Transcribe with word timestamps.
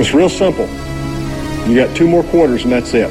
It's 0.00 0.14
real 0.14 0.28
simple. 0.28 0.68
You 1.68 1.74
got 1.74 1.94
two 1.96 2.06
more 2.06 2.22
quarters 2.24 2.62
and 2.62 2.72
that's 2.72 2.94
it. 2.94 3.10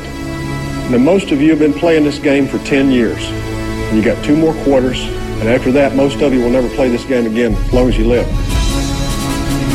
Now, 0.90 0.98
most 0.98 1.32
of 1.32 1.42
you 1.42 1.50
have 1.50 1.60
been 1.60 1.74
playing 1.74 2.06
this 2.06 2.17
game 2.17 2.48
for 2.48 2.60
10 2.60 2.92
years. 2.92 3.21
You 3.93 4.01
got 4.01 4.24
two 4.24 4.35
more 4.35 4.53
quarters, 4.63 5.03
and 5.39 5.50
after 5.50 5.71
that, 5.73 5.95
most 5.95 6.21
of 6.21 6.33
you 6.33 6.39
will 6.39 6.50
never 6.50 6.69
play 6.75 6.87
this 6.87 7.03
game 7.03 7.25
again 7.25 7.53
as 7.55 7.73
long 7.73 7.89
as 7.89 7.97
you 7.97 8.07
live. 8.07 8.25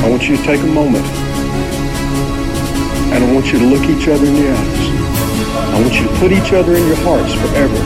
I 0.03 0.09
want 0.09 0.29
you 0.29 0.37
to 0.37 0.43
take 0.43 0.61
a 0.61 0.67
moment, 0.67 1.05
and 3.13 3.25
I 3.25 3.33
want 3.33 3.53
you 3.53 3.59
to 3.59 3.67
look 3.67 3.85
each 3.89 4.09
other 4.09 4.25
in 4.25 4.35
the 4.35 4.49
eyes. 4.53 4.85
I 5.73 5.81
want 5.81 5.95
you 5.95 6.09
to 6.09 6.15
put 6.17 6.33
each 6.33 6.53
other 6.53 6.77
in 6.77 6.87
your 6.87 6.97
hearts 7.05 7.33
forever, 7.45 7.77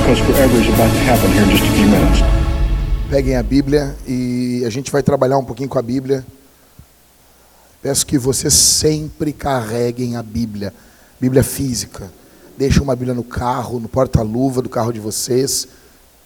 because 0.00 0.20
forever 0.24 0.56
is 0.56 0.68
about 0.68 0.92
to 0.92 1.00
happen 1.04 1.30
here 1.32 1.42
in 1.44 1.50
just 1.50 1.64
a 1.64 1.72
few 1.76 1.86
minutes. 1.86 2.20
Peguem 3.10 3.36
a 3.36 3.42
Bíblia 3.42 3.94
e 4.08 4.64
a 4.66 4.70
gente 4.70 4.90
vai 4.90 5.02
trabalhar 5.02 5.36
um 5.36 5.44
pouquinho 5.44 5.68
com 5.68 5.78
a 5.78 5.82
Bíblia. 5.82 6.24
Peço 7.82 8.06
que 8.06 8.16
vocês 8.16 8.54
sempre 8.54 9.32
carreguem 9.32 10.16
a 10.16 10.22
Bíblia, 10.22 10.72
Bíblia 11.20 11.42
física. 11.42 12.12
Deixem 12.56 12.80
uma 12.80 12.94
Bíblia 12.94 13.12
no 13.12 13.24
carro, 13.24 13.80
no 13.80 13.88
porta-luva 13.88 14.62
do 14.62 14.68
carro 14.68 14.92
de 14.92 15.00
vocês, 15.00 15.66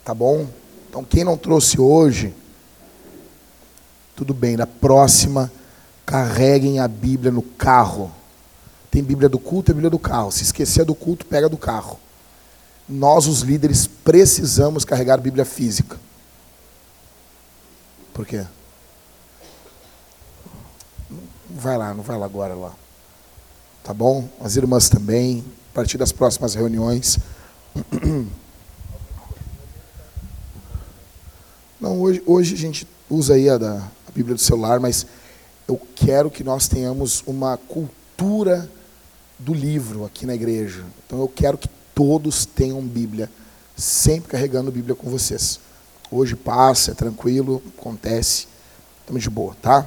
tá 0.05 0.15
bom? 0.15 0.46
Então, 0.88 1.02
quem 1.02 1.24
não 1.24 1.38
trouxe 1.38 1.80
hoje, 1.80 2.34
tudo 4.15 4.34
bem, 4.34 4.55
na 4.55 4.66
próxima, 4.66 5.51
carreguem 6.05 6.79
a 6.79 6.87
Bíblia 6.87 7.32
no 7.32 7.42
carro. 7.42 8.12
Tem 8.91 9.02
Bíblia 9.02 9.29
do 9.29 9.38
culto 9.38 9.70
e 9.70 9.74
Bíblia 9.74 9.91
do 9.91 9.98
carro. 9.98 10.30
Se 10.30 10.43
esquecer 10.43 10.84
do 10.84 10.95
culto, 10.95 11.24
pega 11.24 11.48
do 11.48 11.57
carro. 11.57 11.98
Nós, 12.87 13.27
os 13.27 13.41
líderes, 13.41 13.87
precisamos 13.87 14.84
carregar 14.84 15.18
Bíblia 15.18 15.45
física. 15.45 15.98
Por 18.12 18.27
quê? 18.27 18.45
Vai 21.59 21.78
lá, 21.78 21.95
não 21.95 22.02
vai 22.02 22.19
lá 22.19 22.27
agora 22.27 22.55
lá. 22.55 22.74
Tá 23.83 23.95
bom? 23.95 24.29
As 24.43 24.57
irmãs 24.57 24.90
também, 24.90 25.43
a 25.73 25.74
partir 25.74 25.96
das 25.96 26.12
próximas 26.12 26.54
reuniões. 26.54 27.18
Não, 31.80 32.01
hoje, 32.01 32.23
hoje 32.27 32.54
a 32.54 32.59
gente 32.59 32.87
usa 33.09 33.34
aí 33.34 33.49
a, 33.49 33.57
da, 33.57 33.77
a 33.77 34.12
Bíblia 34.15 34.34
do 34.34 34.40
celular, 34.40 34.80
mas 34.80 35.07
eu 35.68 35.80
quero 35.95 36.30
que 36.30 36.43
nós 36.45 36.68
tenhamos 36.68 37.23
uma 37.27 37.57
cultura 37.57 38.68
do 39.38 39.54
livro 39.54 40.04
aqui 40.04 40.27
na 40.27 40.34
igreja. 40.34 40.84
Então 41.07 41.21
eu 41.21 41.29
quero 41.29 41.57
que 41.57 41.68
todos 41.95 42.45
tenham 42.45 42.82
Bíblia, 42.82 43.30
sempre 43.77 44.30
carregando 44.30 44.71
Bíblia 44.71 44.95
com 44.95 45.09
vocês. 45.09 45.60
Hoje 46.10 46.37
passa, 46.37 46.90
é 46.90 46.95
tranquilo, 46.95 47.62
acontece, 47.79 48.46
estamos 49.01 49.23
de 49.23 49.30
boa, 49.30 49.54
tá? 49.62 49.87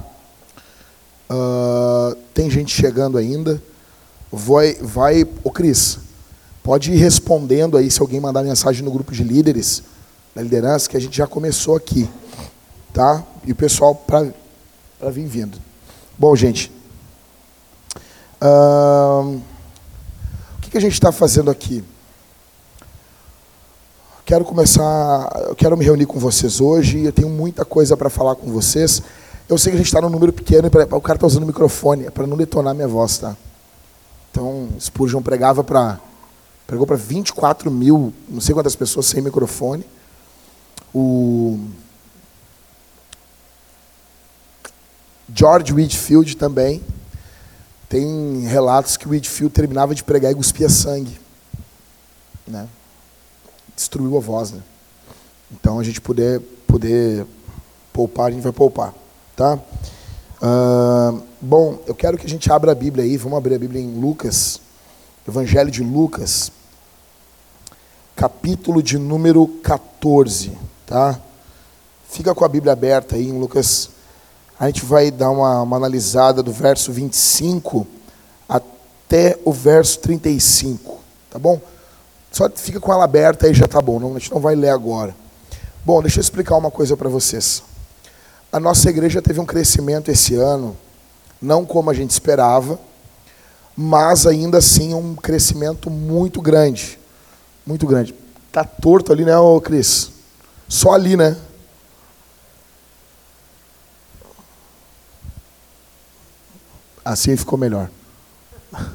Uh, 1.30 2.16
tem 2.34 2.50
gente 2.50 2.74
chegando 2.74 3.16
ainda. 3.16 3.62
Vai, 4.32 4.74
vai, 4.74 5.24
ô 5.44 5.50
Cris, 5.50 5.98
pode 6.62 6.92
ir 6.92 6.96
respondendo 6.96 7.76
aí 7.76 7.88
se 7.88 8.00
alguém 8.00 8.20
mandar 8.20 8.42
mensagem 8.42 8.84
no 8.84 8.90
grupo 8.90 9.12
de 9.12 9.22
líderes 9.22 9.84
da 10.34 10.42
liderança, 10.42 10.88
que 10.88 10.96
a 10.96 11.00
gente 11.00 11.16
já 11.16 11.26
começou 11.26 11.76
aqui, 11.76 12.08
tá? 12.92 13.24
E 13.44 13.52
o 13.52 13.56
pessoal 13.56 13.94
para 13.94 14.32
vir 15.10 15.26
vindo. 15.26 15.58
Bom, 16.18 16.34
gente, 16.34 16.70
uh, 18.42 19.40
o 20.56 20.60
que, 20.60 20.70
que 20.70 20.78
a 20.78 20.80
gente 20.80 20.94
está 20.94 21.12
fazendo 21.12 21.50
aqui? 21.50 21.84
Quero 24.24 24.44
começar, 24.44 25.28
eu 25.48 25.56
quero 25.56 25.76
me 25.76 25.84
reunir 25.84 26.06
com 26.06 26.20
vocês 26.20 26.60
hoje. 26.60 27.04
Eu 27.04 27.12
tenho 27.12 27.28
muita 27.28 27.64
coisa 27.64 27.96
para 27.96 28.08
falar 28.08 28.36
com 28.36 28.52
vocês. 28.52 29.02
Eu 29.50 29.58
sei 29.58 29.72
que 29.72 29.74
a 29.74 29.78
gente 29.78 29.88
está 29.88 30.00
num 30.00 30.08
número 30.08 30.32
pequeno 30.32 30.68
e 30.68 30.94
o 30.94 31.00
cara 31.00 31.16
está 31.16 31.26
usando 31.26 31.42
o 31.42 31.46
microfone, 31.46 32.06
é 32.06 32.10
para 32.10 32.24
não 32.24 32.36
detonar 32.36 32.72
minha 32.72 32.86
voz, 32.86 33.18
tá? 33.18 33.36
Então, 34.30 34.68
Spurgeon 34.78 35.20
pregava 35.20 35.64
para 35.64 35.98
pregou 36.68 36.86
para 36.86 36.94
24 36.94 37.68
mil, 37.68 38.14
não 38.28 38.40
sei 38.40 38.54
quantas 38.54 38.76
pessoas 38.76 39.06
sem 39.06 39.20
microfone. 39.20 39.84
O 40.94 41.58
George 45.34 45.72
Whitfield 45.72 46.36
também 46.36 46.80
tem 47.88 48.46
relatos 48.46 48.96
que 48.96 49.08
o 49.08 49.10
Whitfield 49.10 49.52
terminava 49.52 49.96
de 49.96 50.04
pregar 50.04 50.30
e 50.30 50.36
cuspia 50.36 50.68
sangue, 50.68 51.20
né? 52.46 52.68
Destruiu 53.74 54.16
a 54.16 54.20
voz, 54.20 54.52
né? 54.52 54.62
Então 55.50 55.80
a 55.80 55.82
gente 55.82 56.00
poder 56.00 56.40
poder 56.68 57.26
poupar, 57.92 58.28
a 58.28 58.30
gente 58.30 58.42
vai 58.42 58.52
poupar, 58.52 58.94
tá? 59.40 59.58
Uh, 60.42 61.22
bom, 61.40 61.78
eu 61.86 61.94
quero 61.94 62.18
que 62.18 62.26
a 62.26 62.28
gente 62.28 62.52
abra 62.52 62.72
a 62.72 62.74
Bíblia 62.74 63.06
aí, 63.06 63.16
vamos 63.16 63.38
abrir 63.38 63.54
a 63.54 63.58
Bíblia 63.58 63.80
em 63.80 63.98
Lucas, 63.98 64.60
Evangelho 65.26 65.70
de 65.70 65.82
Lucas, 65.82 66.52
capítulo 68.14 68.82
de 68.82 68.98
número 68.98 69.48
14, 69.62 70.52
tá? 70.84 71.18
Fica 72.06 72.34
com 72.34 72.44
a 72.44 72.48
Bíblia 72.48 72.74
aberta 72.74 73.16
aí 73.16 73.28
em 73.28 73.38
Lucas. 73.38 73.88
A 74.58 74.66
gente 74.66 74.84
vai 74.84 75.10
dar 75.10 75.30
uma, 75.30 75.62
uma 75.62 75.76
analisada 75.78 76.42
do 76.42 76.52
verso 76.52 76.92
25 76.92 77.86
até 78.46 79.38
o 79.42 79.54
verso 79.54 80.00
35, 80.00 80.98
tá 81.30 81.38
bom? 81.38 81.58
Só 82.30 82.50
fica 82.50 82.78
com 82.78 82.92
ela 82.92 83.04
aberta 83.04 83.46
aí 83.46 83.54
já 83.54 83.66
tá 83.66 83.80
bom, 83.80 83.98
não, 83.98 84.10
a 84.16 84.18
gente 84.18 84.32
não 84.32 84.40
vai 84.40 84.54
ler 84.54 84.68
agora. 84.68 85.16
Bom, 85.82 86.02
deixa 86.02 86.18
eu 86.18 86.22
explicar 86.22 86.58
uma 86.58 86.70
coisa 86.70 86.94
para 86.94 87.08
vocês. 87.08 87.69
A 88.52 88.58
nossa 88.58 88.90
igreja 88.90 89.22
teve 89.22 89.38
um 89.38 89.46
crescimento 89.46 90.10
esse 90.10 90.34
ano, 90.34 90.76
não 91.40 91.64
como 91.64 91.88
a 91.88 91.94
gente 91.94 92.10
esperava, 92.10 92.80
mas 93.76 94.26
ainda 94.26 94.58
assim 94.58 94.92
um 94.92 95.14
crescimento 95.14 95.88
muito 95.88 96.42
grande. 96.42 96.98
Muito 97.64 97.86
grande. 97.86 98.14
Tá 98.50 98.64
torto 98.64 99.12
ali, 99.12 99.24
né, 99.24 99.38
ô 99.38 99.60
Cris? 99.60 100.10
Só 100.68 100.92
ali, 100.92 101.16
né? 101.16 101.36
Assim 107.04 107.36
ficou 107.36 107.58
melhor. 107.58 107.88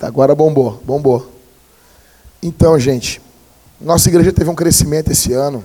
Agora 0.00 0.34
bombou, 0.34 0.80
bombou. 0.84 1.32
Então, 2.40 2.78
gente, 2.78 3.20
nossa 3.80 4.08
igreja 4.08 4.32
teve 4.32 4.50
um 4.50 4.54
crescimento 4.54 5.10
esse 5.10 5.32
ano 5.32 5.64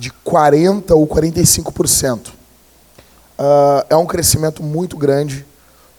de 0.00 0.10
40% 0.24 0.92
ou 0.92 1.06
45%. 1.06 2.28
Uh, 2.28 3.84
é 3.90 3.96
um 3.96 4.06
crescimento 4.06 4.62
muito 4.62 4.96
grande. 4.96 5.44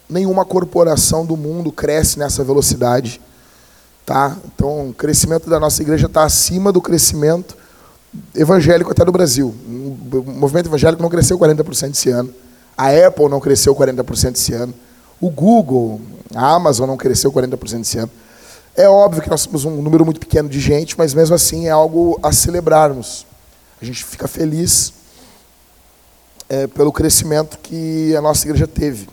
Nenhuma 0.09 0.43
corporação 0.43 1.23
do 1.23 1.37
mundo 1.37 1.71
cresce 1.71 2.17
nessa 2.17 2.43
velocidade. 2.43 3.21
Tá? 4.03 4.35
Então, 4.43 4.89
o 4.89 4.93
crescimento 4.93 5.47
da 5.47 5.59
nossa 5.59 5.83
igreja 5.83 6.07
está 6.07 6.23
acima 6.23 6.71
do 6.71 6.81
crescimento 6.81 7.55
evangélico 8.33 8.91
até 8.91 9.05
do 9.05 9.11
Brasil. 9.11 9.53
O 9.67 10.23
movimento 10.31 10.65
evangélico 10.65 11.03
não 11.03 11.09
cresceu 11.09 11.37
40% 11.37 11.91
esse 11.91 12.09
ano. 12.09 12.33
A 12.75 12.87
Apple 12.87 13.29
não 13.29 13.39
cresceu 13.39 13.75
40% 13.75 14.33
esse 14.33 14.53
ano. 14.53 14.73
O 15.21 15.29
Google, 15.29 16.01
a 16.33 16.55
Amazon 16.55 16.87
não 16.87 16.97
cresceu 16.97 17.31
40% 17.31 17.81
esse 17.81 17.99
ano. 17.99 18.09
É 18.75 18.89
óbvio 18.89 19.21
que 19.21 19.29
nós 19.29 19.45
temos 19.45 19.63
um 19.63 19.79
número 19.79 20.03
muito 20.03 20.19
pequeno 20.19 20.49
de 20.49 20.59
gente, 20.59 20.97
mas 20.97 21.13
mesmo 21.13 21.35
assim 21.35 21.67
é 21.67 21.69
algo 21.69 22.19
a 22.23 22.31
celebrarmos. 22.31 23.29
A 23.81 23.85
gente 23.85 24.05
fica 24.05 24.27
feliz 24.27 24.93
é, 26.47 26.67
pelo 26.67 26.91
crescimento 26.91 27.57
que 27.57 28.15
a 28.15 28.21
nossa 28.21 28.45
igreja 28.45 28.67
teve. 28.67 29.09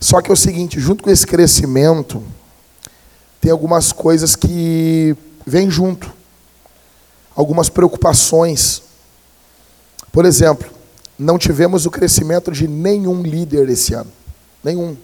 Só 0.00 0.20
que 0.20 0.30
é 0.30 0.34
o 0.34 0.36
seguinte, 0.36 0.80
junto 0.80 1.04
com 1.04 1.10
esse 1.10 1.26
crescimento, 1.26 2.22
tem 3.40 3.50
algumas 3.50 3.92
coisas 3.92 4.34
que 4.34 5.16
vêm 5.46 5.70
junto. 5.70 6.12
Algumas 7.34 7.68
preocupações. 7.68 8.82
Por 10.10 10.24
exemplo, 10.24 10.68
não 11.18 11.38
tivemos 11.38 11.86
o 11.86 11.90
crescimento 11.90 12.50
de 12.50 12.66
nenhum 12.66 13.22
líder 13.22 13.68
esse 13.68 13.94
ano. 13.94 14.10
Nenhum. 14.64 14.96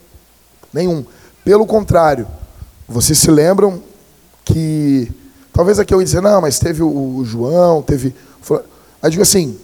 Nenhum. 0.72 1.04
Pelo 1.44 1.66
contrário, 1.66 2.26
vocês 2.88 3.18
se 3.18 3.30
lembram 3.30 3.82
que. 4.44 5.12
Talvez 5.52 5.78
aqui 5.78 5.92
eu 5.92 6.00
ia 6.00 6.04
dizer, 6.04 6.22
não, 6.22 6.40
mas 6.40 6.58
teve 6.58 6.82
o 6.82 7.22
João, 7.26 7.82
teve 7.82 8.14
eu 8.50 9.10
digo 9.10 9.22
assim, 9.22 9.58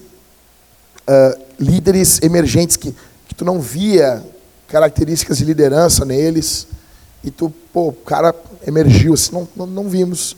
uh, 1.08 1.42
líderes 1.58 2.20
emergentes 2.22 2.76
que, 2.76 2.94
que 3.26 3.34
tu 3.34 3.44
não 3.44 3.60
via 3.60 4.24
características 4.68 5.38
de 5.38 5.44
liderança 5.44 6.04
neles, 6.04 6.66
e 7.24 7.30
tu, 7.30 7.50
pô, 7.72 7.88
o 7.88 7.92
cara 7.92 8.34
emergiu, 8.66 9.14
assim, 9.14 9.32
não, 9.32 9.48
não, 9.56 9.66
não 9.66 9.88
vimos. 9.88 10.36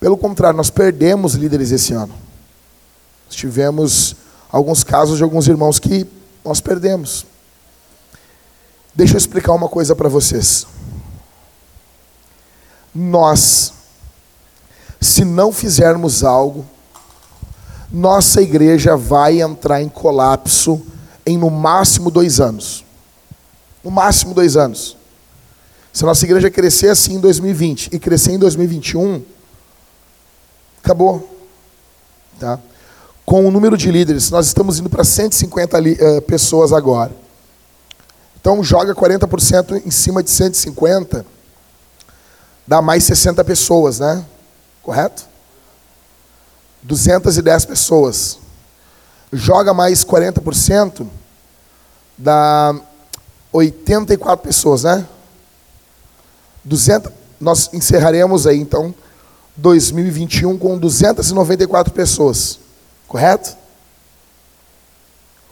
Pelo 0.00 0.16
contrário, 0.16 0.56
nós 0.56 0.70
perdemos 0.70 1.34
líderes 1.34 1.70
esse 1.70 1.92
ano. 1.92 2.14
Nós 3.26 3.36
tivemos 3.36 4.16
alguns 4.50 4.82
casos 4.82 5.18
de 5.18 5.22
alguns 5.22 5.46
irmãos 5.46 5.78
que 5.78 6.06
nós 6.44 6.60
perdemos. 6.60 7.26
Deixa 8.94 9.14
eu 9.14 9.18
explicar 9.18 9.52
uma 9.52 9.68
coisa 9.68 9.94
para 9.94 10.08
vocês. 10.08 10.66
Nós, 12.94 13.72
se 15.00 15.24
não 15.24 15.52
fizermos 15.52 16.22
algo, 16.22 16.66
nossa 17.92 18.40
igreja 18.40 18.96
vai 18.96 19.42
entrar 19.42 19.82
em 19.82 19.88
colapso 19.88 20.80
em 21.26 21.36
no 21.36 21.50
máximo 21.50 22.10
dois 22.10 22.40
anos. 22.40 22.84
No 23.84 23.90
máximo 23.90 24.32
dois 24.32 24.56
anos. 24.56 24.96
Se 25.92 26.04
a 26.04 26.06
nossa 26.06 26.24
igreja 26.24 26.50
crescer 26.50 26.88
assim 26.88 27.16
em 27.16 27.20
2020 27.20 27.90
e 27.92 27.98
crescer 27.98 28.32
em 28.32 28.38
2021, 28.38 29.22
acabou. 30.82 31.28
Tá? 32.40 32.58
Com 33.26 33.46
o 33.46 33.50
número 33.50 33.76
de 33.76 33.90
líderes, 33.90 34.30
nós 34.30 34.46
estamos 34.46 34.78
indo 34.78 34.88
para 34.88 35.04
150 35.04 35.78
uh, 35.78 36.22
pessoas 36.22 36.72
agora. 36.72 37.12
Então 38.40 38.64
joga 38.64 38.94
40% 38.94 39.82
em 39.84 39.90
cima 39.90 40.22
de 40.22 40.30
150, 40.30 41.24
dá 42.66 42.80
mais 42.80 43.04
60 43.04 43.44
pessoas, 43.44 44.00
né? 44.00 44.24
Correto? 44.82 45.31
210 46.82 47.64
pessoas. 47.64 48.38
Joga 49.32 49.72
mais 49.72 50.04
40%, 50.04 51.06
dá 52.18 52.74
84 53.52 54.44
pessoas, 54.44 54.82
né? 54.82 55.06
200, 56.64 57.12
nós 57.40 57.70
encerraremos 57.72 58.46
aí 58.46 58.58
então 58.58 58.94
2021 59.56 60.56
com 60.58 60.78
294 60.78 61.92
pessoas, 61.92 62.58
correto? 63.08 63.56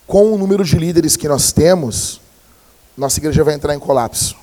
Com 0.06 0.33
o 0.33 0.38
número 0.38 0.65
de 0.65 0.76
líderes 0.76 1.17
que 1.17 1.29
nós 1.29 1.53
temos, 1.53 2.21
nossa 2.97 3.19
igreja 3.19 3.44
vai 3.44 3.55
entrar 3.55 3.75
em 3.75 3.79
colapso. 3.79 4.37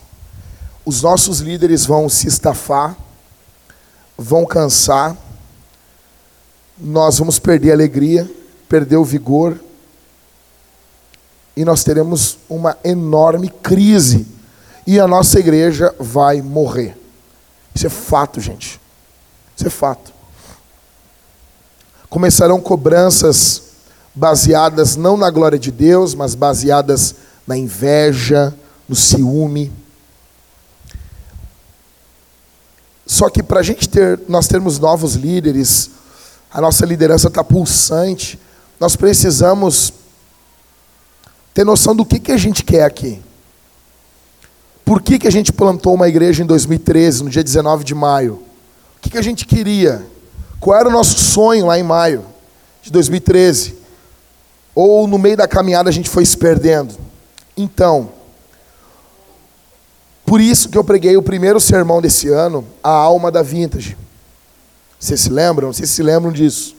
Os 0.86 1.02
nossos 1.02 1.40
líderes 1.40 1.86
vão 1.86 2.08
se 2.08 2.28
estafar, 2.28 2.96
vão 4.18 4.46
cansar, 4.46 5.16
nós 6.80 7.18
vamos 7.20 7.40
perder 7.40 7.72
a 7.72 7.74
alegria, 7.74 8.30
perder 8.70 8.98
o 8.98 9.06
vigor, 9.06 9.58
e 11.56 11.66
nós 11.66 11.84
teremos 11.84 12.38
uma 12.48 12.78
enorme 12.84 13.50
crise 13.50 14.28
e 14.86 15.00
a 15.00 15.08
nossa 15.08 15.40
igreja 15.40 15.94
vai 16.00 16.42
morrer. 16.42 16.96
Isso 17.74 17.88
é 17.88 17.90
fato, 17.90 18.40
gente. 18.40 18.80
Isso 19.56 19.66
é 19.66 19.70
fato. 19.70 20.14
Começarão 22.10 22.62
cobranças 22.62 23.64
baseadas 24.14 24.96
não 24.96 25.18
na 25.18 25.30
glória 25.30 25.60
de 25.60 25.72
Deus, 25.72 26.16
mas 26.16 26.36
baseadas 26.36 27.16
na 27.46 27.58
inveja, 27.58 28.56
no 28.88 28.96
ciúme. 28.96 29.72
Só 33.06 33.30
que 33.30 33.42
para 33.42 33.62
a 33.62 33.64
gente 33.64 33.90
ter, 33.90 34.20
nós 34.28 34.48
termos 34.48 34.80
novos 34.80 35.16
líderes, 35.16 35.92
a 36.58 36.62
nossa 36.62 36.88
liderança 36.88 37.28
está 37.28 37.44
pulsante, 37.44 38.40
nós 38.80 38.96
precisamos 38.96 39.94
ter 41.54 41.64
noção 41.64 41.96
do 41.96 42.04
que, 42.04 42.20
que 42.20 42.32
a 42.32 42.38
gente 42.38 42.64
quer 42.64 42.84
aqui. 42.84 43.22
Por 44.84 45.00
que, 45.00 45.20
que 45.20 45.28
a 45.28 45.32
gente 45.32 45.54
plantou 45.54 45.94
uma 45.94 46.10
igreja 46.10 46.42
em 46.42 46.48
2013, 46.48 47.24
no 47.24 47.30
dia 47.30 47.44
19 47.44 47.84
de 47.84 47.94
maio? 47.94 48.42
O 48.98 49.00
que, 49.00 49.12
que 49.12 49.20
a 49.20 49.22
gente 49.22 49.46
queria? 49.46 50.04
Qual 50.60 50.76
era 50.76 50.90
o 50.90 50.92
nosso 50.92 51.20
sonho 51.20 51.68
lá 51.68 51.78
em 51.78 51.84
maio 51.84 52.26
de 52.82 52.92
2013? 52.92 53.76
Ou 54.74 55.06
no 55.06 55.20
meio 55.20 55.38
da 55.38 55.48
caminhada 55.48 55.92
a 55.92 55.94
gente 55.94 56.10
foi 56.10 56.26
se 56.26 56.36
perdendo? 56.36 56.96
Então, 57.56 58.10
por 60.26 60.42
isso 60.42 60.70
que 60.70 60.78
eu 60.78 60.84
preguei 60.84 61.16
o 61.18 61.22
primeiro 61.22 61.60
sermão 61.60 62.02
desse 62.02 62.30
ano, 62.30 62.66
a 62.84 62.90
alma 62.90 63.30
da 63.32 63.44
vintage. 63.44 63.96
Vocês 65.00 65.22
se 65.22 65.30
lembram? 65.30 65.72
Vocês 65.72 65.90
se 65.90 66.02
lembram 66.02 66.32
disso? 66.32 66.76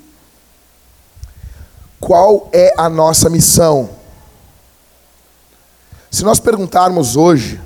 Qual 2.00 2.49
é 2.53 2.73
a 2.76 2.88
nossa 2.88 3.29
missão? 3.31 3.91
Se 6.11 6.25
nós 6.25 6.41
perguntarmos 6.41 7.17
hoje, 7.17 7.61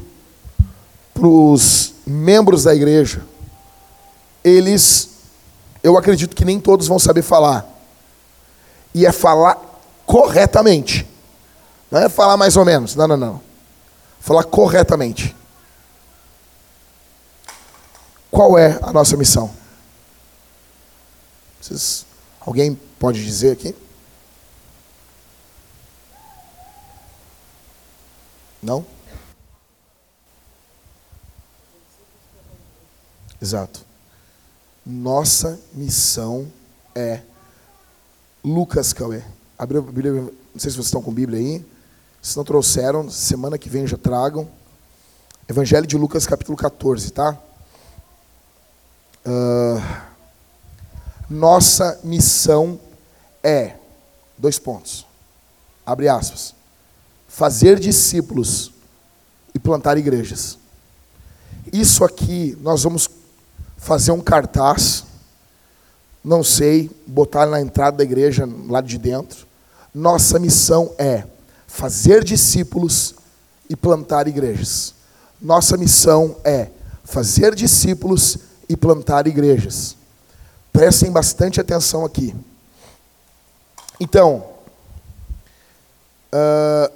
para 1.14 1.26
os 1.26 1.94
membros 2.06 2.64
da 2.64 2.74
igreja, 2.74 3.22
eles, 4.42 5.10
eu 5.82 5.96
acredito 5.96 6.34
que 6.34 6.44
nem 6.44 6.60
todos 6.60 6.86
vão 6.86 6.98
saber 6.98 7.22
falar. 7.22 7.66
E 8.94 9.06
é 9.06 9.12
falar 9.12 9.58
corretamente. 10.04 11.08
Não 11.90 12.00
é 12.00 12.08
falar 12.08 12.36
mais 12.36 12.56
ou 12.56 12.64
menos, 12.64 12.94
não, 12.96 13.06
não, 13.06 13.16
não. 13.16 13.40
Falar 14.20 14.44
corretamente. 14.44 15.34
Qual 18.30 18.58
é 18.58 18.78
a 18.82 18.92
nossa 18.92 19.16
missão? 19.16 19.61
Vocês, 21.62 22.04
alguém 22.40 22.74
pode 22.98 23.24
dizer 23.24 23.52
aqui? 23.52 23.72
Não? 28.60 28.84
Exato. 33.40 33.86
Nossa 34.84 35.60
missão 35.72 36.50
é 36.96 37.20
Lucas 38.44 38.92
Cauê. 38.92 39.22
Abriu 39.56 39.80
a 39.80 39.84
Bíblia, 39.84 40.12
não 40.12 40.32
sei 40.56 40.68
se 40.68 40.76
vocês 40.76 40.86
estão 40.86 41.00
com 41.00 41.14
Bíblia 41.14 41.38
aí. 41.38 41.64
Se 42.20 42.36
não 42.36 42.42
trouxeram, 42.42 43.08
semana 43.08 43.56
que 43.56 43.68
vem 43.68 43.86
já 43.86 43.96
tragam. 43.96 44.50
Evangelho 45.48 45.86
de 45.86 45.96
Lucas, 45.96 46.26
capítulo 46.26 46.58
14, 46.58 47.12
tá? 47.12 47.38
Uh, 49.24 50.11
nossa 51.32 51.98
missão 52.04 52.78
é, 53.42 53.76
dois 54.36 54.58
pontos, 54.58 55.06
abre 55.84 56.08
aspas, 56.08 56.54
fazer 57.26 57.80
discípulos 57.80 58.70
e 59.54 59.58
plantar 59.58 59.96
igrejas. 59.96 60.58
Isso 61.72 62.04
aqui 62.04 62.56
nós 62.60 62.82
vamos 62.82 63.08
fazer 63.78 64.12
um 64.12 64.20
cartaz, 64.20 65.04
não 66.22 66.44
sei, 66.44 66.90
botar 67.06 67.46
na 67.46 67.60
entrada 67.60 67.96
da 67.96 68.04
igreja, 68.04 68.48
lá 68.68 68.80
de 68.80 68.98
dentro. 68.98 69.46
Nossa 69.94 70.38
missão 70.38 70.94
é 70.98 71.24
fazer 71.66 72.22
discípulos 72.22 73.14
e 73.68 73.74
plantar 73.74 74.28
igrejas. 74.28 74.94
Nossa 75.40 75.76
missão 75.76 76.36
é 76.44 76.68
fazer 77.04 77.54
discípulos 77.54 78.38
e 78.68 78.76
plantar 78.76 79.26
igrejas. 79.26 79.96
Prestem 80.72 81.10
bastante 81.10 81.60
atenção 81.60 82.04
aqui. 82.04 82.34
Então, 84.00 84.46
uh, 86.32 86.92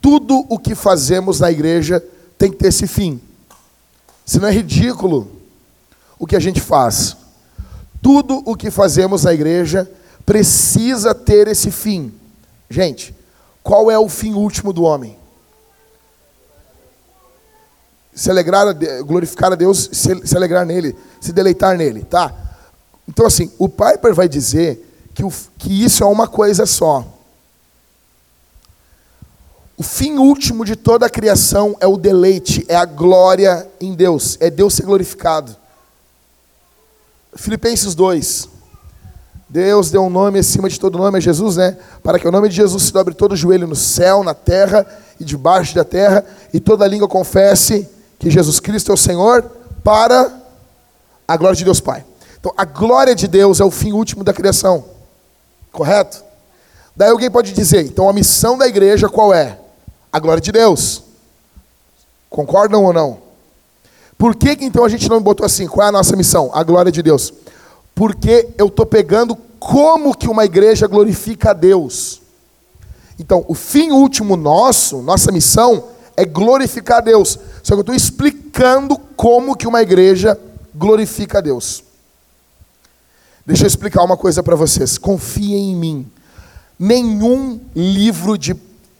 tudo 0.00 0.44
o 0.48 0.58
que 0.58 0.74
fazemos 0.74 1.40
na 1.40 1.50
igreja 1.50 2.04
tem 2.38 2.50
que 2.50 2.58
ter 2.58 2.68
esse 2.68 2.86
fim. 2.86 3.20
Se 4.24 4.38
não 4.38 4.48
é 4.48 4.52
ridículo 4.52 5.36
o 6.18 6.26
que 6.26 6.36
a 6.36 6.40
gente 6.40 6.60
faz. 6.60 7.16
Tudo 8.02 8.42
o 8.44 8.54
que 8.54 8.70
fazemos 8.70 9.24
na 9.24 9.32
igreja 9.32 9.90
precisa 10.24 11.14
ter 11.14 11.48
esse 11.48 11.70
fim. 11.70 12.12
Gente, 12.68 13.14
qual 13.62 13.90
é 13.90 13.98
o 13.98 14.08
fim 14.08 14.34
último 14.34 14.72
do 14.72 14.82
homem? 14.82 15.18
Se 18.14 18.30
alegrar, 18.30 18.66
glorificar 19.04 19.52
a 19.52 19.56
Deus, 19.56 19.90
se 19.92 20.36
alegrar 20.36 20.64
nele, 20.64 20.96
se 21.20 21.32
deleitar 21.32 21.76
nele, 21.76 22.04
tá? 22.04 22.45
Então 23.08 23.26
assim, 23.26 23.50
o 23.58 23.68
Piper 23.68 24.14
vai 24.14 24.28
dizer 24.28 24.82
que, 25.14 25.24
o, 25.24 25.32
que 25.58 25.84
isso 25.84 26.02
é 26.02 26.06
uma 26.06 26.28
coisa 26.28 26.66
só. 26.66 27.04
O 29.78 29.82
fim 29.82 30.16
último 30.16 30.64
de 30.64 30.74
toda 30.74 31.06
a 31.06 31.10
criação 31.10 31.76
é 31.80 31.86
o 31.86 31.98
deleite, 31.98 32.64
é 32.66 32.76
a 32.76 32.86
glória 32.86 33.68
em 33.80 33.94
Deus, 33.94 34.38
é 34.40 34.48
Deus 34.48 34.74
ser 34.74 34.84
glorificado. 34.84 35.54
Filipenses 37.34 37.94
2. 37.94 38.48
Deus 39.48 39.90
deu 39.90 40.02
um 40.02 40.10
nome 40.10 40.38
acima 40.38 40.68
de 40.68 40.80
todo 40.80 40.98
nome 40.98 41.18
a 41.18 41.20
Jesus, 41.20 41.56
né? 41.56 41.76
Para 42.02 42.18
que 42.18 42.26
o 42.26 42.32
nome 42.32 42.48
de 42.48 42.56
Jesus 42.56 42.84
se 42.84 42.92
dobre 42.92 43.14
todo 43.14 43.32
o 43.32 43.36
joelho 43.36 43.66
no 43.66 43.76
céu, 43.76 44.24
na 44.24 44.34
terra 44.34 44.86
e 45.20 45.24
debaixo 45.24 45.74
da 45.74 45.84
terra, 45.84 46.24
e 46.52 46.58
toda 46.58 46.86
língua 46.86 47.06
confesse 47.06 47.88
que 48.18 48.30
Jesus 48.30 48.58
Cristo 48.58 48.90
é 48.90 48.94
o 48.94 48.98
Senhor, 48.98 49.44
para 49.84 50.32
a 51.28 51.36
glória 51.36 51.56
de 51.56 51.64
Deus 51.64 51.80
Pai. 51.80 52.04
Então, 52.46 52.54
a 52.56 52.64
glória 52.64 53.12
de 53.12 53.26
Deus 53.26 53.58
é 53.58 53.64
o 53.64 53.72
fim 53.72 53.90
último 53.90 54.22
da 54.22 54.32
criação. 54.32 54.84
Correto? 55.72 56.22
Daí 56.94 57.10
alguém 57.10 57.28
pode 57.28 57.52
dizer, 57.52 57.84
então 57.84 58.08
a 58.08 58.12
missão 58.12 58.56
da 58.56 58.68
igreja 58.68 59.08
qual 59.08 59.34
é? 59.34 59.58
A 60.12 60.20
glória 60.20 60.40
de 60.40 60.52
Deus. 60.52 61.02
Concordam 62.30 62.84
ou 62.84 62.92
não? 62.92 63.18
Por 64.16 64.36
que, 64.36 64.56
então 64.60 64.84
a 64.84 64.88
gente 64.88 65.08
não 65.08 65.20
botou 65.20 65.44
assim? 65.44 65.66
Qual 65.66 65.84
é 65.84 65.88
a 65.88 65.92
nossa 65.92 66.14
missão? 66.14 66.48
A 66.54 66.62
glória 66.62 66.92
de 66.92 67.02
Deus. 67.02 67.34
Porque 67.96 68.48
eu 68.56 68.68
estou 68.68 68.86
pegando 68.86 69.36
como 69.58 70.16
que 70.16 70.28
uma 70.28 70.44
igreja 70.44 70.86
glorifica 70.86 71.50
a 71.50 71.52
Deus. 71.52 72.22
Então, 73.18 73.44
o 73.48 73.54
fim 73.54 73.90
último 73.90 74.36
nosso, 74.36 75.02
nossa 75.02 75.32
missão, 75.32 75.88
é 76.16 76.24
glorificar 76.24 76.98
a 76.98 77.00
Deus. 77.00 77.40
Só 77.64 77.74
que 77.74 77.80
eu 77.80 77.80
estou 77.80 77.94
explicando 77.94 78.96
como 79.16 79.56
que 79.56 79.66
uma 79.66 79.82
igreja 79.82 80.38
glorifica 80.76 81.38
a 81.38 81.40
Deus. 81.40 81.85
Deixa 83.46 83.62
eu 83.62 83.68
explicar 83.68 84.02
uma 84.02 84.16
coisa 84.16 84.42
para 84.42 84.56
vocês. 84.56 84.98
Confiem 84.98 85.70
em 85.70 85.76
mim. 85.76 86.10
Nenhum 86.76 87.60
livro 87.76 88.36
de, 88.36 88.56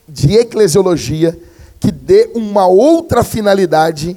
de 0.08 0.34
eclesiologia 0.34 1.36
que 1.80 1.90
dê 1.90 2.30
uma 2.32 2.66
outra 2.66 3.24
finalidade 3.24 4.16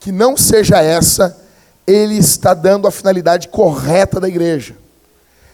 que 0.00 0.10
não 0.10 0.36
seja 0.36 0.82
essa, 0.82 1.38
ele 1.86 2.16
está 2.16 2.54
dando 2.54 2.88
a 2.88 2.90
finalidade 2.90 3.46
correta 3.46 4.18
da 4.18 4.28
igreja. 4.28 4.74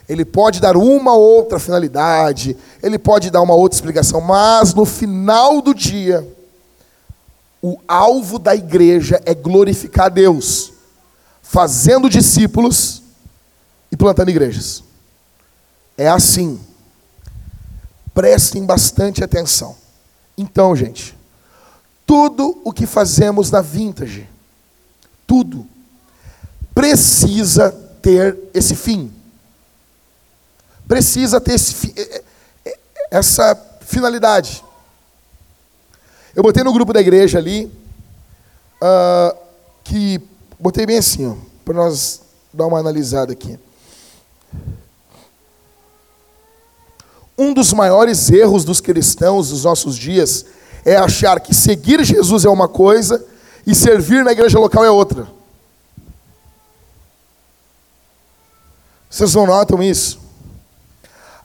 Ele 0.08 0.24
pode 0.24 0.58
dar 0.58 0.74
uma 0.74 1.14
outra 1.14 1.58
finalidade, 1.58 2.56
ele 2.82 2.98
pode 2.98 3.30
dar 3.30 3.42
uma 3.42 3.54
outra 3.54 3.76
explicação, 3.76 4.22
mas 4.22 4.72
no 4.72 4.86
final 4.86 5.60
do 5.60 5.74
dia, 5.74 6.26
o 7.60 7.78
alvo 7.86 8.38
da 8.38 8.56
igreja 8.56 9.20
é 9.26 9.34
glorificar 9.34 10.10
Deus, 10.10 10.72
fazendo 11.42 12.08
discípulos 12.08 12.97
e 13.90 13.96
plantando 13.96 14.30
igrejas. 14.30 14.82
É 15.96 16.08
assim. 16.08 16.60
Prestem 18.14 18.64
bastante 18.64 19.22
atenção. 19.22 19.76
Então, 20.36 20.74
gente, 20.74 21.16
tudo 22.06 22.60
o 22.64 22.72
que 22.72 22.86
fazemos 22.86 23.50
na 23.50 23.60
Vintage, 23.60 24.28
tudo, 25.26 25.66
precisa 26.74 27.70
ter 28.00 28.36
esse 28.54 28.74
fim. 28.74 29.12
Precisa 30.86 31.40
ter 31.40 31.54
esse, 31.54 31.92
é, 31.96 32.22
é, 32.64 32.78
essa 33.10 33.54
finalidade. 33.82 34.64
Eu 36.34 36.42
botei 36.42 36.62
no 36.62 36.72
grupo 36.72 36.92
da 36.92 37.00
igreja 37.00 37.38
ali, 37.38 37.66
uh, 38.80 39.36
que 39.84 40.20
botei 40.58 40.86
bem 40.86 40.98
assim, 40.98 41.36
para 41.64 41.74
nós 41.74 42.22
dar 42.54 42.66
uma 42.66 42.78
analisada 42.78 43.32
aqui. 43.32 43.58
Um 47.36 47.54
dos 47.54 47.72
maiores 47.72 48.30
erros 48.30 48.64
dos 48.64 48.80
cristãos 48.80 49.50
dos 49.50 49.64
nossos 49.64 49.96
dias 49.96 50.44
é 50.84 50.96
achar 50.96 51.38
que 51.38 51.54
seguir 51.54 52.04
Jesus 52.04 52.44
é 52.44 52.48
uma 52.48 52.66
coisa 52.66 53.24
e 53.66 53.74
servir 53.74 54.24
na 54.24 54.32
igreja 54.32 54.58
local 54.58 54.84
é 54.84 54.90
outra. 54.90 55.28
Vocês 59.08 59.34
não 59.34 59.46
notam 59.46 59.82
isso? 59.82 60.18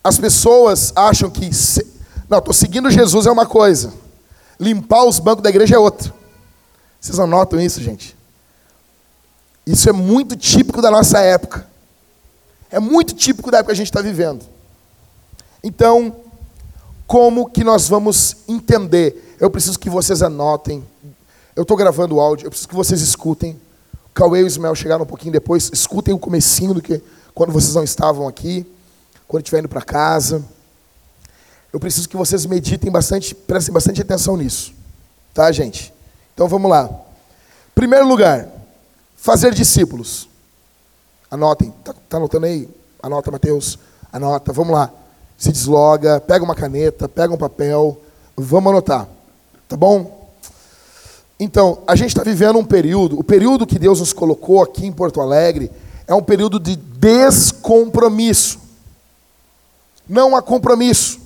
As 0.04 0.18
pessoas 0.18 0.92
acham 0.96 1.30
que. 1.30 1.54
Se... 1.54 1.86
Não, 2.28 2.40
estou 2.40 2.54
seguindo 2.54 2.90
Jesus 2.90 3.26
é 3.26 3.32
uma 3.32 3.46
coisa, 3.46 3.94
limpar 4.60 5.06
os 5.06 5.20
bancos 5.20 5.44
da 5.44 5.50
igreja 5.50 5.76
é 5.76 5.80
outra. 5.80 6.14
Vocês 7.00 7.18
não 7.18 7.28
notam 7.28 7.60
isso, 7.60 7.82
gente? 7.82 8.16
Isso 9.66 9.90
é 9.90 9.94
muito 9.94 10.36
típico 10.36 10.82
da 10.82 10.90
nossa 10.90 11.20
época. 11.20 11.68
É 12.74 12.80
muito 12.80 13.14
típico 13.14 13.52
da 13.52 13.60
época 13.60 13.72
que 13.72 13.74
a 13.74 13.78
gente 13.78 13.92
está 13.92 14.02
vivendo. 14.02 14.44
Então, 15.64 16.16
como 17.06 17.48
que 17.48 17.64
nós 17.64 17.88
vamos 17.88 18.38
entender? 18.48 19.36
Eu 19.40 19.52
preciso 19.52 19.78
que 19.78 19.92
vocês 19.92 20.24
anotem. 20.24 20.84
Eu 21.56 21.62
estou 21.62 21.78
gravando 21.78 22.16
o 22.16 22.20
áudio, 22.20 22.48
eu 22.48 22.50
preciso 22.50 22.68
que 22.68 22.74
vocês 22.74 23.00
escutem. 23.00 23.62
O 24.08 24.10
Cauê 24.16 24.40
e 24.40 24.44
o 24.44 24.48
Ismael 24.48 24.74
chegaram 24.74 25.04
um 25.04 25.06
pouquinho 25.06 25.32
depois. 25.32 25.70
Escutem 25.72 26.16
o 26.16 26.18
comecinho 26.18 26.74
do 26.74 26.82
que 26.82 27.00
quando 27.36 27.54
vocês 27.54 27.76
não 27.76 27.84
estavam 27.84 28.28
aqui, 28.28 28.66
quando 29.28 29.44
estiver 29.44 29.60
indo 29.60 29.70
para 29.70 29.84
casa. 29.84 30.44
Eu 31.72 31.80
preciso 31.80 32.10
que 32.10 32.18
vocês 32.18 32.44
meditem 32.48 32.92
bastante, 32.92 33.36
prestem 33.36 33.72
bastante 33.72 34.02
atenção 34.02 34.36
nisso. 34.36 34.74
Tá, 35.32 35.52
gente? 35.52 35.94
Então 36.34 36.48
vamos 36.48 36.72
lá. 36.72 36.90
Primeiro 37.76 38.08
lugar, 38.08 38.50
fazer 39.16 39.54
discípulos. 39.54 40.33
Anotem. 41.34 41.74
Tá, 41.84 41.94
tá 42.08 42.18
anotando 42.18 42.46
aí? 42.46 42.70
Anota, 43.02 43.32
Mateus. 43.32 43.80
Anota. 44.12 44.54
Vamos 44.54 44.74
lá 44.74 44.92
se 45.44 45.52
desloga, 45.52 46.22
pega 46.22 46.44
uma 46.44 46.56
caneta, 46.56 47.10
pega 47.10 47.34
um 47.34 47.38
papel, 47.38 48.00
vamos 48.38 48.72
anotar, 48.72 49.08
tá 49.68 49.76
bom? 49.76 50.32
Então, 51.38 51.80
a 51.86 51.98
gente 51.98 52.10
está 52.10 52.24
vivendo 52.24 52.58
um 52.58 52.64
período, 52.64 53.20
o 53.20 53.24
período 53.24 53.68
que 53.68 53.78
Deus 53.78 54.00
nos 54.00 54.14
colocou 54.14 54.64
aqui 54.64 54.86
em 54.86 54.92
Porto 54.92 55.20
Alegre 55.20 55.70
é 56.08 56.14
um 56.14 56.24
período 56.24 56.60
de 56.62 56.78
descompromisso. 56.78 58.60
Não 60.08 60.36
há 60.36 60.42
compromisso. 60.42 61.20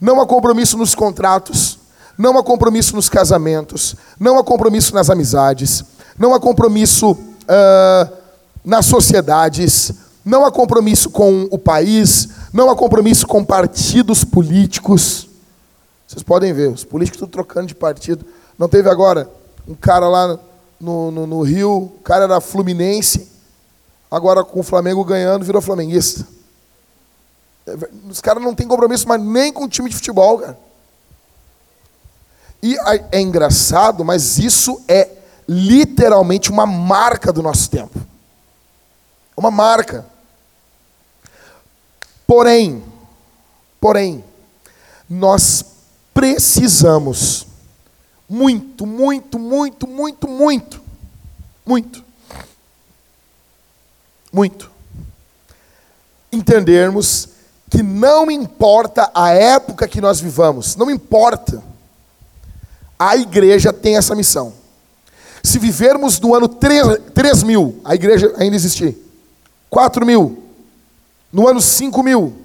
Não 0.00 0.18
há 0.18 0.26
compromisso 0.26 0.78
nos 0.78 0.94
contratos, 0.94 1.78
não 2.16 2.38
há 2.38 2.42
compromisso 2.42 2.96
nos 2.96 3.08
casamentos, 3.08 3.94
não 4.18 4.38
há 4.38 4.42
compromisso 4.42 4.94
nas 4.94 5.10
amizades, 5.10 5.84
não 6.18 6.34
há 6.34 6.40
compromisso 6.40 7.12
uh, 7.12 8.21
nas 8.64 8.86
sociedades, 8.86 9.92
não 10.24 10.44
há 10.44 10.52
compromisso 10.52 11.10
com 11.10 11.48
o 11.50 11.58
país, 11.58 12.28
não 12.52 12.70
há 12.70 12.76
compromisso 12.76 13.26
com 13.26 13.44
partidos 13.44 14.24
políticos. 14.24 15.28
Vocês 16.06 16.22
podem 16.22 16.52
ver, 16.52 16.70
os 16.70 16.84
políticos 16.84 17.16
estão 17.16 17.28
trocando 17.28 17.66
de 17.66 17.74
partido. 17.74 18.24
Não 18.58 18.68
teve 18.68 18.88
agora 18.88 19.28
um 19.66 19.74
cara 19.74 20.08
lá 20.08 20.38
no, 20.80 21.10
no, 21.10 21.26
no 21.26 21.42
Rio, 21.42 21.76
o 21.76 22.00
cara 22.04 22.24
era 22.24 22.40
fluminense, 22.40 23.28
agora 24.10 24.44
com 24.44 24.60
o 24.60 24.64
Flamengo 24.64 25.04
ganhando, 25.04 25.44
virou 25.44 25.62
flamenguista. 25.62 26.26
Os 28.08 28.20
caras 28.20 28.42
não 28.42 28.54
têm 28.54 28.66
compromisso 28.66 29.06
mas 29.08 29.22
nem 29.22 29.52
com 29.52 29.64
o 29.64 29.68
time 29.68 29.88
de 29.88 29.94
futebol, 29.94 30.38
cara. 30.38 30.58
E 32.62 32.76
é 33.10 33.20
engraçado, 33.20 34.04
mas 34.04 34.38
isso 34.38 34.80
é 34.86 35.08
literalmente 35.48 36.50
uma 36.50 36.64
marca 36.64 37.32
do 37.32 37.42
nosso 37.42 37.68
tempo. 37.68 38.11
Uma 39.42 39.50
marca. 39.50 40.06
Porém, 42.24 42.80
porém, 43.80 44.22
nós 45.10 45.64
precisamos 46.14 47.44
muito, 48.28 48.86
muito, 48.86 49.40
muito, 49.40 49.88
muito, 49.88 50.28
muito, 50.28 50.80
muito, 51.66 52.04
muito, 54.32 54.70
entendermos 56.30 57.30
que 57.68 57.82
não 57.82 58.30
importa 58.30 59.10
a 59.12 59.30
época 59.30 59.88
que 59.88 60.00
nós 60.00 60.20
vivamos, 60.20 60.76
não 60.76 60.88
importa, 60.88 61.60
a 62.96 63.16
igreja 63.16 63.72
tem 63.72 63.96
essa 63.96 64.14
missão. 64.14 64.52
Se 65.42 65.58
vivermos 65.58 66.20
no 66.20 66.32
ano 66.32 66.46
3, 66.46 67.00
3 67.12 67.42
mil, 67.42 67.80
a 67.84 67.96
igreja 67.96 68.32
ainda 68.38 68.54
existir, 68.54 69.01
4 69.72 70.04
mil, 70.04 70.44
no 71.32 71.48
ano 71.48 71.58
5 71.58 72.02
mil, 72.02 72.36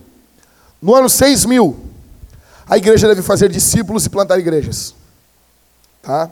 no 0.82 0.96
ano 0.96 1.10
6 1.10 1.44
mil, 1.44 1.78
a 2.66 2.78
igreja 2.78 3.06
deve 3.06 3.22
fazer 3.22 3.50
discípulos 3.50 4.06
e 4.06 4.10
plantar 4.10 4.40
igrejas. 4.40 4.96
Tá? 6.02 6.32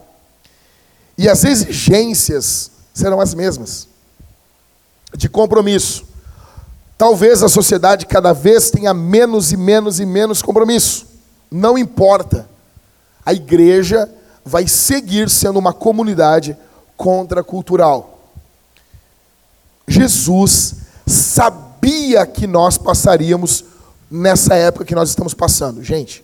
E 1.18 1.28
as 1.28 1.44
exigências 1.44 2.72
serão 2.94 3.20
as 3.20 3.34
mesmas 3.34 3.90
de 5.14 5.28
compromisso. 5.28 6.06
Talvez 6.98 7.44
a 7.44 7.50
sociedade 7.50 8.06
cada 8.06 8.32
vez 8.32 8.72
tenha 8.72 8.94
menos 8.94 9.52
e 9.52 9.58
menos 9.58 10.00
e 10.00 10.06
menos 10.06 10.42
compromisso. 10.42 11.08
Não 11.52 11.78
importa. 11.78 12.48
A 13.25 13.34
igreja 13.34 14.10
vai 14.46 14.66
seguir 14.66 15.30
sendo 15.30 15.60
uma 15.60 15.74
comunidade 15.74 16.56
contracultural. 16.96 18.18
Jesus 19.86 20.85
sabia 21.05 22.25
que 22.25 22.47
nós 22.47 22.77
passaríamos 22.77 23.65
nessa 24.09 24.55
época 24.55 24.85
que 24.85 24.95
nós 24.95 25.09
estamos 25.09 25.33
passando. 25.33 25.83
Gente, 25.83 26.24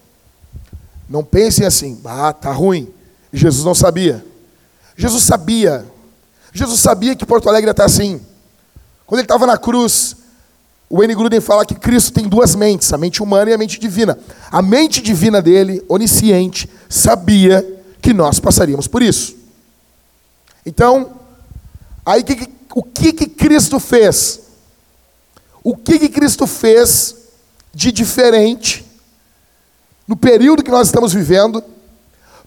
não 1.09 1.23
pensem 1.23 1.65
assim, 1.65 1.99
ah, 2.05 2.33
tá 2.33 2.51
ruim. 2.51 2.89
Jesus 3.33 3.65
não 3.65 3.75
sabia. 3.75 4.25
Jesus 4.95 5.23
sabia. 5.23 5.85
Jesus 6.53 6.79
sabia 6.79 7.15
que 7.15 7.25
Porto 7.25 7.49
Alegre 7.49 7.71
está 7.71 7.85
assim. 7.85 8.21
Quando 9.05 9.19
ele 9.19 9.25
estava 9.25 9.45
na 9.45 9.57
cruz, 9.57 10.15
o 10.89 10.97
Wayne 10.97 11.15
Gruden 11.15 11.41
fala 11.41 11.65
que 11.65 11.75
Cristo 11.75 12.13
tem 12.13 12.27
duas 12.27 12.55
mentes, 12.55 12.91
a 12.91 12.97
mente 12.97 13.23
humana 13.23 13.51
e 13.51 13.53
a 13.53 13.57
mente 13.57 13.79
divina. 13.79 14.17
A 14.51 14.61
mente 14.61 15.01
divina 15.01 15.41
dele, 15.41 15.83
onisciente, 15.87 16.69
sabia 16.89 17.65
que 18.01 18.13
nós 18.13 18.39
passaríamos 18.39 18.87
por 18.87 19.01
isso. 19.01 19.35
Então, 20.65 21.11
aí 22.05 22.23
o 22.73 22.83
que, 22.83 23.13
que 23.13 23.27
Cristo 23.27 23.79
fez? 23.79 24.41
O 25.63 25.75
que, 25.75 25.99
que 25.99 26.09
Cristo 26.09 26.47
fez 26.47 27.15
de 27.73 27.91
diferente 27.91 28.85
no 30.07 30.15
período 30.15 30.63
que 30.63 30.71
nós 30.71 30.87
estamos 30.87 31.13
vivendo 31.13 31.63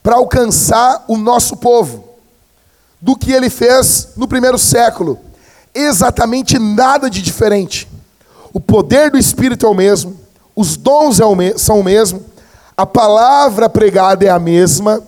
para 0.02 0.16
alcançar 0.16 1.04
o 1.09 1.16
nosso 1.16 1.56
povo 1.56 2.09
do 3.00 3.16
que 3.16 3.33
ele 3.33 3.49
fez 3.49 4.09
no 4.16 4.26
primeiro 4.26 4.59
século? 4.59 5.18
Exatamente 5.75 6.59
nada 6.59 7.09
de 7.09 7.23
diferente. 7.23 7.88
O 8.52 8.61
poder 8.61 9.11
do 9.11 9.18
Espírito 9.18 9.66
é 9.66 9.68
o 9.68 9.75
mesmo, 9.75 10.18
os 10.54 10.76
dons 10.76 11.18
é 11.21 11.59
são 11.59 11.80
o 11.80 11.85
mesmo, 11.85 12.25
a 12.76 12.85
palavra 12.87 13.68
pregada 13.68 14.25
é 14.25 14.28
a 14.28 14.38
mesma, 14.38 15.02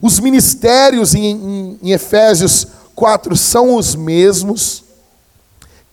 os 0.00 0.20
ministérios 0.20 1.14
em, 1.14 1.24
em, 1.24 1.78
em 1.82 1.92
Efésios 1.92 2.66
4 2.94 3.34
são 3.36 3.74
os 3.74 3.94
mesmos. 3.94 4.83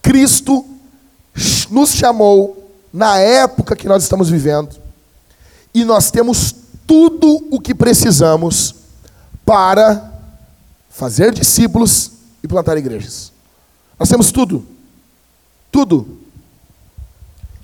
Cristo 0.01 0.65
nos 1.69 1.91
chamou 1.91 2.71
na 2.91 3.17
época 3.17 3.75
que 3.75 3.87
nós 3.87 4.03
estamos 4.03 4.29
vivendo, 4.29 4.75
e 5.73 5.85
nós 5.85 6.11
temos 6.11 6.53
tudo 6.85 7.47
o 7.49 7.59
que 7.59 7.73
precisamos 7.73 8.75
para 9.45 10.11
fazer 10.89 11.33
discípulos 11.33 12.11
e 12.43 12.47
plantar 12.47 12.77
igrejas. 12.77 13.31
Nós 13.97 14.09
temos 14.09 14.31
tudo. 14.31 14.65
Tudo. 15.71 16.19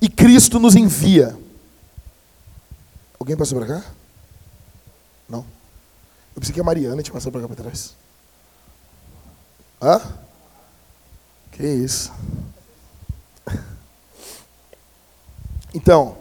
E 0.01 0.08
Cristo 0.08 0.60
nos 0.60 0.75
envia. 0.75 1.38
Alguém 3.20 3.36
passou 3.36 3.60
para 3.60 3.67
cá? 3.82 3.86
Não. 5.27 5.39
Eu 6.36 6.39
pensei 6.39 6.53
que 6.53 6.62
a 6.62 6.63
Mariana 6.63 7.01
tinha 7.01 7.13
passado 7.13 7.32
para 7.32 7.41
cá 7.41 7.48
para 7.48 7.63
trás. 7.63 7.94
Hã? 9.82 10.01
Que 11.57 11.65
isso? 11.65 12.11
Então, 15.73 16.15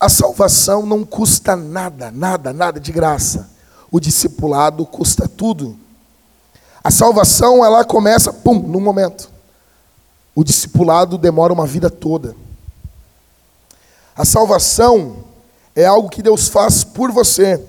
a 0.00 0.08
salvação 0.08 0.84
não 0.84 1.04
custa 1.04 1.54
nada, 1.54 2.10
nada, 2.10 2.52
nada 2.52 2.80
de 2.80 2.90
graça. 2.90 3.48
O 3.92 4.00
discipulado 4.00 4.84
custa 4.84 5.28
tudo. 5.28 5.78
A 6.82 6.90
salvação, 6.90 7.64
ela 7.64 7.84
começa, 7.84 8.32
pum, 8.32 8.58
num 8.58 8.80
momento. 8.80 9.30
O 10.34 10.42
discipulado 10.42 11.16
demora 11.16 11.52
uma 11.52 11.66
vida 11.66 11.88
toda. 11.88 12.34
A 14.16 14.24
salvação 14.24 15.24
é 15.76 15.86
algo 15.86 16.08
que 16.08 16.22
Deus 16.22 16.48
faz 16.48 16.82
por 16.82 17.12
você. 17.12 17.64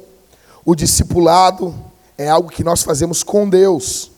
O 0.65 0.73
discipulado 0.73 1.75
é 2.17 2.27
algo 2.27 2.49
que 2.49 2.63
nós 2.63 2.81
fazemos 2.81 3.21
com 3.21 3.47
Deus. 3.47 4.11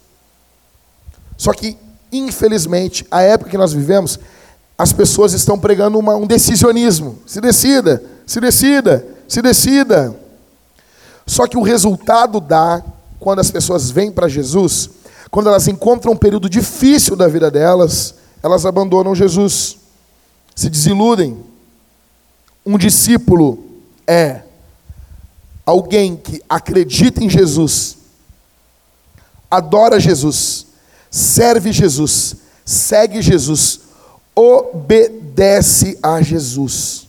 Só 1.41 1.53
que, 1.53 1.75
infelizmente, 2.11 3.03
a 3.09 3.23
época 3.23 3.49
que 3.49 3.57
nós 3.57 3.73
vivemos, 3.73 4.19
as 4.77 4.93
pessoas 4.93 5.33
estão 5.33 5.57
pregando 5.57 5.97
uma, 5.97 6.15
um 6.15 6.27
decisionismo. 6.27 7.17
Se 7.25 7.41
decida, 7.41 8.03
se 8.27 8.39
decida, 8.39 9.03
se 9.27 9.41
decida. 9.41 10.15
Só 11.25 11.47
que 11.47 11.57
o 11.57 11.63
resultado 11.63 12.39
dá, 12.39 12.83
quando 13.19 13.39
as 13.39 13.49
pessoas 13.49 13.89
vêm 13.89 14.11
para 14.11 14.27
Jesus, 14.27 14.91
quando 15.31 15.49
elas 15.49 15.67
encontram 15.67 16.13
um 16.13 16.15
período 16.15 16.47
difícil 16.47 17.15
da 17.15 17.27
vida 17.27 17.49
delas, 17.49 18.13
elas 18.43 18.63
abandonam 18.63 19.15
Jesus, 19.15 19.77
se 20.55 20.69
desiludem. 20.69 21.43
Um 22.63 22.77
discípulo 22.77 23.65
é 24.05 24.41
alguém 25.65 26.15
que 26.15 26.39
acredita 26.47 27.23
em 27.23 27.27
Jesus, 27.31 27.97
adora 29.49 29.99
Jesus, 29.99 30.67
serve 31.11 31.73
Jesus, 31.73 32.37
segue 32.63 33.21
Jesus, 33.21 33.81
obedece 34.33 35.99
a 36.01 36.21
Jesus. 36.21 37.07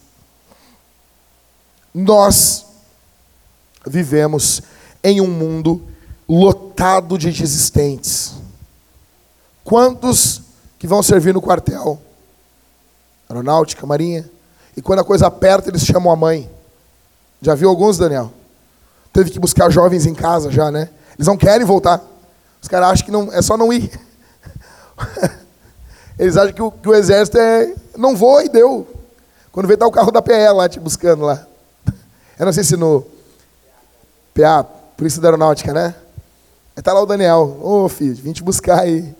Nós 1.95 2.67
vivemos 3.87 4.61
em 5.05 5.21
um 5.21 5.29
mundo 5.29 5.81
lotado 6.29 7.17
de 7.17 7.31
desistentes. 7.31 8.35
Quantos 9.63 10.43
que 10.79 10.87
vão 10.87 11.03
servir 11.03 11.33
no 11.33 11.41
quartel, 11.41 12.01
aeronáutica, 13.29 13.87
marinha, 13.87 14.29
e 14.77 14.83
quando 14.83 15.01
a 15.01 15.05
coisa 15.05 15.27
aperta, 15.29 15.69
eles 15.69 15.85
chamam 15.85 16.13
a 16.13 16.17
mãe. 16.17 16.51
Já 17.41 17.55
viu 17.55 17.69
alguns, 17.69 17.99
Daniel? 17.99 18.33
Teve 19.13 19.31
que 19.31 19.39
buscar 19.39 19.71
jovens 19.71 20.07
em 20.07 20.15
casa 20.15 20.51
já, 20.51 20.71
né? 20.71 20.89
Eles 21.17 21.27
não 21.27 21.37
querem 21.37 21.67
voltar. 21.67 22.03
Os 22.63 22.69
caras 22.69 22.91
acham 22.91 23.05
que 23.05 23.11
não, 23.11 23.33
é 23.33 23.43
só 23.43 23.57
não 23.57 23.73
ir. 23.73 23.91
Eles 26.19 26.37
acham 26.37 26.53
que 26.53 26.63
o, 26.63 26.71
que 26.71 26.89
o 26.89 26.95
exército 26.95 27.37
é. 27.37 27.75
Não 27.97 28.17
voa 28.17 28.45
e 28.45 28.49
deu. 28.49 28.87
Quando 29.51 29.67
vê, 29.67 29.77
tá 29.77 29.87
o 29.87 29.91
carro 29.91 30.13
da 30.13 30.23
PE 30.23 30.53
lá 30.55 30.69
te 30.69 30.79
buscando 30.79 31.25
lá. 31.25 31.47
Eu 32.39 32.47
não 32.47 32.53
sei 32.53 32.65
se 32.65 32.77
no. 32.77 33.05
PA, 34.33 34.65
Polícia 34.97 35.21
da 35.21 35.29
Aeronáutica, 35.29 35.75
né? 35.75 35.95
Aí 36.75 36.83
tá 36.83 36.93
lá 36.93 37.03
o 37.03 37.07
Daniel. 37.07 37.59
Ô 37.61 37.85
oh, 37.85 37.89
filho, 37.89 38.15
vim 38.15 38.33
te 38.33 38.43
buscar 38.43 38.81
aí. 38.81 39.15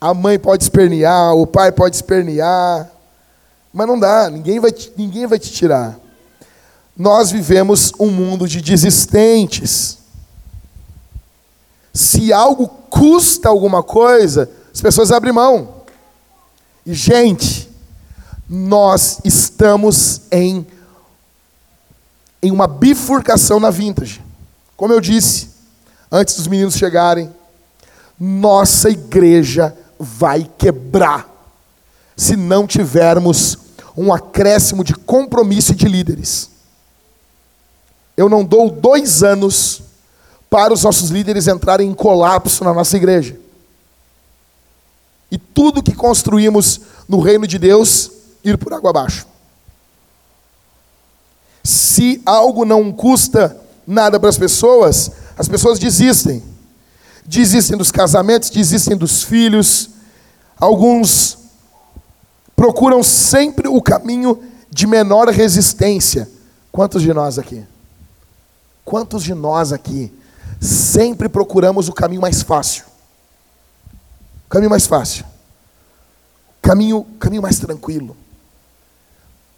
A 0.00 0.14
mãe 0.14 0.38
pode 0.38 0.62
espernear, 0.62 1.34
o 1.34 1.46
pai 1.46 1.72
pode 1.72 1.96
espernear, 1.96 2.88
mas 3.72 3.86
não 3.86 3.98
dá, 3.98 4.30
ninguém 4.30 4.60
vai 4.60 4.70
te, 4.70 4.92
ninguém 4.96 5.26
vai 5.26 5.40
te 5.40 5.50
tirar. 5.50 5.98
Nós 6.96 7.32
vivemos 7.32 7.92
um 7.98 8.08
mundo 8.08 8.46
de 8.46 8.60
desistentes. 8.60 9.97
Se 11.98 12.32
algo 12.32 12.68
custa 12.68 13.48
alguma 13.48 13.82
coisa, 13.82 14.48
as 14.72 14.80
pessoas 14.80 15.10
abrem 15.10 15.32
mão. 15.32 15.82
E, 16.86 16.94
gente, 16.94 17.68
nós 18.48 19.18
estamos 19.24 20.20
em, 20.30 20.64
em 22.40 22.52
uma 22.52 22.68
bifurcação 22.68 23.58
na 23.58 23.70
vintage. 23.70 24.22
Como 24.76 24.92
eu 24.92 25.00
disse, 25.00 25.48
antes 26.08 26.36
dos 26.36 26.46
meninos 26.46 26.76
chegarem, 26.76 27.34
nossa 28.16 28.88
igreja 28.90 29.76
vai 29.98 30.48
quebrar 30.56 31.28
se 32.16 32.36
não 32.36 32.64
tivermos 32.64 33.58
um 33.96 34.12
acréscimo 34.12 34.84
de 34.84 34.94
compromisso 34.94 35.74
de 35.74 35.88
líderes. 35.88 36.48
Eu 38.16 38.28
não 38.28 38.44
dou 38.44 38.70
dois 38.70 39.24
anos 39.24 39.82
para 40.50 40.72
os 40.72 40.82
nossos 40.82 41.10
líderes 41.10 41.46
entrarem 41.46 41.88
em 41.88 41.94
colapso 41.94 42.64
na 42.64 42.72
nossa 42.72 42.96
igreja. 42.96 43.38
E 45.30 45.36
tudo 45.36 45.82
que 45.82 45.94
construímos 45.94 46.80
no 47.08 47.20
reino 47.20 47.46
de 47.46 47.58
Deus 47.58 48.10
ir 48.42 48.56
por 48.56 48.72
água 48.72 48.90
abaixo. 48.90 49.26
Se 51.62 52.22
algo 52.24 52.64
não 52.64 52.90
custa 52.92 53.56
nada 53.86 54.18
para 54.18 54.30
as 54.30 54.38
pessoas, 54.38 55.10
as 55.36 55.48
pessoas 55.48 55.78
desistem 55.78 56.42
desistem 57.28 57.76
dos 57.76 57.92
casamentos, 57.92 58.48
desistem 58.48 58.96
dos 58.96 59.22
filhos. 59.22 59.90
Alguns 60.58 61.36
procuram 62.56 63.02
sempre 63.02 63.68
o 63.68 63.82
caminho 63.82 64.42
de 64.70 64.86
menor 64.86 65.28
resistência. 65.28 66.28
Quantos 66.72 67.02
de 67.02 67.12
nós 67.12 67.38
aqui? 67.38 67.64
Quantos 68.84 69.22
de 69.22 69.34
nós 69.34 69.72
aqui 69.72 70.10
sempre 70.60 71.28
procuramos 71.28 71.88
o 71.88 71.92
caminho 71.92 72.20
mais 72.20 72.42
fácil? 72.42 72.84
O 74.46 74.50
caminho 74.50 74.70
mais 74.70 74.86
fácil. 74.86 75.24
Caminho, 76.60 77.04
caminho 77.20 77.42
mais 77.42 77.58
tranquilo. 77.58 78.16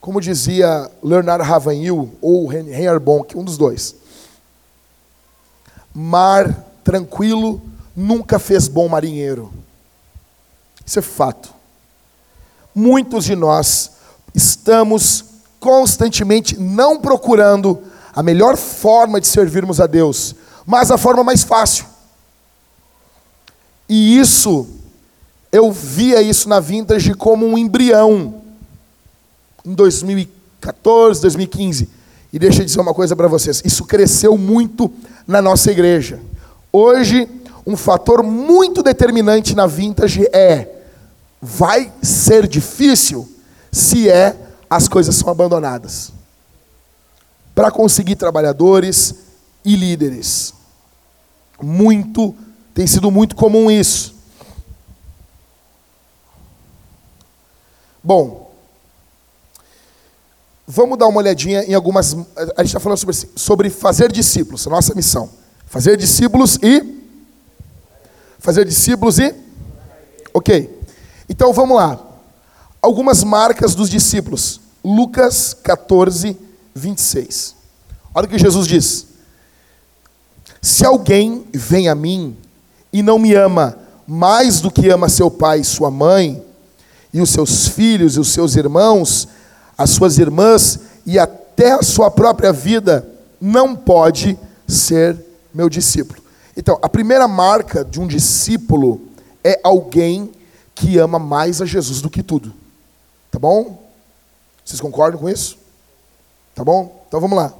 Como 0.01 0.21
dizia 0.21 0.91
Leonard 1.03 1.45
Ravanhil 1.45 2.15
ou 2.21 2.53
Henry 2.53 2.87
Arbonk, 2.87 3.37
um 3.37 3.45
dos 3.45 3.57
dois. 3.57 3.95
Mar 5.95 6.65
tranquilo 6.83 7.61
nunca 7.95 8.39
fez 8.39 8.69
bom 8.69 8.89
marinheiro. 8.89 9.53
Isso 10.87 10.99
é 10.99 11.03
fato. 11.03 11.53
Muitos 12.75 13.25
de 13.25 13.37
nós 13.37 13.93
estamos 14.35 15.25
constantemente 15.59 16.59
não 16.59 17.01
procurando 17.01 17.83
a 18.15 18.23
melhor 18.23 18.57
forma 18.57 19.21
de 19.21 19.27
servirmos 19.27 19.81
a 19.81 19.87
Deus, 19.87 20.35
mas 20.71 20.93
a 20.93 20.97
forma 20.97 21.25
mais 21.25 21.43
fácil. 21.43 21.85
E 23.89 24.21
isso, 24.21 24.69
eu 25.51 25.73
via 25.73 26.23
isso 26.23 26.49
na 26.49 26.61
vintage 26.61 27.13
como 27.13 27.45
um 27.45 27.59
embrião. 27.59 28.41
Em 29.67 29.75
2014, 29.75 31.21
2015. 31.23 31.89
E 32.33 32.39
deixa 32.39 32.63
eu 32.63 32.65
dizer 32.65 32.81
uma 32.81 32.95
coisa 32.95 33.17
para 33.17 33.27
vocês: 33.27 33.61
isso 33.65 33.85
cresceu 33.85 34.39
muito 34.39 34.89
na 35.27 35.43
nossa 35.43 35.73
igreja. 35.73 36.21
Hoje, 36.73 37.29
um 37.67 37.77
fator 37.77 38.23
muito 38.23 38.81
determinante 38.81 39.57
na 39.57 39.67
vintage 39.67 40.25
é: 40.33 40.69
vai 41.43 41.93
ser 42.01 42.47
difícil 42.47 43.29
se 43.73 44.09
é 44.09 44.37
as 44.71 44.87
coisas 44.87 45.17
são 45.17 45.31
abandonadas. 45.31 46.13
Para 47.57 47.73
conseguir 47.73 48.15
trabalhadores 48.15 49.17
e 49.65 49.75
líderes. 49.75 50.60
Muito, 51.63 52.35
tem 52.75 52.87
sido 52.87 53.11
muito 53.11 53.37
comum 53.37 53.71
isso. 53.71 54.15
Bom, 58.03 58.51
vamos 60.67 60.99
dar 60.99 61.07
uma 61.07 61.19
olhadinha 61.19 61.63
em 61.65 61.75
algumas. 61.75 62.15
A 62.57 62.63
gente 62.63 62.67
está 62.67 62.81
falando 62.81 62.99
sobre, 62.99 63.17
sobre 63.37 63.71
fazer 63.71 64.11
discípulos, 64.11 64.67
a 64.67 64.71
nossa 64.71 64.95
missão. 64.95 65.29
Fazer 65.67 65.97
discípulos 65.97 66.59
e. 66.63 67.01
Fazer 68.39 68.65
discípulos 68.65 69.19
e. 69.19 69.35
Ok. 70.33 70.79
Então 71.29 71.53
vamos 71.53 71.77
lá. 71.77 72.01
Algumas 72.81 73.23
marcas 73.23 73.75
dos 73.75 73.91
discípulos. 73.91 74.61
Lucas 74.83 75.55
14, 75.55 76.37
26. 76.75 77.55
Olha 78.15 78.27
o 78.27 78.29
que 78.29 78.39
Jesus 78.39 78.67
diz. 78.67 79.10
Se 80.61 80.85
alguém 80.85 81.47
vem 81.53 81.89
a 81.89 81.95
mim 81.95 82.37
e 82.93 83.03
não 83.03 83.19
me 83.19 83.35
ama 83.35 83.79
mais 84.07 84.61
do 84.61 84.71
que 84.71 84.89
ama 84.89 85.09
seu 85.09 85.31
pai 85.31 85.61
e 85.61 85.65
sua 85.65 85.91
mãe, 85.91 86.45
e 87.13 87.21
os 87.21 87.31
seus 87.31 87.69
filhos 87.69 88.17
e 88.17 88.21
os 88.21 88.29
seus 88.29 88.57
irmãos, 88.57 89.29
as 89.77 89.91
suas 89.91 90.19
irmãs 90.19 90.81
e 91.07 91.19
até 91.19 91.73
a 91.73 91.83
sua 91.83 92.11
própria 92.11 92.53
vida, 92.53 93.09
não 93.41 93.75
pode 93.75 94.39
ser 94.67 95.17
meu 95.53 95.69
discípulo. 95.69 96.21
Então, 96.57 96.79
a 96.83 96.89
primeira 96.89 97.27
marca 97.27 97.85
de 97.85 98.01
um 98.01 98.07
discípulo 98.07 99.01
é 99.43 99.59
alguém 99.63 100.31
que 100.75 100.99
ama 100.99 101.19
mais 101.19 101.61
a 101.61 101.67
Jesus 101.67 102.01
do 102.01 102.11
que 102.11 102.23
tudo. 102.23 102.53
Tá 103.31 103.39
bom? 103.39 103.83
Vocês 104.65 104.81
concordam 104.81 105.21
com 105.21 105.29
isso? 105.29 105.57
Tá 106.55 106.65
bom? 106.65 107.05
Então 107.09 107.21
vamos 107.21 107.37
lá. 107.37 107.53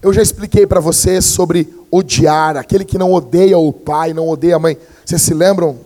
Eu 0.00 0.12
já 0.12 0.22
expliquei 0.22 0.64
para 0.64 0.78
vocês 0.78 1.24
sobre 1.24 1.74
odiar, 1.90 2.56
aquele 2.56 2.84
que 2.84 2.96
não 2.96 3.12
odeia 3.12 3.58
o 3.58 3.72
pai, 3.72 4.12
não 4.12 4.28
odeia 4.28 4.54
a 4.54 4.58
mãe. 4.58 4.78
Vocês 5.04 5.20
se 5.20 5.34
lembram? 5.34 5.76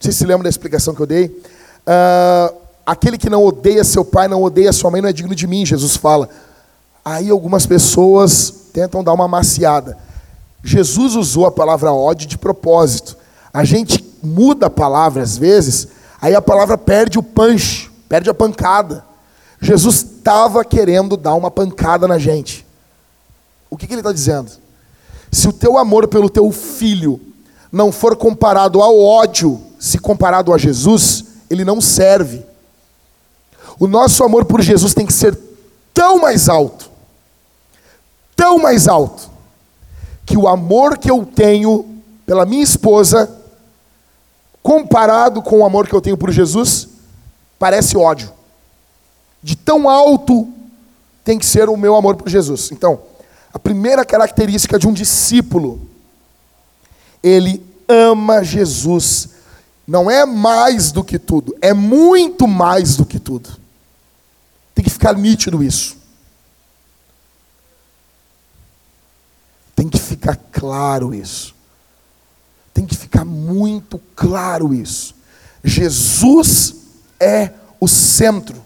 Vocês 0.00 0.16
se 0.16 0.24
lembram 0.24 0.44
da 0.44 0.48
explicação 0.48 0.94
que 0.94 1.02
eu 1.02 1.06
dei? 1.06 1.26
Uh, 1.26 2.56
aquele 2.86 3.18
que 3.18 3.28
não 3.28 3.44
odeia 3.44 3.84
seu 3.84 4.02
pai, 4.02 4.28
não 4.28 4.42
odeia 4.42 4.72
sua 4.72 4.90
mãe, 4.90 5.02
não 5.02 5.10
é 5.10 5.12
digno 5.12 5.34
de 5.34 5.46
mim, 5.46 5.66
Jesus 5.66 5.94
fala. 5.94 6.26
Aí 7.04 7.28
algumas 7.28 7.66
pessoas 7.66 8.50
tentam 8.72 9.04
dar 9.04 9.12
uma 9.12 9.28
maciada. 9.28 9.98
Jesus 10.64 11.14
usou 11.14 11.44
a 11.44 11.52
palavra 11.52 11.92
ódio 11.92 12.26
de 12.26 12.38
propósito. 12.38 13.18
A 13.52 13.62
gente 13.62 14.02
muda 14.22 14.68
a 14.68 14.70
palavra 14.70 15.22
às 15.22 15.36
vezes, 15.36 15.88
aí 16.18 16.34
a 16.34 16.40
palavra 16.40 16.78
perde 16.78 17.18
o 17.18 17.22
punch, 17.22 17.90
perde 18.08 18.30
a 18.30 18.34
pancada. 18.34 19.04
Jesus 19.60 19.96
estava 19.96 20.64
querendo 20.64 21.14
dar 21.14 21.34
uma 21.34 21.50
pancada 21.50 22.08
na 22.08 22.18
gente. 22.18 22.61
O 23.72 23.76
que, 23.78 23.86
que 23.86 23.94
ele 23.94 24.02
está 24.02 24.12
dizendo? 24.12 24.52
Se 25.30 25.48
o 25.48 25.52
teu 25.52 25.78
amor 25.78 26.06
pelo 26.06 26.28
teu 26.28 26.52
filho 26.52 27.18
não 27.72 27.90
for 27.90 28.14
comparado 28.14 28.82
ao 28.82 29.00
ódio, 29.00 29.58
se 29.78 29.98
comparado 29.98 30.52
a 30.52 30.58
Jesus, 30.58 31.24
ele 31.48 31.64
não 31.64 31.80
serve. 31.80 32.44
O 33.80 33.86
nosso 33.86 34.22
amor 34.24 34.44
por 34.44 34.60
Jesus 34.60 34.92
tem 34.92 35.06
que 35.06 35.12
ser 35.14 35.34
tão 35.94 36.18
mais 36.18 36.50
alto, 36.50 36.90
tão 38.36 38.58
mais 38.58 38.86
alto, 38.86 39.30
que 40.26 40.36
o 40.36 40.46
amor 40.46 40.98
que 40.98 41.10
eu 41.10 41.24
tenho 41.24 42.02
pela 42.26 42.44
minha 42.44 42.62
esposa, 42.62 43.34
comparado 44.62 45.40
com 45.40 45.60
o 45.60 45.64
amor 45.64 45.88
que 45.88 45.94
eu 45.94 46.00
tenho 46.02 46.18
por 46.18 46.30
Jesus, 46.30 46.88
parece 47.58 47.96
ódio. 47.96 48.30
De 49.42 49.56
tão 49.56 49.88
alto 49.88 50.46
tem 51.24 51.38
que 51.38 51.46
ser 51.46 51.70
o 51.70 51.76
meu 51.76 51.96
amor 51.96 52.16
por 52.16 52.28
Jesus. 52.28 52.70
Então, 52.70 53.00
a 53.52 53.58
primeira 53.58 54.04
característica 54.04 54.78
de 54.78 54.88
um 54.88 54.92
discípulo, 54.92 55.88
ele 57.22 57.64
ama 57.88 58.42
Jesus. 58.42 59.30
Não 59.86 60.10
é 60.10 60.24
mais 60.24 60.92
do 60.92 61.04
que 61.04 61.18
tudo, 61.18 61.54
é 61.60 61.72
muito 61.72 62.46
mais 62.46 62.96
do 62.96 63.04
que 63.04 63.18
tudo. 63.18 63.50
Tem 64.74 64.84
que 64.84 64.90
ficar 64.90 65.14
nítido 65.14 65.62
isso. 65.62 65.96
Tem 69.74 69.88
que 69.88 69.98
ficar 69.98 70.36
claro 70.50 71.14
isso. 71.14 71.54
Tem 72.72 72.86
que 72.86 72.96
ficar 72.96 73.24
muito 73.24 74.00
claro 74.16 74.72
isso. 74.72 75.14
Jesus 75.62 76.74
é 77.20 77.52
o 77.78 77.88
centro. 77.88 78.62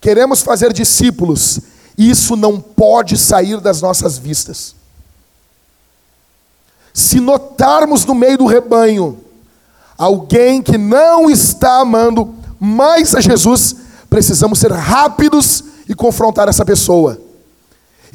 Queremos 0.00 0.42
fazer 0.42 0.72
discípulos, 0.72 1.60
isso 1.96 2.36
não 2.36 2.60
pode 2.60 3.16
sair 3.16 3.60
das 3.60 3.80
nossas 3.80 4.18
vistas. 4.18 4.74
Se 6.92 7.20
notarmos 7.20 8.04
no 8.04 8.14
meio 8.14 8.38
do 8.38 8.46
rebanho 8.46 9.18
alguém 9.96 10.62
que 10.62 10.76
não 10.76 11.30
está 11.30 11.80
amando 11.80 12.34
mais 12.58 13.14
a 13.14 13.20
Jesus, 13.20 13.76
precisamos 14.10 14.58
ser 14.58 14.72
rápidos 14.72 15.64
e 15.88 15.94
confrontar 15.94 16.48
essa 16.48 16.64
pessoa. 16.64 17.18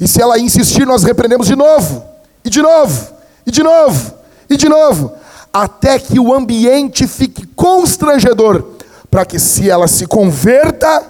E 0.00 0.06
se 0.06 0.22
ela 0.22 0.38
insistir, 0.38 0.86
nós 0.86 1.02
repreendemos 1.02 1.46
de 1.46 1.56
novo, 1.56 2.04
e 2.44 2.50
de 2.50 2.62
novo, 2.62 3.14
e 3.44 3.50
de 3.50 3.62
novo, 3.62 4.14
e 4.48 4.56
de 4.56 4.68
novo, 4.68 5.12
até 5.52 5.98
que 5.98 6.20
o 6.20 6.32
ambiente 6.32 7.06
fique 7.06 7.46
constrangedor, 7.46 8.64
para 9.10 9.24
que 9.24 9.38
se 9.38 9.68
ela 9.68 9.88
se 9.88 10.06
converta 10.06 11.04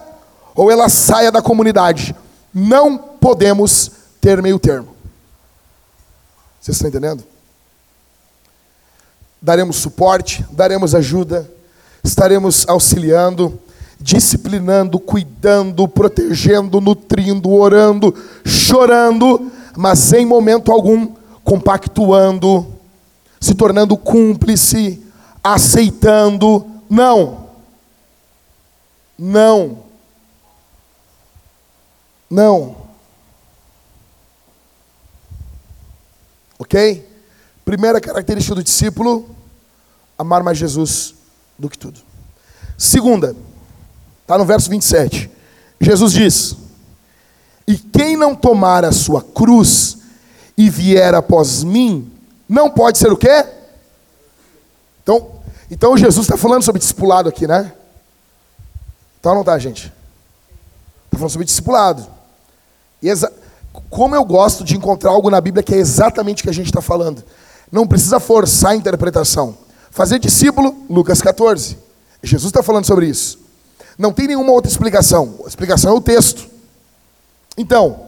ou 0.55 0.71
ela 0.71 0.89
saia 0.89 1.31
da 1.31 1.43
comunidade. 1.43 2.15
Não 2.59 2.99
podemos 2.99 3.91
ter 4.21 4.43
meio 4.43 4.59
termo. 4.59 4.89
Vocês 6.61 6.77
estão 6.77 6.89
entendendo? 6.89 7.23
Daremos 9.41 9.77
suporte, 9.77 10.45
daremos 10.51 10.95
ajuda, 10.95 11.49
estaremos 12.03 12.69
auxiliando, 12.69 13.61
disciplinando, 14.01 14.99
cuidando, 14.99 15.87
protegendo, 15.87 16.81
nutrindo, 16.81 17.51
orando, 17.53 18.13
chorando, 18.45 19.53
mas 19.77 20.13
em 20.13 20.27
momento 20.27 20.73
algum 20.73 21.15
compactuando, 21.45 22.67
se 23.41 23.55
tornando 23.55 23.97
cúmplice, 23.97 25.01
aceitando. 25.43 26.67
Não. 26.91 27.47
Não. 29.17 29.88
Não. 32.31 32.77
Ok? 36.59 37.07
Primeira 37.65 38.01
característica 38.01 38.55
do 38.55 38.63
discípulo: 38.63 39.29
amar 40.19 40.43
mais 40.43 40.59
Jesus 40.59 41.15
do 41.59 41.69
que 41.69 41.79
tudo. 41.79 42.01
Segunda, 42.77 43.35
está 44.23 44.37
no 44.37 44.45
verso 44.45 44.69
27. 44.69 45.31
Jesus 45.81 46.13
diz: 46.13 46.57
E 47.67 47.77
quem 47.77 48.17
não 48.17 48.35
tomar 48.35 48.85
a 48.85 48.93
sua 48.93 49.23
cruz 49.23 49.99
e 50.57 50.69
vier 50.69 51.15
após 51.15 51.63
mim, 51.63 52.13
não 52.49 52.71
pode 52.71 52.99
ser 52.99 53.13
o 53.13 53.17
quê? 53.17 53.47
Então, 55.03 55.41
então 55.71 55.97
Jesus 55.97 56.27
está 56.27 56.37
falando 56.37 56.63
sobre 56.63 56.81
discipulado 56.81 57.29
aqui, 57.29 57.47
né? 57.47 57.73
Então 59.21 59.35
não 59.35 59.45
tá, 59.45 59.59
gente? 59.59 59.93
Está 61.07 61.17
falando 61.17 61.31
sobre 61.31 61.45
discipulado. 61.45 62.18
E 63.03 63.09
como 63.91 64.15
eu 64.15 64.25
gosto 64.25 64.65
de 64.65 64.77
encontrar 64.77 65.11
algo 65.11 65.31
na 65.31 65.41
Bíblia 65.41 65.63
que 65.63 65.75
é 65.75 65.79
exatamente 65.79 66.43
o 66.43 66.45
que 66.45 66.51
a 66.51 66.55
gente 66.55 66.67
está 66.67 66.81
falando. 66.81 67.23
Não 67.71 67.87
precisa 67.87 68.19
forçar 68.19 68.73
a 68.73 68.77
interpretação. 68.77 69.57
Fazer 69.91 70.19
discípulo, 70.19 70.77
Lucas 70.89 71.21
14. 71.21 71.79
Jesus 72.23 72.51
está 72.51 72.63
falando 72.63 72.87
sobre 72.87 73.07
isso. 73.07 73.39
Não 73.97 74.13
tem 74.13 74.29
nenhuma 74.29 74.53
outra 74.53 74.71
explicação. 74.71 75.41
A 75.45 75.49
explicação 75.49 75.93
é 75.93 75.95
o 75.95 76.01
texto. 76.01 76.49
Então, 77.57 78.07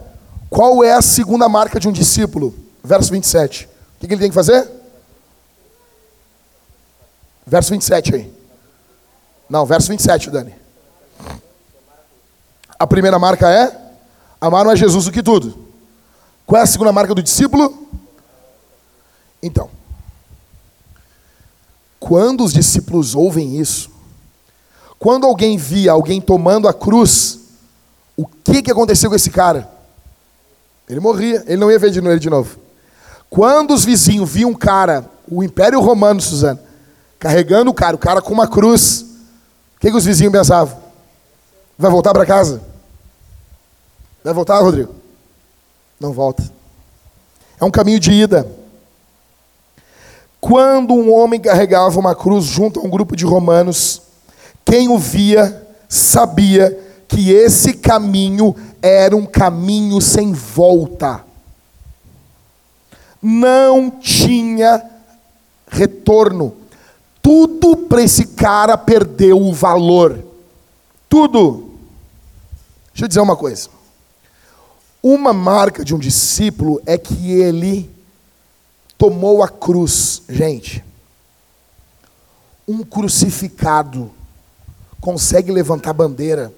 qual 0.49 0.83
é 0.83 0.93
a 0.93 1.01
segunda 1.01 1.47
marca 1.47 1.79
de 1.79 1.87
um 1.87 1.91
discípulo? 1.91 2.53
Verso 2.83 3.11
27. 3.11 3.65
O 3.65 4.07
que, 4.07 4.13
ele 4.13 4.21
tem 4.21 4.29
que 4.29 4.35
fazer? 4.35 4.67
Verso 7.45 7.71
27 7.71 8.15
aí. 8.15 8.33
Não, 9.49 9.65
verso 9.65 9.89
27, 9.89 10.29
Dani. 10.29 10.55
A 12.79 12.87
primeira 12.87 13.19
marca 13.19 13.49
é 13.49 13.80
amar 14.41 14.67
a 14.67 14.75
Jesus 14.75 15.05
do 15.05 15.11
que 15.11 15.21
tudo. 15.21 15.55
Qual 16.47 16.59
é 16.59 16.63
a 16.63 16.67
segunda 16.67 16.91
marca 16.91 17.13
do 17.13 17.21
discípulo? 17.21 17.87
Então, 19.41 19.69
quando 21.99 22.43
os 22.43 22.51
discípulos 22.51 23.13
ouvem 23.13 23.59
isso, 23.59 23.91
quando 24.97 25.25
alguém 25.25 25.57
via 25.57 25.91
alguém 25.91 26.19
tomando 26.19 26.67
a 26.67 26.73
cruz, 26.73 27.39
o 28.17 28.25
que, 28.25 28.63
que 28.63 28.71
aconteceu 28.71 29.09
com 29.09 29.15
esse 29.15 29.29
cara? 29.29 29.69
Ele 30.89 30.99
morria, 30.99 31.43
ele 31.47 31.57
não 31.57 31.71
ia 31.71 31.79
ver 31.79 31.91
de 31.91 32.01
novo, 32.01 32.19
de 32.19 32.29
novo. 32.29 32.57
Quando 33.29 33.73
os 33.73 33.85
vizinhos 33.85 34.29
viam 34.29 34.49
um 34.49 34.53
cara, 34.53 35.09
o 35.29 35.43
Império 35.43 35.79
Romano, 35.79 36.19
Suzana, 36.19 36.61
carregando 37.17 37.71
o 37.71 37.73
cara, 37.73 37.95
o 37.95 37.99
cara 37.99 38.21
com 38.21 38.33
uma 38.33 38.47
cruz, 38.47 39.05
o 39.77 39.79
que, 39.79 39.89
que 39.89 39.97
os 39.97 40.05
vizinhos 40.05 40.33
pensavam? 40.33 40.77
Vai 41.77 41.89
voltar 41.89 42.13
para 42.13 42.25
casa? 42.25 42.70
Vai 44.23 44.33
voltar, 44.33 44.59
Rodrigo? 44.61 44.93
Não 45.99 46.13
volta. 46.13 46.43
É 47.59 47.65
um 47.65 47.71
caminho 47.71 47.99
de 47.99 48.11
ida. 48.11 48.47
Quando 50.39 50.93
um 50.93 51.13
homem 51.13 51.39
carregava 51.39 51.99
uma 51.99 52.15
cruz 52.15 52.45
junto 52.45 52.79
a 52.79 52.83
um 52.83 52.89
grupo 52.89 53.15
de 53.15 53.25
romanos, 53.25 54.01
quem 54.65 54.89
o 54.89 54.97
via 54.97 55.67
sabia 55.87 56.77
que 57.07 57.31
esse 57.31 57.73
caminho 57.73 58.55
era 58.81 59.15
um 59.15 59.25
caminho 59.25 60.01
sem 60.01 60.33
volta. 60.33 61.23
Não 63.21 63.91
tinha 63.91 64.83
retorno. 65.67 66.55
Tudo 67.21 67.77
para 67.77 68.01
esse 68.01 68.25
cara 68.25 68.77
perdeu 68.77 69.39
o 69.39 69.53
valor. 69.53 70.23
Tudo. 71.07 71.69
Deixa 72.91 73.05
eu 73.05 73.07
dizer 73.07 73.19
uma 73.21 73.35
coisa. 73.35 73.69
Uma 75.03 75.33
marca 75.33 75.83
de 75.83 75.95
um 75.95 75.99
discípulo 75.99 76.81
é 76.85 76.97
que 76.97 77.31
ele 77.31 77.89
tomou 78.97 79.41
a 79.41 79.49
cruz. 79.49 80.21
Gente, 80.29 80.83
um 82.67 82.83
crucificado 82.83 84.11
consegue 84.99 85.51
levantar 85.51 85.93
bandeira. 85.93 86.53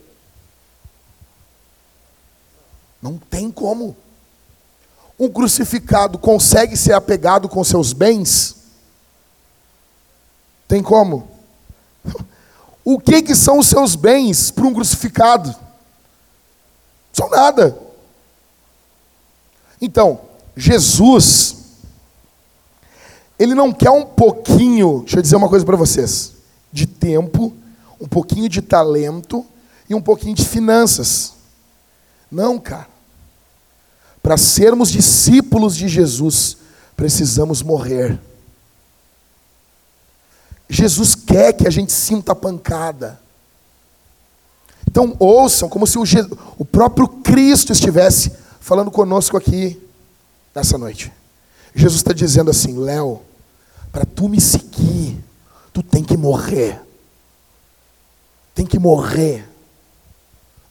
Não 3.02 3.18
tem 3.18 3.50
como. 3.50 3.96
Um 5.18 5.30
crucificado 5.30 6.18
consegue 6.20 6.76
ser 6.76 6.94
apegado 6.94 7.48
com 7.48 7.64
seus 7.64 7.94
bens? 7.94 8.58
Tem 10.68 10.84
como? 10.84 11.28
O 12.86 13.00
que, 13.00 13.22
que 13.22 13.34
são 13.34 13.60
os 13.60 13.68
seus 13.68 13.96
bens 13.96 14.52
para 14.52 14.66
um 14.66 14.74
crucificado? 14.74 15.56
São 17.14 17.30
nada. 17.30 17.80
Então, 19.86 20.22
Jesus, 20.56 21.58
ele 23.38 23.54
não 23.54 23.74
quer 23.74 23.90
um 23.90 24.06
pouquinho, 24.06 25.02
deixa 25.02 25.18
eu 25.18 25.22
dizer 25.22 25.36
uma 25.36 25.50
coisa 25.50 25.66
para 25.66 25.76
vocês, 25.76 26.36
de 26.72 26.88
tempo, 26.88 27.54
um 28.00 28.08
pouquinho 28.08 28.48
de 28.48 28.62
talento 28.62 29.46
e 29.90 29.94
um 29.94 30.02
pouquinho 30.02 30.34
de 30.36 30.46
finanças. 30.46 31.34
Não, 32.32 32.58
cara. 32.58 32.88
Para 34.22 34.38
sermos 34.38 34.90
discípulos 34.90 35.76
de 35.76 35.90
Jesus, 35.90 36.56
precisamos 36.96 37.62
morrer. 37.62 38.18
Jesus 40.70 41.14
quer 41.14 41.52
que 41.52 41.68
a 41.68 41.70
gente 41.70 41.92
sinta 41.92 42.32
a 42.32 42.36
pancada. 42.36 43.20
Então 44.90 45.14
ouçam 45.20 45.68
como 45.68 45.86
se 45.86 45.98
o, 45.98 46.04
o 46.58 46.64
próprio 46.64 47.06
Cristo 47.06 47.74
estivesse 47.74 48.43
falando 48.64 48.90
conosco 48.90 49.36
aqui 49.36 49.78
nessa 50.56 50.78
noite. 50.78 51.12
Jesus 51.76 51.98
está 51.98 52.14
dizendo 52.14 52.50
assim, 52.50 52.78
Léo, 52.80 53.22
para 53.92 54.06
tu 54.06 54.30
me 54.30 54.40
seguir, 54.40 55.22
tu 55.74 55.84
tem 55.84 56.02
que 56.02 56.16
morrer. 56.16 56.82
Tem 58.56 58.66
que 58.66 58.80
morrer. 58.80 59.46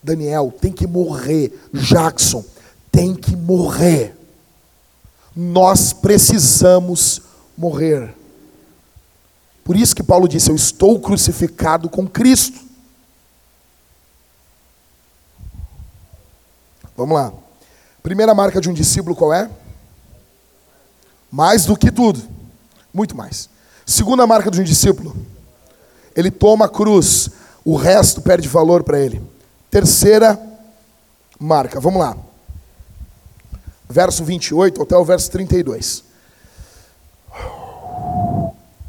Daniel, 0.02 0.50
tem 0.58 0.72
que 0.72 0.86
morrer. 0.86 1.52
Jackson, 1.74 2.42
tem 2.90 3.14
que 3.14 3.36
morrer. 3.36 4.16
Nós 5.36 5.92
precisamos 5.92 7.20
morrer. 7.56 8.14
Por 9.62 9.76
isso 9.76 9.94
que 9.94 10.02
Paulo 10.02 10.26
disse: 10.26 10.50
Eu 10.50 10.56
estou 10.56 10.98
crucificado 10.98 11.90
com 11.90 12.06
Cristo. 12.08 12.58
Vamos 16.96 17.14
lá. 17.14 17.41
Primeira 18.02 18.34
marca 18.34 18.60
de 18.60 18.68
um 18.68 18.72
discípulo 18.72 19.14
qual 19.14 19.32
é? 19.32 19.48
Mais 21.30 21.64
do 21.64 21.76
que 21.76 21.90
tudo. 21.90 22.20
Muito 22.92 23.16
mais. 23.16 23.48
Segunda 23.86 24.26
marca 24.26 24.50
de 24.50 24.60
um 24.60 24.64
discípulo. 24.64 25.16
Ele 26.14 26.30
toma 26.30 26.66
a 26.66 26.68
cruz. 26.68 27.30
O 27.64 27.76
resto 27.76 28.20
perde 28.20 28.48
valor 28.48 28.82
para 28.82 28.98
ele. 28.98 29.22
Terceira 29.70 30.40
marca. 31.38 31.80
Vamos 31.80 32.00
lá. 32.00 32.16
Verso 33.88 34.24
28 34.24 34.82
até 34.82 34.96
o 34.96 35.04
verso 35.04 35.30
32. 35.30 36.04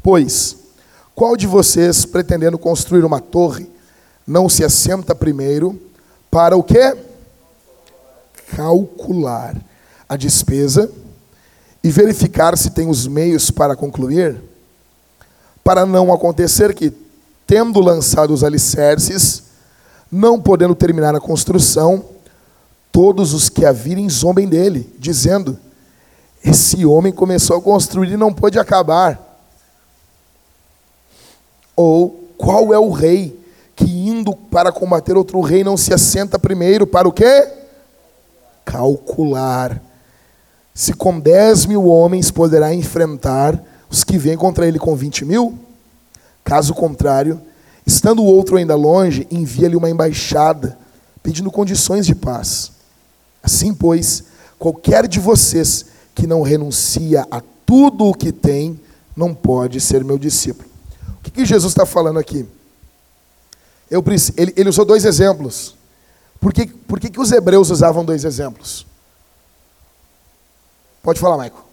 Pois 0.02 0.64
qual 1.14 1.36
de 1.36 1.46
vocês, 1.46 2.04
pretendendo 2.04 2.58
construir 2.58 3.04
uma 3.04 3.20
torre, 3.20 3.70
não 4.26 4.48
se 4.48 4.64
assenta 4.64 5.14
primeiro 5.14 5.80
para 6.28 6.56
o 6.56 6.62
quê? 6.62 6.96
Calcular 8.50 9.56
a 10.08 10.16
despesa 10.16 10.90
e 11.82 11.90
verificar 11.90 12.56
se 12.56 12.70
tem 12.70 12.88
os 12.88 13.06
meios 13.06 13.50
para 13.50 13.76
concluir? 13.76 14.40
Para 15.62 15.84
não 15.84 16.12
acontecer 16.12 16.74
que, 16.74 16.92
tendo 17.46 17.80
lançado 17.80 18.32
os 18.32 18.42
alicerces, 18.44 19.42
não 20.10 20.40
podendo 20.40 20.74
terminar 20.74 21.14
a 21.14 21.20
construção, 21.20 22.04
todos 22.92 23.34
os 23.34 23.48
que 23.48 23.66
a 23.66 23.72
virem 23.72 24.08
zombem 24.08 24.48
dele, 24.48 24.94
dizendo: 24.98 25.58
Esse 26.44 26.86
homem 26.86 27.12
começou 27.12 27.56
a 27.56 27.62
construir 27.62 28.12
e 28.12 28.16
não 28.16 28.32
pôde 28.32 28.58
acabar. 28.58 29.20
Ou 31.74 32.30
qual 32.38 32.72
é 32.72 32.78
o 32.78 32.90
rei 32.90 33.38
que 33.74 33.84
indo 33.84 34.34
para 34.34 34.70
combater 34.70 35.16
outro 35.16 35.40
rei 35.40 35.64
não 35.64 35.76
se 35.76 35.92
assenta 35.92 36.38
primeiro 36.38 36.86
para 36.86 37.08
o 37.08 37.12
quê? 37.12 37.63
Calcular. 38.64 39.82
Se 40.74 40.92
com 40.92 41.20
10 41.20 41.66
mil 41.66 41.86
homens 41.86 42.30
poderá 42.30 42.74
enfrentar 42.74 43.62
os 43.88 44.02
que 44.02 44.18
vêm 44.18 44.36
contra 44.36 44.66
ele 44.66 44.78
com 44.78 44.96
20 44.96 45.24
mil? 45.24 45.58
Caso 46.42 46.74
contrário, 46.74 47.40
estando 47.86 48.22
o 48.22 48.26
outro 48.26 48.56
ainda 48.56 48.74
longe, 48.74 49.26
envia-lhe 49.30 49.76
uma 49.76 49.90
embaixada, 49.90 50.76
pedindo 51.22 51.50
condições 51.50 52.06
de 52.06 52.14
paz. 52.14 52.72
Assim, 53.42 53.72
pois, 53.72 54.24
qualquer 54.58 55.06
de 55.06 55.20
vocês 55.20 55.86
que 56.14 56.26
não 56.26 56.42
renuncia 56.42 57.26
a 57.30 57.42
tudo 57.64 58.06
o 58.06 58.14
que 58.14 58.32
tem, 58.32 58.80
não 59.16 59.34
pode 59.34 59.80
ser 59.80 60.04
meu 60.04 60.18
discípulo 60.18 60.74
que, 61.24 61.30
que 61.30 61.44
Jesus 61.44 61.72
está 61.72 61.86
falando 61.86 62.18
aqui? 62.18 62.46
Eu, 63.90 64.04
ele, 64.36 64.52
ele, 64.56 64.68
usou 64.68 64.84
dois 64.84 65.04
exemplos. 65.04 65.74
Por, 66.44 66.52
que, 66.52 66.66
por 66.66 67.00
que, 67.00 67.08
que 67.08 67.18
os 67.18 67.32
hebreus 67.32 67.70
usavam 67.70 68.04
dois 68.04 68.22
exemplos? 68.22 68.84
Pode 71.02 71.18
falar, 71.18 71.38
Maico. 71.38 71.64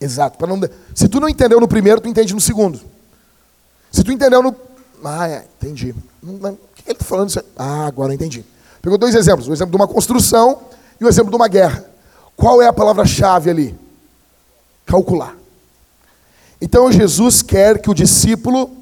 Exato. 0.00 0.46
Não, 0.46 0.58
se 0.94 1.06
tu 1.10 1.20
não 1.20 1.28
entendeu 1.28 1.60
no 1.60 1.68
primeiro, 1.68 2.00
tu 2.00 2.08
entende 2.08 2.32
no 2.32 2.40
segundo. 2.40 2.80
Se 3.92 4.02
tu 4.02 4.10
entendeu 4.10 4.42
no. 4.42 4.56
Ah, 5.04 5.28
é, 5.28 5.46
entendi. 5.60 5.94
O 6.22 6.38
que 6.74 6.84
ele 6.86 6.92
está 6.92 7.04
falando? 7.04 7.44
Ah, 7.54 7.84
agora 7.84 8.14
entendi. 8.14 8.42
Pegou 8.80 8.96
dois 8.96 9.14
exemplos: 9.14 9.46
o 9.46 9.52
exemplo 9.52 9.72
de 9.72 9.76
uma 9.76 9.88
construção 9.88 10.62
e 10.98 11.04
o 11.04 11.08
exemplo 11.08 11.28
de 11.28 11.36
uma 11.36 11.46
guerra. 11.46 11.84
Qual 12.34 12.62
é 12.62 12.66
a 12.66 12.72
palavra-chave 12.72 13.50
ali? 13.50 13.78
Calcular. 14.86 15.36
Então 16.62 16.90
Jesus 16.90 17.42
quer 17.42 17.78
que 17.78 17.90
o 17.90 17.94
discípulo, 17.94 18.74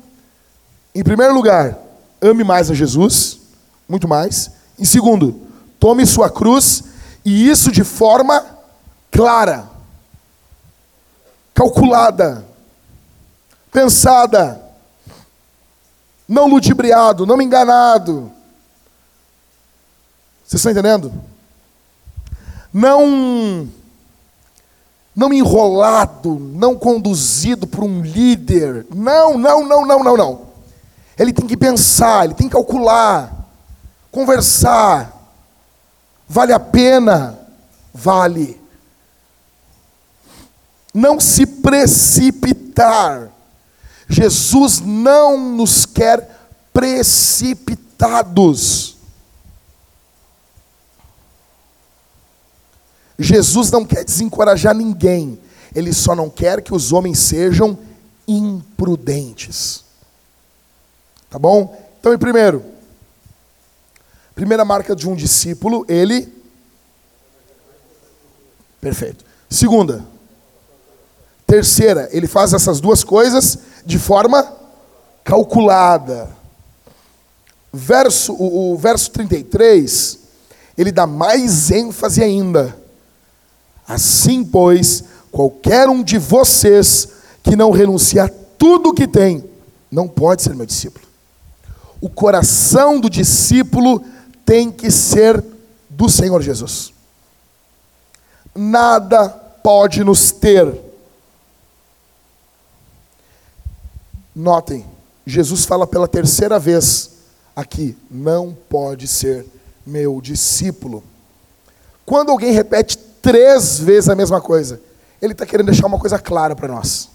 em 0.94 1.03
primeiro 1.03 1.35
lugar, 1.35 1.77
ame 2.20 2.44
mais 2.44 2.70
a 2.70 2.75
Jesus, 2.75 3.41
muito 3.92 4.09
mais. 4.09 4.50
Em 4.78 4.87
segundo, 4.87 5.38
tome 5.78 6.07
sua 6.07 6.31
cruz 6.31 6.83
e 7.22 7.48
isso 7.48 7.70
de 7.70 7.85
forma 7.85 8.44
clara, 9.11 9.68
calculada, 11.52 12.42
pensada, 13.70 14.61
não 16.26 16.48
ludibriado, 16.48 17.26
não 17.26 17.40
enganado. 17.40 18.33
Vocês 20.42 20.61
estão 20.61 20.72
entendendo? 20.72 21.12
Não 22.72 23.68
não 25.14 25.31
enrolado, 25.31 26.38
não 26.38 26.74
conduzido 26.74 27.66
por 27.66 27.85
um 27.85 28.00
líder. 28.00 28.87
Não, 28.94 29.37
não, 29.37 29.62
não, 29.62 29.87
não, 29.87 30.02
não, 30.02 30.16
não. 30.16 30.40
Ele 31.18 31.35
tem 31.35 31.46
que 31.46 31.59
pensar, 31.59 32.24
ele 32.24 32.33
tem 32.33 32.48
que 32.48 32.55
calcular, 32.55 33.41
conversar. 34.12 35.20
Vale 36.29 36.53
a 36.53 36.61
pena? 36.61 37.37
Vale. 37.92 38.61
Não 40.94 41.18
se 41.18 41.44
precipitar. 41.46 43.33
Jesus 44.09 44.81
não 44.81 45.57
nos 45.57 45.85
quer 45.87 46.29
precipitados. 46.72 48.96
Jesus 53.18 53.70
não 53.70 53.85
quer 53.85 54.05
desencorajar 54.05 54.75
ninguém, 54.75 55.38
ele 55.75 55.92
só 55.92 56.14
não 56.14 56.29
quer 56.29 56.61
que 56.61 56.75
os 56.75 56.92
homens 56.92 57.20
sejam 57.20 57.79
imprudentes. 58.27 59.85
Tá 61.31 61.38
bom? 61.38 61.81
Então, 62.01 62.12
em 62.12 62.18
primeiro, 62.18 62.64
primeira 64.35 64.64
marca 64.64 64.95
de 64.95 65.09
um 65.09 65.14
discípulo, 65.14 65.85
ele. 65.88 66.33
Perfeito. 68.81 69.25
Segunda, 69.49 70.05
terceira, 71.47 72.09
ele 72.12 72.27
faz 72.27 72.53
essas 72.53 72.81
duas 72.81 73.05
coisas 73.05 73.59
de 73.85 73.99
forma 73.99 74.51
calculada. 75.23 76.31
Verso, 77.73 78.33
o, 78.35 78.73
o 78.73 78.77
verso 78.77 79.11
33, 79.11 80.18
ele 80.77 80.90
dá 80.90 81.07
mais 81.07 81.71
ênfase 81.71 82.23
ainda. 82.23 82.77
Assim, 83.87 84.45
pois, 84.45 85.05
qualquer 85.31 85.88
um 85.88 86.03
de 86.03 86.18
vocês 86.18 87.09
que 87.42 87.57
não 87.57 87.71
renuncia 87.71 88.25
a 88.25 88.29
tudo 88.29 88.90
o 88.90 88.95
que 88.95 89.07
tem, 89.07 89.45
não 89.90 90.09
pode 90.09 90.42
ser 90.42 90.55
meu 90.55 90.66
discípulo. 90.66 91.05
O 92.01 92.09
coração 92.09 92.99
do 92.99 93.11
discípulo 93.11 94.03
tem 94.53 94.71
que 94.71 94.91
ser 94.91 95.43
do 95.88 96.11
Senhor 96.11 96.43
Jesus. 96.43 96.93
Nada 98.55 99.31
pode 99.31 100.05
nos 100.05 100.31
ter. 100.31 100.79
Notem, 104.37 104.85
Jesus 105.25 105.65
fala 105.65 105.87
pela 105.87 106.07
terceira 106.07 106.59
vez 106.59 107.12
aqui: 107.57 107.97
não 108.11 108.55
pode 108.69 109.09
ser 109.09 109.47
meu 109.87 110.21
discípulo. 110.21 111.03
Quando 112.05 112.29
alguém 112.29 112.53
repete 112.53 112.99
três 113.23 113.79
vezes 113.79 114.11
a 114.11 114.15
mesma 114.15 114.38
coisa, 114.38 114.83
ele 115.23 115.33
está 115.33 115.47
querendo 115.47 115.69
deixar 115.69 115.87
uma 115.87 115.99
coisa 115.99 116.19
clara 116.19 116.55
para 116.55 116.69
nós. 116.69 117.09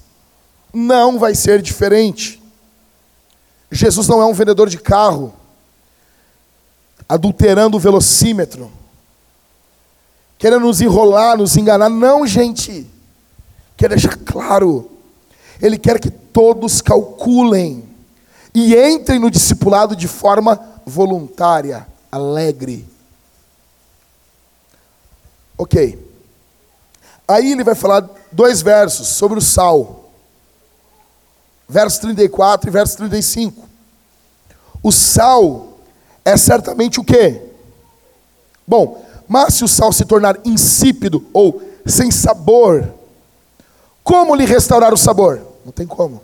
Não 0.74 1.20
vai 1.20 1.36
ser 1.36 1.62
diferente. 1.62 2.42
Jesus 3.72 4.08
não 4.08 4.24
é 4.24 4.26
um 4.26 4.34
vendedor 4.34 4.70
de 4.70 4.80
carro, 4.80 5.32
adulterando 7.08 7.78
o 7.78 7.80
velocímetro, 7.80 8.72
querendo 10.38 10.66
nos 10.66 10.82
enrolar, 10.82 11.38
nos 11.38 11.56
enganar. 11.56 11.90
Não, 11.90 12.26
gente. 12.28 12.88
Quer 13.76 13.90
deixar 13.90 14.18
claro. 14.18 14.92
Ele 15.62 15.78
quer 15.78 16.00
que 16.00 16.10
todos 16.10 16.82
calculem 16.82 17.84
e 18.54 18.76
entrem 18.76 19.20
no 19.20 19.30
discipulado 19.30 19.96
de 19.96 20.08
forma 20.08 20.60
voluntária, 20.86 21.88
alegre. 22.12 22.88
Ok. 25.58 26.08
Aí 27.28 27.52
ele 27.52 27.64
vai 27.64 27.76
falar 27.76 28.08
dois 28.32 28.62
versos 28.62 29.08
sobre 29.10 29.38
o 29.38 29.42
sal. 29.42 30.12
Verso 31.68 32.02
34 32.02 32.70
e 32.70 32.72
verso 32.72 32.98
35. 32.98 33.68
O 34.82 34.92
sal 34.92 35.77
é 36.28 36.36
certamente 36.36 37.00
o 37.00 37.06
quê? 37.06 37.42
Bom, 38.68 39.02
mas 39.30 39.54
se 39.54 39.64
o 39.64 39.68
sal 39.68 39.94
se 39.94 40.04
tornar 40.04 40.38
insípido 40.44 41.26
ou 41.32 41.62
sem 41.86 42.12
sabor, 42.12 42.94
como 44.04 44.36
lhe 44.36 44.46
restaurar 44.46 44.94
o 44.94 44.98
sabor? 44.98 45.42
Não 45.66 45.72
tem 45.72 45.88
como. 45.88 46.22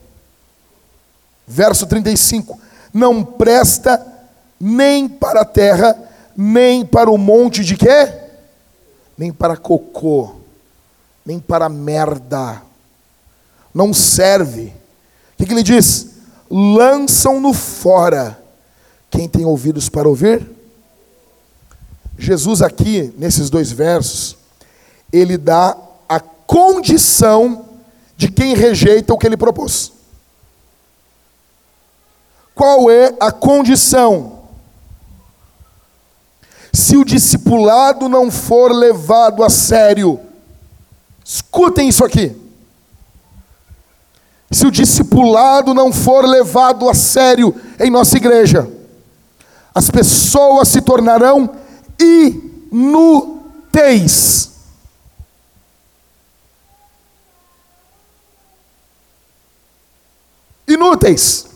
Verso 1.47 1.87
35: 1.87 2.59
Não 2.93 3.23
presta 3.23 4.05
nem 4.59 5.07
para 5.07 5.41
a 5.41 5.45
terra, 5.45 5.97
nem 6.35 6.85
para 6.85 7.09
o 7.09 7.17
monte 7.17 7.63
de 7.63 7.77
quê? 7.77 8.13
Nem 9.17 9.31
para 9.31 9.55
cocô, 9.55 10.35
nem 11.25 11.39
para 11.39 11.69
merda. 11.69 12.61
Não 13.73 13.93
serve. 13.93 14.73
O 15.33 15.37
que, 15.37 15.45
que 15.45 15.53
ele 15.53 15.63
diz? 15.63 16.07
Lançam-no 16.51 17.53
fora. 17.53 18.42
Quem 19.13 19.29
tem 19.29 19.45
ouvidos 19.45 19.89
para 19.89 20.09
ouvir? 20.09 20.43
Jesus, 22.17 22.63
aqui, 22.63 23.13
nesses 23.15 23.47
dois 23.47 23.71
versos, 23.71 24.35
ele 25.11 25.37
dá 25.37 25.77
a 26.09 26.19
condição 26.19 27.63
de 28.17 28.31
quem 28.31 28.55
rejeita 28.55 29.13
o 29.13 29.17
que 29.19 29.27
ele 29.27 29.37
propôs. 29.37 29.91
Qual 32.55 32.89
é 32.89 33.15
a 33.19 33.31
condição? 33.31 34.39
Se 36.73 36.97
o 36.97 37.05
discipulado 37.05 38.09
não 38.09 38.31
for 38.31 38.71
levado 38.71 39.43
a 39.43 39.49
sério, 39.49 40.19
escutem 41.23 41.87
isso 41.87 42.03
aqui. 42.03 42.35
Se 44.49 44.65
o 44.65 44.71
discipulado 44.71 45.71
não 45.71 45.93
for 45.93 46.25
levado 46.25 46.89
a 46.89 46.95
sério 46.95 47.55
em 47.79 47.91
nossa 47.91 48.17
igreja, 48.17 48.67
as 49.73 49.89
pessoas 49.89 50.67
se 50.67 50.81
tornarão 50.81 51.55
inúteis. 52.71 53.31
Inúteis. 60.67 61.47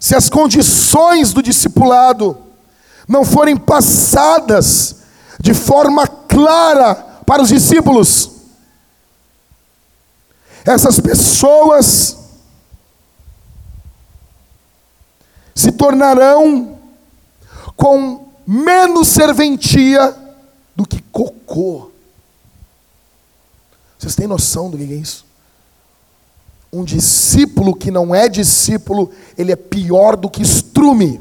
Se 0.00 0.14
as 0.16 0.28
condições 0.28 1.32
do 1.32 1.42
discipulado 1.42 2.36
não 3.08 3.24
forem 3.24 3.56
passadas 3.56 4.96
de 5.40 5.54
forma 5.54 6.06
clara 6.06 6.94
para 7.24 7.42
os 7.42 7.48
discípulos, 7.48 8.30
essas 10.64 11.00
pessoas 11.00 12.23
se 15.54 15.72
tornarão 15.72 16.78
com 17.76 18.28
menos 18.46 19.08
serventia 19.08 20.14
do 20.74 20.86
que 20.86 21.00
cocô. 21.12 21.90
Vocês 23.98 24.14
têm 24.14 24.26
noção 24.26 24.70
do 24.70 24.76
que 24.76 24.84
é 24.84 24.96
isso? 24.96 25.24
Um 26.72 26.84
discípulo 26.84 27.74
que 27.74 27.90
não 27.90 28.14
é 28.14 28.28
discípulo, 28.28 29.10
ele 29.38 29.52
é 29.52 29.56
pior 29.56 30.16
do 30.16 30.28
que 30.28 30.42
estrume. 30.42 31.20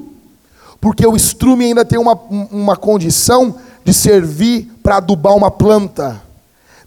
Porque 0.81 1.05
o 1.05 1.15
estrume 1.15 1.65
ainda 1.65 1.85
tem 1.85 1.99
uma, 1.99 2.13
uma 2.13 2.75
condição 2.75 3.55
de 3.85 3.93
servir 3.93 4.71
para 4.81 4.97
adubar 4.97 5.35
uma 5.35 5.51
planta. 5.51 6.21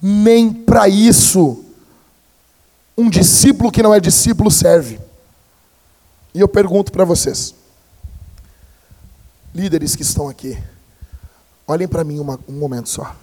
Nem 0.02 0.52
para 0.52 0.88
isso 0.88 1.64
um 2.98 3.08
discípulo 3.08 3.70
que 3.70 3.82
não 3.82 3.94
é 3.94 4.00
discípulo 4.00 4.50
serve. 4.50 4.98
E 6.36 6.40
eu 6.40 6.46
pergunto 6.46 6.92
para 6.92 7.02
vocês, 7.02 7.54
líderes 9.54 9.96
que 9.96 10.02
estão 10.02 10.28
aqui, 10.28 10.62
olhem 11.66 11.88
para 11.88 12.04
mim 12.04 12.20
uma, 12.20 12.38
um 12.46 12.52
momento 12.52 12.90
só. 12.90 13.16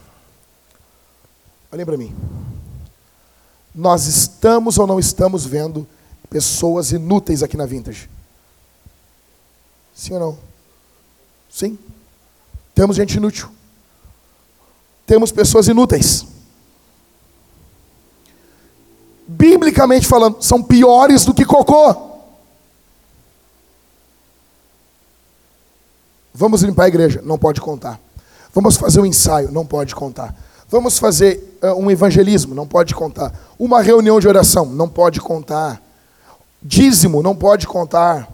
Olhem 1.72 1.86
para 1.86 1.96
mim. 1.96 2.12
Nós 3.76 4.08
estamos 4.08 4.80
ou 4.80 4.88
não 4.88 5.00
estamos 5.00 5.46
vendo 5.46 5.88
pessoas 6.28 6.92
inúteis 6.92 7.44
aqui 7.44 7.56
na 7.56 7.68
Vintage? 7.68 8.10
Sim 9.94 10.14
ou 10.14 10.20
não? 10.20 10.38
Sim. 11.52 11.78
Temos 12.74 12.96
gente 12.96 13.18
inútil. 13.18 13.48
Temos 15.06 15.32
pessoas 15.32 15.68
inúteis. 15.68 16.26
Biblicamente 19.28 20.08
falando, 20.08 20.42
são 20.42 20.64
piores 20.64 21.26
do 21.26 21.34
que 21.36 21.46
cocô. 21.46 22.13
Vamos 26.34 26.64
limpar 26.64 26.86
a 26.86 26.88
igreja? 26.88 27.22
Não 27.24 27.38
pode 27.38 27.62
contar. 27.62 28.00
Vamos 28.54 28.76
fazer 28.76 29.00
um 29.00 29.06
ensaio? 29.06 29.52
Não 29.52 29.66
pode 29.66 29.94
contar. 29.94 30.36
Vamos 30.68 30.98
fazer 30.98 31.60
uh, 31.62 31.74
um 31.74 31.92
evangelismo? 31.92 32.56
Não 32.56 32.66
pode 32.66 32.96
contar. 32.96 33.32
Uma 33.60 33.82
reunião 33.82 34.20
de 34.20 34.28
oração? 34.28 34.66
Não 34.66 34.90
pode 34.90 35.22
contar. 35.22 35.82
Dízimo? 36.62 37.22
Não 37.22 37.36
pode 37.36 37.68
contar. 37.68 38.28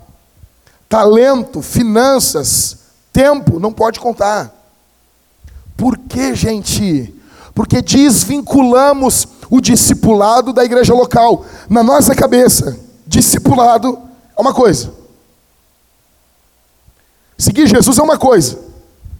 Talento, 0.88 1.62
finanças, 1.62 2.78
tempo? 3.12 3.60
Não 3.60 3.74
pode 3.74 4.00
contar. 4.00 4.54
Por 5.76 5.98
que, 5.98 6.34
gente? 6.34 7.14
Porque 7.54 7.82
desvinculamos 7.82 9.28
o 9.50 9.60
discipulado 9.60 10.54
da 10.54 10.64
igreja 10.64 10.94
local. 10.94 11.46
Na 11.70 11.84
nossa 11.84 12.16
cabeça, 12.16 12.80
discipulado 13.06 14.00
é 14.38 14.42
uma 14.42 14.54
coisa. 14.54 14.94
Seguir 17.40 17.68
Jesus 17.68 17.98
é 17.98 18.04
uma 18.04 18.18
coisa, 18.18 18.60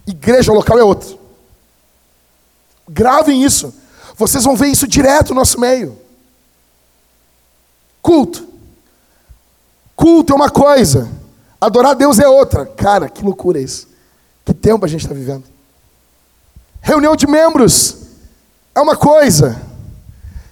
igreja 0.06 0.52
local 0.52 0.78
é 0.78 0.84
outra. 0.84 1.18
Gravem 2.86 3.42
isso. 3.42 3.72
Vocês 4.14 4.44
vão 4.44 4.54
ver 4.54 4.66
isso 4.66 4.86
direto 4.86 5.30
no 5.30 5.36
nosso 5.36 5.58
meio. 5.58 5.98
Culto. 8.02 8.46
Culto 9.96 10.34
é 10.34 10.36
uma 10.36 10.50
coisa, 10.50 11.10
adorar 11.58 11.94
Deus 11.94 12.18
é 12.18 12.28
outra. 12.28 12.66
Cara, 12.66 13.08
que 13.08 13.24
loucura 13.24 13.58
isso. 13.58 13.88
Que 14.44 14.52
tempo 14.52 14.84
a 14.84 14.88
gente 14.88 15.00
está 15.00 15.14
vivendo. 15.14 15.44
Reunião 16.82 17.16
de 17.16 17.26
membros 17.26 17.96
é 18.74 18.80
uma 18.80 18.96
coisa, 18.96 19.60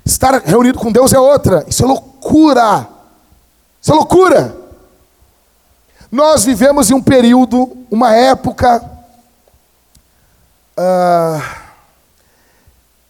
estar 0.06 0.40
reunido 0.40 0.78
com 0.78 0.90
Deus 0.90 1.12
é 1.12 1.18
outra. 1.18 1.66
Isso 1.68 1.84
é 1.84 1.86
loucura. 1.86 2.88
Isso 3.80 3.92
é 3.92 3.94
loucura. 3.94 4.57
Nós 6.10 6.44
vivemos 6.44 6.90
em 6.90 6.94
um 6.94 7.02
período, 7.02 7.76
uma 7.90 8.14
época 8.14 8.82
uh, 10.78 11.42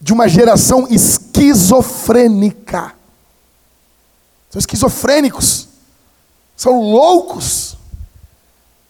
de 0.01 0.11
uma 0.11 0.27
geração 0.27 0.85
esquizofrênica. 0.89 2.93
São 4.49 4.59
esquizofrênicos, 4.59 5.67
são 6.57 6.81
loucos. 6.81 7.77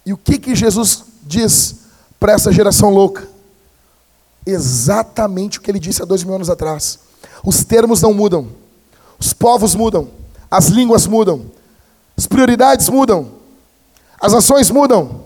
E 0.06 0.14
o 0.14 0.18
que 0.18 0.40
que 0.40 0.56
Jesus 0.56 1.04
diz 1.24 1.76
para 2.20 2.34
essa 2.34 2.52
geração 2.52 2.90
louca? 2.90 3.28
Exatamente 4.46 5.60
o 5.60 5.62
que 5.62 5.70
ele 5.70 5.80
disse 5.80 6.02
há 6.02 6.06
dois 6.06 6.24
mil 6.24 6.34
anos 6.34 6.50
atrás. 6.50 6.98
Os 7.44 7.64
termos 7.64 8.02
não 8.02 8.14
mudam, 8.14 8.50
os 9.20 9.34
povos 9.34 9.76
mudam, 9.76 10.10
as 10.50 10.68
línguas 10.68 11.06
mudam, 11.06 11.46
as 12.18 12.26
prioridades 12.26 12.90
mudam, 12.90 13.39
as 14.20 14.34
ações 14.34 14.70
mudam, 14.70 15.22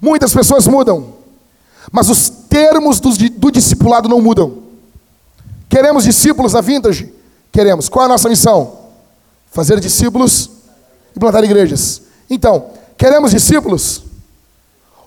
muitas 0.00 0.32
pessoas 0.32 0.66
mudam, 0.66 1.14
mas 1.90 2.08
os 2.08 2.28
termos 2.28 3.00
do, 3.00 3.10
do 3.30 3.50
discipulado 3.50 4.08
não 4.08 4.20
mudam. 4.20 4.62
Queremos 5.68 6.04
discípulos 6.04 6.52
da 6.52 6.60
vintage? 6.60 7.12
Queremos. 7.50 7.88
Qual 7.88 8.02
é 8.02 8.06
a 8.06 8.08
nossa 8.08 8.28
missão? 8.28 8.78
Fazer 9.50 9.80
discípulos 9.80 10.50
e 11.14 11.18
plantar 11.18 11.44
igrejas. 11.44 12.02
Então, 12.28 12.70
queremos 12.96 13.30
discípulos? 13.30 14.02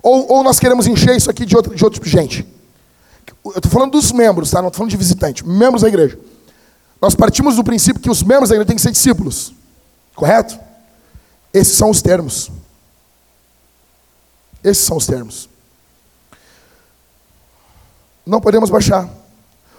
Ou, 0.01 0.31
ou 0.31 0.43
nós 0.43 0.59
queremos 0.59 0.85
encher 0.85 1.15
isso 1.15 1.29
aqui 1.29 1.45
de 1.45 1.55
outro, 1.55 1.73
de 1.73 1.83
outro 1.83 1.99
tipo 1.99 2.05
de 2.05 2.11
gente? 2.11 2.47
Eu 3.43 3.51
estou 3.57 3.71
falando 3.71 3.91
dos 3.91 4.11
membros, 4.11 4.51
tá? 4.51 4.61
Não 4.61 4.69
estou 4.69 4.79
falando 4.79 4.91
de 4.91 4.97
visitante, 4.97 5.47
membros 5.47 5.81
da 5.81 5.87
igreja. 5.87 6.17
Nós 7.01 7.15
partimos 7.15 7.55
do 7.55 7.63
princípio 7.63 8.01
que 8.01 8.09
os 8.09 8.23
membros 8.23 8.49
da 8.49 8.55
igreja 8.55 8.67
têm 8.67 8.75
que 8.75 8.81
ser 8.81 8.91
discípulos. 8.91 9.53
Correto? 10.15 10.59
Esses 11.53 11.75
são 11.75 11.89
os 11.89 12.01
termos. 12.01 12.51
Esses 14.65 14.83
são 14.83 14.97
os 14.97 15.05
termos. 15.05 15.47
Não 18.25 18.41
podemos 18.41 18.71
baixar. 18.71 19.07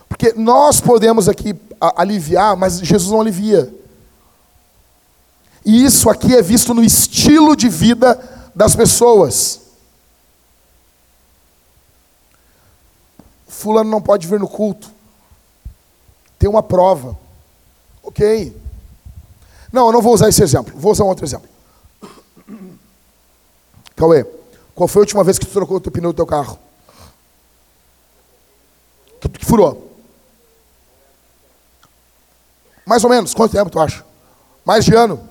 Porque 0.09 0.33
nós 0.35 0.81
podemos 0.81 1.29
aqui 1.29 1.57
aliviar, 1.81 2.57
mas 2.57 2.79
Jesus 2.79 3.11
não 3.11 3.21
alivia. 3.21 3.75
E 5.65 5.85
isso 5.85 6.09
aqui 6.09 6.37
é 6.37 6.41
visto 6.41 6.73
no 6.73 6.85
estilo 6.85 7.57
de 7.57 7.69
vida 7.69 8.15
das 8.55 8.77
pessoas. 8.77 9.61
Fulano 13.49 13.91
não 13.91 14.01
pode 14.01 14.29
vir 14.29 14.39
no 14.39 14.47
culto. 14.47 14.89
Tem 16.39 16.49
uma 16.49 16.63
prova. 16.63 17.19
Ok. 18.05 18.57
Não, 19.73 19.87
eu 19.87 19.93
não 19.93 20.01
vou 20.01 20.15
usar 20.15 20.29
esse 20.29 20.45
exemplo. 20.45 20.73
Vou 20.79 20.93
usar 20.93 21.03
um 21.03 21.09
outro 21.09 21.25
exemplo. 21.25 21.49
Cauê, 23.97 24.25
qual 24.77 24.87
foi 24.87 25.01
a 25.01 25.05
última 25.05 25.25
vez 25.25 25.39
que 25.39 25.47
tu 25.47 25.53
trocou 25.53 25.79
o 25.79 25.81
teu 25.81 25.91
pneu 25.91 26.13
do 26.13 26.17
teu 26.17 26.27
carro? 26.27 26.59
Que, 29.19 29.45
furou? 29.45 29.91
Mais 32.85 33.03
ou 33.03 33.09
menos. 33.09 33.33
Quanto 33.33 33.53
tempo 33.53 33.71
tu 33.71 33.81
acha? 33.81 34.05
Mais 34.67 34.85
de 34.85 34.95
ano? 34.95 35.27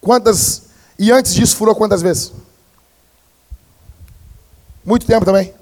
Quantas. 0.00 0.62
E 0.98 1.12
antes 1.12 1.34
disso, 1.34 1.56
furou 1.56 1.74
quantas 1.74 2.00
vezes? 2.00 2.32
Muito 4.82 5.06
tempo 5.06 5.26
também? 5.26 5.54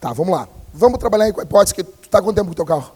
Tá, 0.00 0.12
vamos 0.12 0.34
lá. 0.34 0.48
Vamos 0.74 0.98
trabalhar 0.98 1.26
a 1.26 1.28
hipótese 1.28 1.74
que 1.76 1.84
tu 1.84 2.06
está 2.06 2.20
quanto 2.20 2.34
tempo 2.34 2.46
com 2.46 2.52
o 2.52 2.56
teu 2.56 2.66
carro? 2.66 2.90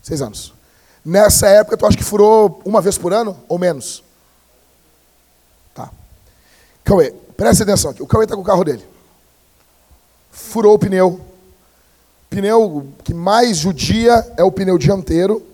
Seis 0.00 0.22
anos. 0.22 0.61
Nessa 1.04 1.48
época, 1.48 1.76
tu 1.76 1.86
acha 1.86 1.96
que 1.96 2.04
furou 2.04 2.60
uma 2.64 2.80
vez 2.80 2.96
por 2.96 3.12
ano 3.12 3.36
ou 3.48 3.58
menos? 3.58 4.04
Tá. 5.74 5.90
Cauê, 6.84 7.12
presta 7.36 7.64
atenção 7.64 7.90
aqui. 7.90 8.02
O 8.02 8.06
Cauê 8.06 8.24
está 8.24 8.36
com 8.36 8.42
o 8.42 8.44
carro 8.44 8.64
dele. 8.64 8.84
Furou 10.30 10.74
o 10.74 10.78
pneu. 10.78 11.20
Pneu 12.30 12.88
que 13.04 13.12
mais 13.12 13.58
judia 13.58 14.32
é 14.36 14.44
o 14.44 14.52
pneu 14.52 14.78
dianteiro 14.78 15.44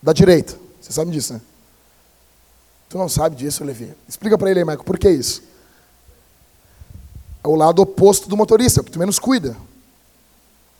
da 0.00 0.12
direita. 0.12 0.56
Você 0.80 0.92
sabe 0.92 1.10
disso, 1.10 1.34
né? 1.34 1.40
Tu 2.88 2.96
não 2.96 3.08
sabe 3.08 3.34
disso, 3.34 3.64
Levi. 3.64 3.92
Explica 4.08 4.38
para 4.38 4.50
ele 4.50 4.60
aí, 4.60 4.64
Michael, 4.64 4.84
por 4.84 4.98
que 4.98 5.10
isso? 5.10 5.42
É 7.42 7.48
o 7.48 7.56
lado 7.56 7.82
oposto 7.82 8.28
do 8.28 8.36
motorista, 8.36 8.82
porque 8.82 8.92
tu 8.92 8.98
menos 8.98 9.18
cuida. 9.18 9.56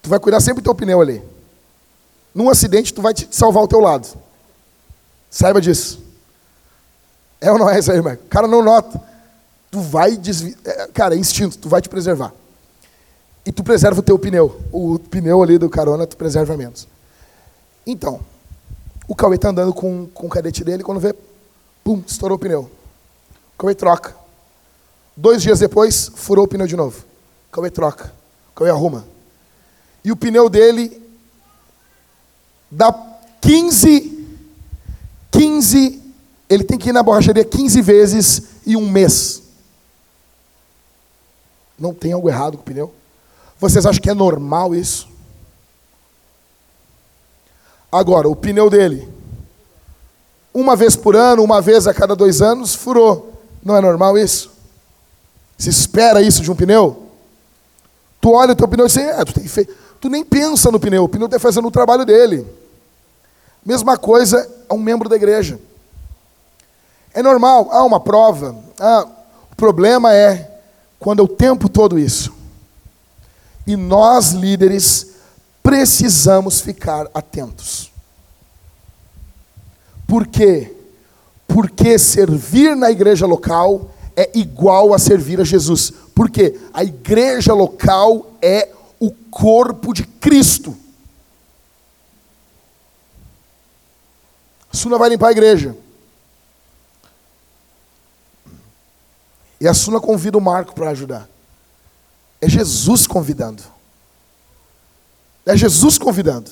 Tu 0.00 0.08
vai 0.08 0.20
cuidar 0.20 0.40
sempre 0.40 0.62
do 0.62 0.64
teu 0.64 0.74
pneu 0.74 1.00
ali. 1.00 1.22
Num 2.36 2.50
acidente, 2.50 2.92
tu 2.92 3.00
vai 3.00 3.14
te 3.14 3.26
salvar 3.30 3.62
o 3.62 3.66
teu 3.66 3.80
lado. 3.80 4.06
Saiba 5.30 5.58
disso. 5.58 6.04
É 7.40 7.50
ou 7.50 7.58
não 7.58 7.70
é 7.70 7.78
isso 7.78 7.90
aí, 7.90 7.96
Michael? 7.96 8.18
O 8.26 8.28
cara 8.28 8.46
não 8.46 8.62
nota. 8.62 9.00
Tu 9.70 9.80
vai 9.80 10.18
desviar. 10.18 10.58
É, 10.62 10.86
cara, 10.88 11.14
é 11.14 11.18
instinto, 11.18 11.56
tu 11.56 11.66
vai 11.66 11.80
te 11.80 11.88
preservar. 11.88 12.34
E 13.46 13.50
tu 13.50 13.64
preserva 13.64 14.00
o 14.00 14.02
teu 14.02 14.18
pneu. 14.18 14.60
O 14.70 14.98
pneu 14.98 15.42
ali 15.42 15.56
do 15.56 15.70
carona, 15.70 16.06
tu 16.06 16.14
preserva 16.14 16.58
menos. 16.58 16.86
Então, 17.86 18.20
o 19.08 19.14
Cauê 19.14 19.36
está 19.36 19.48
andando 19.48 19.72
com, 19.72 20.06
com 20.08 20.26
o 20.26 20.30
cadete 20.30 20.62
dele, 20.62 20.82
quando 20.82 21.00
vê, 21.00 21.14
pum, 21.82 22.02
estourou 22.06 22.36
o 22.36 22.38
pneu. 22.38 22.70
O 23.54 23.58
Cauê 23.60 23.74
troca. 23.74 24.14
Dois 25.16 25.40
dias 25.40 25.60
depois, 25.60 26.10
furou 26.14 26.44
o 26.44 26.48
pneu 26.48 26.66
de 26.66 26.76
novo. 26.76 27.02
O 27.48 27.52
Cauê 27.52 27.70
troca. 27.70 28.12
O 28.50 28.56
Cauê 28.56 28.68
arruma. 28.68 29.06
E 30.04 30.12
o 30.12 30.16
pneu 30.16 30.50
dele 30.50 31.05
dá 32.70 32.92
15, 33.40 34.26
15, 35.30 36.02
ele 36.48 36.64
tem 36.64 36.78
que 36.78 36.88
ir 36.90 36.92
na 36.92 37.02
borracharia 37.02 37.44
15 37.44 37.80
vezes 37.80 38.42
em 38.66 38.76
um 38.76 38.88
mês. 38.88 39.42
Não 41.78 41.92
tem 41.92 42.12
algo 42.12 42.28
errado 42.28 42.56
com 42.56 42.62
o 42.62 42.66
pneu? 42.66 42.94
Vocês 43.58 43.84
acham 43.86 44.00
que 44.00 44.10
é 44.10 44.14
normal 44.14 44.74
isso? 44.74 45.08
Agora, 47.90 48.28
o 48.28 48.36
pneu 48.36 48.68
dele, 48.68 49.08
uma 50.52 50.74
vez 50.74 50.96
por 50.96 51.14
ano, 51.14 51.42
uma 51.42 51.60
vez 51.60 51.86
a 51.86 51.94
cada 51.94 52.16
dois 52.16 52.42
anos, 52.42 52.74
furou. 52.74 53.32
Não 53.62 53.76
é 53.76 53.80
normal 53.80 54.18
isso? 54.18 54.50
Se 55.58 55.70
espera 55.70 56.22
isso 56.22 56.42
de 56.42 56.50
um 56.50 56.56
pneu? 56.56 57.10
Tu 58.20 58.30
olha 58.30 58.52
o 58.52 58.56
teu 58.56 58.68
pneu 58.68 58.86
e 58.86 58.88
diz, 58.88 58.96
é, 58.96 59.24
tu, 59.24 59.32
tem 59.34 59.46
fe... 59.46 59.68
tu 60.06 60.10
nem 60.10 60.24
pensa 60.24 60.70
no 60.70 60.78
pneu, 60.78 61.02
o 61.02 61.08
pneu 61.08 61.26
está 61.26 61.36
fazendo 61.36 61.66
o 61.66 61.70
trabalho 61.70 62.04
dele. 62.04 62.46
Mesma 63.64 63.98
coisa 63.98 64.48
a 64.68 64.74
um 64.74 64.78
membro 64.78 65.08
da 65.08 65.16
igreja. 65.16 65.58
É 67.12 67.20
normal, 67.20 67.68
há 67.72 67.82
uma 67.82 67.98
prova. 67.98 68.54
O 69.50 69.56
problema 69.56 70.14
é 70.14 70.60
quando 71.00 71.24
o 71.24 71.28
tempo 71.28 71.68
todo 71.68 71.98
isso. 71.98 72.32
E 73.66 73.74
nós, 73.74 74.30
líderes, 74.30 75.08
precisamos 75.60 76.60
ficar 76.60 77.08
atentos. 77.12 77.90
Por 80.06 80.24
quê? 80.28 80.72
Porque 81.48 81.98
servir 81.98 82.76
na 82.76 82.92
igreja 82.92 83.26
local 83.26 83.90
é 84.14 84.30
igual 84.34 84.94
a 84.94 85.00
servir 85.00 85.40
a 85.40 85.44
Jesus. 85.44 85.92
Porque 86.14 86.60
a 86.72 86.84
igreja 86.84 87.52
local 87.52 88.30
é 88.40 88.68
corpo 89.36 89.92
de 89.92 90.06
Cristo. 90.06 90.74
A 94.72 94.74
Suna 94.74 94.96
vai 94.96 95.10
limpar 95.10 95.28
a 95.28 95.32
igreja. 95.32 95.76
E 99.60 99.68
a 99.68 99.74
Suna 99.74 100.00
convida 100.00 100.38
o 100.38 100.40
Marco 100.40 100.74
para 100.74 100.88
ajudar. 100.88 101.28
É 102.40 102.48
Jesus 102.48 103.06
convidando. 103.06 103.62
É 105.44 105.54
Jesus 105.54 105.98
convidando. 105.98 106.50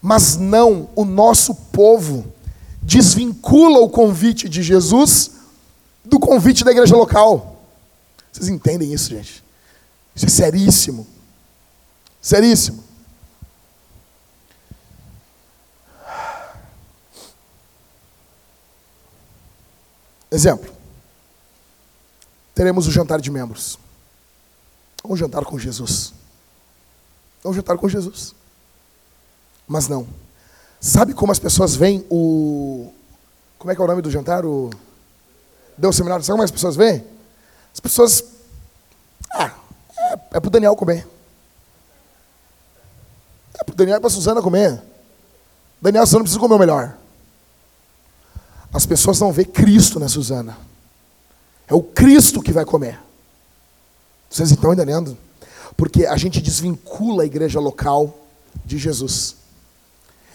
Mas 0.00 0.38
não, 0.38 0.88
o 0.96 1.04
nosso 1.04 1.54
povo 1.54 2.32
desvincula 2.80 3.80
o 3.80 3.90
convite 3.90 4.48
de 4.48 4.62
Jesus 4.62 5.32
do 6.02 6.18
convite 6.18 6.64
da 6.64 6.70
igreja 6.70 6.96
local. 6.96 7.62
Vocês 8.32 8.48
entendem 8.48 8.90
isso, 8.90 9.10
gente? 9.10 9.44
Isso 10.16 10.24
é 10.24 10.30
seríssimo. 10.30 11.17
Seríssimo. 12.28 12.84
Exemplo. 20.30 20.70
Teremos 22.54 22.86
o 22.86 22.90
jantar 22.90 23.18
de 23.18 23.30
membros. 23.30 23.78
Um 25.02 25.16
jantar 25.16 25.42
com 25.46 25.58
Jesus. 25.58 26.12
Um 27.42 27.54
jantar 27.54 27.78
com 27.78 27.88
Jesus. 27.88 28.34
Mas 29.66 29.88
não. 29.88 30.06
Sabe 30.78 31.14
como 31.14 31.32
as 31.32 31.38
pessoas 31.38 31.74
veem 31.74 32.04
o. 32.10 32.92
Como 33.58 33.72
é 33.72 33.74
que 33.74 33.80
é 33.80 33.84
o 33.84 33.88
nome 33.88 34.02
do 34.02 34.10
jantar? 34.10 34.44
O. 34.44 34.68
Deu 35.78 35.94
seminário. 35.94 36.22
Sabe 36.22 36.34
como 36.34 36.44
as 36.44 36.50
pessoas 36.50 36.76
veem? 36.76 37.06
As 37.72 37.80
pessoas. 37.80 38.22
Ah, 39.32 39.54
é, 39.96 40.12
é 40.12 40.40
para 40.40 40.46
o 40.46 40.50
Daniel 40.50 40.76
comer. 40.76 41.08
É 43.78 43.84
Daniel 43.84 44.00
para 44.00 44.10
Suzana 44.10 44.42
comer. 44.42 44.82
Daniel 45.80 46.04
e 46.04 46.06
Suzana 46.06 46.24
precisam 46.24 46.40
comer 46.40 46.54
o 46.54 46.58
melhor. 46.58 46.96
As 48.72 48.84
pessoas 48.84 49.20
não 49.20 49.32
vê 49.32 49.44
Cristo 49.44 49.98
na 50.00 50.08
Suzana. 50.08 50.58
É 51.66 51.74
o 51.74 51.82
Cristo 51.82 52.42
que 52.42 52.52
vai 52.52 52.64
comer. 52.64 52.98
Vocês 54.30 54.50
estão 54.50 54.72
entendendo? 54.72 55.16
porque 55.78 56.04
a 56.04 56.16
gente 56.16 56.40
desvincula 56.40 57.22
a 57.22 57.26
igreja 57.26 57.60
local 57.60 58.18
de 58.64 58.76
Jesus. 58.76 59.36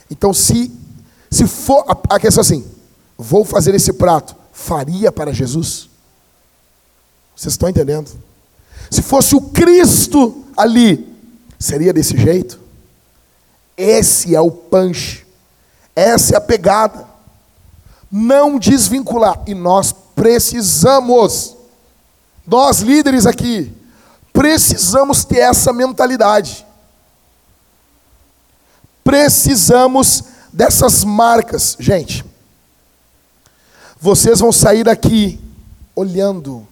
Então, 0.10 0.34
se, 0.34 0.72
se 1.30 1.46
for 1.46 1.84
a, 1.86 2.16
a 2.16 2.20
questão 2.20 2.40
assim, 2.40 2.66
vou 3.18 3.44
fazer 3.44 3.76
esse 3.76 3.92
prato, 3.92 4.34
faria 4.54 5.12
para 5.12 5.34
Jesus? 5.34 5.90
Vocês 7.36 7.56
estão 7.56 7.68
entendendo? 7.68 8.10
Se 8.90 9.02
fosse 9.02 9.36
o 9.36 9.42
Cristo 9.42 10.46
ali, 10.56 11.14
seria 11.60 11.92
desse 11.92 12.18
jeito? 12.18 12.63
Esse 13.84 14.36
é 14.36 14.42
o 14.42 14.52
punch, 14.52 15.26
essa 15.96 16.36
é 16.36 16.38
a 16.38 16.42
pegada. 16.42 17.06
Não 18.12 18.60
desvincular, 18.60 19.42
e 19.48 19.54
nós 19.54 19.94
precisamos, 20.16 21.56
nós 22.46 22.80
líderes 22.80 23.26
aqui, 23.26 23.76
Precisamos 24.34 25.24
ter 25.24 25.38
essa 25.38 25.72
mentalidade. 25.72 26.66
Precisamos 29.04 30.24
dessas 30.52 31.04
marcas. 31.04 31.78
Gente, 31.80 32.26
Vocês 34.02 34.42
vão 34.42 34.52
sair 34.52 34.84
daqui 34.84 35.40
olhando 35.96 36.68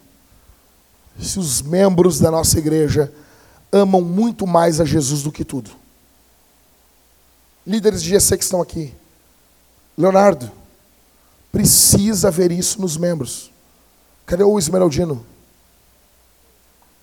se 1.18 1.40
os 1.40 1.62
membros 1.62 2.20
da 2.20 2.30
nossa 2.30 2.58
igreja 2.58 3.14
amam 3.72 4.02
muito 4.02 4.46
mais 4.46 4.82
a 4.82 4.86
Jesus 4.86 5.22
do 5.24 5.32
que 5.32 5.46
tudo. 5.46 5.72
Líderes 7.66 8.02
de 8.02 8.10
GC 8.10 8.38
que 8.38 8.44
estão 8.44 8.62
aqui. 8.62 8.94
Leonardo, 9.98 10.52
precisa 11.52 12.32
ver 12.32 12.52
isso 12.52 12.82
nos 12.82 12.98
membros. 12.98 13.52
Cadê 14.26 14.44
o 14.44 14.58
Esmeraldino? 14.58 15.26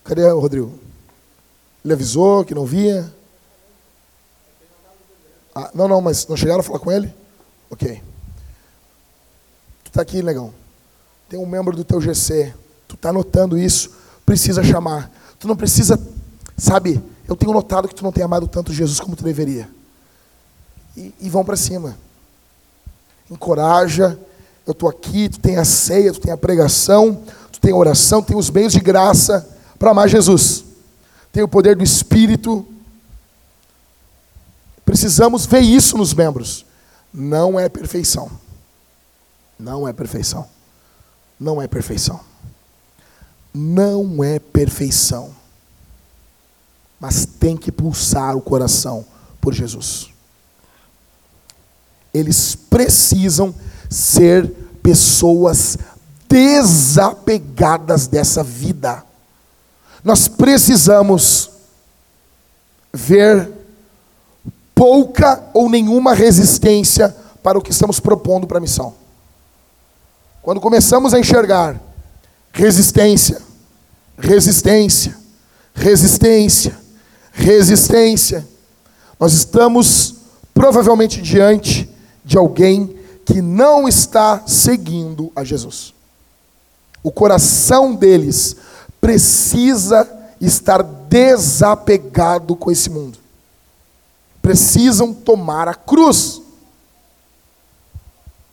Cadê 0.03 0.25
o 0.25 0.39
Rodrigo? 0.39 0.79
Ele 1.83 1.93
avisou 1.93 2.43
que 2.43 2.55
não 2.55 2.65
via? 2.65 3.13
Ah, 5.55 5.71
não, 5.73 5.87
não, 5.87 6.01
mas 6.01 6.27
não 6.27 6.35
chegaram 6.35 6.59
a 6.59 6.63
falar 6.63 6.79
com 6.79 6.91
ele? 6.91 7.13
Ok. 7.69 8.01
Tu 9.83 9.87
está 9.87 10.01
aqui, 10.01 10.21
negão. 10.21 10.53
Tem 11.27 11.39
um 11.39 11.45
membro 11.45 11.75
do 11.75 11.83
teu 11.83 12.01
GC. 12.01 12.53
Tu 12.87 12.95
está 12.95 13.13
notando 13.13 13.57
isso. 13.57 13.91
Precisa 14.25 14.63
chamar. 14.63 15.11
Tu 15.39 15.47
não 15.47 15.55
precisa, 15.55 15.99
sabe? 16.57 17.01
Eu 17.27 17.35
tenho 17.35 17.53
notado 17.53 17.87
que 17.87 17.95
tu 17.95 18.03
não 18.03 18.11
tem 18.11 18.23
amado 18.23 18.47
tanto 18.47 18.73
Jesus 18.73 18.99
como 18.99 19.15
tu 19.15 19.23
deveria. 19.23 19.69
E, 20.95 21.13
e 21.19 21.29
vão 21.29 21.43
para 21.43 21.55
cima. 21.55 21.97
Encoraja. 23.29 24.19
Eu 24.65 24.71
estou 24.71 24.89
aqui. 24.89 25.29
Tu 25.29 25.39
tem 25.39 25.57
a 25.57 25.65
ceia, 25.65 26.13
tu 26.13 26.19
tem 26.19 26.31
a 26.31 26.37
pregação, 26.37 27.23
tu 27.51 27.59
tem 27.59 27.71
a 27.71 27.75
oração, 27.75 28.21
tu 28.21 28.27
tem 28.27 28.37
os 28.37 28.49
meios 28.49 28.73
de 28.73 28.79
graça 28.79 29.47
para 29.77 29.91
amar 29.91 30.09
Jesus. 30.09 30.63
Tem 31.31 31.43
o 31.43 31.47
poder 31.47 31.75
do 31.75 31.83
Espírito. 31.83 32.65
Precisamos 34.83 35.45
ver 35.45 35.61
isso 35.61 35.97
nos 35.97 36.13
membros. 36.13 36.65
Não 37.13 37.59
é 37.59 37.69
perfeição. 37.69 38.29
Não 39.57 39.87
é 39.87 39.93
perfeição. 39.93 40.47
Não 41.39 41.61
é 41.61 41.67
perfeição. 41.67 42.19
Não 43.53 44.23
é 44.23 44.39
perfeição. 44.39 45.35
Mas 46.99 47.25
tem 47.25 47.55
que 47.55 47.71
pulsar 47.71 48.35
o 48.35 48.41
coração 48.41 49.05
por 49.39 49.53
Jesus. 49.53 50.09
Eles 52.13 52.55
precisam 52.55 53.53
ser 53.89 54.47
pessoas 54.81 55.77
desapegadas 56.27 58.07
dessa 58.07 58.43
vida. 58.43 59.03
Nós 60.03 60.27
precisamos 60.27 61.49
ver 62.93 63.51
pouca 64.73 65.43
ou 65.53 65.69
nenhuma 65.69 66.13
resistência 66.13 67.15
para 67.43 67.57
o 67.57 67.61
que 67.61 67.71
estamos 67.71 67.99
propondo 67.99 68.47
para 68.47 68.59
a 68.59 68.61
missão. 68.61 68.93
Quando 70.41 70.61
começamos 70.61 71.13
a 71.13 71.19
enxergar 71.19 71.79
resistência, 72.53 73.41
resistência, 74.17 75.17
resistência, 75.73 76.77
resistência, 77.33 78.47
nós 79.19 79.33
estamos 79.33 80.15
provavelmente 80.53 81.21
diante 81.21 81.88
de 82.29 82.37
alguém 82.37 82.95
que 83.25 83.41
não 83.41 83.87
está 83.87 84.45
seguindo 84.45 85.31
a 85.35 85.43
Jesus. 85.43 85.95
O 87.01 87.11
coração 87.11 87.95
deles 87.95 88.55
precisa 89.01 90.07
estar 90.39 90.83
desapegado 90.83 92.55
com 92.55 92.69
esse 92.69 92.87
mundo. 92.87 93.17
Precisam 94.43 95.11
tomar 95.11 95.67
a 95.67 95.73
cruz. 95.73 96.39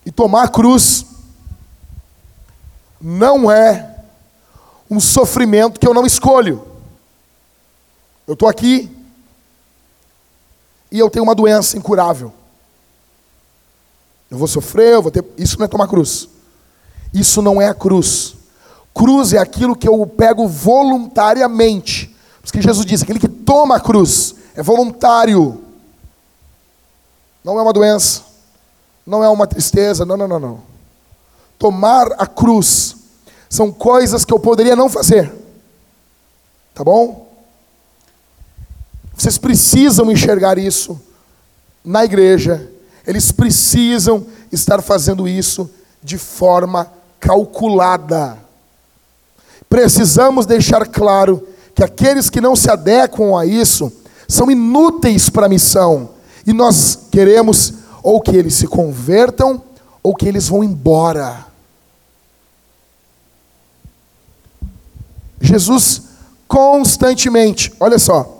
E 0.06 0.10
tomar 0.10 0.44
a 0.44 0.48
cruz 0.48 1.04
não 2.98 3.50
é 3.50 3.94
um 4.90 4.98
sofrimento 4.98 5.78
que 5.78 5.86
eu 5.86 5.92
não 5.92 6.06
escolho. 6.06 6.66
Eu 8.26 8.32
estou 8.32 8.48
aqui 8.48 8.90
e 10.90 10.98
eu 10.98 11.10
tenho 11.10 11.24
uma 11.24 11.34
doença 11.34 11.76
incurável. 11.76 12.32
Eu 14.30 14.38
vou 14.38 14.48
sofrer, 14.48 14.94
eu 14.94 15.02
vou 15.02 15.10
ter. 15.10 15.24
Isso 15.36 15.58
não 15.58 15.64
é 15.64 15.68
tomar 15.68 15.86
cruz. 15.86 16.28
Isso 17.12 17.40
não 17.40 17.60
é 17.60 17.68
a 17.68 17.74
cruz. 17.74 18.34
Cruz 18.92 19.32
é 19.32 19.38
aquilo 19.38 19.76
que 19.76 19.88
eu 19.88 20.04
pego 20.06 20.48
voluntariamente. 20.48 22.06
Por 22.40 22.44
isso 22.44 22.52
que 22.52 22.62
Jesus 22.62 22.84
disse: 22.84 23.04
aquele 23.04 23.20
que 23.20 23.28
toma 23.28 23.76
a 23.76 23.80
cruz 23.80 24.34
é 24.54 24.62
voluntário. 24.62 25.62
Não 27.44 27.58
é 27.58 27.62
uma 27.62 27.72
doença. 27.72 28.22
Não 29.06 29.22
é 29.22 29.28
uma 29.28 29.46
tristeza. 29.46 30.04
Não, 30.04 30.16
não, 30.16 30.26
não, 30.26 30.40
não. 30.40 30.60
Tomar 31.58 32.08
a 32.18 32.26
cruz 32.26 32.96
são 33.48 33.72
coisas 33.72 34.24
que 34.24 34.34
eu 34.34 34.40
poderia 34.40 34.74
não 34.74 34.88
fazer. 34.88 35.32
Tá 36.74 36.82
bom? 36.82 37.26
Vocês 39.16 39.38
precisam 39.38 40.10
enxergar 40.10 40.58
isso 40.58 41.00
na 41.82 42.04
igreja 42.04 42.70
eles 43.06 43.30
precisam 43.30 44.26
estar 44.50 44.82
fazendo 44.82 45.28
isso 45.28 45.70
de 46.02 46.18
forma 46.18 46.90
calculada. 47.20 48.38
Precisamos 49.68 50.46
deixar 50.46 50.86
claro 50.86 51.46
que 51.74 51.84
aqueles 51.84 52.30
que 52.30 52.40
não 52.40 52.56
se 52.56 52.70
adequam 52.70 53.38
a 53.38 53.44
isso 53.44 53.92
são 54.28 54.50
inúteis 54.50 55.28
para 55.28 55.46
a 55.46 55.48
missão. 55.48 56.10
E 56.46 56.52
nós 56.52 56.98
queremos 57.10 57.74
ou 58.02 58.20
que 58.20 58.36
eles 58.36 58.54
se 58.54 58.66
convertam 58.66 59.62
ou 60.02 60.14
que 60.14 60.26
eles 60.26 60.48
vão 60.48 60.62
embora. 60.62 61.46
Jesus 65.40 66.02
constantemente, 66.48 67.72
olha 67.78 67.98
só, 67.98 68.36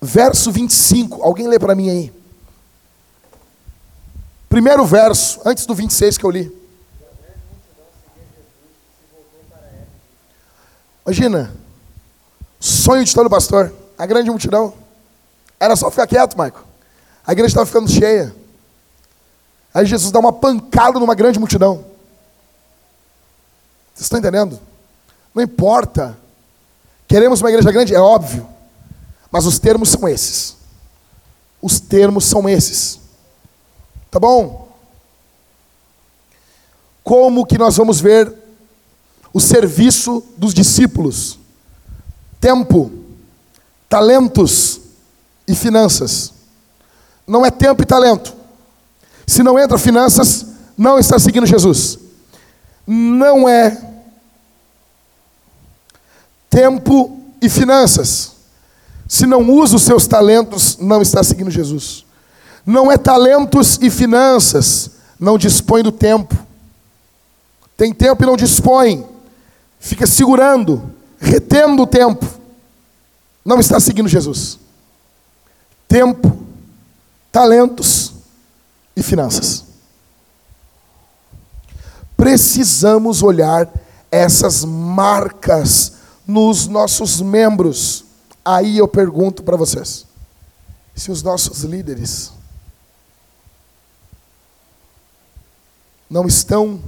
verso 0.00 0.50
25, 0.50 1.22
alguém 1.22 1.48
lê 1.48 1.58
para 1.58 1.74
mim 1.74 1.90
aí. 1.90 2.17
Primeiro 4.58 4.84
verso, 4.84 5.40
antes 5.44 5.64
do 5.66 5.72
26 5.72 6.18
que 6.18 6.24
eu 6.24 6.30
li. 6.32 6.52
Imagina, 11.06 11.54
sonho 12.58 13.04
de 13.04 13.14
todo 13.14 13.30
pastor, 13.30 13.72
a 13.96 14.04
grande 14.04 14.28
multidão. 14.28 14.74
Era 15.60 15.76
só 15.76 15.92
ficar 15.92 16.08
quieto, 16.08 16.36
Maico. 16.36 16.64
A 17.24 17.30
igreja 17.30 17.52
estava 17.52 17.66
ficando 17.66 17.88
cheia. 17.88 18.34
Aí 19.72 19.86
Jesus 19.86 20.10
dá 20.10 20.18
uma 20.18 20.32
pancada 20.32 20.98
numa 20.98 21.14
grande 21.14 21.38
multidão. 21.38 21.84
Vocês 23.94 24.06
estão 24.06 24.18
entendendo? 24.18 24.58
Não 25.32 25.40
importa. 25.40 26.18
Queremos 27.06 27.40
uma 27.40 27.50
igreja 27.50 27.70
grande? 27.70 27.94
É 27.94 28.00
óbvio. 28.00 28.44
Mas 29.30 29.46
os 29.46 29.60
termos 29.60 29.88
são 29.88 30.08
esses. 30.08 30.56
Os 31.62 31.78
termos 31.78 32.24
são 32.24 32.48
esses. 32.48 33.06
Tá 34.10 34.18
bom? 34.18 34.68
Como 37.04 37.46
que 37.46 37.58
nós 37.58 37.76
vamos 37.76 38.00
ver 38.00 38.32
o 39.32 39.40
serviço 39.40 40.22
dos 40.36 40.52
discípulos? 40.54 41.38
Tempo, 42.40 42.90
talentos 43.88 44.80
e 45.46 45.54
finanças. 45.54 46.32
Não 47.26 47.44
é 47.44 47.50
tempo 47.50 47.82
e 47.82 47.86
talento. 47.86 48.34
Se 49.26 49.42
não 49.42 49.58
entra 49.58 49.76
finanças, 49.78 50.46
não 50.76 50.98
está 50.98 51.18
seguindo 51.18 51.46
Jesus. 51.46 51.98
Não 52.86 53.48
é 53.48 53.76
tempo 56.48 57.20
e 57.40 57.48
finanças. 57.48 58.32
Se 59.06 59.26
não 59.26 59.50
usa 59.50 59.76
os 59.76 59.82
seus 59.82 60.06
talentos, 60.06 60.76
não 60.78 61.02
está 61.02 61.22
seguindo 61.22 61.50
Jesus. 61.50 62.04
Não 62.68 62.92
é 62.92 62.98
talentos 62.98 63.78
e 63.80 63.88
finanças, 63.88 64.90
não 65.18 65.38
dispõe 65.38 65.82
do 65.82 65.90
tempo. 65.90 66.36
Tem 67.78 67.94
tempo 67.94 68.22
e 68.22 68.26
não 68.26 68.36
dispõe. 68.36 69.06
Fica 69.80 70.06
segurando, 70.06 70.92
retendo 71.18 71.84
o 71.84 71.86
tempo. 71.86 72.26
Não 73.42 73.58
está 73.58 73.80
seguindo 73.80 74.06
Jesus. 74.06 74.58
Tempo, 75.88 76.44
talentos 77.32 78.12
e 78.94 79.02
finanças. 79.02 79.64
Precisamos 82.18 83.22
olhar 83.22 83.66
essas 84.10 84.62
marcas 84.62 85.94
nos 86.26 86.66
nossos 86.66 87.22
membros. 87.22 88.04
Aí 88.44 88.76
eu 88.76 88.86
pergunto 88.86 89.42
para 89.42 89.56
vocês: 89.56 90.04
se 90.94 91.10
os 91.10 91.22
nossos 91.22 91.62
líderes 91.62 92.36
não 96.08 96.26
estão 96.26 96.80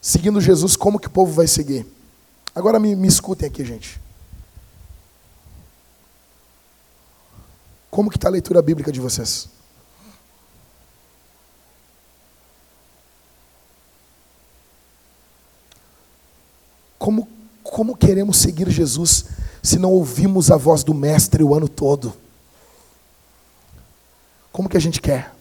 seguindo 0.00 0.40
Jesus, 0.40 0.76
como 0.76 0.98
que 0.98 1.06
o 1.06 1.10
povo 1.10 1.32
vai 1.32 1.46
seguir? 1.46 1.86
Agora 2.54 2.78
me, 2.78 2.96
me 2.96 3.08
escutem 3.08 3.48
aqui, 3.48 3.64
gente. 3.64 4.00
Como 7.90 8.10
que 8.10 8.16
está 8.16 8.28
a 8.28 8.30
leitura 8.32 8.62
bíblica 8.62 8.90
de 8.90 9.00
vocês? 9.00 9.48
Como, 16.98 17.28
como 17.62 17.96
queremos 17.96 18.38
seguir 18.38 18.70
Jesus 18.70 19.26
se 19.62 19.78
não 19.78 19.90
ouvimos 19.90 20.50
a 20.50 20.56
voz 20.56 20.82
do 20.82 20.94
Mestre 20.94 21.42
o 21.42 21.54
ano 21.54 21.68
todo? 21.68 22.14
Como 24.50 24.68
que 24.68 24.76
a 24.76 24.80
gente 24.80 25.00
quer? 25.00 25.34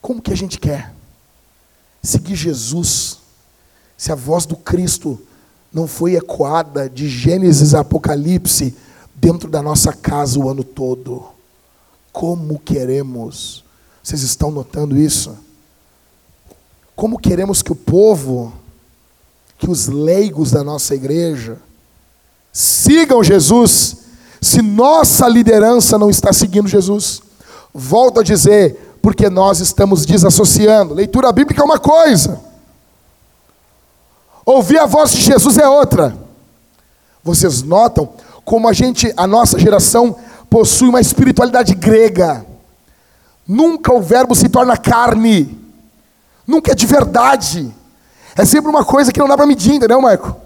Como 0.00 0.22
que 0.22 0.32
a 0.32 0.36
gente 0.36 0.58
quer 0.58 0.94
seguir 2.02 2.34
Jesus 2.34 3.18
se 3.96 4.10
a 4.10 4.14
voz 4.14 4.46
do 4.46 4.56
Cristo 4.56 5.20
não 5.72 5.86
foi 5.86 6.16
ecoada 6.16 6.88
de 6.88 7.08
Gênesis 7.08 7.74
a 7.74 7.80
Apocalipse 7.80 8.74
dentro 9.14 9.48
da 9.50 9.62
nossa 9.62 9.92
casa 9.92 10.38
o 10.38 10.48
ano 10.48 10.64
todo? 10.64 11.24
Como 12.12 12.58
queremos? 12.58 13.64
Vocês 14.02 14.22
estão 14.22 14.50
notando 14.50 14.98
isso? 14.98 15.36
Como 16.96 17.18
queremos 17.18 17.62
que 17.62 17.72
o 17.72 17.76
povo, 17.76 18.52
que 19.58 19.70
os 19.70 19.86
leigos 19.86 20.50
da 20.50 20.64
nossa 20.64 20.94
igreja, 20.94 21.58
sigam 22.52 23.22
Jesus, 23.22 23.98
se 24.40 24.60
nossa 24.62 25.28
liderança 25.28 25.98
não 25.98 26.10
está 26.10 26.32
seguindo 26.32 26.68
Jesus? 26.68 27.22
Volto 27.72 28.20
a 28.20 28.22
dizer, 28.22 28.89
porque 29.02 29.28
nós 29.30 29.60
estamos 29.60 30.04
desassociando. 30.04 30.94
Leitura 30.94 31.32
bíblica 31.32 31.62
é 31.62 31.64
uma 31.64 31.78
coisa, 31.78 32.40
ouvir 34.44 34.78
a 34.78 34.86
voz 34.86 35.12
de 35.12 35.20
Jesus 35.20 35.58
é 35.58 35.68
outra. 35.68 36.16
Vocês 37.22 37.62
notam 37.62 38.08
como 38.44 38.68
a 38.68 38.72
gente, 38.72 39.12
a 39.16 39.26
nossa 39.26 39.58
geração, 39.58 40.16
possui 40.48 40.88
uma 40.88 41.00
espiritualidade 41.00 41.74
grega. 41.74 42.44
Nunca 43.46 43.92
o 43.92 44.00
verbo 44.00 44.34
se 44.34 44.48
torna 44.48 44.76
carne. 44.76 45.58
Nunca 46.46 46.72
é 46.72 46.74
de 46.74 46.86
verdade. 46.86 47.72
É 48.36 48.44
sempre 48.44 48.70
uma 48.70 48.84
coisa 48.84 49.12
que 49.12 49.20
não 49.20 49.28
dá 49.28 49.36
para 49.36 49.46
medir, 49.46 49.74
entendeu, 49.74 50.00
Marco? 50.00 50.36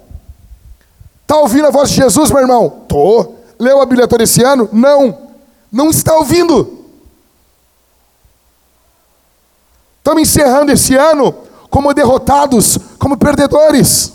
Está 1.21 1.37
ouvindo 1.37 1.65
a 1.65 1.71
voz 1.71 1.89
de 1.89 1.95
Jesus, 1.95 2.29
meu 2.29 2.41
irmão? 2.41 2.69
Tô. 2.87 3.33
Leu 3.57 3.81
a 3.81 3.85
Bíblia 3.85 4.07
todo 4.07 4.21
esse 4.21 4.43
ano? 4.43 4.69
Não. 4.71 5.17
Não 5.71 5.89
está 5.89 6.13
ouvindo. 6.15 6.84
Estamos 10.05 10.21
encerrando 10.21 10.71
esse 10.71 10.95
ano 10.95 11.33
como 11.67 11.91
derrotados, 11.91 12.77
como 12.99 13.17
perdedores. 13.17 14.13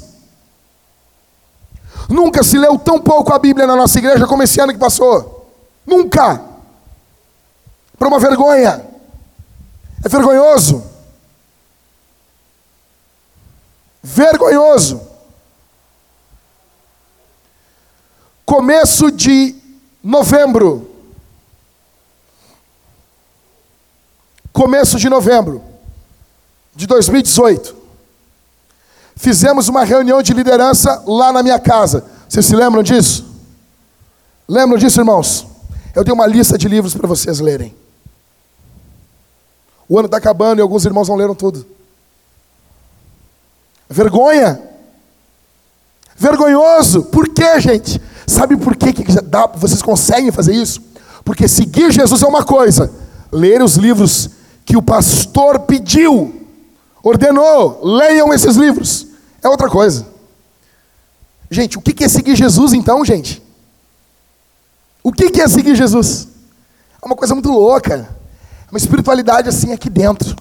Nunca 2.09 2.45
se 2.45 2.57
leu 2.57 2.79
tão 2.79 3.01
pouco 3.01 3.33
a 3.33 3.41
Bíblia 3.41 3.67
na 3.67 3.75
nossa 3.75 3.99
igreja 3.99 4.25
como 4.25 4.45
esse 4.45 4.61
ano 4.61 4.73
que 4.73 4.79
passou. 4.79 5.53
Nunca. 5.85 6.41
Para 7.99 8.07
uma 8.07 8.21
vergonha. 8.21 8.87
É 10.05 10.09
vergonhoso. 10.09 10.81
Vergonhoso. 14.01 15.03
Começo 18.47 19.11
de 19.11 19.57
novembro. 20.05 20.89
Começo 24.53 24.97
de 24.97 25.09
novembro 25.09 25.70
de 26.75 26.87
2018. 26.87 27.77
Fizemos 29.17 29.69
uma 29.69 29.85
reunião 29.85 30.23
de 30.23 30.33
liderança 30.33 31.03
lá 31.07 31.33
na 31.33 31.43
minha 31.43 31.59
casa. 31.59 32.05
Vocês 32.29 32.47
se 32.47 32.57
lembram 32.57 32.83
disso? 32.83 33.27
Lembram 34.49 34.79
disso, 34.79 35.01
irmãos? 35.01 35.47
Eu 35.95 36.05
tenho 36.05 36.15
uma 36.15 36.27
lista 36.27 36.57
de 36.57 36.69
livros 36.69 36.95
para 36.95 37.07
vocês 37.07 37.41
lerem. 37.41 37.75
O 39.89 39.99
ano 39.99 40.07
está 40.07 40.19
acabando 40.19 40.61
e 40.61 40.63
alguns 40.63 40.85
irmãos 40.85 41.09
não 41.09 41.17
leram 41.17 41.35
tudo. 41.35 41.67
Vergonha. 43.89 44.61
Vergonhoso. 46.17 47.03
Por 47.05 47.29
quê, 47.29 47.61
gente? 47.61 48.01
Sabe 48.27 48.57
por 48.57 48.77
quê 48.77 48.93
que 48.93 49.05
dá, 49.23 49.47
vocês 49.49 49.83
conseguem 49.83 50.31
fazer 50.31 50.55
isso? 50.55 50.81
Porque 51.25 51.49
seguir 51.49 51.91
Jesus 51.91 52.23
é 52.23 52.27
uma 52.27 52.45
coisa, 52.45 52.93
ler 53.33 53.61
os 53.61 53.75
livros 53.77 54.31
que 54.65 54.77
o 54.77 54.83
pastor 54.83 55.61
pediu, 55.61 56.40
ordenou, 57.03 57.81
leiam 57.83 58.33
esses 58.33 58.57
livros. 58.57 59.07
É 59.43 59.49
outra 59.49 59.69
coisa. 59.69 60.07
Gente, 61.51 61.79
o 61.79 61.81
que 61.81 62.05
é 62.05 62.09
seguir 62.09 62.37
Jesus 62.37 62.73
então, 62.73 63.05
gente? 63.05 63.43
O 65.03 65.13
que 65.13 65.41
é 65.41 65.49
seguir 65.49 65.75
Jesus? 65.75 66.29
É 67.03 67.07
uma 67.07 67.17
coisa 67.17 67.35
muito 67.35 67.51
louca. 67.51 68.09
É 68.67 68.71
uma 68.71 68.79
espiritualidade 68.79 69.49
assim 69.49 69.73
aqui 69.73 69.89
dentro. 69.89 70.37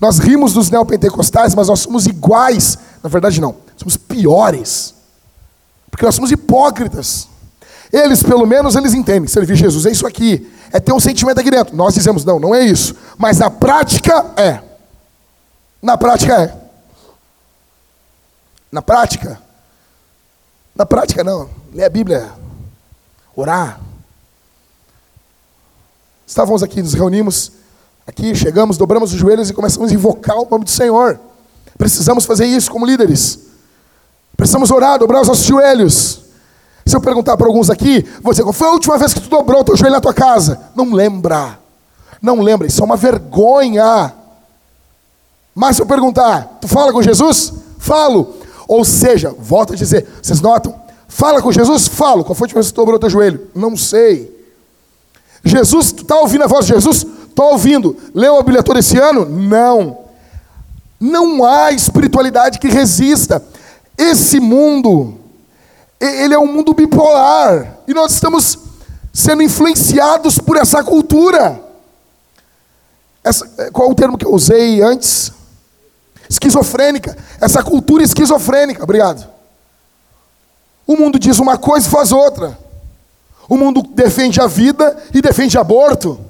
Nós 0.00 0.18
rimos 0.18 0.52
dos 0.52 0.70
neopentecostais, 0.70 1.54
mas 1.54 1.68
nós 1.68 1.80
somos 1.80 2.06
iguais. 2.06 2.78
Na 3.02 3.08
verdade, 3.08 3.40
não. 3.40 3.56
Somos 3.76 3.96
piores. 3.96 4.94
Porque 5.90 6.04
nós 6.04 6.14
somos 6.14 6.30
hipócritas. 6.30 7.28
Eles, 7.92 8.22
pelo 8.22 8.46
menos, 8.46 8.74
eles 8.76 8.94
entendem. 8.94 9.28
Servir 9.28 9.56
Jesus 9.56 9.86
é 9.86 9.90
isso 9.90 10.06
aqui. 10.06 10.50
É 10.72 10.80
ter 10.80 10.92
um 10.92 11.00
sentimento 11.00 11.38
aqui 11.38 11.50
dentro. 11.50 11.76
Nós 11.76 11.94
dizemos, 11.94 12.24
não, 12.24 12.40
não 12.40 12.54
é 12.54 12.64
isso. 12.64 12.94
Mas 13.18 13.38
na 13.38 13.50
prática 13.50 14.32
é. 14.36 14.60
Na 15.84 15.98
prática 15.98 16.42
é. 16.42 16.54
Na 18.72 18.80
prática? 18.80 19.38
Na 20.74 20.86
prática 20.86 21.22
não. 21.22 21.50
Ler 21.74 21.84
a 21.84 21.90
Bíblia. 21.90 22.32
Orar. 23.36 23.78
Estávamos 26.26 26.62
aqui, 26.62 26.80
nos 26.80 26.94
reunimos 26.94 27.52
aqui, 28.06 28.34
chegamos, 28.34 28.78
dobramos 28.78 29.12
os 29.12 29.18
joelhos 29.18 29.50
e 29.50 29.52
começamos 29.52 29.90
a 29.90 29.94
invocar 29.94 30.38
o 30.38 30.48
nome 30.50 30.64
do 30.64 30.70
Senhor. 30.70 31.20
Precisamos 31.76 32.24
fazer 32.24 32.46
isso 32.46 32.70
como 32.70 32.86
líderes. 32.86 33.40
Precisamos 34.38 34.70
orar, 34.70 34.98
dobrar 34.98 35.20
os 35.20 35.28
nossos 35.28 35.44
joelhos. 35.44 36.20
Se 36.86 36.96
eu 36.96 37.00
perguntar 37.02 37.36
para 37.36 37.46
alguns 37.46 37.68
aqui, 37.68 38.08
você, 38.22 38.42
foi 38.54 38.68
a 38.68 38.72
última 38.72 38.96
vez 38.96 39.12
que 39.12 39.20
tu 39.20 39.28
dobrou 39.28 39.60
o 39.60 39.64
teu 39.64 39.76
joelho 39.76 39.96
na 39.96 40.00
tua 40.00 40.14
casa? 40.14 40.70
Não 40.74 40.94
lembra. 40.94 41.58
Não 42.22 42.40
lembra, 42.40 42.66
isso 42.66 42.80
é 42.80 42.84
uma 42.86 42.96
vergonha. 42.96 44.23
Mas 45.54 45.76
se 45.76 45.82
eu 45.82 45.86
perguntar, 45.86 46.58
tu 46.60 46.66
fala 46.66 46.92
com 46.92 47.02
Jesus? 47.02 47.52
Falo. 47.78 48.34
Ou 48.66 48.84
seja, 48.84 49.34
volto 49.38 49.74
a 49.74 49.76
dizer, 49.76 50.06
vocês 50.20 50.40
notam? 50.40 50.74
Fala 51.06 51.40
com 51.40 51.52
Jesus? 51.52 51.86
Falo. 51.86 52.24
Qual 52.24 52.34
foi 52.34 52.44
a 52.44 52.46
última 52.46 52.60
vez 52.60 52.68
que 52.68 52.74
tu 52.74 52.80
dobrou 52.80 52.98
teu 52.98 53.10
joelho? 53.10 53.48
Não 53.54 53.76
sei. 53.76 54.34
Jesus, 55.44 55.92
tu 55.92 56.02
está 56.02 56.18
ouvindo 56.18 56.44
a 56.44 56.48
voz 56.48 56.66
de 56.66 56.74
Jesus? 56.74 57.06
Estou 57.28 57.52
ouvindo. 57.52 57.96
Leu 58.14 58.36
a 58.36 58.42
Bíblia 58.42 58.62
toda 58.62 58.80
esse 58.80 58.98
ano? 58.98 59.24
Não. 59.24 59.98
Não 60.98 61.44
há 61.44 61.70
espiritualidade 61.70 62.58
que 62.58 62.68
resista. 62.68 63.44
Esse 63.96 64.40
mundo, 64.40 65.14
ele 66.00 66.34
é 66.34 66.38
um 66.38 66.52
mundo 66.52 66.74
bipolar. 66.74 67.78
E 67.86 67.94
nós 67.94 68.12
estamos 68.12 68.58
sendo 69.12 69.42
influenciados 69.42 70.38
por 70.38 70.56
essa 70.56 70.82
cultura. 70.82 71.60
Essa, 73.22 73.48
é, 73.58 73.70
qual 73.70 73.90
o 73.90 73.94
termo 73.94 74.18
que 74.18 74.26
eu 74.26 74.32
usei 74.32 74.82
antes? 74.82 75.32
Esquizofrênica. 76.28 77.16
Essa 77.40 77.62
cultura 77.62 78.02
esquizofrênica. 78.02 78.82
Obrigado. 78.82 79.28
O 80.86 80.96
mundo 80.96 81.18
diz 81.18 81.38
uma 81.38 81.56
coisa 81.56 81.88
e 81.88 81.90
faz 81.90 82.12
outra. 82.12 82.58
O 83.48 83.56
mundo 83.56 83.82
defende 83.82 84.40
a 84.40 84.46
vida 84.46 84.96
e 85.12 85.20
defende 85.20 85.58
aborto. 85.58 86.20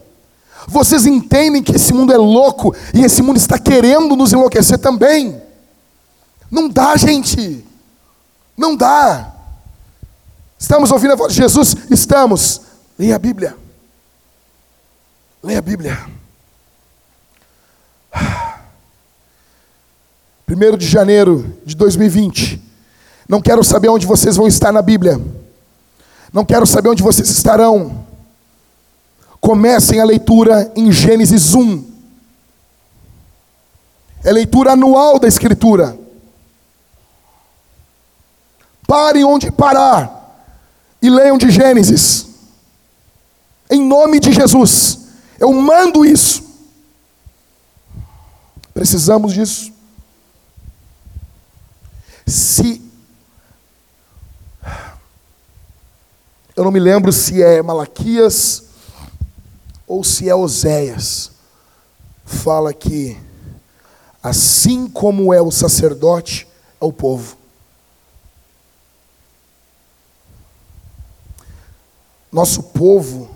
Vocês 0.67 1.07
entendem 1.07 1.63
que 1.63 1.77
esse 1.77 1.93
mundo 1.93 2.13
é 2.13 2.17
louco 2.17 2.75
e 2.93 3.05
esse 3.05 3.23
mundo 3.23 3.37
está 3.37 3.59
querendo 3.59 4.17
nos 4.17 4.33
enlouquecer 4.33 4.79
também. 4.79 5.41
Não 6.51 6.69
dá, 6.69 6.97
gente. 6.97 7.65
Não 8.57 8.77
dá. 8.77 9.33
Estamos 10.59 10.91
ouvindo 10.91 11.13
a 11.13 11.17
voz 11.17 11.35
de 11.35 11.43
Jesus? 11.43 11.77
Estamos. 11.91 12.63
Leia 12.99 13.17
a 13.17 13.19
Bíblia. 13.19 13.57
Leia 15.43 15.59
a 15.59 15.63
Bíblia. 15.63 15.99
1 20.47 20.77
de 20.77 20.87
janeiro 20.87 21.57
de 21.65 21.75
2020. 21.75 22.63
Não 23.29 23.41
quero 23.41 23.65
saber 23.65 23.89
onde 23.89 24.07
vocês 24.07 24.37
vão 24.37 24.47
estar 24.47 24.73
na 24.73 24.83
Bíblia. 24.83 25.21
Não 26.33 26.45
quero 26.45 26.67
saber 26.67 26.91
onde 26.91 27.03
vocês 27.03 27.29
estarão. 27.31 28.05
Comecem 29.41 30.01
a 30.01 30.05
leitura 30.05 30.73
em 30.77 30.93
Gênesis 30.93 31.55
1. 31.55 31.85
É 34.23 34.33
leitura 34.33 34.73
anual 34.73 35.19
da 35.19 35.29
Escritura. 35.29 35.99
Parem 38.87 39.25
onde 39.25 39.51
parar 39.51 40.45
e 41.01 41.09
leiam 41.11 41.39
de 41.39 41.51
Gênesis. 41.51 42.27
Em 43.71 43.83
nome 43.83 44.21
de 44.21 44.33
Jesus. 44.33 45.01
Eu 45.39 45.53
mando 45.53 46.05
isso. 46.05 46.43
Precisamos 48.73 49.33
disso. 49.33 49.74
Se. 52.27 52.83
Eu 56.57 56.65
não 56.65 56.71
me 56.71 56.81
lembro 56.81 57.13
se 57.13 57.43
é 57.43 57.63
Malaquias 57.63 58.65
ou 59.87 60.05
se 60.05 60.29
é 60.29 60.35
Oséias. 60.35 61.33
Fala 62.25 62.73
que 62.73 63.21
assim 64.23 64.89
como 64.89 65.35
é 65.35 65.43
o 65.43 65.51
sacerdote, 65.51 66.49
é 66.81 66.85
o 66.85 66.93
povo. 66.93 67.37
Nosso 72.33 72.63
povo 72.63 73.31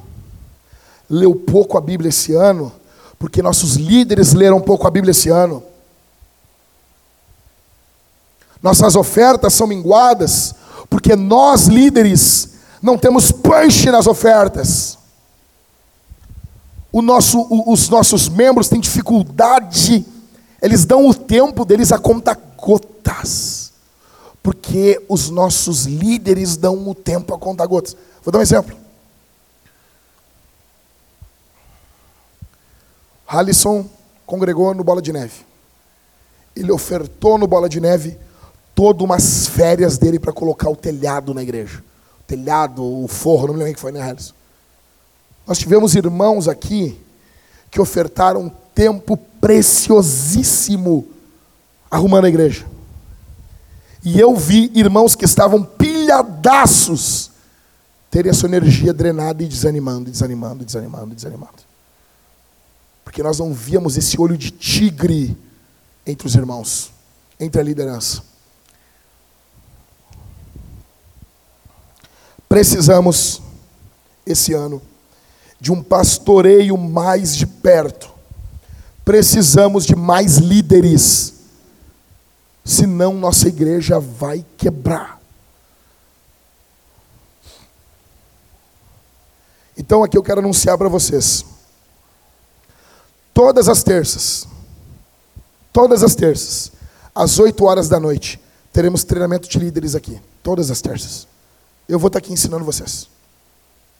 leu 1.09 1.35
pouco 1.35 1.77
a 1.79 1.81
Bíblia 1.81 2.09
esse 2.09 2.35
ano, 2.35 2.73
porque 3.19 3.43
nossos 3.43 3.77
líderes 3.77 4.33
leram 4.33 4.61
pouco 4.61 4.87
a 4.87 4.91
Bíblia 4.91 5.13
esse 5.13 5.29
ano. 5.29 5.63
Nossas 8.63 8.97
ofertas 8.97 9.55
são 9.55 9.67
minguadas, 9.67 10.55
porque 10.91 11.15
nós, 11.15 11.67
líderes, 11.67 12.55
não 12.83 12.99
temos 12.99 13.31
punch 13.31 13.91
nas 13.91 14.07
ofertas. 14.07 14.99
Nosso, 16.93 17.47
os 17.71 17.89
nossos 17.89 18.29
membros 18.29 18.69
têm 18.69 18.81
dificuldade, 18.81 20.05
eles 20.61 20.85
dão 20.85 21.07
o 21.07 21.15
tempo 21.15 21.65
deles 21.65 21.93
a 21.93 21.99
conta 21.99 22.37
gotas, 22.57 23.73
porque 24.43 25.01
os 25.09 25.31
nossos 25.31 25.87
líderes 25.87 26.57
dão 26.57 26.89
o 26.89 26.95
tempo 26.95 27.33
a 27.33 27.39
conta 27.39 27.65
gotas. 27.65 27.97
Vou 28.25 28.33
dar 28.33 28.41
um 28.41 28.43
exemplo. 28.43 28.77
Halisson 33.29 33.87
congregou 34.27 34.75
no 34.75 34.83
Bola 34.83 35.01
de 35.01 35.13
Neve. 35.13 35.47
Ele 36.57 36.73
ofertou 36.73 37.39
no 37.39 37.47
Bola 37.47 37.69
de 37.69 37.81
Neve 37.81 38.19
todas 38.79 39.03
umas 39.03 39.49
férias 39.49 39.99
dele 39.99 40.21
para 40.21 40.33
colocar 40.33 40.71
o 40.71 40.77
telhado 40.77 41.35
na 41.35 41.43
igreja. 41.43 41.83
O 42.21 42.23
telhado, 42.29 42.85
o 42.85 43.09
forro, 43.09 43.49
não 43.49 43.55
me 43.55 43.59
lembro 43.59 43.75
que 43.75 43.81
foi, 43.81 43.91
né, 43.91 44.01
Halisson? 44.01 44.35
Nós 45.45 45.59
tivemos 45.59 45.97
irmãos 45.97 46.47
aqui 46.47 46.97
que 47.73 47.81
ofertaram 47.81 48.49
tempo 48.73 49.17
preciosíssimo 49.41 51.09
arrumando 51.91 52.27
a 52.27 52.29
igreja. 52.29 52.67
E 54.05 54.21
eu 54.21 54.37
vi 54.37 54.71
irmãos 54.73 55.17
que 55.17 55.25
estavam 55.25 55.65
pilhadaços 55.65 57.33
terem 58.09 58.31
a 58.31 58.35
sua 58.35 58.49
energia 58.49 58.93
drenada 58.93 59.43
e 59.43 59.49
desanimando, 59.49 60.09
desanimando, 60.09 60.65
desanimando, 60.65 61.17
desanimando. 61.17 61.59
Porque 63.05 63.25
nós 63.25 63.41
não 63.41 63.53
víamos 63.53 63.97
esse 63.97 64.21
olho 64.21 64.39
de 64.39 64.53
tigre 64.53 65.37
entre 66.07 66.29
os 66.29 66.37
irmãos, 66.37 66.93
entre 67.41 67.61
a 67.61 67.65
liderança. 67.65 68.29
Precisamos, 72.49 73.43
esse 74.25 74.55
ano, 74.55 74.81
de 75.61 75.71
um 75.73 75.83
pastoreio 75.83 76.77
mais 76.77 77.37
de 77.37 77.47
perto. 77.47 78.11
Precisamos 79.05 79.85
de 79.85 79.95
mais 79.95 80.37
líderes. 80.37 81.35
Senão 82.65 83.15
nossa 83.15 83.49
igreja 83.49 83.99
vai 83.99 84.45
quebrar. 84.57 85.21
Então 89.77 90.03
aqui 90.03 90.19
eu 90.19 90.23
quero 90.23 90.41
anunciar 90.41 90.77
para 90.77 90.89
vocês. 90.89 91.45
Todas 93.33 93.69
as 93.69 93.85
terças, 93.85 94.49
todas 95.73 96.03
as 96.03 96.17
terças, 96.17 96.73
às 97.15 97.39
8 97.39 97.65
horas 97.65 97.89
da 97.89 98.01
noite, 98.01 98.41
teremos 98.73 99.05
treinamento 99.05 99.49
de 99.49 99.59
líderes 99.59 99.95
aqui. 99.95 100.21
Todas 100.43 100.73
as 100.73 100.83
terças. 100.83 101.28
Eu 101.89 101.99
vou 101.99 102.09
estar 102.09 102.19
aqui 102.19 102.33
ensinando 102.33 102.65
vocês. 102.65 103.09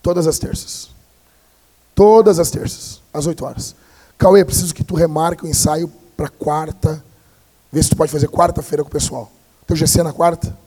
Todas 0.01 0.27
as 0.27 0.37
terças. 0.37 0.89
Todas 1.95 2.39
as 2.39 2.49
terças, 2.49 3.01
às 3.13 3.25
8 3.25 3.43
horas. 3.43 3.75
Cauê, 4.17 4.45
preciso 4.45 4.73
que 4.73 4.83
tu 4.83 4.95
remarque 4.95 5.43
o 5.43 5.47
ensaio 5.47 5.87
para 6.15 6.29
quarta. 6.29 7.03
Vê 7.71 7.81
se 7.81 7.89
tu 7.89 7.95
pode 7.95 8.11
fazer 8.11 8.27
quarta-feira 8.29 8.83
com 8.83 8.89
o 8.89 8.91
pessoal. 8.91 9.31
Teu 9.65 9.75
GC 9.75 10.01
é 10.01 10.03
na 10.03 10.13
quarta? 10.13 10.57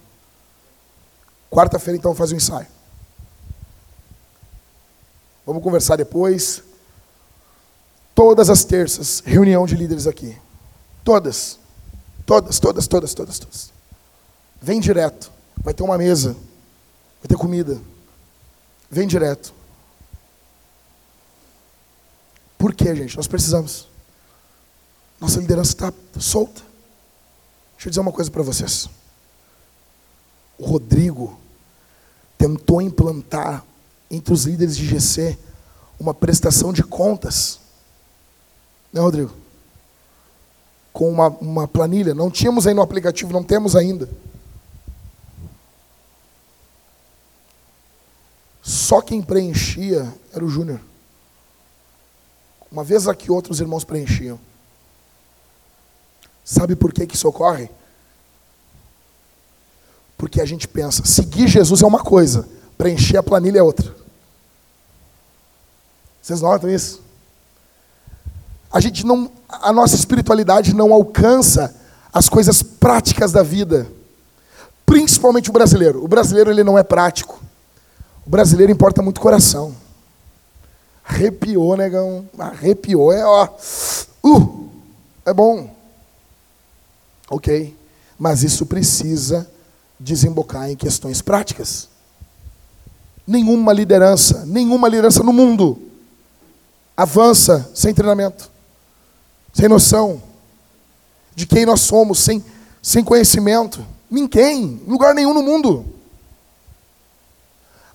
Quarta-feira, 1.51 1.97
então, 1.97 2.15
faz 2.15 2.33
o 2.33 2.35
ensaio. 2.35 2.67
Vamos 5.47 5.63
conversar 5.63 5.97
depois. 5.97 6.63
Todas 8.15 8.51
as 8.51 8.65
terças, 8.65 9.23
reunião 9.25 9.65
de 9.67 9.75
líderes 9.75 10.07
aqui. 10.07 10.37
Todas. 11.05 11.59
Todas, 12.25 12.59
todas, 12.59 12.87
todas, 12.87 13.15
todas, 13.15 13.39
todas. 13.39 13.73
Vem 14.61 14.81
direto. 14.81 15.31
Vai 15.63 15.75
ter 15.75 15.83
uma 15.83 15.99
mesa. 15.99 16.37
Vai 17.23 17.29
ter 17.29 17.37
comida. 17.37 17.81
Vem 18.91 19.07
direto. 19.07 19.55
Por 22.59 22.75
quê, 22.75 22.95
gente? 22.95 23.17
Nós 23.17 23.27
precisamos. 23.27 23.89
Nossa 25.21 25.41
liderança 25.41 25.73
está 25.73 25.93
solta. 26.19 26.61
Deixa 27.75 27.89
eu 27.89 27.91
dizer 27.91 28.01
uma 28.01 28.13
coisa 28.13 28.31
para 28.31 28.43
vocês. 28.43 28.89
O 30.59 30.67
Rodrigo 30.67 31.41
tentou 32.37 32.83
implantar 32.83 33.65
entre 34.11 34.35
os 34.35 34.45
líderes 34.45 34.77
de 34.77 34.87
GC 34.87 35.39
uma 35.99 36.13
prestação 36.13 36.73
de 36.73 36.83
contas 36.83 37.63
né, 38.93 39.01
Rodrigo? 39.01 39.33
Com 40.93 41.09
uma, 41.09 41.29
uma 41.29 41.67
planilha. 41.67 42.15
Não 42.15 42.31
tínhamos 42.31 42.67
aí 42.67 42.75
no 42.75 42.83
aplicativo, 42.83 43.33
não 43.33 43.43
temos 43.43 43.75
ainda. 43.75 44.09
Só 48.63 49.03
quem 49.03 49.21
preenchia 49.21 50.13
era 50.33 50.45
o 50.45 50.49
Júnior. 50.49 50.81
Uma 52.71 52.85
vez 52.85 53.07
aqui 53.07 53.31
outros 53.31 53.61
irmãos 53.61 53.85
preenchiam. 53.85 54.39
Sabe 56.45 56.75
por 56.75 56.93
que, 56.93 57.07
que 57.07 57.17
isso 57.17 57.29
ocorre? 57.29 57.69
Porque 60.17 60.41
a 60.41 60.45
gente 60.47 60.67
pensa, 60.69 61.05
seguir 61.05 61.49
Jesus 61.49 61.83
é 61.83 61.87
uma 61.87 62.03
coisa, 62.03 62.49
preencher 62.79 63.17
a 63.17 63.23
planilha 63.23 63.59
é 63.59 63.63
outra. 63.63 63.95
Vocês 66.23 66.41
notam 66.41 66.71
isso? 66.71 67.03
a 68.73 68.81
gente 68.81 69.05
não, 69.05 69.31
a 69.49 69.73
nossa 69.73 69.95
espiritualidade 69.95 70.75
não 70.75 70.95
alcança 70.95 71.75
as 72.13 72.29
coisas 72.29 72.63
práticas 72.63 73.31
da 73.31 73.43
vida. 73.43 73.87
Principalmente 74.87 75.51
o 75.51 75.53
brasileiro. 75.53 76.03
O 76.03 76.09
brasileiro 76.09 76.51
ele 76.51 76.65
não 76.65 76.79
é 76.79 76.83
prático. 76.83 77.39
O 78.27 78.31
brasileiro 78.31 78.73
importa 78.73 79.03
muito 79.03 79.21
coração. 79.21 79.75
Arrepiou, 81.05 81.77
negão. 81.77 82.29
Arrepiou, 82.39 83.13
é 83.13 83.25
ó. 83.25 83.49
Uh, 84.25 84.69
é 85.25 85.33
bom. 85.33 85.75
Ok. 87.29 87.77
Mas 88.19 88.43
isso 88.43 88.67
precisa 88.67 89.51
desembocar 89.99 90.71
em 90.71 90.77
questões 90.77 91.21
práticas. 91.21 91.89
Nenhuma 93.27 93.73
liderança, 93.73 94.45
nenhuma 94.47 94.89
liderança 94.89 95.23
no 95.23 95.33
mundo 95.33 95.79
avança 96.97 97.71
sem 97.75 97.95
treinamento 97.95 98.53
sem 99.53 99.69
noção 99.69 100.23
de 101.35 101.47
quem 101.47 101.67
nós 101.67 101.81
somos, 101.81 102.19
sem, 102.19 102.43
sem 102.81 103.05
conhecimento. 103.05 103.85
Ninguém, 104.11 104.81
em 104.87 104.91
lugar 104.91 105.15
nenhum 105.15 105.35
no 105.35 105.43
mundo. 105.43 105.85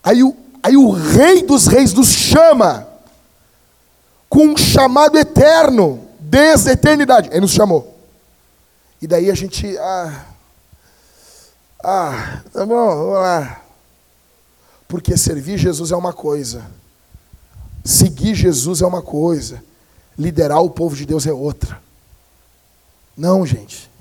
Aí 0.08 0.24
o, 0.24 0.34
aí 0.64 0.78
o 0.78 0.90
Rei 0.90 1.44
dos 1.44 1.68
Reis 1.68 1.92
nos 1.92 2.08
chama 2.08 2.88
com 4.30 4.48
um 4.48 4.56
chamado 4.56 5.18
eterno, 5.18 6.08
desde 6.18 6.70
a 6.70 6.72
eternidade. 6.72 7.28
Ele 7.28 7.42
nos 7.42 7.52
chamou. 7.52 8.00
E 9.02 9.06
daí 9.06 9.30
a 9.30 9.36
gente. 9.36 9.78
Ah, 9.78 10.26
ah 11.84 12.42
tá 12.54 12.66
bom, 12.66 12.88
vamos 12.88 13.14
lá. 13.16 13.62
Porque 14.88 15.18
servir 15.18 15.58
Jesus 15.58 15.92
é 15.92 15.96
uma 15.98 16.14
coisa, 16.14 16.66
seguir 17.84 18.34
Jesus 18.34 18.82
é 18.82 18.88
uma 18.88 19.02
coisa, 19.02 19.62
liderar 20.18 20.62
o 20.62 20.70
povo 20.70 20.96
de 20.96 21.06
Deus 21.06 21.28
é 21.28 21.34
outra. 21.34 21.82
Não, 23.18 23.46
gente. 23.46 23.92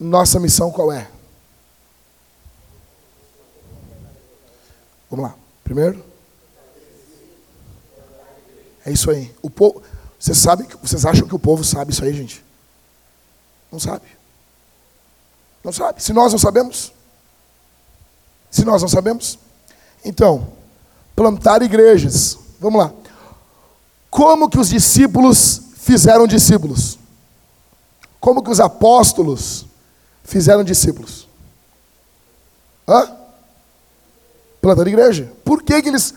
Nossa 0.00 0.40
missão 0.40 0.70
qual 0.70 0.90
é? 0.90 1.08
Vamos 5.12 5.26
lá. 5.28 5.36
Primeiro. 5.62 6.02
É 8.82 8.90
isso 8.90 9.10
aí. 9.10 9.30
O 9.42 9.50
povo, 9.50 9.82
vocês 10.18 10.38
sabem, 10.38 10.66
vocês 10.82 11.04
acham 11.04 11.28
que 11.28 11.34
o 11.34 11.38
povo 11.38 11.62
sabe 11.62 11.92
isso 11.92 12.02
aí, 12.02 12.14
gente? 12.14 12.42
Não 13.70 13.78
sabe. 13.78 14.06
Não 15.62 15.70
sabe. 15.70 16.02
Se 16.02 16.14
nós 16.14 16.32
não 16.32 16.38
sabemos, 16.38 16.94
se 18.50 18.64
nós 18.64 18.80
não 18.80 18.88
sabemos, 18.88 19.38
então 20.02 20.50
plantar 21.14 21.60
igrejas. 21.60 22.38
Vamos 22.58 22.82
lá. 22.82 22.90
Como 24.08 24.48
que 24.48 24.58
os 24.58 24.70
discípulos 24.70 25.60
fizeram 25.76 26.26
discípulos? 26.26 26.98
Como 28.18 28.42
que 28.42 28.50
os 28.50 28.60
apóstolos 28.60 29.66
fizeram 30.24 30.64
discípulos? 30.64 31.28
Hã? 32.88 33.21
Plantando 34.62 34.88
igreja. 34.88 35.30
Por 35.44 35.60
que, 35.62 35.82
que 35.82 35.88
eles. 35.88 36.14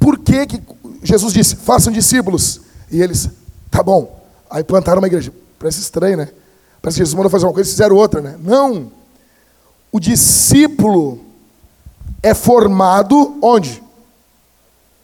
Por 0.00 0.18
que, 0.18 0.46
que 0.46 0.62
Jesus 1.00 1.32
disse, 1.32 1.54
façam 1.54 1.92
discípulos? 1.92 2.60
E 2.90 3.00
eles, 3.00 3.30
tá 3.70 3.84
bom. 3.84 4.20
Aí 4.50 4.64
plantaram 4.64 5.00
uma 5.00 5.06
igreja. 5.06 5.32
Parece 5.60 5.80
estranho, 5.80 6.16
né? 6.16 6.28
Parece 6.82 6.96
que 6.96 7.04
Jesus 7.04 7.14
mandou 7.14 7.30
fazer 7.30 7.46
uma 7.46 7.52
coisa 7.52 7.70
e 7.70 7.72
fizeram 7.72 7.94
outra, 7.94 8.20
né? 8.20 8.36
Não. 8.40 8.90
O 9.92 10.00
discípulo 10.00 11.24
é 12.20 12.34
formado 12.34 13.38
onde? 13.40 13.80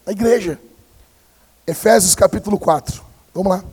Na 0.05 0.11
igreja. 0.11 0.59
Efésios 1.65 2.13
capítulo 2.13 2.59
4. 2.59 3.01
Vamos 3.33 3.53
lá. 3.53 3.63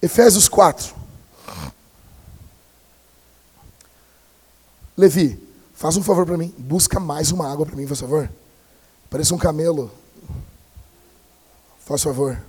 Efésios 0.00 0.48
4. 0.48 0.94
Levi, 4.96 5.41
faz 5.82 5.96
um 5.96 6.02
favor 6.04 6.24
para 6.24 6.38
mim. 6.38 6.54
Busca 6.56 7.00
mais 7.00 7.32
uma 7.32 7.50
água 7.50 7.66
para 7.66 7.74
mim, 7.74 7.88
por 7.88 7.96
favor. 7.96 8.30
Parece 9.10 9.34
um 9.34 9.36
camelo. 9.36 9.90
Faz 11.84 12.04
favor. 12.04 12.40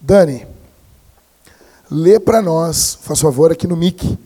Dani, 0.00 0.44
lê 1.88 2.18
para 2.18 2.42
nós, 2.42 2.98
faz 3.00 3.20
favor, 3.20 3.52
aqui 3.52 3.68
no 3.68 3.76
mic. 3.76 4.18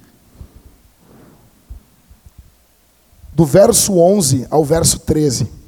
Do 3.34 3.44
verso 3.44 3.98
11 3.98 4.46
ao 4.50 4.64
verso 4.64 5.00
13. 5.00 5.59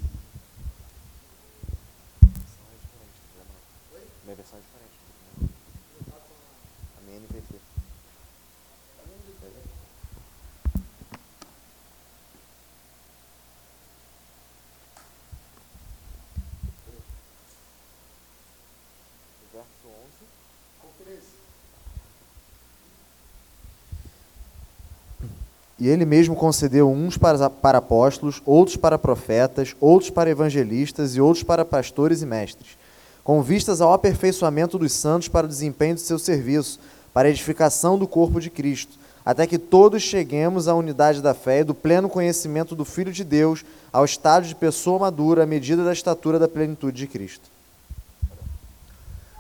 E 25.82 25.88
ele 25.88 26.04
mesmo 26.04 26.36
concedeu 26.36 26.88
uns 26.88 27.18
para, 27.18 27.50
apóstolos, 27.76 28.40
outros 28.46 28.76
para 28.76 28.96
profetas, 28.96 29.74
outros 29.80 30.10
para 30.10 30.30
evangelistas 30.30 31.16
e 31.16 31.20
outros 31.20 31.42
para 31.42 31.64
pastores 31.64 32.22
e 32.22 32.26
mestres, 32.26 32.78
com 33.24 33.42
vistas 33.42 33.80
ao 33.80 33.92
aperfeiçoamento 33.92 34.78
dos 34.78 34.92
santos 34.92 35.26
para 35.26 35.44
o 35.44 35.48
desempenho 35.48 35.96
do 35.96 36.00
seu 36.00 36.20
serviço, 36.20 36.78
para 37.12 37.26
a 37.26 37.32
edificação 37.32 37.98
do 37.98 38.06
corpo 38.06 38.40
de 38.40 38.48
Cristo, 38.48 38.96
até 39.26 39.44
que 39.44 39.58
todos 39.58 40.04
cheguemos 40.04 40.68
à 40.68 40.74
unidade 40.76 41.20
da 41.20 41.34
fé 41.34 41.62
e 41.62 41.64
do 41.64 41.74
pleno 41.74 42.08
conhecimento 42.08 42.76
do 42.76 42.84
Filho 42.84 43.10
de 43.10 43.24
Deus, 43.24 43.64
ao 43.92 44.04
estado 44.04 44.46
de 44.46 44.54
pessoa 44.54 45.00
madura, 45.00 45.42
à 45.42 45.46
medida 45.46 45.82
da 45.82 45.92
estatura 45.92 46.38
da 46.38 46.46
plenitude 46.46 46.96
de 46.96 47.08
Cristo. 47.08 47.50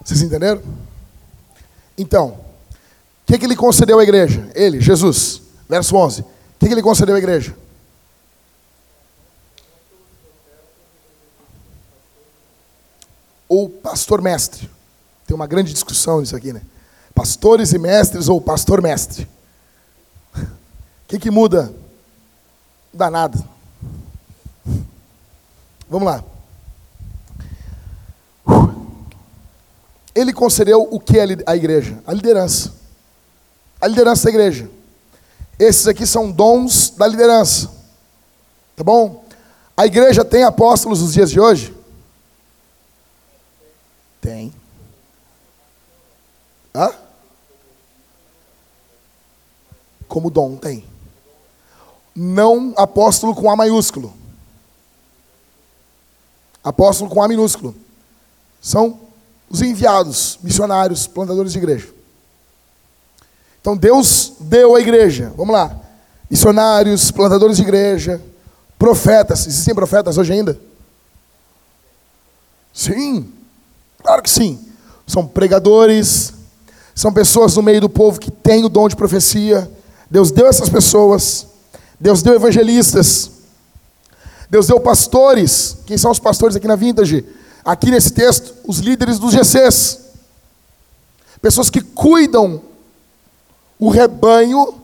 Vocês 0.04 0.20
entenderam? 0.20 0.60
Então, 1.96 2.30
o 2.30 3.26
que, 3.26 3.38
que 3.38 3.44
ele 3.44 3.54
concedeu 3.54 4.00
à 4.00 4.02
igreja? 4.02 4.50
Ele, 4.56 4.80
Jesus. 4.80 5.40
Verso 5.68 5.96
11. 5.96 6.31
O 6.62 6.64
que, 6.64 6.68
que 6.68 6.74
ele 6.74 6.82
concedeu 6.82 7.16
à 7.16 7.18
igreja? 7.18 7.56
Ou 13.48 13.68
pastor-mestre. 13.68 14.70
Tem 15.26 15.34
uma 15.34 15.48
grande 15.48 15.72
discussão 15.72 16.20
nisso 16.20 16.36
aqui, 16.36 16.52
né? 16.52 16.62
Pastores 17.12 17.72
e 17.72 17.78
mestres 17.80 18.28
ou 18.28 18.40
pastor-mestre. 18.40 19.28
O 20.36 20.46
que, 21.08 21.18
que 21.18 21.32
muda? 21.32 21.64
Não 22.92 22.98
dá 22.98 23.10
nada. 23.10 23.44
Vamos 25.90 26.06
lá. 26.06 26.24
Ele 30.14 30.32
concedeu 30.32 30.86
o 30.88 31.00
que 31.00 31.18
à 31.44 31.56
igreja? 31.56 32.00
A 32.06 32.12
liderança. 32.14 32.72
A 33.80 33.88
liderança 33.88 34.22
da 34.22 34.30
igreja. 34.30 34.70
Esses 35.58 35.86
aqui 35.86 36.06
são 36.06 36.30
dons 36.30 36.90
da 36.90 37.06
liderança. 37.06 37.70
Tá 38.76 38.82
bom? 38.82 39.24
A 39.76 39.86
igreja 39.86 40.24
tem 40.24 40.44
apóstolos 40.44 41.00
nos 41.00 41.12
dias 41.12 41.30
de 41.30 41.40
hoje? 41.40 41.74
Tem. 44.20 44.52
Hã? 46.74 46.92
Como 50.08 50.30
dom 50.30 50.56
tem. 50.56 50.84
Não 52.14 52.74
apóstolo 52.76 53.34
com 53.34 53.50
A 53.50 53.56
maiúsculo. 53.56 54.14
Apóstolo 56.62 57.10
com 57.10 57.22
A 57.22 57.28
minúsculo. 57.28 57.74
São 58.60 59.00
os 59.48 59.60
enviados, 59.60 60.38
missionários, 60.42 61.06
plantadores 61.06 61.52
de 61.52 61.58
igreja. 61.58 61.92
Então 63.62 63.76
Deus 63.76 64.32
deu 64.40 64.74
à 64.74 64.80
igreja, 64.80 65.32
vamos 65.36 65.54
lá, 65.54 65.80
missionários, 66.28 67.12
plantadores 67.12 67.56
de 67.56 67.62
igreja, 67.62 68.20
profetas. 68.76 69.46
Existem 69.46 69.72
profetas 69.72 70.18
hoje 70.18 70.32
ainda? 70.32 70.58
Sim, 72.74 73.32
claro 74.02 74.20
que 74.20 74.28
sim. 74.28 74.58
São 75.06 75.24
pregadores, 75.24 76.34
são 76.92 77.12
pessoas 77.12 77.54
no 77.54 77.62
meio 77.62 77.80
do 77.80 77.88
povo 77.88 78.18
que 78.18 78.32
têm 78.32 78.64
o 78.64 78.68
dom 78.68 78.88
de 78.88 78.96
profecia. 78.96 79.70
Deus 80.10 80.32
deu 80.32 80.48
essas 80.48 80.68
pessoas. 80.68 81.46
Deus 82.00 82.20
deu 82.20 82.34
evangelistas. 82.34 83.30
Deus 84.50 84.66
deu 84.66 84.80
pastores. 84.80 85.76
Quem 85.86 85.96
são 85.96 86.10
os 86.10 86.18
pastores 86.18 86.56
aqui 86.56 86.66
na 86.66 86.74
Vintage? 86.74 87.24
Aqui 87.64 87.92
nesse 87.92 88.10
texto, 88.10 88.54
os 88.66 88.78
líderes 88.78 89.20
dos 89.20 89.32
GCs. 89.32 90.00
Pessoas 91.40 91.70
que 91.70 91.80
cuidam 91.80 92.60
o 93.82 93.90
rebanho 93.90 94.74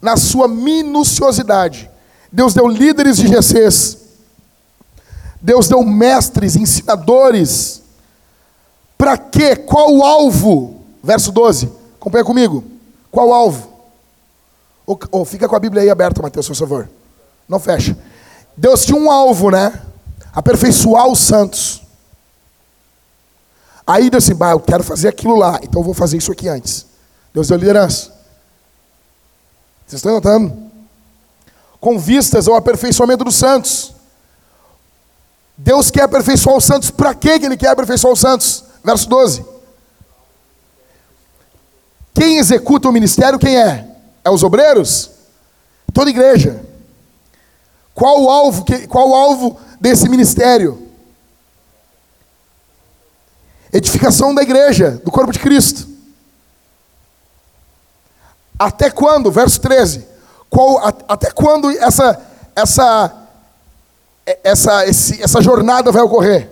na 0.00 0.16
sua 0.16 0.46
minuciosidade. 0.46 1.90
Deus 2.30 2.54
deu 2.54 2.68
líderes 2.68 3.16
de 3.16 3.26
GCs. 3.26 3.98
Deus 5.42 5.66
deu 5.66 5.82
mestres, 5.82 6.54
ensinadores. 6.54 7.82
Para 8.96 9.18
quê? 9.18 9.56
Qual 9.56 9.92
o 9.92 10.04
alvo? 10.04 10.82
Verso 11.02 11.32
12. 11.32 11.68
Acompanha 12.00 12.24
comigo. 12.24 12.62
Qual 13.10 13.30
o 13.30 13.34
alvo? 13.34 13.72
Ou, 14.86 15.24
fica 15.24 15.48
com 15.48 15.56
a 15.56 15.60
Bíblia 15.60 15.82
aí 15.82 15.90
aberta, 15.90 16.22
Mateus, 16.22 16.46
por 16.46 16.54
favor. 16.54 16.88
Não 17.48 17.58
fecha. 17.58 17.98
Deus 18.56 18.84
tinha 18.84 18.96
um 18.96 19.10
alvo, 19.10 19.50
né? 19.50 19.82
Aperfeiçoar 20.32 21.08
os 21.08 21.18
santos. 21.18 21.82
Aí 23.84 24.08
Deus 24.08 24.22
assim, 24.22 24.34
bah, 24.36 24.52
eu 24.52 24.60
quero 24.60 24.84
fazer 24.84 25.08
aquilo 25.08 25.34
lá, 25.34 25.58
então 25.60 25.80
eu 25.80 25.84
vou 25.84 25.94
fazer 25.94 26.18
isso 26.18 26.30
aqui 26.30 26.48
antes. 26.48 26.86
Deus 27.34 27.48
deu 27.48 27.58
liderança. 27.58 28.16
Vocês 29.88 30.00
estão 30.00 30.12
notando? 30.12 30.70
Com 31.80 31.98
vistas 31.98 32.46
ao 32.46 32.54
aperfeiçoamento 32.54 33.24
dos 33.24 33.36
santos. 33.36 33.94
Deus 35.56 35.90
quer 35.90 36.02
aperfeiçoar 36.02 36.58
os 36.58 36.64
santos. 36.64 36.90
Para 36.90 37.14
que 37.14 37.30
Ele 37.30 37.56
quer 37.56 37.70
aperfeiçoar 37.70 38.12
os 38.12 38.20
santos? 38.20 38.64
Verso 38.84 39.08
12. 39.08 39.44
Quem 42.12 42.36
executa 42.36 42.88
o 42.88 42.92
ministério, 42.92 43.38
quem 43.38 43.56
é? 43.56 43.88
É 44.22 44.28
os 44.28 44.42
obreiros? 44.42 45.10
Toda 45.94 46.10
igreja. 46.10 46.62
Qual 47.94 48.22
o 48.22 48.28
alvo, 48.28 48.66
qual 48.88 49.08
o 49.08 49.14
alvo 49.14 49.58
desse 49.80 50.06
ministério? 50.06 50.86
Edificação 53.72 54.34
da 54.34 54.42
igreja, 54.42 55.00
do 55.02 55.10
corpo 55.10 55.32
de 55.32 55.38
Cristo. 55.38 55.87
Até 58.58 58.90
quando? 58.90 59.30
Verso 59.30 59.60
13. 59.60 60.04
Qual, 60.50 60.78
até 61.06 61.30
quando 61.30 61.70
essa, 61.70 62.20
essa, 62.56 63.14
essa, 64.42 64.86
esse, 64.86 65.22
essa 65.22 65.40
jornada 65.40 65.92
vai 65.92 66.02
ocorrer? 66.02 66.50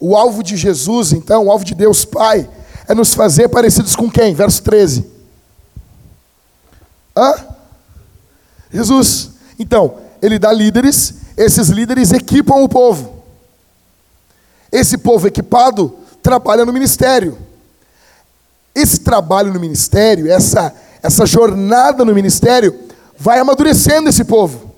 O 0.00 0.16
alvo 0.16 0.42
de 0.42 0.56
Jesus, 0.56 1.12
então, 1.12 1.46
o 1.46 1.50
alvo 1.50 1.64
de 1.64 1.74
Deus 1.74 2.04
Pai, 2.04 2.48
é 2.86 2.94
nos 2.94 3.14
fazer 3.14 3.48
parecidos 3.48 3.94
com 3.94 4.10
quem? 4.10 4.34
Verso 4.34 4.62
13. 4.62 5.06
Hã? 7.16 7.34
Jesus. 8.72 9.30
Então, 9.58 9.98
ele 10.22 10.38
dá 10.38 10.52
líderes, 10.52 11.14
esses 11.36 11.68
líderes 11.68 12.12
equipam 12.12 12.62
o 12.62 12.68
povo. 12.68 13.22
Esse 14.70 14.98
povo 14.98 15.26
equipado 15.26 15.96
trabalha 16.22 16.64
no 16.64 16.72
ministério. 16.72 17.36
Esse 18.78 19.00
trabalho 19.00 19.52
no 19.52 19.58
ministério, 19.58 20.30
essa, 20.30 20.72
essa 21.02 21.26
jornada 21.26 22.04
no 22.04 22.14
ministério, 22.14 22.78
vai 23.18 23.38
amadurecendo 23.38 24.08
esse 24.08 24.24
povo. 24.24 24.72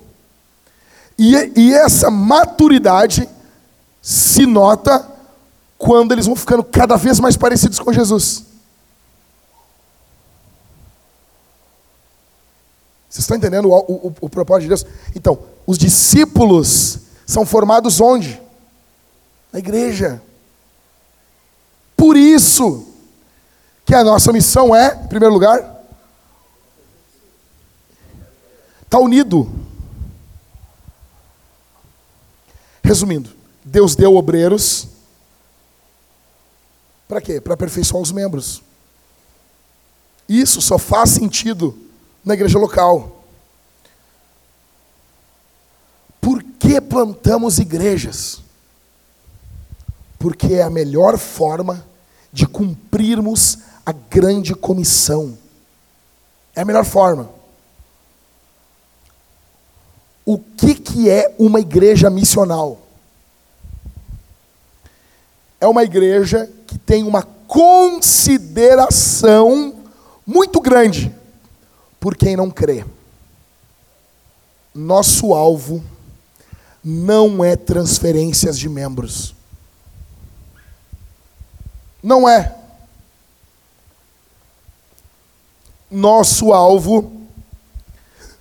E, 1.17 1.51
e 1.55 1.73
essa 1.73 2.09
maturidade 2.09 3.29
se 4.01 4.45
nota 4.47 5.07
quando 5.77 6.11
eles 6.13 6.25
vão 6.25 6.35
ficando 6.35 6.63
cada 6.63 6.95
vez 6.95 7.19
mais 7.19 7.37
parecidos 7.37 7.79
com 7.79 7.93
Jesus. 7.93 8.43
Vocês 13.07 13.23
estão 13.23 13.37
entendendo 13.37 13.69
o, 13.69 13.77
o, 13.77 14.13
o, 14.21 14.29
propósito 14.29 14.63
de 14.63 14.67
Deus? 14.69 14.85
Então, 15.15 15.37
os 15.67 15.77
discípulos 15.77 16.99
são 17.25 17.45
formados 17.45 17.99
onde? 17.99 18.41
Na 19.51 19.59
igreja. 19.59 20.21
Por 21.95 22.15
isso 22.15 22.90
que 23.91 23.95
a 23.95 24.05
nossa 24.05 24.31
missão 24.31 24.73
é, 24.73 25.03
em 25.03 25.07
primeiro 25.09 25.33
lugar, 25.33 25.57
estar 25.57 25.75
tá 28.89 28.99
unido. 28.99 29.51
Resumindo, 32.81 33.29
Deus 33.65 33.93
deu 33.93 34.15
obreiros 34.15 34.87
para 37.05 37.19
quê? 37.19 37.41
Para 37.41 37.55
aperfeiçoar 37.55 38.01
os 38.01 38.13
membros. 38.13 38.63
Isso 40.25 40.61
só 40.61 40.77
faz 40.77 41.09
sentido 41.09 41.77
na 42.23 42.33
igreja 42.33 42.57
local. 42.57 43.25
Por 46.21 46.41
que 46.41 46.79
plantamos 46.79 47.59
igrejas? 47.59 48.41
Porque 50.17 50.53
é 50.53 50.63
a 50.63 50.69
melhor 50.69 51.17
forma 51.17 51.85
de 52.31 52.47
cumprirmos 52.47 53.57
a 53.91 53.95
grande 54.09 54.55
comissão. 54.55 55.37
É 56.55 56.61
a 56.61 56.65
melhor 56.65 56.85
forma. 56.85 57.29
O 60.25 60.39
que, 60.39 60.73
que 60.75 61.09
é 61.09 61.35
uma 61.37 61.59
igreja 61.59 62.09
missional? 62.09 62.79
É 65.59 65.67
uma 65.67 65.83
igreja 65.83 66.49
que 66.65 66.77
tem 66.77 67.03
uma 67.03 67.27
consideração 67.47 69.75
muito 70.25 70.61
grande 70.61 71.13
por 71.99 72.15
quem 72.15 72.37
não 72.37 72.49
crê. 72.49 72.85
Nosso 74.73 75.33
alvo 75.33 75.83
não 76.81 77.43
é 77.43 77.57
transferências 77.57 78.57
de 78.57 78.69
membros. 78.69 79.35
Não 82.01 82.27
é. 82.27 82.60
Nosso 85.91 86.53
alvo 86.53 87.11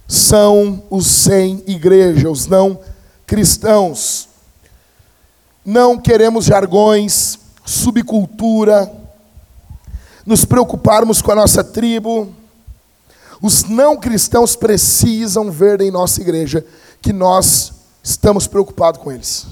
são 0.06 0.82
os 0.88 1.06
sem 1.06 1.62
igreja, 1.66 2.30
os 2.30 2.46
não 2.46 2.80
cristãos. 3.26 4.28
Não 5.64 5.98
queremos 5.98 6.46
jargões, 6.46 7.38
subcultura, 7.64 8.90
nos 10.24 10.44
preocuparmos 10.44 11.20
com 11.20 11.32
a 11.32 11.34
nossa 11.34 11.62
tribo. 11.62 12.32
Os 13.42 13.64
não 13.64 13.96
cristãos 13.96 14.54
precisam 14.54 15.50
ver 15.50 15.80
em 15.80 15.90
nossa 15.90 16.20
igreja 16.20 16.64
que 17.00 17.12
nós 17.12 17.72
estamos 18.02 18.46
preocupados 18.46 19.00
com 19.00 19.10
eles, 19.10 19.46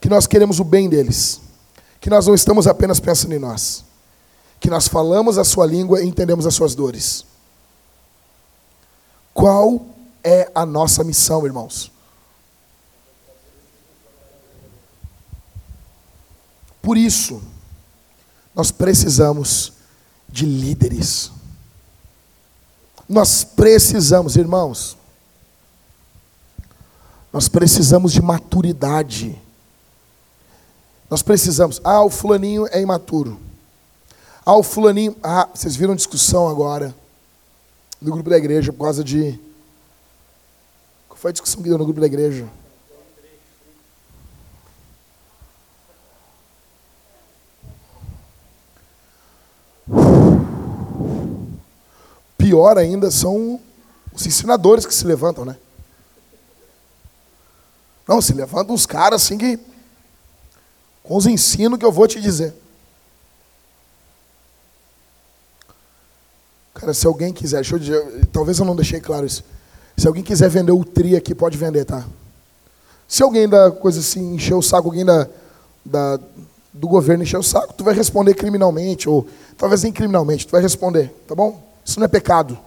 que 0.00 0.08
nós 0.08 0.26
queremos 0.26 0.60
o 0.60 0.64
bem 0.64 0.88
deles, 0.88 1.40
que 2.00 2.10
nós 2.10 2.26
não 2.26 2.34
estamos 2.34 2.66
apenas 2.66 3.00
pensando 3.00 3.34
em 3.34 3.38
nós, 3.38 3.84
que 4.60 4.70
nós 4.70 4.88
falamos 4.88 5.38
a 5.38 5.44
sua 5.44 5.66
língua 5.66 6.02
e 6.02 6.06
entendemos 6.06 6.46
as 6.46 6.54
suas 6.54 6.74
dores. 6.74 7.24
Qual 9.32 9.86
é 10.22 10.50
a 10.54 10.64
nossa 10.64 11.02
missão, 11.04 11.44
irmãos? 11.44 11.90
Por 16.80 16.96
isso, 16.96 17.42
nós 18.54 18.70
precisamos 18.70 19.72
de 20.28 20.46
líderes. 20.46 21.30
Nós 23.08 23.44
precisamos, 23.44 24.36
irmãos, 24.36 24.96
nós 27.32 27.48
precisamos 27.48 28.12
de 28.12 28.22
maturidade. 28.22 29.40
Nós 31.10 31.22
precisamos. 31.22 31.80
Ah, 31.82 32.02
o 32.02 32.10
fulaninho 32.10 32.66
é 32.70 32.80
imaturo. 32.80 33.40
Ah, 34.46 34.56
o 34.56 34.62
fulaninho. 34.62 35.16
Ah, 35.22 35.48
vocês 35.54 35.74
viram 35.74 35.94
discussão 35.94 36.46
agora 36.48 36.94
no 38.00 38.12
grupo 38.12 38.28
da 38.28 38.36
igreja 38.36 38.72
por 38.72 38.84
causa 38.84 39.02
de. 39.02 39.40
Qual 41.08 41.16
foi 41.16 41.30
a 41.30 41.32
discussão 41.32 41.62
que 41.62 41.68
deu 41.68 41.78
no 41.78 41.84
grupo 41.84 42.00
da 42.00 42.06
igreja? 42.06 42.46
Pior 52.36 52.76
ainda 52.76 53.10
são 53.10 53.58
os 54.12 54.26
ensinadores 54.26 54.84
que 54.84 54.94
se 54.94 55.06
levantam, 55.06 55.46
né? 55.46 55.56
Não, 58.06 58.20
se 58.20 58.34
levantam 58.34 58.74
uns 58.74 58.84
caras 58.84 59.22
assim 59.22 59.38
que. 59.38 59.58
Com 61.02 61.16
os 61.16 61.26
ensinos 61.26 61.78
que 61.78 61.84
eu 61.84 61.92
vou 61.92 62.06
te 62.06 62.20
dizer. 62.20 62.63
Cara, 66.84 66.92
se 66.92 67.06
alguém 67.06 67.32
quiser, 67.32 67.62
deixa 67.62 67.76
eu 67.76 67.78
dizer, 67.78 68.26
talvez 68.30 68.58
eu 68.58 68.64
não 68.66 68.76
deixei 68.76 69.00
claro 69.00 69.24
isso. 69.24 69.42
Se 69.96 70.06
alguém 70.06 70.22
quiser 70.22 70.50
vender 70.50 70.72
o 70.72 70.84
tri 70.84 71.16
aqui, 71.16 71.34
pode 71.34 71.56
vender, 71.56 71.86
tá? 71.86 72.04
Se 73.08 73.22
alguém 73.22 73.48
da 73.48 73.70
coisa 73.70 74.00
assim 74.00 74.34
encher 74.34 74.52
o 74.52 74.60
saco, 74.60 74.88
alguém 74.88 75.02
da, 75.02 75.26
da, 75.82 76.20
do 76.74 76.86
governo 76.86 77.22
encher 77.22 77.38
o 77.38 77.42
saco, 77.42 77.72
tu 77.72 77.84
vai 77.84 77.94
responder 77.94 78.34
criminalmente, 78.34 79.08
ou 79.08 79.26
talvez 79.56 79.82
nem 79.82 79.90
criminalmente, 79.90 80.46
tu 80.46 80.50
vai 80.50 80.60
responder, 80.60 81.10
tá 81.26 81.34
bom? 81.34 81.58
Isso 81.82 81.98
não 81.98 82.04
é 82.04 82.08
pecado. 82.08 82.58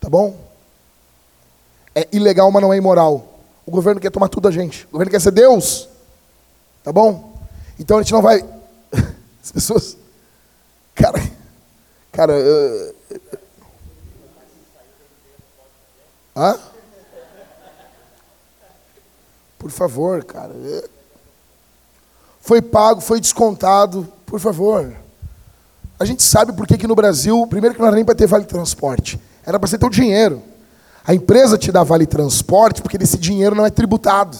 Tá 0.00 0.10
bom? 0.10 0.36
É 1.94 2.08
ilegal, 2.10 2.50
mas 2.50 2.62
não 2.62 2.72
é 2.72 2.76
imoral. 2.76 3.38
O 3.64 3.70
governo 3.70 4.00
quer 4.00 4.10
tomar 4.10 4.28
tudo 4.28 4.42
da 4.42 4.50
gente. 4.50 4.86
O 4.86 4.94
governo 4.94 5.12
quer 5.12 5.20
ser 5.20 5.30
Deus. 5.30 5.88
Tá 6.82 6.92
bom? 6.92 7.32
Então 7.78 7.96
a 7.96 8.02
gente 8.02 8.12
não 8.12 8.22
vai. 8.22 8.44
As 9.40 9.52
pessoas. 9.52 9.96
Cara. 10.96 11.43
Cara. 12.14 12.32
Uh... 12.32 12.94
Hã? 16.36 16.58
Por 19.58 19.70
favor, 19.70 20.24
cara. 20.24 20.54
Foi 22.40 22.62
pago, 22.62 23.00
foi 23.00 23.20
descontado. 23.20 24.06
Por 24.24 24.38
favor. 24.38 24.94
A 25.98 26.04
gente 26.04 26.22
sabe 26.22 26.52
por 26.52 26.66
que 26.66 26.86
no 26.86 26.94
Brasil, 26.94 27.46
primeiro 27.48 27.74
que 27.74 27.80
não 27.80 27.88
era 27.88 27.96
nem 27.96 28.04
para 28.04 28.14
ter 28.14 28.26
vale 28.26 28.44
transporte, 28.44 29.20
era 29.44 29.58
para 29.58 29.68
você 29.68 29.76
ter 29.76 29.86
o 29.86 29.90
dinheiro. 29.90 30.42
A 31.06 31.14
empresa 31.14 31.58
te 31.58 31.70
dá 31.70 31.82
vale 31.82 32.06
transporte 32.06 32.80
porque 32.80 32.96
esse 32.96 33.18
dinheiro 33.18 33.54
não 33.54 33.66
é 33.66 33.70
tributado. 33.70 34.38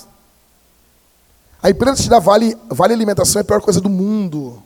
A 1.62 1.70
empresa 1.70 2.02
te 2.02 2.08
dá 2.08 2.18
vale, 2.18 2.56
vale 2.68 2.94
alimentação 2.94 3.40
é 3.40 3.42
a 3.42 3.44
pior 3.44 3.60
coisa 3.60 3.80
do 3.80 3.88
mundo. 3.88 4.62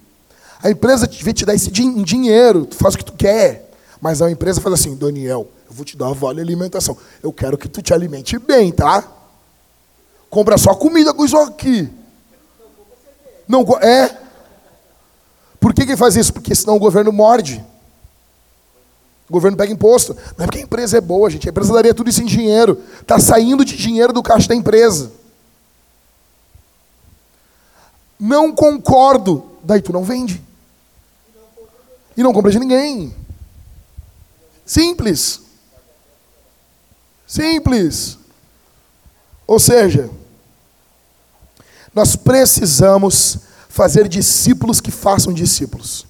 A 0.63 0.71
empresa 0.71 1.07
devia 1.07 1.33
te 1.33 1.45
dar 1.45 1.55
esse 1.55 1.71
din 1.71 2.03
dinheiro, 2.03 2.67
tu 2.67 2.77
faz 2.77 2.95
o 2.95 2.99
que 2.99 3.05
tu 3.05 3.13
quer. 3.13 3.71
Mas 4.01 4.23
a 4.23 4.31
empresa 4.31 4.61
faz 4.61 4.75
assim, 4.75 4.95
Daniel, 4.95 5.49
eu 5.69 5.73
vou 5.73 5.85
te 5.85 5.97
dar 5.97 6.13
vale 6.13 6.41
alimentação. 6.41 6.97
Eu 7.23 7.33
quero 7.33 7.59
que 7.59 7.69
tu 7.69 7.83
te 7.83 7.93
alimente 7.93 8.39
bem, 8.39 8.71
tá? 8.73 9.05
Compra 10.31 10.59
só 10.59 10.75
comida 10.75 11.13
com 11.13 11.25
isso 11.25 11.37
aqui. 11.37 11.91
Não, 13.47 13.63
é, 13.81 14.17
por 15.59 15.75
que, 15.75 15.87
que 15.87 15.97
faz 15.97 16.17
isso? 16.17 16.33
Porque 16.33 16.55
senão 16.55 16.77
o 16.77 16.81
governo 16.81 17.13
morde. 17.13 17.65
O 19.29 19.33
governo 19.33 19.57
pega 19.57 19.73
imposto. 19.73 20.15
Não 20.37 20.45
é 20.45 20.47
porque 20.47 20.59
a 20.59 20.63
empresa 20.63 20.99
é 20.99 21.01
boa, 21.01 21.29
gente. 21.29 21.49
A 21.49 21.51
empresa 21.51 21.73
daria 21.73 21.95
tudo 21.95 22.09
isso 22.09 22.23
em 22.23 22.27
dinheiro. 22.27 22.83
Está 23.01 23.19
saindo 23.19 23.65
de 23.65 23.77
dinheiro 23.77 24.13
do 24.13 24.23
caixa 24.23 24.49
da 24.49 24.55
empresa. 24.55 25.13
Não 28.19 28.53
concordo. 28.53 29.45
Daí 29.63 29.83
tu 29.83 29.93
não 29.93 30.05
vende. 30.05 30.43
E 32.19 32.23
não 32.25 32.33
compra 32.33 32.51
de 32.51 32.59
ninguém. 32.59 33.15
Simples. 34.67 35.41
Simples. 37.25 38.19
Ou 39.47 39.61
seja, 39.61 40.11
nós 41.95 42.17
precisamos 42.17 43.39
fazer 43.69 44.09
discípulos 44.09 44.81
que 44.81 44.91
façam 44.91 45.33
discípulos. 45.33 46.09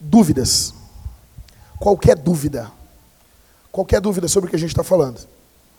Dúvidas. 0.00 0.74
Qualquer 1.78 2.16
dúvida. 2.16 2.72
Qualquer 3.70 4.00
dúvida 4.00 4.26
sobre 4.26 4.48
o 4.48 4.50
que 4.50 4.56
a 4.56 4.58
gente 4.58 4.70
está 4.70 4.82
falando. 4.82 5.24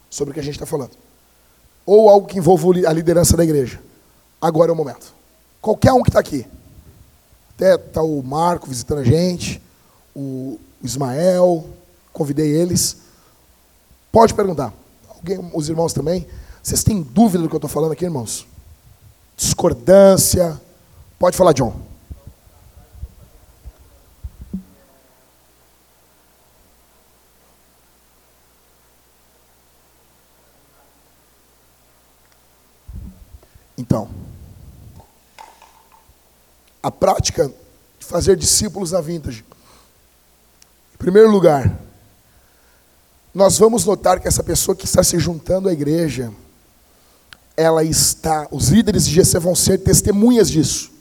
Sobre 0.09 0.31
o 0.31 0.33
que 0.33 0.39
a 0.39 0.43
gente 0.43 0.55
está 0.55 0.65
falando. 0.65 0.91
Ou 1.85 2.09
algo 2.09 2.27
que 2.27 2.37
envolva 2.37 2.69
a 2.87 2.93
liderança 2.93 3.35
da 3.35 3.43
igreja. 3.43 3.83
Agora 4.39 4.71
é 4.71 4.73
o 4.73 4.77
momento. 4.77 5.13
Qualquer 5.61 5.91
um 5.91 6.01
que 6.01 6.09
está 6.09 6.21
aqui. 6.21 6.47
Até 7.57 7.75
está 7.75 8.01
o 8.01 8.23
Marco 8.23 8.69
visitando 8.69 8.99
a 8.99 9.03
gente, 9.03 9.61
o 10.15 10.57
Ismael, 10.81 11.67
convidei 12.13 12.49
eles. 12.49 12.97
Pode 14.11 14.33
perguntar. 14.33 14.73
Alguém, 15.09 15.51
os 15.53 15.67
irmãos 15.67 15.91
também. 15.91 16.25
Vocês 16.63 16.83
têm 16.83 17.01
dúvida 17.01 17.43
do 17.43 17.49
que 17.49 17.55
eu 17.55 17.57
estou 17.57 17.69
falando 17.69 17.91
aqui, 17.91 18.05
irmãos? 18.05 18.47
discordância. 19.37 20.59
Pode 21.19 21.37
falar, 21.37 21.53
John. 21.53 21.73
Então, 33.77 34.09
a 36.81 36.91
prática 36.91 37.51
de 37.99 38.05
fazer 38.05 38.35
discípulos 38.35 38.91
na 38.91 39.01
vintage. 39.01 39.43
Em 40.93 40.97
primeiro 40.97 41.29
lugar, 41.29 41.79
nós 43.33 43.57
vamos 43.57 43.85
notar 43.85 44.19
que 44.19 44.27
essa 44.27 44.43
pessoa 44.43 44.75
que 44.75 44.85
está 44.85 45.03
se 45.03 45.19
juntando 45.19 45.69
à 45.69 45.73
igreja, 45.73 46.33
ela 47.55 47.83
está, 47.83 48.47
os 48.51 48.69
líderes 48.69 49.05
de 49.05 49.13
GC 49.13 49.39
vão 49.39 49.55
ser 49.55 49.77
testemunhas 49.79 50.49
disso. 50.49 50.91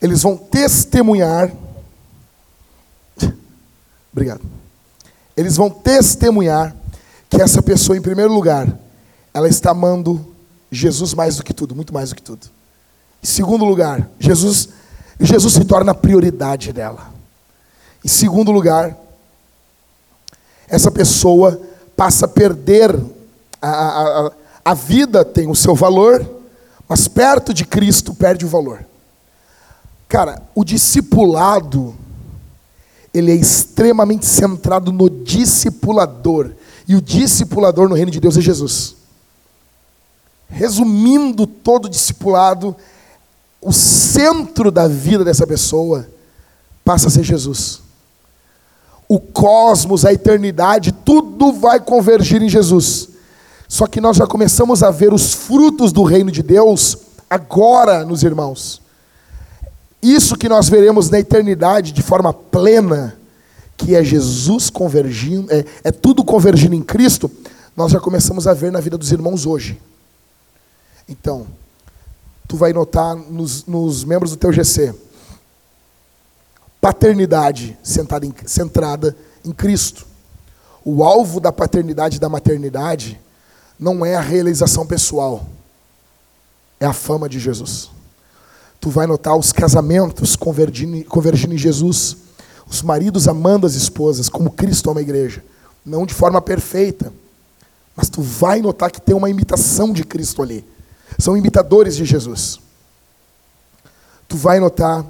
Eles 0.00 0.22
vão 0.22 0.36
testemunhar. 0.36 1.52
Obrigado. 4.12 4.42
Eles 5.36 5.56
vão 5.56 5.70
testemunhar 5.70 6.74
que 7.28 7.40
essa 7.40 7.62
pessoa, 7.62 7.96
em 7.96 8.02
primeiro 8.02 8.32
lugar, 8.32 8.66
ela 9.32 9.48
está 9.48 9.70
amando 9.70 10.34
Jesus 10.70 11.14
mais 11.14 11.36
do 11.36 11.44
que 11.44 11.52
tudo, 11.52 11.74
muito 11.74 11.92
mais 11.92 12.10
do 12.10 12.16
que 12.16 12.22
tudo. 12.22 12.55
Em 13.22 13.26
segundo 13.26 13.64
lugar, 13.64 14.08
Jesus, 14.18 14.68
Jesus 15.18 15.54
se 15.54 15.64
torna 15.64 15.92
a 15.92 15.94
prioridade 15.94 16.72
dela. 16.72 17.12
Em 18.04 18.08
segundo 18.08 18.52
lugar, 18.52 18.96
essa 20.68 20.90
pessoa 20.90 21.60
passa 21.96 22.26
a 22.26 22.28
perder 22.28 22.94
a, 23.60 23.68
a, 23.68 24.32
a 24.64 24.74
vida 24.74 25.24
tem 25.24 25.48
o 25.48 25.54
seu 25.54 25.74
valor, 25.74 26.24
mas 26.88 27.08
perto 27.08 27.52
de 27.52 27.64
Cristo 27.64 28.14
perde 28.14 28.44
o 28.44 28.48
valor. 28.48 28.84
Cara, 30.08 30.42
o 30.54 30.64
discipulado 30.64 31.96
ele 33.12 33.32
é 33.32 33.34
extremamente 33.34 34.26
centrado 34.26 34.92
no 34.92 35.08
discipulador. 35.08 36.50
E 36.86 36.94
o 36.94 37.00
discipulador 37.00 37.88
no 37.88 37.94
reino 37.94 38.10
de 38.10 38.20
Deus 38.20 38.36
é 38.36 38.42
Jesus. 38.42 38.94
Resumindo 40.48 41.46
todo 41.46 41.86
o 41.86 41.88
discipulado, 41.88 42.76
o 43.66 43.72
centro 43.72 44.70
da 44.70 44.86
vida 44.86 45.24
dessa 45.24 45.44
pessoa 45.44 46.06
passa 46.84 47.08
a 47.08 47.10
ser 47.10 47.24
Jesus. 47.24 47.80
O 49.08 49.18
cosmos, 49.18 50.04
a 50.04 50.12
eternidade, 50.12 50.92
tudo 50.92 51.52
vai 51.52 51.80
convergir 51.80 52.40
em 52.40 52.48
Jesus. 52.48 53.08
Só 53.68 53.88
que 53.88 54.00
nós 54.00 54.18
já 54.18 54.24
começamos 54.24 54.84
a 54.84 54.92
ver 54.92 55.12
os 55.12 55.34
frutos 55.34 55.92
do 55.92 56.04
reino 56.04 56.30
de 56.30 56.44
Deus 56.44 56.96
agora 57.28 58.04
nos 58.04 58.22
irmãos. 58.22 58.80
Isso 60.00 60.36
que 60.36 60.48
nós 60.48 60.68
veremos 60.68 61.10
na 61.10 61.18
eternidade 61.18 61.90
de 61.90 62.02
forma 62.02 62.32
plena, 62.32 63.18
que 63.76 63.96
é 63.96 64.04
Jesus 64.04 64.70
convergindo, 64.70 65.52
é, 65.52 65.64
é 65.82 65.90
tudo 65.90 66.22
convergindo 66.22 66.76
em 66.76 66.82
Cristo, 66.84 67.28
nós 67.76 67.90
já 67.90 67.98
começamos 67.98 68.46
a 68.46 68.54
ver 68.54 68.70
na 68.70 68.78
vida 68.78 68.96
dos 68.96 69.10
irmãos 69.10 69.44
hoje. 69.44 69.76
Então, 71.08 71.48
tu 72.46 72.56
vai 72.56 72.72
notar 72.72 73.16
nos, 73.16 73.64
nos 73.66 74.04
membros 74.04 74.30
do 74.30 74.36
teu 74.36 74.52
GC, 74.52 74.94
paternidade 76.80 77.76
centrada 77.82 78.26
em, 78.26 78.34
centrada 78.46 79.16
em 79.44 79.52
Cristo. 79.52 80.06
O 80.84 81.02
alvo 81.02 81.40
da 81.40 81.52
paternidade 81.52 82.16
e 82.16 82.20
da 82.20 82.28
maternidade 82.28 83.20
não 83.78 84.06
é 84.06 84.14
a 84.14 84.20
realização 84.20 84.86
pessoal, 84.86 85.46
é 86.78 86.86
a 86.86 86.92
fama 86.92 87.28
de 87.28 87.40
Jesus. 87.40 87.90
Tu 88.80 88.88
vai 88.90 89.06
notar 89.06 89.36
os 89.36 89.52
casamentos 89.52 90.36
convergindo, 90.36 91.04
convergindo 91.06 91.54
em 91.54 91.58
Jesus, 91.58 92.16
os 92.68 92.82
maridos 92.82 93.26
amando 93.26 93.66
as 93.66 93.74
esposas, 93.74 94.28
como 94.28 94.50
Cristo 94.50 94.90
ama 94.90 95.00
a 95.00 95.02
igreja. 95.02 95.44
Não 95.84 96.06
de 96.06 96.14
forma 96.14 96.40
perfeita, 96.40 97.12
mas 97.96 98.08
tu 98.08 98.22
vai 98.22 98.60
notar 98.60 98.90
que 98.90 99.00
tem 99.00 99.14
uma 99.14 99.30
imitação 99.30 99.92
de 99.92 100.04
Cristo 100.04 100.42
ali. 100.42 100.64
São 101.18 101.36
imitadores 101.36 101.96
de 101.96 102.04
Jesus. 102.04 102.58
Tu 104.28 104.36
vai 104.36 104.60
notar 104.60 105.04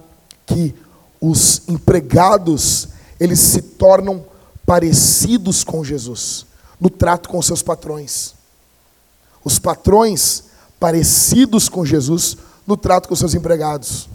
que 0.45 0.75
os 1.21 1.63
empregados, 1.69 2.89
eles 3.19 3.41
se 3.41 3.63
tornam 3.63 4.25
parecidos 4.65 5.65
com 5.65 5.83
Jesus 5.83 6.47
no 6.81 6.91
trato 6.91 7.29
com 7.29 7.41
seus 7.41 7.63
patrões. 7.63 8.35
Os 9.45 9.59
patrões 9.59 10.45
parecidos 10.79 11.69
com 11.69 11.85
Jesus 11.85 12.37
no 12.67 12.77
trato 12.77 13.09
com 13.09 13.17
seus 13.17 13.35
empregados. 13.35 14.09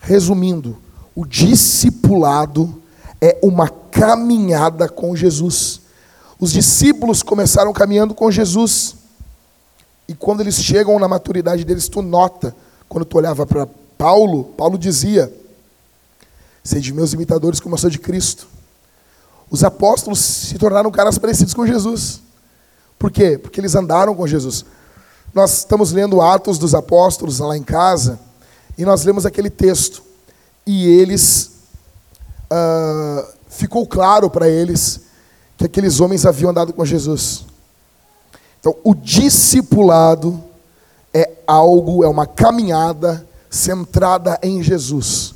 Resumindo, 0.00 0.76
o 1.14 1.24
discipulado 1.24 2.82
é 3.20 3.38
uma 3.42 3.68
caminhada 3.68 4.88
com 4.88 5.14
Jesus. 5.14 5.80
Os 6.40 6.52
discípulos 6.52 7.22
começaram 7.22 7.72
caminhando 7.72 8.14
com 8.14 8.30
Jesus. 8.30 8.96
E 10.08 10.14
quando 10.14 10.40
eles 10.40 10.56
chegam 10.56 10.98
na 10.98 11.08
maturidade 11.08 11.64
deles, 11.64 11.88
tu 11.88 12.02
nota, 12.02 12.54
quando 12.88 13.04
tu 13.04 13.16
olhava 13.16 13.46
para 13.46 13.66
Paulo, 13.96 14.44
Paulo 14.56 14.76
dizia: 14.76 15.32
Sede 16.64 16.92
meus 16.92 17.12
imitadores 17.12 17.60
como 17.60 17.74
eu 17.74 17.78
sou 17.78 17.90
de 17.90 17.98
Cristo. 17.98 18.46
Os 19.50 19.62
apóstolos 19.62 20.18
se 20.18 20.58
tornaram 20.58 20.90
caras 20.90 21.18
parecidos 21.18 21.54
com 21.54 21.66
Jesus. 21.66 22.20
Por 22.98 23.10
quê? 23.10 23.36
Porque 23.36 23.60
eles 23.60 23.74
andaram 23.74 24.14
com 24.14 24.26
Jesus. 24.26 24.64
Nós 25.34 25.58
estamos 25.58 25.92
lendo 25.92 26.20
Atos 26.20 26.58
dos 26.58 26.74
Apóstolos 26.74 27.38
lá 27.38 27.56
em 27.56 27.62
casa, 27.62 28.18
e 28.76 28.84
nós 28.84 29.04
lemos 29.04 29.26
aquele 29.26 29.50
texto. 29.50 30.02
E 30.66 30.86
eles, 30.86 31.50
uh, 32.50 33.26
ficou 33.48 33.86
claro 33.86 34.30
para 34.30 34.48
eles 34.48 35.00
que 35.56 35.64
aqueles 35.64 36.00
homens 36.00 36.26
haviam 36.26 36.50
andado 36.50 36.72
com 36.72 36.84
Jesus. 36.84 37.44
Então, 38.62 38.76
o 38.84 38.94
discipulado 38.94 40.40
é 41.12 41.28
algo, 41.48 42.04
é 42.04 42.08
uma 42.08 42.28
caminhada 42.28 43.26
centrada 43.50 44.38
em 44.40 44.62
Jesus. 44.62 45.34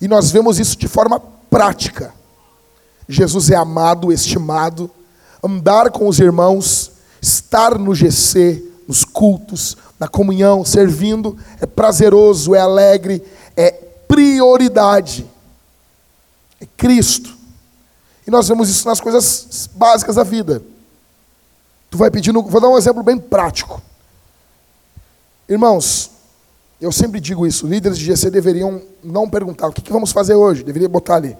E 0.00 0.08
nós 0.08 0.32
vemos 0.32 0.58
isso 0.58 0.76
de 0.76 0.88
forma 0.88 1.22
prática. 1.48 2.12
Jesus 3.08 3.48
é 3.48 3.54
amado, 3.54 4.12
estimado, 4.12 4.90
andar 5.40 5.92
com 5.92 6.08
os 6.08 6.18
irmãos, 6.18 6.90
estar 7.22 7.78
no 7.78 7.94
GC, 7.94 8.60
nos 8.88 9.04
cultos, 9.04 9.76
na 10.00 10.08
comunhão, 10.08 10.64
servindo, 10.64 11.38
é 11.60 11.66
prazeroso, 11.66 12.56
é 12.56 12.60
alegre, 12.60 13.22
é 13.56 13.70
prioridade. 13.70 15.24
É 16.60 16.66
Cristo. 16.76 17.36
E 18.26 18.32
nós 18.32 18.48
vemos 18.48 18.68
isso 18.68 18.88
nas 18.88 19.00
coisas 19.00 19.70
básicas 19.76 20.16
da 20.16 20.24
vida. 20.24 20.60
Tu 21.94 21.98
vai 21.98 22.10
pedindo, 22.10 22.42
vou 22.42 22.60
dar 22.60 22.68
um 22.68 22.76
exemplo 22.76 23.04
bem 23.04 23.16
prático. 23.16 23.80
Irmãos, 25.48 26.10
eu 26.80 26.90
sempre 26.90 27.20
digo 27.20 27.46
isso, 27.46 27.68
líderes 27.68 27.96
de 27.96 28.04
GC 28.06 28.32
deveriam 28.32 28.82
não 29.00 29.30
perguntar 29.30 29.68
o 29.68 29.72
que, 29.72 29.80
que 29.80 29.92
vamos 29.92 30.10
fazer 30.10 30.34
hoje, 30.34 30.64
deveria 30.64 30.88
botar 30.88 31.14
ali. 31.14 31.38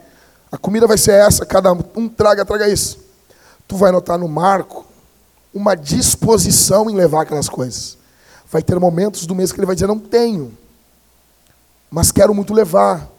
A 0.52 0.56
comida 0.56 0.86
vai 0.86 0.96
ser 0.96 1.10
essa, 1.14 1.44
cada 1.44 1.72
um 1.72 2.08
traga, 2.08 2.44
traga 2.44 2.68
isso. 2.68 3.00
Tu 3.66 3.76
vai 3.76 3.90
notar 3.90 4.16
no 4.16 4.28
marco 4.28 4.86
uma 5.52 5.74
disposição 5.74 6.88
em 6.88 6.94
levar 6.94 7.22
aquelas 7.22 7.48
coisas. 7.48 7.98
Vai 8.48 8.62
ter 8.62 8.78
momentos 8.78 9.26
do 9.26 9.34
mês 9.34 9.50
que 9.50 9.58
ele 9.58 9.66
vai 9.66 9.74
dizer: 9.74 9.88
Não 9.88 9.98
tenho, 9.98 10.56
mas 11.90 12.12
quero 12.12 12.32
muito 12.32 12.54
levar. 12.54 13.10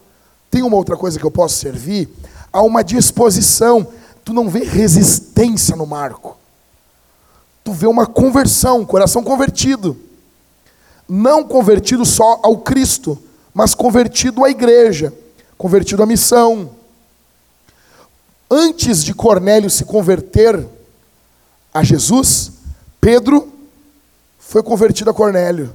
Tem 0.49 0.64
uma 0.64 0.78
outra 0.78 0.95
coisa 0.95 1.20
que 1.20 1.26
eu 1.26 1.32
posso 1.32 1.57
servir? 1.57 2.07
Há 2.53 2.62
uma 2.62 2.82
disposição. 2.82 3.86
Tu 4.24 4.32
não 4.32 4.49
vê 4.49 4.64
resistência 4.64 5.76
no 5.76 5.86
marco. 5.86 6.44
Tu 7.66 7.74
vê 7.74 7.88
uma 7.88 8.06
conversão, 8.06 8.86
coração 8.86 9.24
convertido. 9.24 9.98
Não 11.10 11.44
convertido 11.44 12.06
só 12.06 12.40
ao 12.44 12.60
Cristo, 12.60 13.18
mas 13.52 13.74
convertido 13.74 14.46
à 14.46 14.52
igreja, 14.52 15.12
convertido 15.58 16.04
à 16.04 16.06
missão. 16.06 16.70
Antes 18.50 19.04
de 19.04 19.16
Cornélio 19.16 19.68
se 19.68 19.84
converter, 19.84 20.64
a 21.74 21.84
Jesus, 21.84 22.52
Pedro 23.02 23.52
foi 24.38 24.62
convertido 24.62 25.10
a 25.10 25.14
Cornélio. 25.14 25.74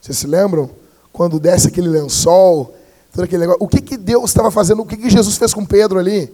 Vocês 0.00 0.18
se 0.18 0.26
lembram? 0.26 0.68
Quando 1.12 1.38
desce 1.38 1.68
aquele 1.68 1.88
lençol, 1.88 2.74
todo 3.12 3.22
aquele 3.22 3.42
negócio. 3.42 3.62
O 3.62 3.68
que, 3.68 3.80
que 3.80 3.96
Deus 3.96 4.30
estava 4.30 4.50
fazendo? 4.50 4.82
O 4.82 4.86
que, 4.86 4.96
que 4.96 5.08
Jesus 5.08 5.36
fez 5.36 5.54
com 5.54 5.64
Pedro 5.64 6.00
ali? 6.00 6.32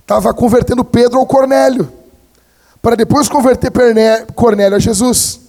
Estava 0.00 0.32
convertendo 0.32 0.82
Pedro 0.82 1.18
ao 1.18 1.26
Cornélio. 1.26 1.92
Para 2.84 2.94
depois 2.94 3.28
converter 3.28 3.72
Cornélio 4.36 4.76
a 4.76 4.78
Jesus. 4.78 5.40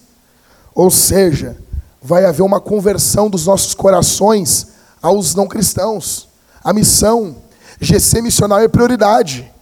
Ou 0.73 0.89
seja, 0.89 1.55
vai 2.01 2.25
haver 2.25 2.41
uma 2.41 2.59
conversão 2.59 3.29
dos 3.29 3.45
nossos 3.45 3.75
corações 3.75 4.69
aos 4.99 5.35
não 5.35 5.47
cristãos. 5.47 6.27
A 6.63 6.73
missão, 6.73 7.35
GC 7.79 8.23
missionário 8.23 8.65
é 8.65 8.67
prioridade. 8.67 9.53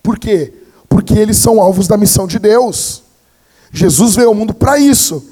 Por 0.00 0.16
quê? 0.16 0.60
porque 0.90 1.14
eles 1.14 1.38
são 1.38 1.60
alvos 1.62 1.86
da 1.86 1.96
missão 1.96 2.26
de 2.26 2.38
Deus. 2.38 3.04
Jesus 3.72 4.16
veio 4.16 4.28
ao 4.28 4.34
mundo 4.34 4.52
para 4.52 4.76
isso. 4.76 5.24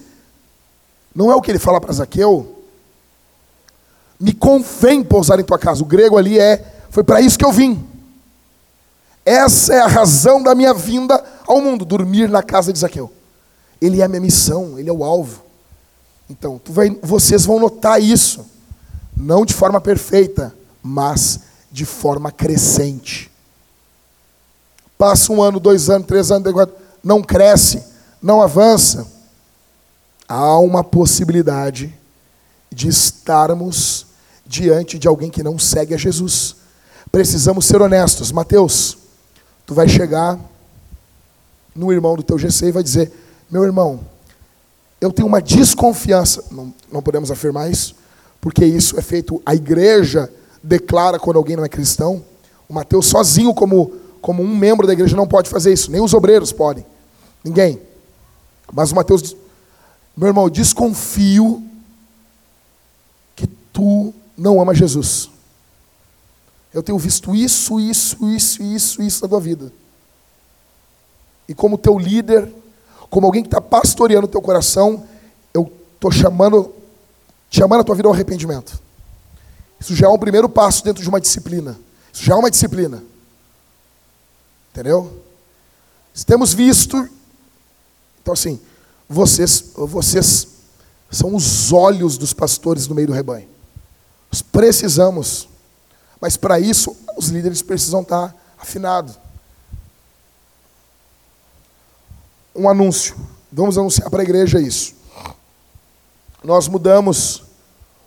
Não 1.12 1.32
é 1.32 1.34
o 1.34 1.42
que 1.42 1.50
ele 1.50 1.58
fala 1.58 1.80
para 1.80 1.92
Zaqueu? 1.92 2.62
Me 4.18 4.32
convém 4.32 5.02
pousar 5.02 5.38
em 5.40 5.44
tua 5.44 5.58
casa. 5.58 5.82
O 5.82 5.86
grego 5.86 6.16
ali 6.16 6.38
é, 6.38 6.64
foi 6.90 7.02
para 7.02 7.20
isso 7.20 7.36
que 7.36 7.44
eu 7.44 7.52
vim. 7.52 7.84
Essa 9.26 9.74
é 9.74 9.80
a 9.80 9.88
razão 9.88 10.40
da 10.42 10.54
minha 10.54 10.72
vinda 10.72 11.22
ao 11.48 11.62
mundo, 11.62 11.84
dormir 11.84 12.28
na 12.28 12.42
casa 12.42 12.72
de 12.72 12.78
Zaqueu. 12.78 13.10
Ele 13.80 14.00
é 14.00 14.04
a 14.04 14.08
minha 14.08 14.20
missão, 14.20 14.78
ele 14.78 14.90
é 14.90 14.92
o 14.92 15.02
alvo. 15.02 15.42
Então, 16.28 16.60
vai, 16.66 16.90
vocês 17.02 17.46
vão 17.46 17.58
notar 17.58 18.00
isso, 18.02 18.44
não 19.16 19.46
de 19.46 19.54
forma 19.54 19.80
perfeita, 19.80 20.54
mas 20.82 21.40
de 21.72 21.86
forma 21.86 22.30
crescente. 22.30 23.30
Passa 24.98 25.32
um 25.32 25.42
ano, 25.42 25.58
dois 25.58 25.88
anos, 25.88 26.06
três 26.06 26.30
anos, 26.30 26.52
não 27.02 27.22
cresce, 27.22 27.82
não 28.20 28.42
avança. 28.42 29.06
Há 30.28 30.58
uma 30.58 30.84
possibilidade 30.84 31.96
de 32.70 32.88
estarmos 32.88 34.06
diante 34.44 34.98
de 34.98 35.08
alguém 35.08 35.30
que 35.30 35.42
não 35.42 35.58
segue 35.58 35.94
a 35.94 35.96
Jesus. 35.96 36.56
Precisamos 37.10 37.64
ser 37.64 37.80
honestos. 37.80 38.30
Mateus, 38.32 38.98
tu 39.64 39.72
vai 39.72 39.88
chegar 39.88 40.38
no 41.74 41.92
irmão 41.92 42.16
do 42.16 42.22
teu 42.22 42.38
GC 42.38 42.66
e 42.66 42.72
vai 42.72 42.82
dizer: 42.82 43.12
Meu 43.50 43.64
irmão, 43.64 44.00
eu 45.00 45.12
tenho 45.12 45.28
uma 45.28 45.40
desconfiança. 45.40 46.44
Não, 46.50 46.72
não 46.92 47.02
podemos 47.02 47.30
afirmar 47.30 47.70
isso, 47.70 47.94
porque 48.40 48.64
isso 48.64 48.98
é 48.98 49.02
feito, 49.02 49.40
a 49.44 49.54
igreja 49.54 50.30
declara 50.62 51.18
quando 51.18 51.36
alguém 51.36 51.56
não 51.56 51.64
é 51.64 51.68
cristão. 51.68 52.24
O 52.68 52.74
Mateus, 52.74 53.06
sozinho, 53.06 53.54
como, 53.54 53.92
como 54.20 54.42
um 54.42 54.56
membro 54.56 54.86
da 54.86 54.92
igreja, 54.92 55.16
não 55.16 55.26
pode 55.26 55.48
fazer 55.48 55.72
isso. 55.72 55.90
Nem 55.90 56.00
os 56.00 56.12
obreiros 56.12 56.52
podem. 56.52 56.84
Ninguém. 57.42 57.80
Mas 58.72 58.92
o 58.92 58.94
Mateus, 58.94 59.34
meu 60.16 60.28
irmão, 60.28 60.50
desconfio 60.50 61.62
que 63.34 63.46
tu 63.72 64.12
não 64.36 64.60
ama 64.60 64.74
Jesus. 64.74 65.30
Eu 66.72 66.82
tenho 66.82 66.98
visto 66.98 67.34
isso, 67.34 67.80
isso, 67.80 68.28
isso, 68.28 68.62
isso, 68.62 69.02
isso 69.02 69.22
na 69.22 69.28
tua 69.28 69.40
vida. 69.40 69.72
E 71.48 71.54
como 71.54 71.78
teu 71.78 71.98
líder, 71.98 72.52
como 73.08 73.26
alguém 73.26 73.42
que 73.42 73.48
está 73.48 73.60
pastoreando 73.60 74.26
o 74.26 74.30
teu 74.30 74.42
coração, 74.42 75.06
eu 75.54 75.72
estou 75.94 76.10
chamando, 76.10 76.72
chamando 77.50 77.80
a 77.80 77.84
tua 77.84 77.94
vida 77.94 78.08
ao 78.08 78.14
arrependimento. 78.14 78.78
Isso 79.80 79.94
já 79.94 80.06
é 80.06 80.10
um 80.10 80.18
primeiro 80.18 80.48
passo 80.48 80.84
dentro 80.84 81.02
de 81.02 81.08
uma 81.08 81.20
disciplina. 81.20 81.78
Isso 82.12 82.24
já 82.24 82.34
é 82.34 82.36
uma 82.36 82.50
disciplina. 82.50 83.02
Entendeu? 84.72 85.22
Temos 86.26 86.52
visto. 86.52 87.08
Então, 88.20 88.34
assim, 88.34 88.60
vocês, 89.08 89.72
vocês 89.74 90.48
são 91.10 91.34
os 91.34 91.72
olhos 91.72 92.18
dos 92.18 92.32
pastores 92.32 92.86
no 92.86 92.94
meio 92.94 93.06
do 93.06 93.12
rebanho. 93.12 93.48
Nós 94.30 94.42
precisamos. 94.42 95.48
Mas 96.20 96.36
para 96.36 96.60
isso, 96.60 96.94
os 97.16 97.28
líderes 97.28 97.62
precisam 97.62 98.02
estar 98.02 98.34
afinados. 98.58 99.18
Um 102.58 102.68
anúncio. 102.68 103.14
Vamos 103.52 103.78
anunciar 103.78 104.10
para 104.10 104.20
a 104.20 104.24
igreja 104.24 104.60
isso. 104.60 104.94
Nós 106.42 106.66
mudamos 106.66 107.44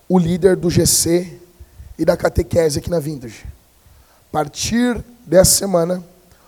o 0.10 0.20
líder 0.20 0.58
do 0.58 0.70
GC 0.70 1.40
e 1.98 2.04
da 2.04 2.18
catequese 2.18 2.80
aqui 2.80 2.90
na 2.90 3.00
Vintage. 3.00 3.46
A 3.46 4.32
partir 4.32 5.02
dessa 5.26 5.52
semana, 5.52 6.04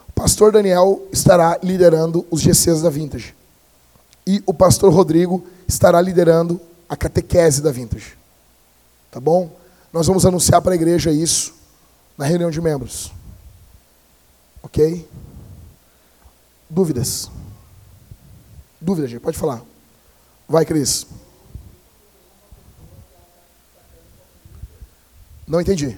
o 0.09 0.11
pastor 0.11 0.51
Daniel 0.51 1.07
estará 1.13 1.57
liderando 1.63 2.25
os 2.29 2.41
GCs 2.41 2.81
da 2.81 2.89
Vintage. 2.89 3.33
E 4.27 4.43
o 4.45 4.53
pastor 4.53 4.93
Rodrigo 4.93 5.45
estará 5.65 6.01
liderando 6.01 6.59
a 6.89 6.97
catequese 6.97 7.61
da 7.61 7.71
Vintage. 7.71 8.17
Tá 9.09 9.19
bom? 9.19 9.49
Nós 9.93 10.07
vamos 10.07 10.25
anunciar 10.25 10.61
para 10.61 10.73
a 10.73 10.75
igreja 10.75 11.09
isso 11.09 11.53
na 12.17 12.25
reunião 12.25 12.51
de 12.51 12.59
membros. 12.59 13.13
Ok? 14.61 15.07
Dúvidas? 16.69 17.29
Dúvidas, 18.83 19.09
gente? 19.09 19.21
Pode 19.21 19.37
falar. 19.37 19.63
Vai, 20.45 20.65
Cris. 20.65 21.07
Não 25.47 25.61
entendi. 25.61 25.97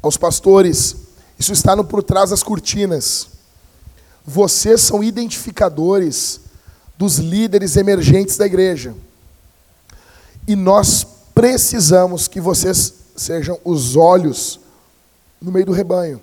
Aos 0.00 0.16
pastores, 0.16 0.94
isso 1.36 1.52
está 1.52 1.74
no 1.74 1.84
por 1.84 2.00
trás 2.00 2.30
das 2.30 2.44
cortinas. 2.44 3.26
Vocês 4.24 4.82
são 4.82 5.02
identificadores 5.02 6.42
dos 6.96 7.16
líderes 7.18 7.76
emergentes 7.76 8.36
da 8.36 8.46
igreja. 8.46 8.94
E 10.46 10.54
nós 10.54 11.04
precisamos 11.34 12.28
que 12.28 12.40
vocês 12.40 12.94
sejam 13.16 13.58
os 13.64 13.96
olhos 13.96 14.60
no 15.46 15.52
meio 15.52 15.64
do 15.64 15.72
rebanho. 15.72 16.20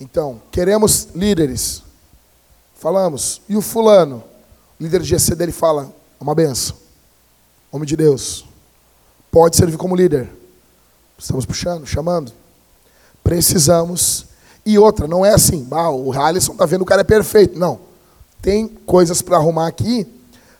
Então, 0.00 0.40
queremos 0.50 1.08
líderes. 1.14 1.82
Falamos. 2.74 3.42
E 3.46 3.54
o 3.54 3.60
fulano? 3.60 4.24
O 4.78 4.82
líder 4.82 5.02
de 5.02 5.08
GC 5.08 5.34
dele 5.34 5.52
fala, 5.52 5.92
uma 6.18 6.34
benção. 6.34 6.74
Homem 7.70 7.86
de 7.86 7.96
Deus. 7.96 8.46
Pode 9.30 9.56
servir 9.56 9.76
como 9.76 9.94
líder. 9.94 10.30
Estamos 11.18 11.44
puxando, 11.44 11.86
chamando. 11.86 12.32
Precisamos. 13.22 14.24
E 14.64 14.78
outra, 14.78 15.06
não 15.06 15.24
é 15.24 15.34
assim, 15.34 15.68
ah, 15.70 15.90
o 15.90 16.10
Alisson 16.12 16.52
está 16.52 16.64
vendo 16.64 16.82
o 16.82 16.86
cara 16.86 17.02
é 17.02 17.04
perfeito. 17.04 17.58
Não. 17.58 17.78
Tem 18.40 18.66
coisas 18.66 19.20
para 19.20 19.36
arrumar 19.36 19.66
aqui. 19.66 20.06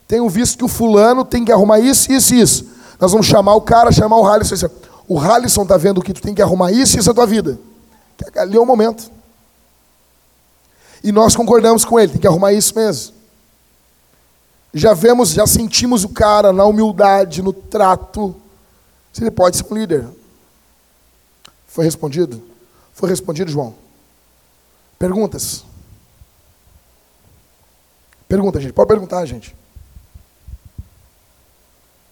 Tenho 0.07 0.29
visto 0.29 0.59
que 0.59 0.65
o 0.65 0.69
fulano 0.69 1.25
tem 1.25 1.47
que 1.47 1.53
arrumar 1.53 1.81
isso, 1.81 2.13
isso 2.13 2.35
e 2.35 2.41
isso. 2.43 2.67
Nós 3.01 3.11
vamos 3.11 3.27
chamar 3.27 3.55
o 3.55 3.63
cara, 3.63 3.91
chamar 3.91 4.19
o 4.19 4.27
Alisson. 4.27 4.69
O 5.09 5.19
Alisson 5.19 5.63
está 5.63 5.79
vendo 5.79 6.03
que 6.03 6.13
tu 6.13 6.21
tem 6.21 6.35
que 6.35 6.43
arrumar 6.43 6.71
isso 6.73 6.97
e 6.97 7.01
isso 7.01 7.09
na 7.09 7.15
tua 7.15 7.27
vida. 7.27 7.59
Ali 8.37 8.57
é 8.57 8.61
o 8.61 8.67
momento. 8.67 9.11
E 11.03 11.11
nós 11.13 11.35
concordamos 11.35 11.85
com 11.85 11.99
ele, 11.99 12.13
tem 12.13 12.21
que 12.21 12.27
arrumar 12.27 12.53
isso 12.53 12.75
mesmo. 12.75 13.15
Já 14.73 14.95
vemos, 14.95 15.31
já 15.31 15.47
sentimos 15.47 16.05
o 16.05 16.09
cara 16.11 16.53
na 16.53 16.65
humildade, 16.65 17.43
no 17.43 17.53
trato. 17.53 18.37
Se 19.13 19.23
ele 19.23 19.31
pode 19.31 19.57
ser 19.57 19.67
um 19.69 19.75
líder. 19.77 20.07
Foi 21.67 21.85
respondido? 21.85 22.43
Foi 22.93 23.09
respondido, 23.09 23.51
João? 23.51 23.75
Perguntas? 24.99 25.65
Pergunta, 28.29 28.61
gente. 28.61 28.73
Pode 28.73 28.89
perguntar, 28.89 29.25
gente. 29.27 29.57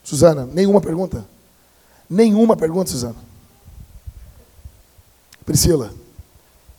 Suzana, 0.02 0.47
nenhuma 0.47 0.80
pergunta? 0.80 1.24
Nenhuma 2.09 2.56
pergunta, 2.56 2.90
Suzana. 2.90 3.28
Priscila. 5.49 5.91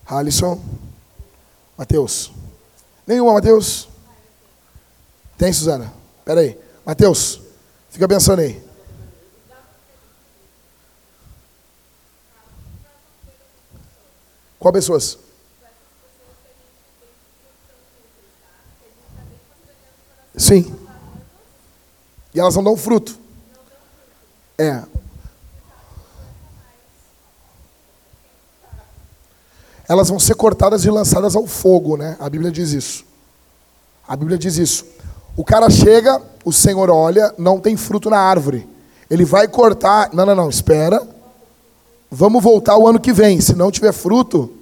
Alisson. 0.06 0.64
Mateus. 1.76 2.32
Nenhuma, 3.08 3.34
Mateus? 3.34 3.90
Tem, 5.40 5.52
Suzana? 5.52 5.92
Espera 6.20 6.42
aí. 6.42 6.56
Mateus, 6.86 7.42
fica 7.90 8.08
pensando 8.08 8.42
aí. 8.42 8.64
Qual 14.60 14.72
pessoas? 14.72 15.18
Sim. 20.38 20.76
E 22.36 22.40
elas 22.40 22.56
não 22.56 22.64
dão 22.64 22.78
fruto. 22.78 23.18
É. 24.60 24.99
Elas 29.90 30.08
vão 30.08 30.20
ser 30.20 30.36
cortadas 30.36 30.86
e 30.86 30.92
lançadas 30.92 31.36
ao 31.36 31.48
fogo, 31.48 31.98
né? 31.98 32.16
A 32.20 32.30
Bíblia 32.30 32.52
diz 32.52 32.74
isso. 32.74 33.04
A 34.08 34.16
Bíblia 34.16 34.38
diz 34.38 34.56
isso. 34.56 34.86
O 35.36 35.44
cara 35.44 35.68
chega, 35.68 36.22
o 36.46 36.54
Senhor 36.54 36.92
olha, 36.92 37.34
não 37.40 37.60
tem 37.60 37.76
fruto 37.76 38.08
na 38.08 38.20
árvore. 38.20 38.70
Ele 39.10 39.26
vai 39.26 39.48
cortar. 39.48 40.12
Não, 40.14 40.28
não, 40.28 40.36
não, 40.36 40.50
espera. 40.50 41.02
Vamos 42.12 42.44
voltar 42.44 42.78
o 42.78 42.88
ano 42.88 43.00
que 43.00 43.12
vem. 43.12 43.42
Se 43.42 43.56
não 43.56 43.72
tiver 43.72 43.92
fruto, 43.92 44.54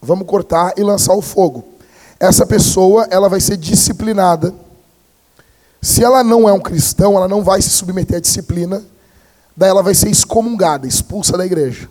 vamos 0.00 0.24
cortar 0.24 0.74
e 0.76 0.84
lançar 0.84 1.14
o 1.14 1.22
fogo. 1.22 1.64
Essa 2.20 2.46
pessoa, 2.46 3.08
ela 3.10 3.28
vai 3.28 3.40
ser 3.40 3.56
disciplinada. 3.56 4.54
Se 5.82 6.04
ela 6.04 6.22
não 6.22 6.48
é 6.48 6.52
um 6.52 6.60
cristão, 6.60 7.16
ela 7.16 7.26
não 7.26 7.42
vai 7.42 7.60
se 7.60 7.70
submeter 7.70 8.18
à 8.18 8.20
disciplina. 8.20 8.84
Daí 9.56 9.70
ela 9.70 9.82
vai 9.82 9.94
ser 9.96 10.10
excomungada, 10.10 10.86
expulsa 10.86 11.36
da 11.36 11.44
igreja. 11.44 11.88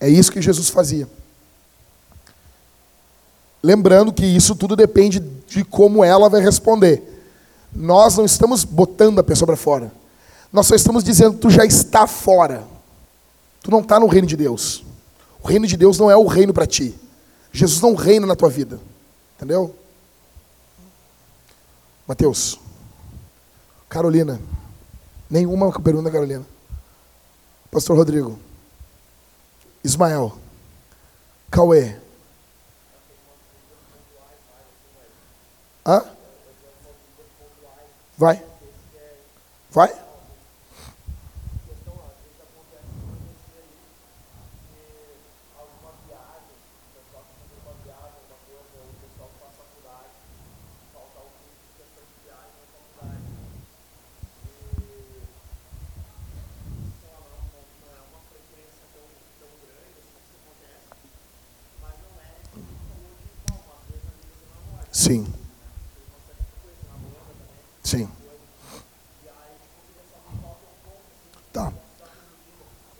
É 0.00 0.08
isso 0.08 0.32
que 0.32 0.40
Jesus 0.40 0.70
fazia. 0.70 1.06
Lembrando 3.62 4.12
que 4.12 4.24
isso 4.24 4.56
tudo 4.56 4.74
depende 4.74 5.20
de 5.20 5.62
como 5.64 6.02
ela 6.02 6.30
vai 6.30 6.40
responder. 6.40 7.02
Nós 7.74 8.16
não 8.16 8.24
estamos 8.24 8.64
botando 8.64 9.18
a 9.18 9.22
pessoa 9.22 9.46
para 9.46 9.56
fora. 9.56 9.92
Nós 10.50 10.66
só 10.66 10.74
estamos 10.74 11.04
dizendo, 11.04 11.36
tu 11.36 11.50
já 11.50 11.64
está 11.64 12.06
fora. 12.06 12.64
Tu 13.62 13.70
não 13.70 13.80
está 13.80 14.00
no 14.00 14.06
reino 14.06 14.26
de 14.26 14.36
Deus. 14.36 14.82
O 15.42 15.46
reino 15.46 15.66
de 15.66 15.76
Deus 15.76 15.98
não 15.98 16.10
é 16.10 16.16
o 16.16 16.26
reino 16.26 16.54
para 16.54 16.66
ti. 16.66 16.98
Jesus 17.52 17.80
não 17.80 17.94
reina 17.94 18.26
na 18.26 18.34
tua 18.34 18.48
vida. 18.48 18.80
Entendeu? 19.36 19.74
Mateus. 22.06 22.58
Carolina. 23.88 24.40
Nenhuma 25.28 25.70
pergunta, 25.80 26.10
Carolina. 26.10 26.44
Pastor 27.70 27.96
Rodrigo. 27.96 28.38
Ismael. 29.82 30.36
Cauê. 31.50 31.96
Hã? 35.86 36.04
Vai. 38.16 38.42
Vai. 39.70 40.09
Sim. 65.00 65.26
Sim. 67.82 68.06
Tá. 71.50 71.72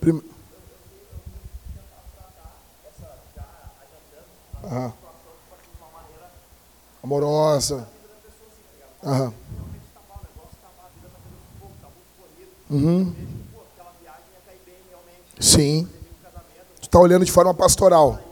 Prime... 0.00 0.22
Aham. 4.64 4.92
Amorosa. 7.04 7.86
Aham. 9.04 9.34
Uhum. 12.70 13.14
Sim. 15.38 15.86
Tu 16.80 16.88
tá 16.88 16.98
olhando 16.98 17.26
de 17.26 17.30
forma 17.30 17.52
pastoral. 17.52 18.29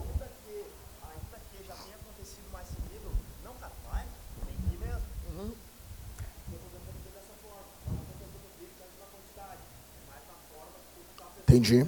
Entendi. 11.48 11.86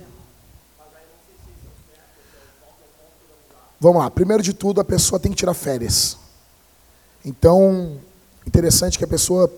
Vamos 3.79 4.03
lá. 4.03 4.11
Primeiro 4.11 4.43
de 4.43 4.55
tudo, 4.55 4.81
a 4.81 4.85
pessoa 4.85 5.21
tem 5.21 5.31
que 5.31 5.37
tirar 5.37 5.53
férias. 5.53 6.17
Então, 7.23 7.99
interessante 8.47 8.97
que 8.97 9.05
a 9.05 9.09
pessoa. 9.09 9.53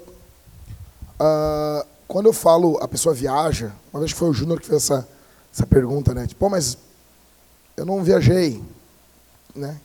Uh, 1.20 1.86
quando 2.08 2.26
eu 2.26 2.32
falo 2.32 2.78
a 2.82 2.88
pessoa 2.88 3.14
viaja, 3.14 3.70
uma 3.92 4.00
vez 4.00 4.12
que 4.12 4.18
foi 4.18 4.28
o 4.28 4.32
Júnior 4.32 4.60
que 4.60 4.66
fez 4.66 4.82
essa, 4.82 5.08
essa 5.54 5.64
pergunta, 5.64 6.12
né? 6.12 6.26
Tipo, 6.26 6.50
mas 6.50 6.76
eu 7.76 7.86
não 7.86 8.02
viajei. 8.02 8.60
Né? 9.54 9.80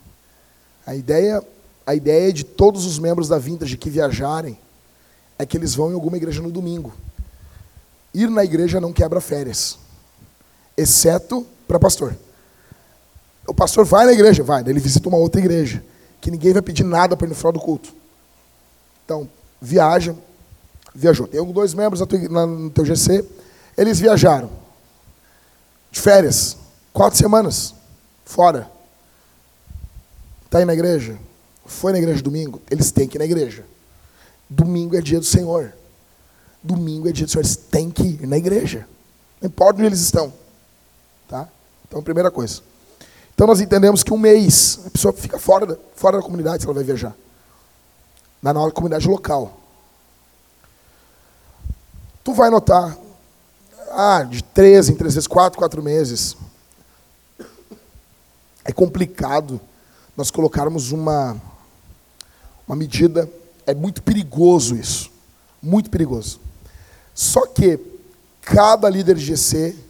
A 0.83 0.95
ideia, 0.95 1.43
a 1.85 1.93
ideia 1.93 2.33
de 2.33 2.43
todos 2.43 2.85
os 2.85 2.97
membros 2.97 3.27
da 3.27 3.37
Vintage 3.37 3.77
que 3.77 3.89
viajarem 3.89 4.57
é 5.37 5.45
que 5.45 5.55
eles 5.55 5.75
vão 5.75 5.91
em 5.91 5.93
alguma 5.93 6.17
igreja 6.17 6.41
no 6.41 6.49
domingo. 6.49 6.91
Ir 8.15 8.31
na 8.31 8.43
igreja 8.43 8.81
não 8.81 8.91
quebra 8.91 9.21
férias 9.21 9.77
exceto 10.77 11.45
para 11.67 11.79
pastor. 11.79 12.15
O 13.47 13.53
pastor 13.53 13.83
vai 13.85 14.05
na 14.05 14.13
igreja, 14.13 14.43
vai, 14.43 14.61
ele 14.61 14.79
visita 14.79 15.09
uma 15.09 15.17
outra 15.17 15.41
igreja, 15.41 15.83
que 16.21 16.29
ninguém 16.29 16.53
vai 16.53 16.61
pedir 16.61 16.83
nada 16.83 17.17
para 17.17 17.25
ir 17.25 17.29
no 17.29 17.35
final 17.35 17.51
do 17.51 17.59
culto. 17.59 17.93
Então, 19.03 19.27
viaja, 19.59 20.15
viajou. 20.93 21.27
Tem 21.27 21.43
dois 21.51 21.73
membros 21.73 22.01
no 22.01 22.69
teu 22.69 22.85
GC, 22.85 23.25
eles 23.77 23.99
viajaram. 23.99 24.49
De 25.89 26.01
férias, 26.01 26.57
quatro 26.93 27.17
semanas, 27.17 27.73
fora. 28.25 28.69
Está 30.45 30.59
aí 30.59 30.65
na 30.65 30.73
igreja? 30.73 31.17
Foi 31.65 31.91
na 31.91 31.97
igreja 31.97 32.21
domingo? 32.21 32.61
Eles 32.69 32.91
têm 32.91 33.07
que 33.07 33.17
ir 33.17 33.19
na 33.19 33.25
igreja. 33.25 33.65
Domingo 34.49 34.95
é 34.95 35.01
dia 35.01 35.19
do 35.19 35.25
Senhor. 35.25 35.73
Domingo 36.63 37.07
é 37.07 37.11
dia 37.11 37.25
do 37.25 37.31
Senhor. 37.31 37.43
Eles 37.43 37.55
têm 37.55 37.89
que 37.89 38.03
ir 38.03 38.27
na 38.27 38.37
igreja. 38.37 38.87
Não 39.41 39.47
importa 39.47 39.79
onde 39.79 39.87
eles 39.87 39.99
estão. 39.99 40.33
Tá? 41.27 41.47
Então, 41.87 42.01
primeira 42.01 42.31
coisa. 42.31 42.61
Então, 43.33 43.45
nós 43.45 43.61
entendemos 43.61 44.03
que 44.03 44.13
um 44.13 44.17
mês, 44.17 44.79
a 44.85 44.89
pessoa 44.89 45.13
fica 45.13 45.37
fora 45.37 45.65
da, 45.65 45.77
fora 45.95 46.17
da 46.17 46.23
comunidade 46.23 46.63
se 46.63 46.67
ela 46.67 46.73
vai 46.73 46.83
viajar. 46.83 47.15
Na 48.41 48.53
nossa 48.53 48.71
comunidade 48.71 49.07
local. 49.07 49.57
Tu 52.23 52.33
vai 52.33 52.49
notar, 52.49 52.97
ah, 53.91 54.23
de 54.23 54.43
três 54.43 54.89
em 54.89 54.95
três 54.95 55.13
vezes, 55.13 55.27
quatro, 55.27 55.59
quatro 55.59 55.81
meses. 55.83 56.35
É 58.65 58.71
complicado 58.71 59.61
nós 60.15 60.31
colocarmos 60.31 60.91
uma, 60.91 61.39
uma 62.67 62.75
medida, 62.75 63.29
é 63.65 63.73
muito 63.75 64.01
perigoso 64.01 64.75
isso. 64.75 65.11
Muito 65.61 65.89
perigoso. 65.89 66.39
Só 67.13 67.45
que 67.45 67.79
cada 68.41 68.89
líder 68.89 69.15
de 69.15 69.25
GC 69.25 69.86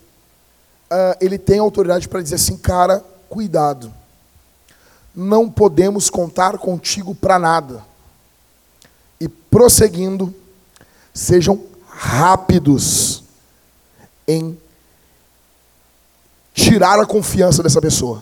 uh, 0.91 1.17
ele 1.19 1.37
tem 1.37 1.59
autoridade 1.59 2.07
para 2.07 2.21
dizer 2.21 2.35
assim, 2.35 2.57
cara, 2.57 3.03
cuidado. 3.29 3.93
Não 5.15 5.49
podemos 5.49 6.09
contar 6.09 6.57
contigo 6.57 7.15
para 7.15 7.39
nada. 7.39 7.83
E 9.19 9.27
prosseguindo, 9.27 10.33
sejam 11.13 11.63
rápidos 11.87 13.23
em 14.27 14.57
tirar 16.53 16.99
a 16.99 17.05
confiança 17.05 17.63
dessa 17.63 17.81
pessoa. 17.81 18.21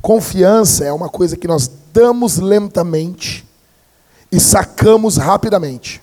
Confiança 0.00 0.84
é 0.84 0.92
uma 0.92 1.08
coisa 1.08 1.36
que 1.36 1.48
nós 1.48 1.70
damos 1.92 2.38
lentamente 2.38 3.46
e 4.30 4.40
sacamos 4.40 5.16
rapidamente. 5.16 6.02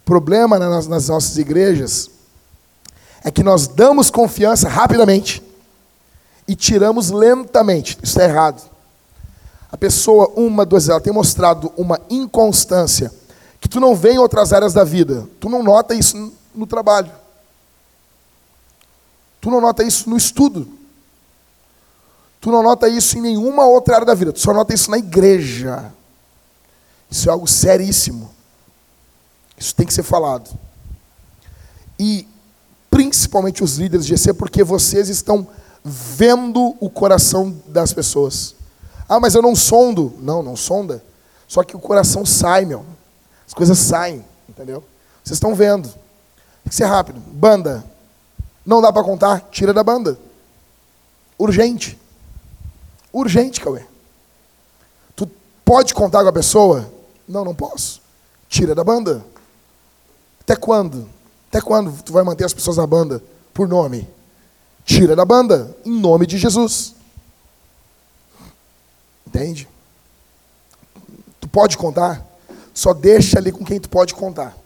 O 0.00 0.02
problema 0.04 0.58
nas, 0.58 0.86
nossas 0.86 1.38
igrejas 1.38 2.10
é 3.26 3.30
que 3.32 3.42
nós 3.42 3.66
damos 3.66 4.08
confiança 4.08 4.68
rapidamente 4.68 5.42
e 6.46 6.54
tiramos 6.54 7.10
lentamente. 7.10 7.98
Isso 8.00 8.20
é 8.20 8.24
errado. 8.24 8.62
A 9.68 9.76
pessoa, 9.76 10.32
uma, 10.36 10.64
duas, 10.64 10.88
ela 10.88 11.00
tem 11.00 11.12
mostrado 11.12 11.72
uma 11.76 12.00
inconstância 12.08 13.12
que 13.60 13.68
tu 13.68 13.80
não 13.80 13.96
vê 13.96 14.12
em 14.12 14.18
outras 14.18 14.52
áreas 14.52 14.72
da 14.72 14.84
vida. 14.84 15.28
Tu 15.40 15.48
não 15.48 15.60
nota 15.60 15.92
isso 15.92 16.32
no 16.54 16.68
trabalho. 16.68 17.10
Tu 19.40 19.50
não 19.50 19.60
nota 19.60 19.82
isso 19.82 20.08
no 20.08 20.16
estudo. 20.16 20.68
Tu 22.40 22.48
não 22.52 22.62
nota 22.62 22.88
isso 22.88 23.18
em 23.18 23.22
nenhuma 23.22 23.66
outra 23.66 23.96
área 23.96 24.06
da 24.06 24.14
vida. 24.14 24.32
Tu 24.32 24.38
só 24.38 24.54
nota 24.54 24.72
isso 24.72 24.88
na 24.88 24.98
igreja. 24.98 25.92
Isso 27.10 27.28
é 27.28 27.32
algo 27.32 27.48
seríssimo. 27.48 28.32
Isso 29.58 29.74
tem 29.74 29.84
que 29.84 29.92
ser 29.92 30.04
falado. 30.04 30.48
E 31.98 32.28
principalmente 32.96 33.62
os 33.62 33.76
líderes 33.76 34.06
de 34.06 34.16
GC, 34.16 34.32
porque 34.32 34.64
vocês 34.64 35.10
estão 35.10 35.46
vendo 35.84 36.74
o 36.80 36.88
coração 36.88 37.54
das 37.66 37.92
pessoas. 37.92 38.54
Ah, 39.06 39.20
mas 39.20 39.34
eu 39.34 39.42
não 39.42 39.54
sondo. 39.54 40.14
Não, 40.18 40.42
não 40.42 40.56
sonda. 40.56 41.04
Só 41.46 41.62
que 41.62 41.76
o 41.76 41.78
coração 41.78 42.24
sai, 42.24 42.64
meu. 42.64 42.86
As 43.46 43.52
coisas 43.52 43.78
saem, 43.78 44.24
entendeu? 44.48 44.82
Vocês 45.22 45.36
estão 45.36 45.54
vendo. 45.54 45.90
Tem 45.90 46.70
que 46.70 46.74
ser 46.74 46.86
rápido. 46.86 47.20
Banda. 47.20 47.84
Não 48.64 48.80
dá 48.80 48.90
para 48.90 49.04
contar? 49.04 49.40
Tira 49.50 49.74
da 49.74 49.84
banda. 49.84 50.18
Urgente. 51.38 51.98
Urgente, 53.12 53.60
Cauê. 53.60 53.84
Tu 55.14 55.30
pode 55.66 55.92
contar 55.92 56.22
com 56.22 56.30
a 56.30 56.32
pessoa? 56.32 56.90
Não, 57.28 57.44
não 57.44 57.54
posso. 57.54 58.00
Tira 58.48 58.74
da 58.74 58.82
banda. 58.82 59.22
Até 60.40 60.56
quando? 60.56 61.14
Até 61.48 61.60
quando 61.60 62.02
tu 62.02 62.12
vai 62.12 62.24
manter 62.24 62.44
as 62.44 62.54
pessoas 62.54 62.76
na 62.76 62.86
banda 62.86 63.22
por 63.52 63.68
nome? 63.68 64.08
Tira 64.84 65.16
da 65.16 65.24
banda, 65.24 65.76
em 65.84 65.90
nome 65.90 66.26
de 66.26 66.38
Jesus. 66.38 66.94
Entende? 69.26 69.68
Tu 71.40 71.48
pode 71.48 71.76
contar? 71.76 72.24
Só 72.72 72.92
deixa 72.92 73.38
ali 73.38 73.50
com 73.50 73.64
quem 73.64 73.80
tu 73.80 73.88
pode 73.88 74.14
contar. 74.14 74.56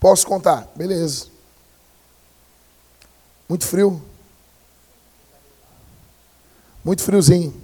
Posso 0.00 0.26
contar? 0.26 0.68
Beleza. 0.74 1.26
Muito 3.48 3.66
frio. 3.66 4.02
Muito 6.84 7.02
friozinho. 7.02 7.54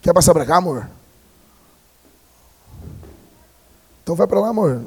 Quer 0.00 0.12
passar 0.12 0.34
para 0.34 0.46
cá, 0.46 0.56
amor? 0.56 0.88
Então 4.02 4.14
vai 4.14 4.26
para 4.26 4.40
lá, 4.40 4.48
amor. 4.48 4.86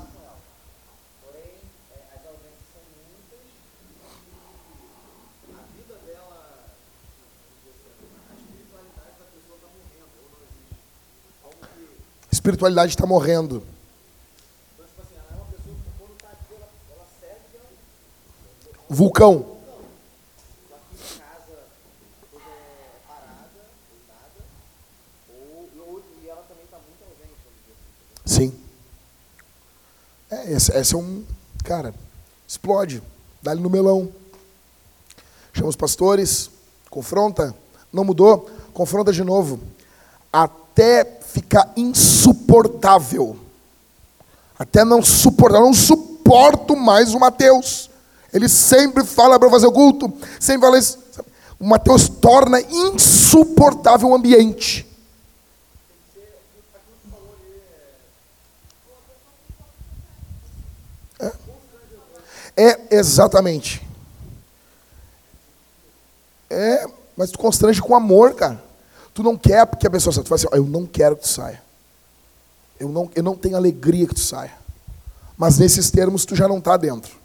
espiritualidade 12.41 12.89
está 12.89 13.05
morrendo. 13.05 13.61
Vulcão. 18.89 19.57
Sim. 28.25 28.51
É, 30.31 30.51
esse, 30.51 30.75
esse 30.75 30.95
é 30.95 30.97
um. 30.97 31.23
Cara, 31.63 31.93
explode. 32.47 33.03
Dá-lhe 33.41 33.61
no 33.61 33.69
melão. 33.69 34.11
Chama 35.53 35.69
os 35.69 35.75
pastores, 35.75 36.49
confronta. 36.89 37.55
Não 37.93 38.03
mudou, 38.03 38.49
confronta 38.73 39.13
de 39.13 39.23
novo. 39.23 39.59
Até 40.71 41.05
ficar 41.05 41.71
insuportável. 41.75 43.37
Até 44.57 44.85
não 44.85 45.01
suportar. 45.01 45.59
Não 45.59 45.73
suporto 45.73 46.75
mais 46.75 47.13
o 47.13 47.19
Mateus. 47.19 47.89
Ele 48.33 48.47
sempre 48.47 49.05
fala 49.05 49.37
para 49.37 49.49
fazer 49.49 49.67
o 49.67 49.71
culto, 49.71 50.11
sempre 50.39 50.61
fala 50.61 50.77
isso. 50.77 50.97
O 51.59 51.67
Mateus 51.67 52.07
torna 52.07 52.61
insuportável 52.61 54.09
o 54.09 54.15
ambiente. 54.15 54.87
É, 62.55 62.65
é 62.65 62.79
exatamente. 62.91 63.85
É, 66.49 66.85
mas 67.15 67.31
tu 67.31 67.39
constrange 67.39 67.81
com 67.81 67.95
amor, 67.95 68.33
cara. 68.33 68.61
Tu 69.13 69.23
não 69.23 69.37
quer 69.37 69.65
porque 69.65 69.87
a 69.87 69.89
pessoa 69.89 70.13
saia. 70.13 70.23
Tu 70.23 70.29
fala 70.29 70.39
assim, 70.39 70.47
eu 70.53 70.65
não 70.65 70.85
quero 70.85 71.15
que 71.15 71.23
tu 71.23 71.27
saia. 71.27 71.61
Eu 72.79 72.89
não, 72.89 73.09
eu 73.13 73.23
não 73.23 73.35
tenho 73.35 73.55
alegria 73.55 74.07
que 74.07 74.15
tu 74.15 74.21
saia. 74.21 74.53
Mas 75.37 75.57
nesses 75.57 75.91
termos 75.91 76.25
tu 76.25 76.35
já 76.35 76.47
não 76.47 76.59
está 76.59 76.77
dentro. 76.77 77.15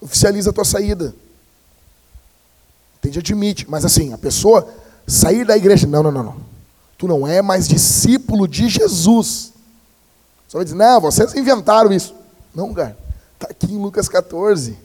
Oficializa 0.00 0.50
a 0.50 0.52
tua 0.52 0.64
saída. 0.64 1.14
Entende? 2.98 3.18
Admite. 3.18 3.70
Mas 3.70 3.84
assim, 3.84 4.12
a 4.12 4.18
pessoa 4.18 4.68
sair 5.06 5.46
da 5.46 5.56
igreja. 5.56 5.86
Não, 5.86 6.02
não, 6.02 6.10
não, 6.10 6.22
não. 6.22 6.36
Tu 6.98 7.06
não 7.06 7.26
é 7.26 7.40
mais 7.40 7.68
discípulo 7.68 8.48
de 8.48 8.68
Jesus. 8.68 9.52
Só 10.48 10.58
vai 10.58 10.64
dizer, 10.64 10.76
não, 10.76 11.00
vocês 11.00 11.34
inventaram 11.34 11.92
isso. 11.92 12.14
Não, 12.54 12.72
cara. 12.72 12.96
Está 13.34 13.48
aqui 13.48 13.72
em 13.72 13.78
Lucas 13.78 14.08
14. 14.08 14.76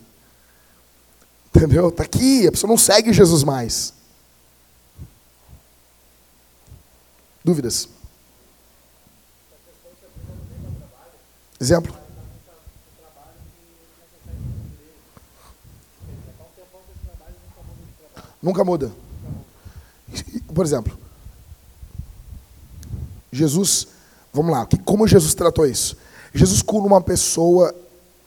Entendeu? 1.55 1.89
Está 1.89 2.03
aqui. 2.03 2.47
A 2.47 2.51
pessoa 2.51 2.69
não 2.69 2.77
segue 2.77 3.13
Jesus 3.13 3.43
mais. 3.43 3.93
Dúvidas? 7.43 7.89
Exemplo. 11.59 11.95
Nunca 18.41 18.63
muda. 18.63 18.91
Por 20.53 20.65
exemplo, 20.65 20.97
Jesus, 23.31 23.87
vamos 24.33 24.51
lá, 24.51 24.67
como 24.83 25.07
Jesus 25.07 25.33
tratou 25.33 25.65
isso? 25.65 25.95
Jesus 26.33 26.61
cura 26.61 26.85
uma 26.85 27.01
pessoa, 27.01 27.73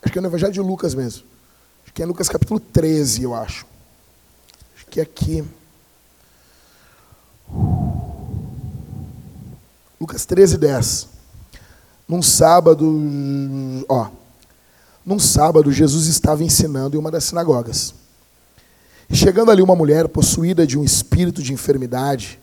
acho 0.03 0.13
que 0.13 0.19
é 0.19 0.23
no 0.23 0.29
Evangelho 0.29 0.53
de 0.53 0.61
Lucas 0.61 0.95
mesmo. 0.95 1.25
Acho 1.85 1.93
que 1.93 2.03
é 2.03 2.07
Lucas 2.07 2.29
capítulo 2.29 2.61
13, 2.61 3.25
eu 3.25 3.35
acho. 3.35 3.67
Acho 4.77 4.87
que 4.87 5.01
é 5.01 5.03
aqui. 5.03 5.45
Lucas 10.05 10.27
13, 10.27 10.59
10. 10.59 11.09
Num 12.07 12.21
sábado, 12.21 12.87
ó, 13.89 14.09
num 15.03 15.19
sábado, 15.19 15.73
Jesus 15.73 16.09
estava 16.09 16.45
ensinando 16.45 16.95
em 16.95 17.01
uma 17.01 17.11
das 17.11 17.25
sinagogas. 17.25 17.95
Chegando 19.11 19.51
ali 19.51 19.63
uma 19.63 19.75
mulher 19.75 20.07
possuída 20.09 20.67
de 20.67 20.79
um 20.79 20.85
espírito 20.85 21.43
de 21.43 21.55
enfermidade, 21.55 22.39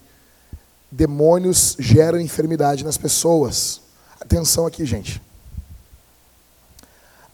demônios 0.89 1.75
geram 1.77 2.19
enfermidade 2.19 2.83
nas 2.83 2.97
pessoas. 2.97 3.81
Atenção 4.19 4.65
aqui, 4.65 4.83
gente. 4.83 5.21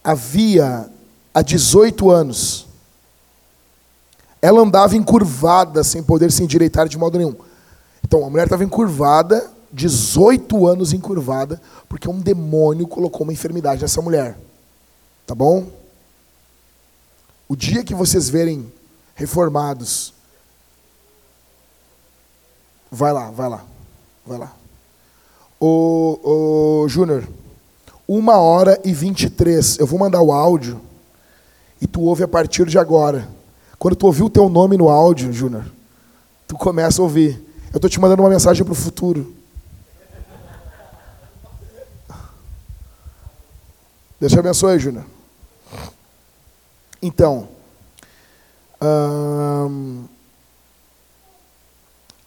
Havia 0.03 0.89
há 1.33 1.41
18 1.41 2.11
anos, 2.11 2.67
ela 4.41 4.59
andava 4.59 4.97
encurvada, 4.97 5.85
sem 5.85 6.03
poder 6.03 6.33
se 6.33 6.43
endireitar 6.43 6.89
de 6.89 6.97
modo 6.97 7.17
nenhum. 7.17 7.35
Então, 8.03 8.25
a 8.25 8.29
mulher 8.29 8.43
estava 8.43 8.65
encurvada, 8.65 9.55
18 9.71 10.67
anos 10.67 10.93
encurvada, 10.93 11.61
porque 11.89 12.09
um 12.09 12.19
demônio 12.19 12.87
colocou 12.87 13.23
uma 13.23 13.33
enfermidade 13.33 13.81
nessa 13.81 14.01
mulher. 14.01 14.37
Tá 15.25 15.35
bom? 15.35 15.67
O 17.47 17.55
dia 17.55 17.83
que 17.83 17.93
vocês 17.93 18.29
verem 18.29 18.71
reformados. 19.15 20.13
Vai 22.89 23.11
lá, 23.11 23.31
vai 23.31 23.49
lá, 23.49 23.65
vai 24.25 24.37
lá. 24.37 24.53
Ô, 25.59 26.19
ô 26.83 26.87
Júnior, 26.87 27.27
uma 28.07 28.37
hora 28.37 28.79
e 28.85 28.93
vinte 28.93 29.23
e 29.23 29.29
três. 29.29 29.77
Eu 29.79 29.87
vou 29.87 29.99
mandar 29.99 30.21
o 30.21 30.31
áudio 30.31 30.79
e 31.81 31.87
tu 31.87 32.01
ouve 32.01 32.23
a 32.23 32.27
partir 32.27 32.65
de 32.67 32.77
agora. 32.77 33.27
Quando 33.77 33.95
tu 33.95 34.05
ouvir 34.05 34.23
o 34.23 34.29
teu 34.29 34.49
nome 34.49 34.77
no 34.77 34.89
áudio, 34.89 35.33
Júnior, 35.33 35.65
tu 36.47 36.55
começa 36.55 37.01
a 37.01 37.03
ouvir. 37.03 37.43
Eu 37.71 37.77
estou 37.77 37.89
te 37.89 37.99
mandando 37.99 38.23
uma 38.23 38.29
mensagem 38.29 38.63
para 38.63 38.71
o 38.71 38.75
futuro. 38.75 39.35
Deus 44.19 44.31
te 44.31 44.39
abençoe, 44.39 44.79
Júnior. 44.79 45.05
Então, 47.01 47.47
Hum, 48.79 50.03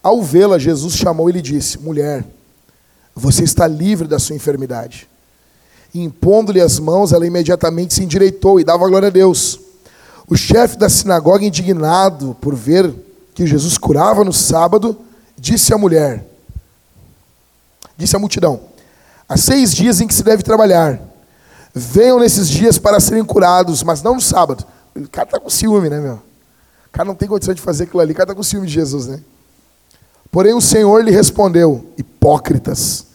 ao 0.03 0.23
vê-la, 0.23 0.59
Jesus 0.59 0.95
chamou 0.95 1.31
e 1.31 1.33
lhe 1.33 1.43
disse: 1.43 1.79
Mulher, 1.79 2.25
você 3.15 3.45
está 3.45 3.67
livre 3.67 4.09
da 4.09 4.19
sua 4.19 4.35
enfermidade. 4.35 5.09
Impondo-lhe 5.95 6.61
as 6.61 6.79
mãos, 6.79 7.13
ela 7.13 7.27
imediatamente 7.27 7.95
se 7.95 8.03
endireitou 8.03 8.59
e 8.59 8.65
dava 8.65 8.89
glória 8.89 9.09
a 9.09 9.13
Deus. 9.13 9.61
O 10.29 10.37
chefe 10.37 10.77
da 10.77 10.89
sinagoga, 10.89 11.45
indignado 11.45 12.37
por 12.41 12.55
ver 12.55 12.93
que 13.35 13.47
Jesus 13.47 13.77
curava 13.77 14.25
no 14.25 14.33
sábado, 14.33 14.99
disse 15.39 15.73
à 15.73 15.79
mulher: 15.79 16.27
Disse 17.97 18.17
à 18.17 18.19
multidão: 18.19 18.61
Há 19.29 19.37
seis 19.37 19.73
dias 19.73 20.01
em 20.01 20.07
que 20.07 20.15
se 20.15 20.25
deve 20.25 20.43
trabalhar. 20.43 21.01
Venham 21.75 22.19
nesses 22.19 22.49
dias 22.49 22.79
para 22.79 22.99
serem 22.99 23.25
curados, 23.25 23.83
mas 23.83 24.03
não 24.03 24.15
no 24.15 24.21
sábado. 24.21 24.65
O 24.95 25.09
cara 25.09 25.27
está 25.27 25.39
com 25.39 25.49
ciúme, 25.49 25.89
né, 25.89 26.01
meu? 26.01 26.15
O 26.15 26.93
cara 26.93 27.07
não 27.07 27.15
tem 27.15 27.29
condição 27.29 27.55
de 27.55 27.61
fazer 27.61 27.85
aquilo 27.85 28.01
ali. 28.01 28.13
O 28.13 28.15
cara 28.15 28.25
está 28.25 28.35
com 28.35 28.43
ciúme 28.43 28.67
de 28.67 28.73
Jesus, 28.73 29.07
né? 29.07 29.21
Porém 30.31 30.55
o 30.55 30.61
Senhor 30.61 31.05
lhe 31.05 31.11
respondeu: 31.11 31.87
Hipócritas, 31.97 33.07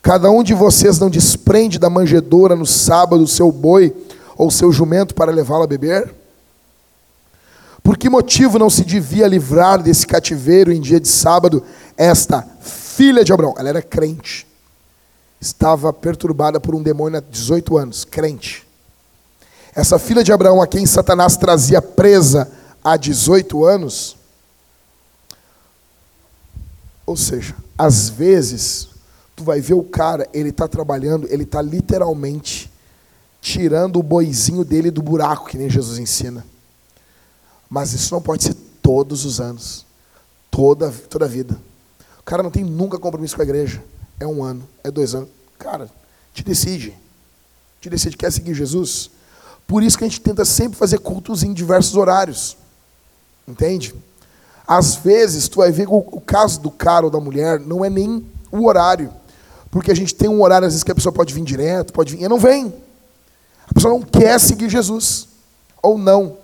cada 0.00 0.30
um 0.30 0.42
de 0.42 0.54
vocês 0.54 0.98
não 0.98 1.10
desprende 1.10 1.78
da 1.78 1.90
manjedoura 1.90 2.56
no 2.56 2.66
sábado 2.66 3.22
o 3.22 3.28
seu 3.28 3.52
boi 3.52 3.94
ou 4.36 4.50
seu 4.50 4.72
jumento 4.72 5.14
para 5.14 5.30
levá-lo 5.30 5.64
a 5.64 5.66
beber? 5.66 6.14
Por 7.82 7.98
que 7.98 8.08
motivo 8.08 8.58
não 8.58 8.70
se 8.70 8.84
devia 8.84 9.26
livrar 9.26 9.82
desse 9.82 10.06
cativeiro 10.06 10.72
em 10.72 10.80
dia 10.80 11.00
de 11.00 11.08
sábado 11.08 11.62
esta 11.96 12.46
filha 12.60 13.24
de 13.24 13.32
Abraão? 13.32 13.54
Ela 13.58 13.70
era 13.70 13.82
crente. 13.82 14.46
Estava 15.42 15.92
perturbada 15.92 16.60
por 16.60 16.72
um 16.72 16.80
demônio 16.80 17.18
há 17.18 17.20
18 17.20 17.76
anos, 17.76 18.04
crente. 18.04 18.64
Essa 19.74 19.98
filha 19.98 20.22
de 20.22 20.32
Abraão, 20.32 20.62
a 20.62 20.68
quem 20.68 20.86
Satanás 20.86 21.36
trazia 21.36 21.82
presa 21.82 22.48
há 22.84 22.96
18 22.96 23.64
anos. 23.64 24.16
Ou 27.04 27.16
seja, 27.16 27.56
às 27.76 28.08
vezes, 28.08 28.90
tu 29.34 29.42
vai 29.42 29.60
ver 29.60 29.74
o 29.74 29.82
cara, 29.82 30.28
ele 30.32 30.50
está 30.50 30.68
trabalhando, 30.68 31.26
ele 31.28 31.42
está 31.42 31.60
literalmente 31.60 32.70
tirando 33.40 33.98
o 33.98 34.02
boizinho 34.02 34.64
dele 34.64 34.92
do 34.92 35.02
buraco, 35.02 35.46
que 35.46 35.58
nem 35.58 35.68
Jesus 35.68 35.98
ensina. 35.98 36.46
Mas 37.68 37.92
isso 37.92 38.14
não 38.14 38.22
pode 38.22 38.44
ser 38.44 38.54
todos 38.80 39.24
os 39.24 39.40
anos, 39.40 39.84
toda, 40.48 40.92
toda 41.10 41.24
a 41.24 41.28
vida. 41.28 41.58
O 42.20 42.22
cara 42.22 42.44
não 42.44 42.50
tem 42.52 42.62
nunca 42.62 42.96
compromisso 42.96 43.34
com 43.34 43.42
a 43.42 43.44
igreja. 43.44 43.82
É 44.18 44.26
um 44.26 44.42
ano, 44.42 44.66
é 44.84 44.90
dois 44.90 45.14
anos. 45.14 45.28
Cara, 45.58 45.90
te 46.32 46.42
decide. 46.42 46.94
Te 47.80 47.90
decide, 47.90 48.16
quer 48.16 48.30
seguir 48.30 48.54
Jesus? 48.54 49.10
Por 49.66 49.82
isso 49.82 49.98
que 49.98 50.04
a 50.04 50.08
gente 50.08 50.20
tenta 50.20 50.44
sempre 50.44 50.78
fazer 50.78 50.98
cultos 50.98 51.42
em 51.42 51.52
diversos 51.52 51.96
horários. 51.96 52.56
Entende? 53.46 53.94
Às 54.66 54.94
vezes, 54.94 55.48
tu 55.48 55.56
vai 55.56 55.72
ver 55.72 55.88
o, 55.88 55.96
o 55.96 56.20
caso 56.20 56.60
do 56.60 56.70
cara 56.70 57.04
ou 57.04 57.10
da 57.10 57.18
mulher 57.18 57.58
não 57.58 57.84
é 57.84 57.90
nem 57.90 58.24
o 58.50 58.66
horário. 58.66 59.12
Porque 59.70 59.90
a 59.90 59.96
gente 59.96 60.14
tem 60.14 60.28
um 60.28 60.42
horário, 60.42 60.66
às 60.66 60.74
vezes, 60.74 60.84
que 60.84 60.92
a 60.92 60.94
pessoa 60.94 61.12
pode 61.12 61.32
vir 61.32 61.42
direto, 61.42 61.92
pode 61.92 62.14
vir, 62.14 62.24
e 62.24 62.28
não 62.28 62.38
vem. 62.38 62.72
A 63.66 63.74
pessoa 63.74 63.94
não 63.94 64.02
quer 64.02 64.38
seguir 64.38 64.68
Jesus. 64.68 65.28
Ou 65.82 65.98
não. 65.98 66.36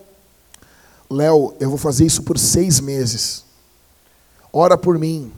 Léo, 1.10 1.54
eu 1.60 1.68
vou 1.68 1.78
fazer 1.78 2.04
isso 2.04 2.22
por 2.22 2.38
seis 2.38 2.80
meses. 2.80 3.44
Ora 4.52 4.76
por 4.76 4.98
mim. 4.98 5.30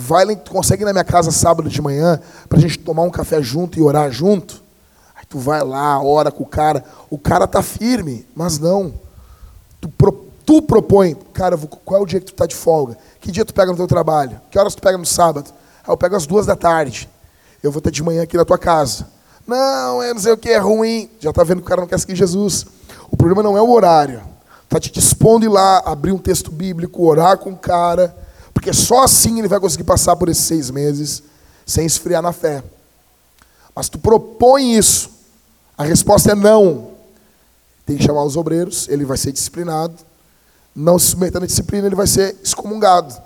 Vai, 0.00 0.36
consegue 0.36 0.84
ir 0.84 0.86
na 0.86 0.92
minha 0.92 1.02
casa 1.02 1.32
sábado 1.32 1.68
de 1.68 1.82
manhã 1.82 2.20
para 2.48 2.56
a 2.56 2.60
gente 2.60 2.78
tomar 2.78 3.02
um 3.02 3.10
café 3.10 3.42
junto 3.42 3.80
e 3.80 3.82
orar 3.82 4.12
junto? 4.12 4.62
Aí 5.16 5.24
tu 5.28 5.40
vai 5.40 5.60
lá, 5.64 6.00
ora 6.00 6.30
com 6.30 6.44
o 6.44 6.46
cara. 6.46 6.84
O 7.10 7.18
cara 7.18 7.48
tá 7.48 7.62
firme, 7.62 8.24
mas 8.32 8.60
não. 8.60 8.94
Tu, 9.80 9.88
pro, 9.88 10.12
tu 10.46 10.62
propõe, 10.62 11.16
cara, 11.32 11.58
qual 11.84 12.00
é 12.00 12.02
o 12.04 12.06
dia 12.06 12.20
que 12.20 12.26
tu 12.26 12.34
tá 12.34 12.46
de 12.46 12.54
folga? 12.54 12.96
Que 13.20 13.32
dia 13.32 13.44
tu 13.44 13.52
pega 13.52 13.72
no 13.72 13.76
teu 13.76 13.88
trabalho? 13.88 14.40
Que 14.52 14.56
horas 14.56 14.76
tu 14.76 14.80
pega 14.80 14.96
no 14.96 15.04
sábado? 15.04 15.50
Aí 15.82 15.92
eu 15.92 15.96
pego 15.96 16.14
às 16.14 16.28
duas 16.28 16.46
da 16.46 16.54
tarde. 16.54 17.10
Eu 17.60 17.72
vou 17.72 17.82
ter 17.82 17.90
de 17.90 18.00
manhã 18.00 18.22
aqui 18.22 18.36
na 18.36 18.44
tua 18.44 18.56
casa. 18.56 19.08
Não, 19.44 20.00
é 20.00 20.14
não 20.14 20.20
sei 20.20 20.30
o 20.30 20.36
que, 20.36 20.50
é 20.50 20.58
ruim. 20.58 21.10
Já 21.18 21.30
está 21.30 21.42
vendo 21.42 21.58
que 21.58 21.66
o 21.66 21.68
cara 21.68 21.80
não 21.80 21.88
quer 21.88 21.98
seguir 21.98 22.14
Jesus. 22.14 22.64
O 23.10 23.16
problema 23.16 23.42
não 23.42 23.58
é 23.58 23.60
o 23.60 23.68
horário. 23.68 24.22
Está 24.62 24.78
te 24.78 24.92
dispondo 24.92 25.44
ir 25.44 25.48
lá, 25.48 25.82
abrir 25.84 26.12
um 26.12 26.18
texto 26.18 26.52
bíblico, 26.52 27.04
orar 27.04 27.36
com 27.38 27.50
o 27.50 27.56
cara, 27.56 28.14
porque 28.58 28.72
só 28.72 29.04
assim 29.04 29.38
ele 29.38 29.46
vai 29.46 29.60
conseguir 29.60 29.84
passar 29.84 30.16
por 30.16 30.28
esses 30.28 30.42
seis 30.42 30.68
meses 30.68 31.22
sem 31.64 31.86
esfriar 31.86 32.20
na 32.20 32.32
fé. 32.32 32.64
Mas 33.72 33.88
tu 33.88 34.00
propõe 34.00 34.76
isso, 34.76 35.10
a 35.76 35.84
resposta 35.84 36.32
é 36.32 36.34
não. 36.34 36.90
Tem 37.86 37.96
que 37.96 38.02
chamar 38.02 38.24
os 38.24 38.36
obreiros, 38.36 38.88
ele 38.88 39.04
vai 39.04 39.16
ser 39.16 39.30
disciplinado. 39.30 39.94
Não 40.74 40.98
se 40.98 41.06
submetendo 41.06 41.44
à 41.44 41.46
disciplina, 41.46 41.86
ele 41.86 41.94
vai 41.94 42.08
ser 42.08 42.36
excomungado 42.42 43.16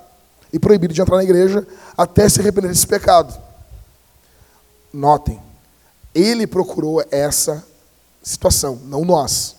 e 0.51 0.59
proibido 0.59 0.93
de 0.93 1.01
entrar 1.01 1.17
na 1.17 1.23
igreja 1.23 1.65
até 1.97 2.29
se 2.29 2.39
arrepender 2.39 2.67
desse 2.67 2.85
pecado. 2.85 3.35
Notem, 4.93 5.41
ele 6.13 6.45
procurou 6.45 7.03
essa 7.09 7.65
situação, 8.21 8.79
não 8.85 9.03
nós. 9.03 9.55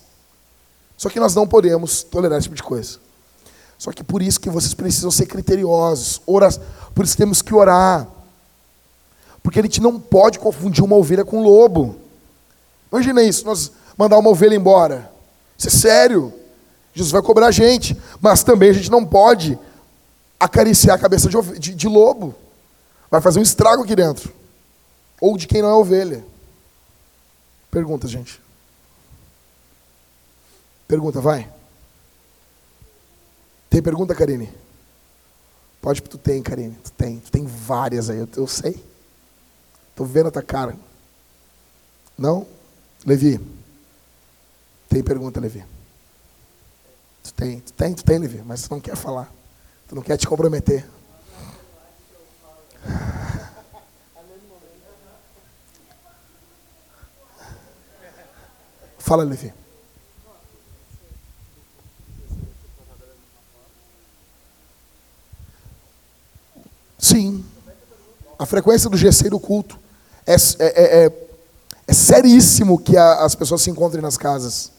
Só 0.96 1.10
que 1.10 1.18
nós 1.18 1.34
não 1.34 1.48
podemos 1.48 2.05
tolerar 2.05 2.38
esse 2.38 2.44
tipo 2.44 2.55
de 2.55 2.62
coisa. 2.62 3.02
Só 3.78 3.92
que 3.92 4.05
por 4.05 4.22
isso 4.22 4.40
que 4.40 4.51
vocês 4.51 4.74
precisam 4.74 5.10
ser 5.10 5.26
criteriosos, 5.26 6.20
orar, 6.26 6.52
por 6.94 7.05
isso 7.05 7.16
temos 7.16 7.42
que 7.42 7.55
orar. 7.55 8.09
Porque 9.42 9.60
a 9.60 9.62
gente 9.62 9.80
não 9.80 10.01
pode 10.01 10.38
confundir 10.38 10.82
uma 10.82 10.96
ovelha 10.96 11.24
com 11.24 11.40
um 11.40 11.42
lobo. 11.42 11.96
Imagina 12.90 13.22
isso, 13.22 13.44
nós 13.44 13.72
mandar 13.96 14.18
uma 14.18 14.30
ovelha 14.30 14.55
embora. 14.55 15.10
Isso 15.56 15.68
é 15.68 15.70
sério. 15.70 16.32
Jesus 16.94 17.12
vai 17.12 17.22
cobrar 17.22 17.48
a 17.48 17.51
gente. 17.51 17.96
Mas 18.20 18.42
também 18.42 18.70
a 18.70 18.72
gente 18.72 18.90
não 18.90 19.05
pode 19.05 19.59
acariciar 20.38 20.96
a 20.96 20.98
cabeça 20.98 21.28
de, 21.28 21.59
de, 21.59 21.74
de 21.74 21.88
lobo. 21.88 22.34
Vai 23.10 23.20
fazer 23.20 23.38
um 23.38 23.42
estrago 23.42 23.82
aqui 23.82 23.94
dentro. 23.94 24.32
Ou 25.20 25.36
de 25.36 25.46
quem 25.46 25.62
não 25.62 25.68
é 25.68 25.74
ovelha. 25.74 26.24
Pergunta, 27.70 28.06
gente. 28.06 28.40
Pergunta, 30.86 31.20
vai. 31.20 31.48
Tem 33.74 33.82
pergunta, 33.82 34.14
Karine? 34.14 34.48
Pode, 35.82 36.01
tu 36.01 36.16
tem, 36.16 36.40
Karine. 36.40 36.76
Tu 36.76 36.92
tem. 36.92 37.18
Tu 37.18 37.28
tem 37.32 37.44
várias 37.44 38.09
aí, 38.09 38.18
eu, 38.18 38.28
eu 38.36 38.46
sei. 38.46 38.80
Tô 39.96 40.05
vendo 40.05 40.28
a 40.28 40.30
tua 40.30 40.44
cara. 40.44 40.76
Não? 42.16 42.46
Levi. 43.05 43.40
Tem 44.88 45.02
pergunta, 45.02 45.40
Levi? 45.40 45.64
Tu 47.24 47.34
tem, 47.34 47.59
tu 47.59 47.72
tem, 47.72 47.94
tu 47.94 48.05
tem, 48.05 48.16
Levi, 48.16 48.42
mas 48.42 48.62
tu 48.62 48.70
não 48.70 48.80
quer 48.80 48.94
falar. 48.94 49.28
Tu 49.88 49.96
não 49.96 50.02
quer 50.05 50.16
te 50.18 50.28
comprometer. 50.28 50.88
Fala, 59.01 59.24
Levi. 59.24 59.52
Sim. 67.05 67.44
A 68.39 68.47
frequência 68.47 68.89
do 68.89 68.97
GC 68.97 69.26
e 69.26 69.31
do 69.31 69.39
culto 69.39 69.78
é, 70.26 70.35
é, 70.35 70.36
é, 70.59 71.05
é, 71.05 71.12
é 71.86 71.93
seríssimo 71.93 72.78
que 72.78 72.97
a, 72.97 73.24
as 73.24 73.35
pessoas 73.35 73.60
se 73.60 73.70
encontrem 73.70 74.01
nas 74.01 74.16
casas. 74.16 74.70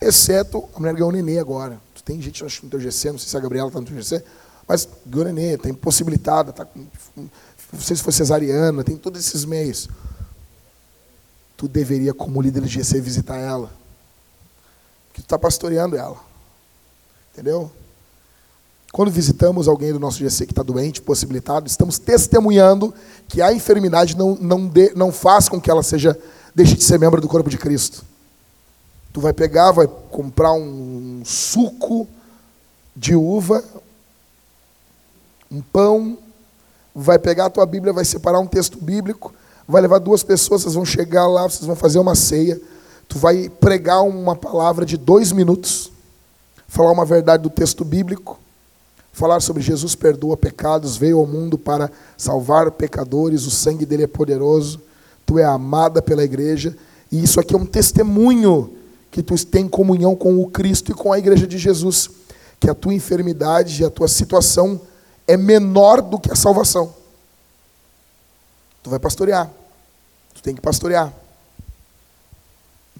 Exceto 0.00 0.68
a 0.74 0.80
mulher 0.80 0.94
ganhou 0.94 1.12
nenê 1.12 1.38
agora. 1.38 1.80
Tu 1.94 2.02
tem 2.02 2.20
gente, 2.20 2.44
acho 2.44 2.64
no 2.64 2.70
teu 2.70 2.80
GC, 2.80 3.12
não 3.12 3.18
sei 3.18 3.28
se 3.28 3.36
a 3.36 3.40
Gabriela 3.40 3.68
está 3.68 3.80
no 3.80 3.86
teu 3.86 3.96
GC, 3.96 4.24
mas 4.66 4.88
ganhou 5.06 5.32
nenê, 5.32 5.56
tem 5.56 5.72
possibilitada, 5.72 6.52
tá, 6.52 6.66
não 7.16 7.80
sei 7.80 7.94
se 7.94 8.02
foi 8.02 8.12
cesariana, 8.12 8.82
tem 8.82 8.96
todos 8.96 9.24
esses 9.24 9.44
meios 9.44 9.88
tu 11.56 11.66
deveria, 11.66 12.12
como 12.12 12.42
líder 12.42 12.62
de 12.62 12.68
GC, 12.68 13.00
visitar 13.00 13.38
ela. 13.38 13.72
Que 15.12 15.22
tu 15.22 15.26
está 15.26 15.38
pastoreando 15.38 15.96
ela. 15.96 16.20
Entendeu? 17.32 17.70
Quando 18.96 19.10
visitamos 19.10 19.68
alguém 19.68 19.92
do 19.92 20.00
nosso 20.00 20.16
GC 20.16 20.46
que 20.46 20.52
está 20.52 20.62
doente, 20.62 21.02
possibilitado, 21.02 21.66
estamos 21.66 21.98
testemunhando 21.98 22.94
que 23.28 23.42
a 23.42 23.52
enfermidade 23.52 24.16
não, 24.16 24.34
não, 24.36 24.66
de, 24.66 24.94
não 24.94 25.12
faz 25.12 25.50
com 25.50 25.60
que 25.60 25.70
ela 25.70 25.82
seja 25.82 26.18
deixe 26.54 26.74
de 26.76 26.82
ser 26.82 26.98
membro 26.98 27.20
do 27.20 27.28
corpo 27.28 27.50
de 27.50 27.58
Cristo. 27.58 28.02
Tu 29.12 29.20
vai 29.20 29.34
pegar, 29.34 29.70
vai 29.72 29.86
comprar 29.86 30.54
um 30.54 31.20
suco 31.26 32.08
de 32.96 33.14
uva, 33.14 33.62
um 35.52 35.60
pão, 35.60 36.16
vai 36.94 37.18
pegar 37.18 37.44
a 37.44 37.50
tua 37.50 37.66
Bíblia, 37.66 37.92
vai 37.92 38.06
separar 38.06 38.40
um 38.40 38.46
texto 38.46 38.78
bíblico, 38.78 39.34
vai 39.68 39.82
levar 39.82 39.98
duas 39.98 40.22
pessoas, 40.22 40.62
vocês 40.62 40.72
vão 40.74 40.86
chegar 40.86 41.26
lá, 41.26 41.42
vocês 41.42 41.66
vão 41.66 41.76
fazer 41.76 41.98
uma 41.98 42.14
ceia. 42.14 42.58
Tu 43.06 43.18
vai 43.18 43.50
pregar 43.50 44.02
uma 44.04 44.34
palavra 44.34 44.86
de 44.86 44.96
dois 44.96 45.32
minutos, 45.32 45.92
falar 46.66 46.92
uma 46.92 47.04
verdade 47.04 47.42
do 47.42 47.50
texto 47.50 47.84
bíblico, 47.84 48.40
falar 49.16 49.40
sobre 49.40 49.62
Jesus 49.62 49.94
perdoa 49.94 50.36
pecados, 50.36 50.98
veio 50.98 51.18
ao 51.18 51.26
mundo 51.26 51.56
para 51.56 51.90
salvar 52.18 52.70
pecadores, 52.70 53.46
o 53.46 53.50
sangue 53.50 53.86
dele 53.86 54.02
é 54.02 54.06
poderoso, 54.06 54.78
tu 55.24 55.38
é 55.38 55.44
amada 55.44 56.02
pela 56.02 56.22
igreja, 56.22 56.76
e 57.10 57.22
isso 57.22 57.40
aqui 57.40 57.54
é 57.54 57.58
um 57.58 57.64
testemunho 57.64 58.76
que 59.10 59.22
tu 59.22 59.34
tem 59.46 59.66
comunhão 59.66 60.14
com 60.14 60.38
o 60.38 60.50
Cristo 60.50 60.92
e 60.92 60.94
com 60.94 61.14
a 61.14 61.18
igreja 61.18 61.46
de 61.46 61.56
Jesus, 61.56 62.10
que 62.60 62.68
a 62.68 62.74
tua 62.74 62.92
enfermidade 62.92 63.80
e 63.80 63.86
a 63.86 63.90
tua 63.90 64.06
situação 64.06 64.78
é 65.26 65.34
menor 65.34 66.02
do 66.02 66.20
que 66.20 66.30
a 66.30 66.36
salvação. 66.36 66.94
Tu 68.82 68.90
vai 68.90 68.98
pastorear. 68.98 69.50
Tu 70.34 70.42
tem 70.42 70.54
que 70.54 70.60
pastorear. 70.60 71.10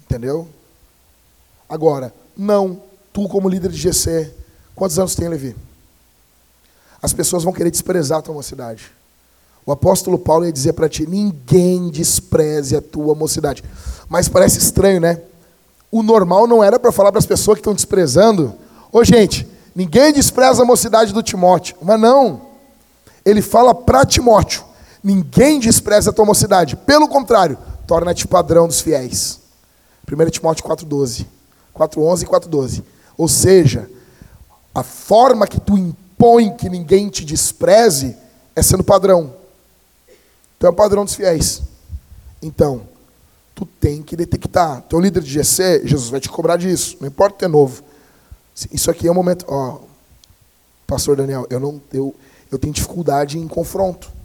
Entendeu? 0.01 0.47
Agora, 1.69 2.11
não, 2.35 2.81
tu 3.13 3.29
como 3.29 3.47
líder 3.47 3.69
de 3.69 3.77
GC, 3.77 4.33
quantos 4.73 4.97
anos 4.97 5.13
tem, 5.13 5.27
Levi? 5.27 5.66
As 7.01 7.13
pessoas 7.13 7.43
vão 7.43 7.53
querer 7.53 7.71
desprezar 7.71 8.19
a 8.19 8.21
tua 8.21 8.33
mocidade. 8.33 8.91
O 9.65 9.71
apóstolo 9.71 10.17
Paulo 10.17 10.45
ia 10.45 10.51
dizer 10.51 10.73
para 10.73 10.89
ti: 10.89 11.05
ninguém 11.07 11.89
despreze 11.89 12.75
a 12.75 12.81
tua 12.81 13.13
mocidade. 13.13 13.63
Mas 14.07 14.29
parece 14.29 14.59
estranho, 14.59 15.01
né? 15.01 15.21
O 15.91 16.01
normal 16.01 16.47
não 16.47 16.63
era 16.63 16.79
para 16.79 16.91
falar 16.91 17.11
para 17.11 17.19
as 17.19 17.25
pessoas 17.25 17.55
que 17.55 17.61
estão 17.61 17.73
desprezando: 17.73 18.53
ô 18.91 19.03
gente, 19.03 19.47
ninguém 19.75 20.13
despreza 20.13 20.63
a 20.63 20.65
mocidade 20.65 21.13
do 21.13 21.21
Timóteo. 21.21 21.75
Mas 21.81 21.99
não. 21.99 22.41
Ele 23.25 23.41
fala 23.41 23.75
para 23.75 24.05
Timóteo: 24.05 24.63
Ninguém 25.03 25.59
despreza 25.59 26.09
a 26.09 26.13
tua 26.13 26.25
mocidade. 26.25 26.75
Pelo 26.75 27.07
contrário, 27.07 27.57
torna-te 27.85 28.27
padrão 28.27 28.67
dos 28.67 28.81
fiéis. 28.81 29.39
1 30.11 30.29
Timóteo 30.29 30.65
4,12. 30.65 31.25
4,11 31.73 32.23
e 32.23 32.25
4,12. 32.25 32.83
Ou 33.17 33.27
seja, 33.27 33.89
a 34.73 34.83
forma 34.83 35.47
que 35.47 35.59
tu 35.59 35.77
impõe 36.17 36.55
que 36.55 36.69
ninguém 36.69 37.09
te 37.09 37.23
despreze 37.23 38.17
é 38.55 38.61
sendo 38.61 38.83
padrão. 38.83 39.33
Tu 40.57 40.65
é 40.65 40.69
o 40.69 40.73
padrão 40.73 41.05
dos 41.05 41.13
fiéis. 41.13 41.61
Então, 42.41 42.81
tu 43.53 43.65
tem 43.65 44.01
que 44.01 44.15
detectar. 44.15 44.81
Teu 44.83 44.99
líder 44.99 45.21
de 45.21 45.29
GC, 45.29 45.81
Jesus 45.85 46.09
vai 46.09 46.19
te 46.19 46.29
cobrar 46.29 46.57
disso. 46.57 46.97
Não 46.99 47.07
importa 47.07 47.37
ter 47.37 47.45
é 47.45 47.47
novo. 47.47 47.83
Isso 48.71 48.89
aqui 48.89 49.07
é 49.07 49.11
um 49.11 49.15
momento. 49.15 49.45
Ó, 49.47 49.79
Pastor 50.87 51.15
Daniel, 51.15 51.45
eu 51.49 51.59
não 51.59 51.81
eu, 51.93 52.15
eu 52.51 52.57
tenho 52.57 52.73
dificuldade 52.73 53.37
em 53.37 53.47
confronto 53.47 54.17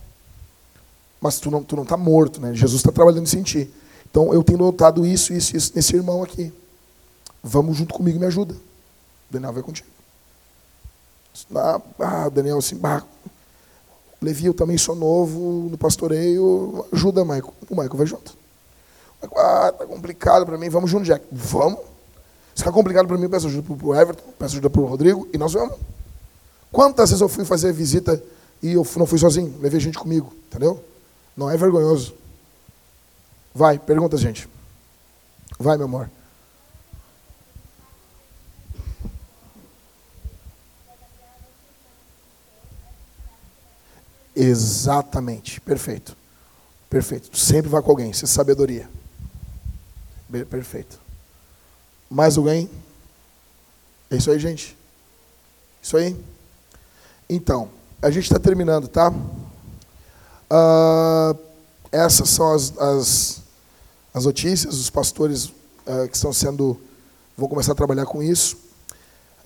mas 1.23 1.39
tu 1.39 1.53
não 1.53 1.63
tu 1.63 1.77
não 1.77 1.85
está 1.85 1.97
morto, 1.97 2.41
né? 2.41 2.53
Jesus 2.53 2.81
está 2.81 2.91
trabalhando 2.91 3.33
em 3.33 3.43
ti. 3.45 3.71
Então 4.11 4.35
eu 4.35 4.43
tenho 4.43 4.59
notado 4.59 5.07
isso, 5.07 5.33
isso, 5.33 5.57
isso 5.57 5.73
nesse 5.73 5.95
irmão 5.95 6.21
aqui. 6.21 6.53
Vamos 7.41 7.77
junto 7.77 7.95
comigo, 7.95 8.19
me 8.19 8.27
ajuda. 8.27 8.55
O 8.55 9.33
Daniel 9.33 9.53
vai 9.53 9.63
contigo. 9.63 9.89
Ah, 11.55 11.81
ah 11.99 12.29
Daniel, 12.29 12.59
assim, 12.59 12.77
bah, 12.77 13.03
Levi, 14.21 14.47
eu 14.47 14.55
também 14.55 14.79
sou 14.79 14.95
novo 14.95 15.69
no 15.71 15.77
pastoreio. 15.77 16.87
Ajuda, 16.93 17.25
Maico. 17.25 17.53
O 17.69 17.75
Maico 17.75 17.97
vai 17.97 18.07
junto. 18.07 18.37
Ah, 19.37 19.73
tá 19.77 19.87
complicado 19.87 20.47
para 20.47 20.57
mim. 20.57 20.69
Vamos 20.69 20.91
junto, 20.91 21.05
Jack. 21.05 21.25
Vamos. 21.31 21.81
Se 22.55 22.59
ficar 22.59 22.73
complicado 22.73 23.07
para 23.07 23.17
mim, 23.17 23.29
peço 23.29 23.47
ajuda 23.47 23.75
para 23.75 23.87
o 23.87 23.95
Everton, 23.95 24.23
peço 24.39 24.55
ajuda 24.55 24.69
para 24.69 24.81
o 24.81 24.85
Rodrigo 24.85 25.29
e 25.33 25.39
nós 25.39 25.55
vamos. 25.55 25.77
Quantas 26.71 27.11
vezes 27.11 27.21
eu 27.21 27.29
fui 27.29 27.45
fazer 27.45 27.73
visita 27.73 28.23
e 28.63 28.73
eu 28.73 28.87
não 28.97 29.07
fui 29.07 29.19
sozinho? 29.19 29.55
Levei 29.61 29.81
gente 29.81 29.99
comigo, 29.99 30.33
entendeu? 30.47 30.83
Não 31.37 31.51
é 31.51 31.57
vergonhoso. 31.57 32.15
Vai, 33.55 33.79
pergunta, 33.79 34.17
gente. 34.17 34.49
Vai, 35.59 35.77
meu 35.77 35.87
amor. 35.87 36.11
Exatamente, 44.35 45.61
perfeito. 45.61 46.17
Perfeito. 46.89 47.31
Tu 47.31 47.39
sempre 47.39 47.71
vai 47.71 47.81
com 47.83 47.91
alguém, 47.91 48.11
isso 48.11 48.25
é 48.25 48.29
sabedoria. 48.29 48.89
Perfeito. 50.49 50.99
Mais 52.11 52.37
alguém? 52.37 52.69
É 54.11 54.17
isso 54.17 54.31
aí, 54.31 54.39
gente. 54.39 54.77
Isso 55.83 55.97
aí. 55.97 56.17
Então, 57.29 57.71
a 58.01 58.11
gente 58.11 58.25
está 58.25 58.39
terminando, 58.39 58.89
tá? 58.89 59.11
Uh, 60.51 61.39
essas 61.91 62.29
são 62.29 62.53
as, 62.53 62.77
as, 62.79 63.43
as, 64.13 64.25
notícias, 64.27 64.75
os 64.75 64.91
pastores 64.91 65.47
uh, 65.47 66.09
que 66.11 66.17
estão 66.17 66.33
sendo. 66.33 66.79
vão 67.37 67.49
começar 67.49 67.73
a 67.73 67.75
trabalhar 67.75 68.05
com 68.05 68.23
isso. 68.23 68.59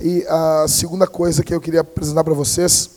E 0.01 0.27
a 0.29 0.67
segunda 0.69 1.07
coisa 1.07 1.45
que 1.45 1.55
eu 1.55 1.61
queria 1.61 1.83
apresentar 1.83 2.25
para 2.25 2.35
vocês. 2.35 2.91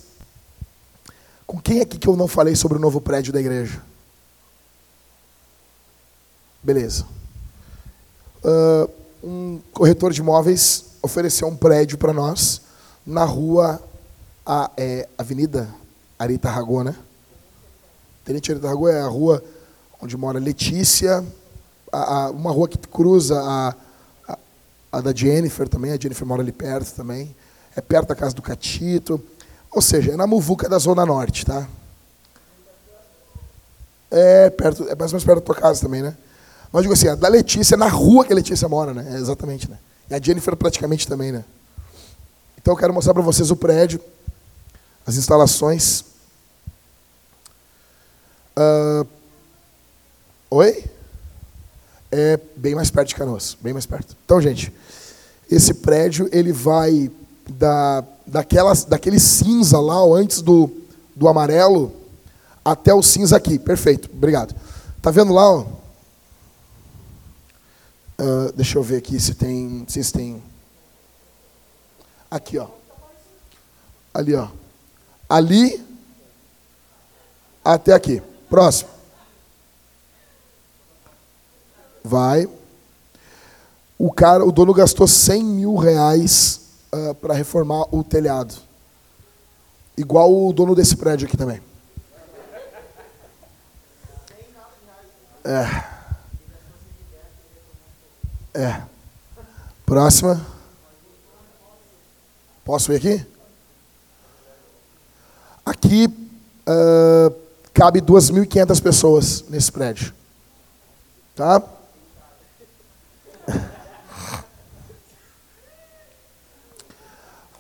Com 1.49 1.59
quem 1.59 1.81
aqui 1.81 1.97
que 1.97 2.07
eu 2.07 2.15
não 2.15 2.27
falei 2.27 2.55
sobre 2.55 2.77
o 2.77 2.79
novo 2.79 3.01
prédio 3.01 3.33
da 3.33 3.39
igreja? 3.39 3.81
Beleza. 6.61 7.07
Uh, 8.43 8.87
um 9.23 9.59
corretor 9.73 10.13
de 10.13 10.21
imóveis 10.21 10.85
ofereceu 11.01 11.47
um 11.47 11.55
prédio 11.55 11.97
para 11.97 12.13
nós 12.13 12.61
na 13.03 13.23
rua 13.23 13.81
a, 14.45 14.69
é, 14.77 15.09
Avenida 15.17 15.67
Arita 16.19 16.51
Ragô, 16.51 16.83
né? 16.83 16.95
Tenente 18.23 18.51
Arita 18.51 18.67
Ragô 18.67 18.87
é 18.87 19.01
a 19.01 19.07
rua 19.07 19.43
onde 19.99 20.15
mora 20.15 20.37
Letícia, 20.37 21.25
a, 21.91 22.25
a, 22.25 22.29
uma 22.29 22.51
rua 22.51 22.67
que 22.67 22.77
cruza 22.77 23.41
a, 23.41 24.37
a, 24.91 25.01
da 25.01 25.11
Jennifer 25.11 25.67
também, 25.67 25.93
a 25.93 25.99
Jennifer 25.99 26.27
mora 26.27 26.43
ali 26.43 26.51
perto 26.51 26.93
também, 26.93 27.35
é 27.75 27.81
perto 27.81 28.09
da 28.09 28.15
casa 28.15 28.35
do 28.35 28.41
Catito, 28.43 29.19
ou 29.71 29.81
seja, 29.81 30.13
é 30.13 30.15
na 30.15 30.25
Muvuca 30.25 30.67
da 30.67 30.77
Zona 30.77 31.05
Norte, 31.05 31.45
tá? 31.45 31.67
É 34.11 34.49
perto, 34.49 34.83
é 34.83 34.95
mais 34.95 35.11
ou 35.11 35.17
menos 35.17 35.23
perto 35.23 35.39
da 35.39 35.45
tua 35.45 35.55
casa 35.55 35.81
também, 35.81 36.01
né? 36.01 36.17
Mas 36.71 36.81
digo 36.83 36.93
assim, 36.93 37.07
a 37.07 37.15
da 37.15 37.27
Letícia, 37.27 37.77
na 37.77 37.87
rua 37.87 38.25
que 38.25 38.33
a 38.33 38.35
Letícia 38.35 38.67
mora, 38.67 38.93
né? 38.93 39.15
É 39.15 39.17
exatamente, 39.17 39.69
né? 39.69 39.77
E 40.09 40.15
a 40.15 40.19
Jennifer 40.19 40.55
praticamente 40.55 41.07
também, 41.07 41.31
né? 41.31 41.43
Então 42.57 42.73
eu 42.73 42.77
quero 42.77 42.93
mostrar 42.93 43.13
para 43.13 43.23
vocês 43.23 43.51
o 43.51 43.55
prédio, 43.55 44.01
as 45.05 45.15
instalações. 45.15 46.03
Uh, 48.57 49.07
oi? 50.49 50.83
É 52.11 52.39
bem 52.55 52.73
mais 52.73 52.89
perto 52.89 53.09
de 53.09 53.15
Canoas, 53.15 53.55
bem 53.61 53.71
mais 53.71 53.85
perto. 53.85 54.15
Então, 54.25 54.41
gente, 54.41 54.73
esse 55.49 55.75
prédio 55.75 56.27
ele 56.31 56.51
vai 56.51 57.11
da, 57.51 58.03
daquela, 58.25 58.73
daquele 58.87 59.19
cinza 59.19 59.79
lá, 59.79 59.99
antes 60.17 60.41
do, 60.41 60.69
do 61.15 61.27
amarelo, 61.27 61.91
até 62.63 62.93
o 62.93 63.01
cinza 63.01 63.35
aqui. 63.35 63.57
Perfeito, 63.57 64.09
obrigado. 64.11 64.55
Tá 65.01 65.11
vendo 65.11 65.33
lá? 65.33 65.49
Ó? 65.49 65.65
Uh, 68.19 68.51
deixa 68.53 68.77
eu 68.77 68.83
ver 68.83 68.97
aqui 68.97 69.19
se 69.19 69.33
tem. 69.33 69.85
Se 69.87 70.11
tem. 70.11 70.43
Aqui, 72.29 72.57
ó. 72.57 72.67
Ali, 74.13 74.35
ó. 74.35 74.47
Ali 75.27 75.85
até 77.63 77.93
aqui. 77.93 78.21
Próximo. 78.49 78.89
Vai. 82.03 82.49
O 83.97 84.11
cara, 84.11 84.45
o 84.45 84.51
dono 84.51 84.73
gastou 84.73 85.07
100 85.07 85.43
mil 85.43 85.75
reais 85.75 86.58
uh, 86.93 87.09
ah, 87.09 87.15
para 87.15 87.33
reformar 87.33 87.85
o 87.93 88.03
telhado. 88.03 88.55
Igual 89.97 90.33
o 90.33 90.53
dono 90.53 90.75
desse 90.75 90.95
prédio 90.95 91.27
aqui 91.27 91.35
também. 91.35 91.61
É. 95.43 95.99
É. 98.53 98.81
Próxima. 99.85 100.45
Posso 102.63 102.91
ver 102.91 102.97
aqui? 102.97 103.25
Aqui 105.65 106.07
uh, 106.67 107.35
cabe 107.73 108.01
2.500 108.01 108.81
pessoas 108.81 109.45
nesse 109.49 109.71
prédio. 109.71 110.13
Tá? 111.35 111.63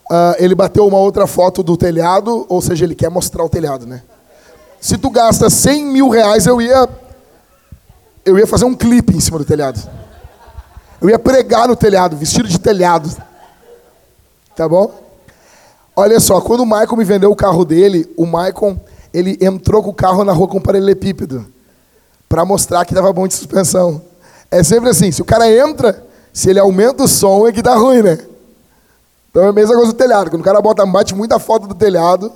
Uh, 0.09 0.33
ele 0.39 0.55
bateu 0.55 0.87
uma 0.87 0.97
outra 0.97 1.27
foto 1.27 1.61
do 1.61 1.77
telhado, 1.77 2.45
ou 2.49 2.61
seja, 2.61 2.83
ele 2.83 2.95
quer 2.95 3.11
mostrar 3.11 3.43
o 3.43 3.49
telhado, 3.49 3.85
né? 3.85 4.01
Se 4.81 4.97
tu 4.97 5.09
gasta 5.09 5.49
100 5.49 5.85
mil 5.85 6.09
reais, 6.09 6.47
eu 6.47 6.59
ia, 6.59 6.89
eu 8.25 8.39
ia 8.39 8.47
fazer 8.47 8.65
um 8.65 8.73
clipe 8.73 9.15
em 9.15 9.19
cima 9.19 9.37
do 9.37 9.45
telhado. 9.45 9.79
Eu 10.99 11.09
ia 11.09 11.19
pregar 11.19 11.67
no 11.67 11.75
telhado, 11.75 12.17
vestido 12.17 12.47
de 12.47 12.57
telhado. 12.59 13.09
Tá 14.55 14.67
bom? 14.67 14.91
Olha 15.95 16.19
só, 16.19 16.41
quando 16.41 16.61
o 16.61 16.65
Michael 16.65 16.97
me 16.97 17.03
vendeu 17.03 17.29
o 17.29 17.35
carro 17.35 17.63
dele, 17.63 18.11
o 18.17 18.25
Michael, 18.25 18.79
ele 19.13 19.37
entrou 19.41 19.83
com 19.83 19.89
o 19.89 19.93
carro 19.93 20.23
na 20.23 20.31
rua 20.31 20.47
com 20.47 20.59
paralelepípedo. 20.59 21.45
Para 22.27 22.45
mostrar 22.45 22.85
que 22.85 22.93
estava 22.93 23.11
bom 23.11 23.27
de 23.27 23.33
suspensão. 23.33 24.01
É 24.49 24.63
sempre 24.63 24.89
assim, 24.89 25.11
se 25.11 25.21
o 25.21 25.25
cara 25.25 25.51
entra, 25.51 26.03
se 26.33 26.49
ele 26.49 26.59
aumenta 26.59 27.03
o 27.03 27.07
som, 27.07 27.47
é 27.47 27.51
que 27.51 27.61
dá 27.61 27.75
ruim, 27.75 28.01
né? 28.01 28.17
Então 29.29 29.43
é 29.43 29.49
a 29.49 29.53
mesma 29.53 29.75
coisa 29.75 29.91
do 29.91 29.97
telhado. 29.97 30.29
Quando 30.29 30.41
o 30.41 30.45
cara 30.45 30.61
bota, 30.61 30.85
bate 30.85 31.13
muita 31.13 31.39
foto 31.39 31.67
do 31.67 31.75
telhado, 31.75 32.31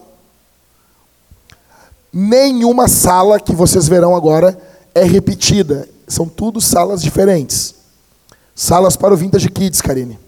nenhuma 2.11 2.87
sala 2.87 3.39
que 3.39 3.53
vocês 3.53 3.87
verão 3.87 4.15
agora 4.15 4.57
é 4.93 5.03
repetida. 5.03 5.89
São 6.07 6.27
tudo 6.27 6.61
salas 6.61 7.01
diferentes. 7.01 7.75
Salas 8.55 8.95
para 8.95 9.13
o 9.13 9.17
Vintage 9.17 9.49
Kids, 9.49 9.81
Karine. 9.81 10.19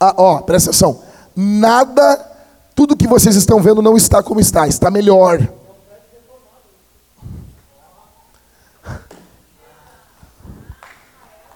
Ah, 0.00 0.14
ó, 0.16 0.38
presta 0.38 0.70
atenção. 0.70 1.02
Nada, 1.36 2.30
tudo 2.74 2.96
que 2.96 3.06
vocês 3.06 3.36
estão 3.36 3.60
vendo 3.60 3.82
não 3.82 3.96
está 3.96 4.22
como 4.22 4.40
está, 4.40 4.66
está 4.66 4.90
melhor. 4.90 5.46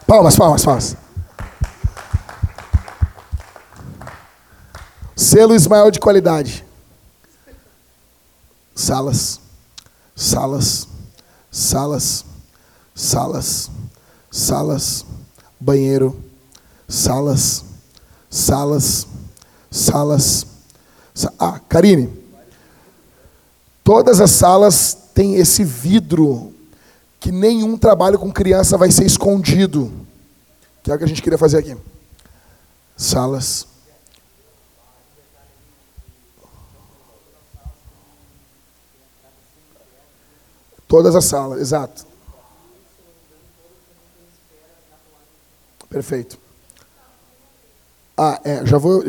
Palmas, 0.06 0.36
palmas, 0.36 0.64
palmas. 0.64 1.05
Selo 5.16 5.54
Ismael 5.54 5.90
de 5.90 5.98
qualidade. 5.98 6.64
Salas, 8.74 9.40
salas, 10.14 10.86
salas, 11.50 12.24
salas 12.94 13.70
salas, 14.36 15.06
banheiro, 15.58 16.22
salas, 16.86 17.64
salas, 18.28 19.06
salas. 19.70 20.46
Ah, 21.38 21.58
Karine, 21.58 22.12
todas 23.82 24.20
as 24.20 24.30
salas 24.30 24.96
têm 25.14 25.36
esse 25.36 25.64
vidro 25.64 26.52
que 27.18 27.32
nenhum 27.32 27.78
trabalho 27.78 28.18
com 28.18 28.30
criança 28.30 28.76
vai 28.76 28.90
ser 28.90 29.06
escondido, 29.06 29.90
que 30.82 30.90
é 30.90 30.94
o 30.94 30.98
que 30.98 31.04
a 31.04 31.08
gente 31.08 31.22
queria 31.22 31.38
fazer 31.38 31.58
aqui. 31.58 31.74
Salas. 32.96 33.66
Todas 40.88 41.16
as 41.16 41.24
salas, 41.24 41.60
exato. 41.60 42.06
Perfeito. 45.88 46.38
Ah, 48.16 48.40
é, 48.44 48.64
já 48.64 48.78
vou. 48.78 49.02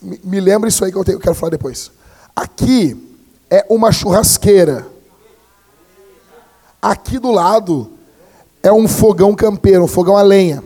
Me, 0.00 0.40
lembra 0.40 0.68
isso 0.68 0.84
aí 0.84 0.90
que 0.90 0.98
eu, 0.98 1.04
tenho, 1.04 1.16
eu 1.16 1.20
quero 1.20 1.34
falar 1.34 1.50
depois. 1.50 1.90
Aqui 2.34 3.16
é 3.50 3.64
uma 3.68 3.92
churrasqueira. 3.92 4.86
Aqui 6.80 7.18
do 7.18 7.30
lado 7.30 7.92
é 8.62 8.72
um 8.72 8.88
fogão 8.88 9.34
campeiro, 9.34 9.84
um 9.84 9.88
fogão 9.88 10.16
a 10.16 10.22
lenha. 10.22 10.62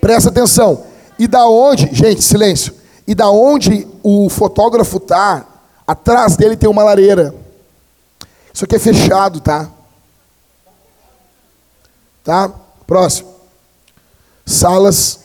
Presta 0.00 0.30
atenção. 0.30 0.84
E 1.18 1.28
da 1.28 1.46
onde, 1.46 1.88
gente, 1.94 2.22
silêncio. 2.22 2.74
E 3.06 3.14
da 3.14 3.30
onde 3.30 3.86
o 4.02 4.28
fotógrafo 4.28 4.98
tá, 4.98 5.46
atrás 5.86 6.36
dele 6.36 6.56
tem 6.56 6.68
uma 6.68 6.82
lareira. 6.82 7.41
Isso 8.52 8.64
aqui 8.64 8.76
é 8.76 8.78
fechado, 8.78 9.40
tá? 9.40 9.70
Tá? 12.22 12.50
Próximo 12.86 13.32
salas, 14.52 15.20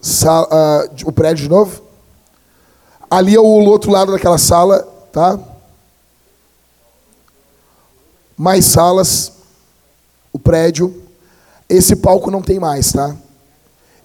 sala, 0.00 0.48
uh, 0.48 1.08
o 1.08 1.12
prédio 1.12 1.44
de 1.44 1.48
novo. 1.48 1.82
Ali 3.08 3.34
é 3.34 3.40
o 3.40 3.44
outro 3.44 3.90
lado 3.90 4.12
daquela 4.12 4.38
sala, 4.38 4.82
tá? 5.12 5.38
mais 8.36 8.64
salas, 8.64 9.32
o 10.32 10.38
prédio. 10.38 11.02
Esse 11.68 11.96
palco 11.96 12.30
não 12.30 12.42
tem 12.42 12.60
mais, 12.60 12.92
tá? 12.92 13.16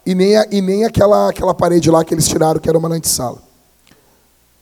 E 0.04 0.14
nem, 0.14 0.36
a, 0.36 0.46
e 0.50 0.60
nem 0.60 0.84
aquela, 0.84 1.28
aquela 1.28 1.54
parede 1.54 1.90
lá 1.90 2.04
que 2.04 2.12
eles 2.12 2.26
tiraram, 2.26 2.58
que 2.58 2.68
era 2.68 2.78
uma 2.78 2.88
antessala. 2.88 3.38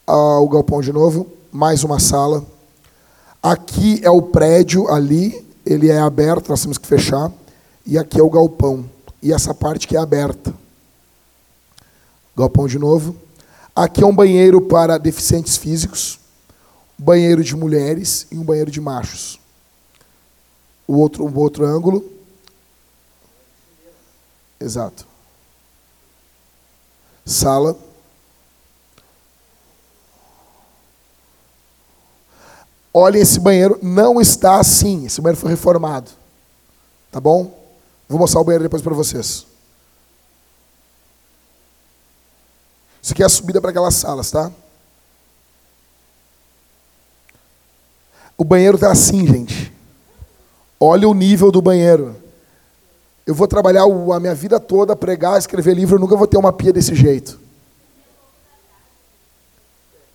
Ah, 0.07 0.39
o 0.41 0.49
galpão 0.49 0.81
de 0.81 0.93
novo, 0.93 1.27
mais 1.53 1.83
uma 1.85 1.99
sala. 1.99 2.45
Aqui 3.43 4.01
é 4.05 4.11
o 4.11 4.21
prédio 4.21 4.89
ali, 4.89 5.47
ele 5.65 5.89
é 5.89 5.99
aberto, 5.99 6.51
nós 6.51 6.61
temos 6.61 6.77
que 6.77 6.87
fechar. 6.87 7.33
E 7.87 7.97
aqui 7.97 8.21
é 8.21 8.23
o 8.23 8.31
galpão. 8.31 8.89
E 9.23 9.33
essa 9.33 9.55
parte 9.55 9.89
que 9.89 9.97
é 9.97 9.99
aberta. 9.99 10.55
Galpão 12.37 12.69
de 12.69 12.79
novo. 12.79 13.17
Aqui 13.75 14.03
é 14.03 14.07
um 14.07 14.15
banheiro 14.15 14.61
para 14.61 14.99
deficientes 14.99 15.57
físicos, 15.57 16.19
um 16.99 17.05
banheiro 17.05 17.43
de 17.43 17.57
mulheres 17.57 18.27
e 18.31 18.37
um 18.37 18.45
banheiro 18.45 18.71
de 18.71 18.81
machos. 18.81 19.41
O 20.87 20.97
outro, 20.97 21.25
o 21.25 21.39
outro 21.39 21.65
ângulo. 21.65 22.05
Exato. 24.61 25.07
Sala. 27.25 27.90
Olha, 32.93 33.19
esse 33.19 33.39
banheiro 33.39 33.79
não 33.83 34.21
está 34.21 34.59
assim. 34.59 35.07
Esse 35.07 35.21
banheiro 35.21 35.41
foi 35.41 35.51
reformado. 35.51 36.11
Tá 37.11 37.21
bom? 37.21 37.57
Vou 38.09 38.19
mostrar 38.19 38.41
o 38.41 38.45
banheiro 38.45 38.65
depois 38.65 38.83
para 38.83 38.95
vocês. 38.95 39.47
Isso 43.03 43.13
aqui 43.13 43.23
é 43.23 43.27
a 43.27 43.29
subida 43.29 43.61
para 43.61 43.71
aquelas 43.71 43.95
salas, 43.95 44.31
tá? 44.31 44.51
O 48.37 48.45
banheiro 48.45 48.77
está 48.77 48.91
assim, 48.91 49.27
gente. 49.27 49.73
Olha 50.79 51.09
o 51.09 51.15
nível 51.15 51.51
do 51.51 51.61
banheiro. 51.63 52.17
Eu 53.27 53.35
vou 53.35 53.47
trabalhar 53.47 53.83
a 53.85 54.21
minha 54.21 54.35
vida 54.35 54.59
toda, 54.59 54.97
pregar, 54.97 55.39
escrever 55.39 55.75
livro, 55.75 55.97
eu 55.97 56.01
nunca 56.01 56.17
vou 56.17 56.27
ter 56.27 56.37
uma 56.37 56.53
pia 56.53 56.73
desse 56.73 56.95
jeito. 56.95 57.39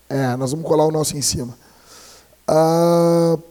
É, 0.09 0.35
nós 0.35 0.51
vamos 0.51 0.65
colar 0.67 0.85
o 0.85 0.91
nosso 0.91 1.15
em 1.15 1.21
cima. 1.21 1.57
Uh, 2.49 3.41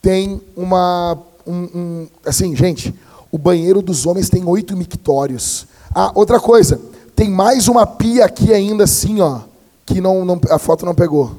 tem 0.00 0.40
uma. 0.56 1.18
Um, 1.46 1.62
um, 1.74 2.08
assim, 2.24 2.54
gente, 2.54 2.94
o 3.32 3.38
banheiro 3.38 3.82
dos 3.82 4.06
homens 4.06 4.28
tem 4.28 4.44
oito 4.44 4.76
mictórios. 4.76 5.66
Ah, 5.94 6.12
outra 6.14 6.38
coisa, 6.38 6.80
tem 7.16 7.30
mais 7.30 7.68
uma 7.68 7.86
pia 7.86 8.24
aqui 8.24 8.52
ainda 8.52 8.84
assim, 8.84 9.20
ó, 9.20 9.40
que 9.84 10.00
não, 10.00 10.24
não, 10.24 10.40
a 10.50 10.58
foto 10.58 10.86
não 10.86 10.94
pegou. 10.94 11.36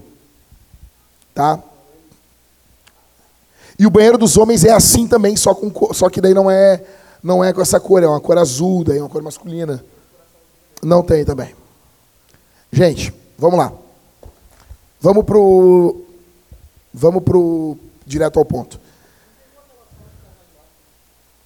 Tá? 1.33 1.59
E 3.77 3.85
o 3.87 3.89
banheiro 3.89 4.17
dos 4.17 4.35
homens 4.35 4.65
é 4.65 4.71
assim 4.71 5.07
também, 5.07 5.37
só, 5.37 5.55
com, 5.55 5.93
só 5.93 6.09
que 6.09 6.19
daí 6.19 6.33
não 6.33 6.51
é, 6.51 6.83
não 7.23 7.41
é 7.43 7.53
com 7.53 7.61
essa 7.61 7.79
cor, 7.79 8.03
é 8.03 8.07
uma 8.07 8.19
cor 8.19 8.37
azul, 8.37 8.83
daí 8.83 8.97
é 8.97 9.01
uma 9.01 9.09
cor 9.09 9.21
masculina. 9.21 9.83
Não 10.83 11.01
tem 11.01 11.23
também. 11.23 11.55
Gente, 12.71 13.13
vamos 13.37 13.57
lá. 13.57 13.71
Vamos 14.99 15.23
pro 15.23 16.08
Vamos 16.93 17.23
pro 17.23 17.77
direto 18.05 18.39
ao 18.39 18.45
ponto. 18.45 18.79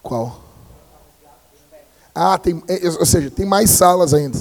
Qual? 0.02 0.42
Ah, 2.16 2.38
tem, 2.38 2.62
é, 2.68 2.88
ou 3.00 3.06
seja, 3.06 3.32
tem 3.32 3.46
mais 3.46 3.70
salas 3.70 4.14
ainda. 4.14 4.38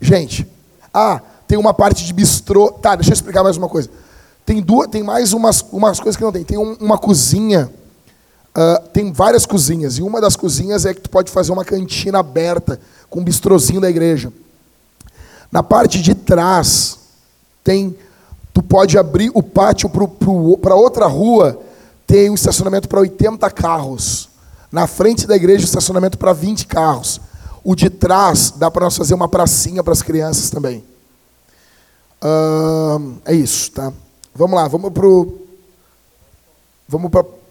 Gente, 0.00 0.46
ah, 0.92 1.20
tem 1.46 1.56
uma 1.56 1.72
parte 1.72 2.04
de 2.04 2.12
bistrô. 2.12 2.72
Tá, 2.72 2.96
deixa 2.96 3.10
eu 3.10 3.14
explicar 3.14 3.42
mais 3.42 3.56
uma 3.56 3.68
coisa. 3.68 3.88
Tem 4.44 4.60
duas, 4.60 4.88
tem 4.88 5.02
mais 5.02 5.32
umas, 5.32 5.62
umas 5.72 5.98
coisas 5.98 6.16
que 6.16 6.22
não 6.22 6.32
tem. 6.32 6.44
Tem 6.44 6.58
um, 6.58 6.74
uma 6.74 6.98
cozinha, 6.98 7.70
uh, 8.56 8.88
tem 8.88 9.12
várias 9.12 9.46
cozinhas, 9.46 9.98
e 9.98 10.02
uma 10.02 10.20
das 10.20 10.36
cozinhas 10.36 10.84
é 10.84 10.92
que 10.92 11.00
tu 11.00 11.10
pode 11.10 11.30
fazer 11.30 11.52
uma 11.52 11.64
cantina 11.64 12.18
aberta 12.18 12.78
com 13.08 13.20
um 13.20 13.24
bistrozinho 13.24 13.80
da 13.80 13.88
igreja. 13.88 14.32
Na 15.50 15.62
parte 15.62 16.02
de 16.02 16.14
trás 16.14 16.98
tem, 17.62 17.96
tu 18.54 18.62
pode 18.62 18.96
abrir 18.96 19.32
o 19.34 19.42
pátio 19.42 19.90
para 19.90 20.76
outra 20.76 21.06
rua, 21.06 21.60
tem 22.06 22.30
um 22.30 22.34
estacionamento 22.34 22.88
para 22.88 23.00
80 23.00 23.50
carros. 23.50 24.30
Na 24.70 24.86
frente 24.86 25.26
da 25.26 25.34
igreja, 25.34 25.64
estacionamento 25.64 26.16
para 26.16 26.32
20 26.32 26.66
carros. 26.66 27.20
O 27.64 27.74
de 27.74 27.90
trás, 27.90 28.52
dá 28.52 28.70
para 28.70 28.84
nós 28.84 28.96
fazer 28.96 29.12
uma 29.12 29.28
pracinha 29.28 29.82
para 29.82 29.92
as 29.92 30.02
crianças 30.02 30.50
também. 30.50 30.84
Uh, 32.22 33.16
é 33.24 33.34
isso, 33.34 33.72
tá? 33.72 33.92
Vamos 34.32 34.56
lá, 34.56 34.68
vamos 34.68 34.92
para 34.92 35.04
vamos 36.88 37.10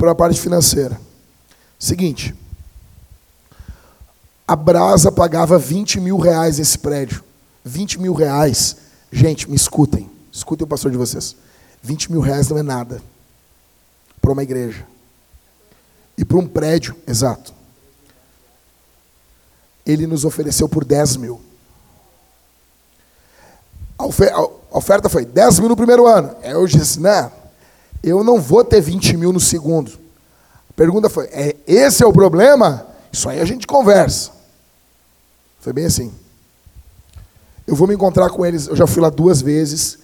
a 0.10 0.16
parte 0.16 0.40
financeira. 0.40 1.00
Seguinte, 1.78 2.34
a 4.48 4.56
Brasa 4.56 5.12
pagava 5.12 5.58
20 5.58 6.00
mil 6.00 6.18
reais 6.18 6.60
esse 6.60 6.78
prédio. 6.78 7.24
20 7.66 8.00
mil 8.00 8.14
reais. 8.14 8.78
Gente, 9.12 9.50
me 9.50 9.56
escutem. 9.56 10.13
Escutem 10.34 10.66
o 10.66 10.68
pastor 10.68 10.90
de 10.92 10.98
vocês. 10.98 11.36
20 11.84 12.12
mil 12.12 12.20
reais 12.20 12.50
não 12.50 12.58
é 12.58 12.64
nada 12.64 13.02
para 14.20 14.32
uma 14.32 14.42
igreja 14.42 14.86
e 16.18 16.26
para 16.26 16.38
um 16.38 16.48
prédio, 16.48 16.96
exato. 17.08 17.54
Ele 19.86 20.08
nos 20.08 20.26
ofereceu 20.26 20.68
por 20.68 20.84
10 20.84 21.18
mil. 21.18 21.42
A, 23.98 24.06
oferta 24.78 25.08
foi 25.08 25.26
10 25.26 25.60
mil 25.60 25.70
no 25.70 25.76
primeiro 25.76 26.08
ano. 26.08 26.36
Eu 26.42 26.66
disse, 26.66 27.00
não, 27.00 27.32
eu 28.02 28.24
não 28.24 28.40
vou 28.42 28.64
ter 28.64 28.82
20 28.82 29.18
mil 29.18 29.34
no 29.34 29.40
segundo. 29.40 29.92
A 30.70 30.74
pergunta 30.74 31.10
foi, 31.10 31.26
é, 31.28 31.56
esse 31.68 32.04
é 32.04 32.08
o 32.08 32.14
problema? 32.14 32.88
Isso 33.12 33.30
aí 33.30 33.40
a 33.40 33.46
gente 33.46 33.68
conversa. 33.68 34.32
Foi 35.60 35.74
bem 35.74 35.86
assim. 35.86 36.12
Eu 37.68 37.76
vou 37.76 37.88
me 37.88 37.94
encontrar 37.94 38.30
com 38.30 38.46
eles, 38.46 38.68
eu 38.68 38.76
já 38.76 38.88
fui 38.88 39.02
lá 39.02 39.10
duas 39.10 39.42
vezes. 39.42 40.00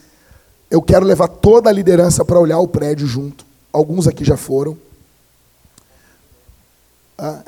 Eu 0.69 0.81
quero 0.81 1.05
levar 1.05 1.27
toda 1.27 1.69
a 1.69 1.73
liderança 1.73 2.23
para 2.23 2.39
olhar 2.39 2.59
o 2.59 2.67
prédio 2.67 3.07
junto. 3.07 3.45
Alguns 3.73 4.07
aqui 4.07 4.23
já 4.23 4.37
foram. 4.37 4.77
Ah. 7.17 7.43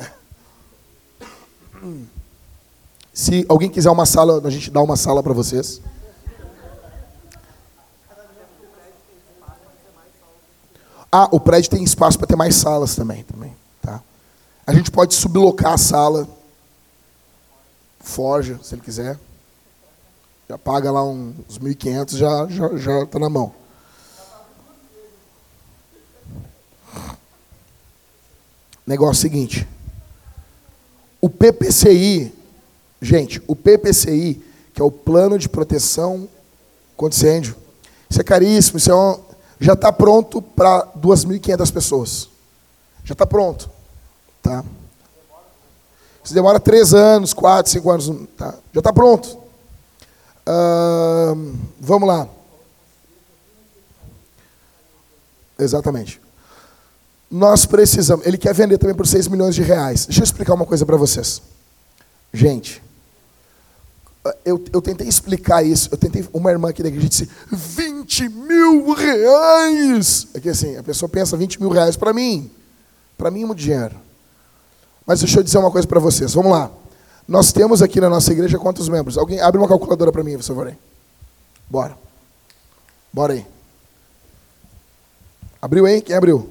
Se 3.12 3.44
alguém 3.48 3.70
quiser 3.70 3.90
uma 3.90 4.06
sala, 4.06 4.40
a 4.44 4.50
gente 4.50 4.70
dá 4.70 4.82
uma 4.82 4.96
sala 4.96 5.22
para 5.22 5.32
vocês. 5.32 5.80
Ah, 11.10 11.28
o 11.30 11.38
prédio 11.38 11.70
tem 11.70 11.84
espaço 11.84 12.16
para 12.16 12.26
ter 12.26 12.36
mais 12.36 12.54
salas 12.54 12.96
também, 12.96 13.22
também, 13.24 13.54
tá? 13.82 14.00
A 14.66 14.72
gente 14.72 14.90
pode 14.90 15.14
sublocar 15.14 15.74
a 15.74 15.78
sala, 15.78 16.26
forja, 18.00 18.58
se 18.62 18.74
ele 18.74 18.80
quiser. 18.80 19.18
Já 20.48 20.58
paga 20.58 20.90
lá 20.90 21.04
uns 21.04 21.58
1.500, 21.58 22.16
já 22.16 22.46
já 22.48 22.76
já 22.76 23.02
está 23.04 23.18
na 23.18 23.28
mão. 23.28 23.54
Negócio 28.86 29.22
seguinte. 29.22 29.66
O 31.20 31.30
PPCI, 31.30 32.34
gente, 33.00 33.40
o 33.46 33.54
PPCI, 33.54 34.42
que 34.74 34.82
é 34.82 34.84
o 34.84 34.90
Plano 34.90 35.38
de 35.38 35.48
Proteção 35.48 36.28
contra 36.96 37.16
Incêndio, 37.16 37.56
isso 38.10 38.20
é 38.20 38.24
caríssimo, 38.24 38.78
isso 38.78 38.90
é 38.90 38.94
um, 38.94 39.20
já 39.60 39.74
está 39.74 39.92
pronto 39.92 40.42
para 40.42 40.86
2.500 40.98 41.72
pessoas. 41.72 42.28
Já 43.04 43.12
está 43.12 43.24
pronto. 43.24 43.70
Tá? 44.42 44.64
Isso 46.22 46.34
demora 46.34 46.58
três 46.60 46.92
anos, 46.92 47.32
quatro, 47.32 47.70
cinco 47.70 47.90
anos. 47.90 48.10
Tá? 48.36 48.54
Já 48.72 48.80
está 48.80 48.92
pronto. 48.92 49.41
Vamos 51.80 52.08
lá. 52.08 52.28
Exatamente 55.58 56.22
nós 57.32 57.64
precisamos. 57.64 58.26
Ele 58.26 58.36
quer 58.36 58.52
vender 58.52 58.76
também 58.76 58.94
por 58.94 59.06
6 59.06 59.26
milhões 59.28 59.54
de 59.54 59.62
reais. 59.62 60.04
Deixa 60.04 60.20
eu 60.20 60.24
explicar 60.24 60.52
uma 60.52 60.66
coisa 60.66 60.84
para 60.84 60.98
vocês. 60.98 61.40
Gente, 62.32 62.82
eu, 64.44 64.62
eu 64.70 64.82
tentei 64.82 65.08
explicar 65.08 65.64
isso. 65.64 65.88
Eu 65.90 65.96
tentei. 65.96 66.28
Uma 66.30 66.50
irmã 66.50 66.68
aqui 66.68 66.82
da 66.82 66.88
igreja 66.88 67.08
disse: 67.08 67.30
20 67.50 68.28
mil 68.28 68.92
reais! 68.92 70.28
É 70.34 70.40
que 70.40 70.50
assim, 70.50 70.76
a 70.76 70.82
pessoa 70.82 71.08
pensa 71.08 71.34
20 71.34 71.58
mil 71.58 71.70
reais 71.70 71.96
para 71.96 72.12
mim. 72.12 72.50
Para 73.16 73.30
mim 73.30 73.44
é 73.44 73.46
muito 73.46 73.58
dinheiro. 73.58 73.96
Mas 75.06 75.20
deixa 75.20 75.40
eu 75.40 75.42
dizer 75.42 75.56
uma 75.56 75.70
coisa 75.70 75.88
para 75.88 75.98
vocês. 75.98 76.34
Vamos 76.34 76.52
lá. 76.52 76.70
Nós 77.26 77.52
temos 77.52 77.82
aqui 77.82 78.00
na 78.00 78.08
nossa 78.08 78.32
igreja 78.32 78.58
quantos 78.58 78.88
membros? 78.88 79.16
Alguém 79.16 79.40
abre 79.40 79.58
uma 79.58 79.68
calculadora 79.68 80.12
para 80.12 80.24
mim, 80.24 80.36
por 80.36 80.42
favor. 80.42 80.76
Bora. 81.68 81.96
Bora 83.12 83.34
aí. 83.34 83.46
Abriu 85.60 85.86
aí? 85.86 86.00
Quem 86.02 86.16
abriu? 86.16 86.48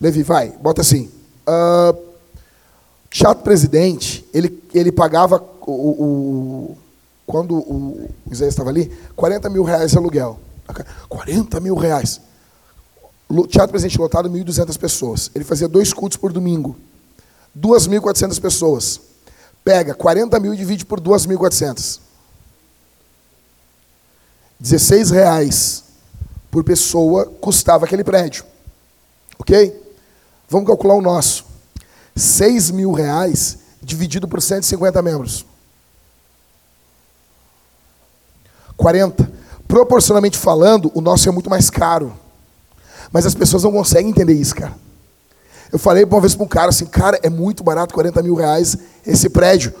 Levi, 0.00 0.22
vai, 0.22 0.50
bota 0.50 0.80
assim. 0.80 1.10
Uh, 1.46 1.96
chato 3.10 3.42
presidente, 3.42 4.26
ele, 4.34 4.62
ele 4.74 4.90
pagava 4.90 5.42
o, 5.62 5.72
o 5.72 6.78
quando 7.26 7.56
o 7.56 8.08
Isaías 8.30 8.54
estava 8.54 8.70
ali, 8.70 8.92
40 9.16 9.50
mil 9.50 9.64
reais 9.64 9.90
de 9.90 9.98
aluguel. 9.98 10.38
40 11.08 11.60
mil 11.60 11.74
reais. 11.74 12.20
Teatro 13.48 13.70
Presidente 13.70 13.98
lotado, 13.98 14.30
1.200 14.30 14.78
pessoas. 14.78 15.30
Ele 15.34 15.44
fazia 15.44 15.66
dois 15.66 15.92
cultos 15.92 16.16
por 16.16 16.32
domingo. 16.32 16.76
2.400 17.58 18.40
pessoas. 18.40 19.00
Pega 19.66 19.94
40 19.94 20.38
mil 20.38 20.54
e 20.54 20.56
divide 20.56 20.86
por 20.86 21.00
2.400. 21.00 21.98
16 24.60 25.10
reais 25.10 25.82
por 26.52 26.62
pessoa 26.62 27.26
custava 27.40 27.84
aquele 27.84 28.04
prédio. 28.04 28.44
Ok? 29.36 29.74
Vamos 30.48 30.68
calcular 30.68 30.94
o 30.94 31.02
nosso. 31.02 31.44
6 32.14 32.70
mil 32.70 32.92
reais 32.92 33.58
dividido 33.82 34.28
por 34.28 34.40
150 34.40 35.02
membros. 35.02 35.44
40. 38.76 39.32
Proporcionalmente 39.66 40.38
falando, 40.38 40.92
o 40.94 41.00
nosso 41.00 41.28
é 41.28 41.32
muito 41.32 41.50
mais 41.50 41.70
caro. 41.70 42.16
Mas 43.10 43.26
as 43.26 43.34
pessoas 43.34 43.64
não 43.64 43.72
conseguem 43.72 44.10
entender 44.10 44.34
isso, 44.34 44.54
cara. 44.54 44.85
Eu 45.72 45.78
falei 45.78 46.04
uma 46.04 46.20
vez 46.20 46.34
para 46.34 46.44
um 46.44 46.48
cara 46.48 46.68
assim, 46.68 46.86
cara, 46.86 47.18
é 47.22 47.30
muito 47.30 47.64
barato, 47.64 47.94
40 47.94 48.22
mil 48.22 48.34
reais 48.34 48.76
esse 49.04 49.28
prédio. 49.28 49.72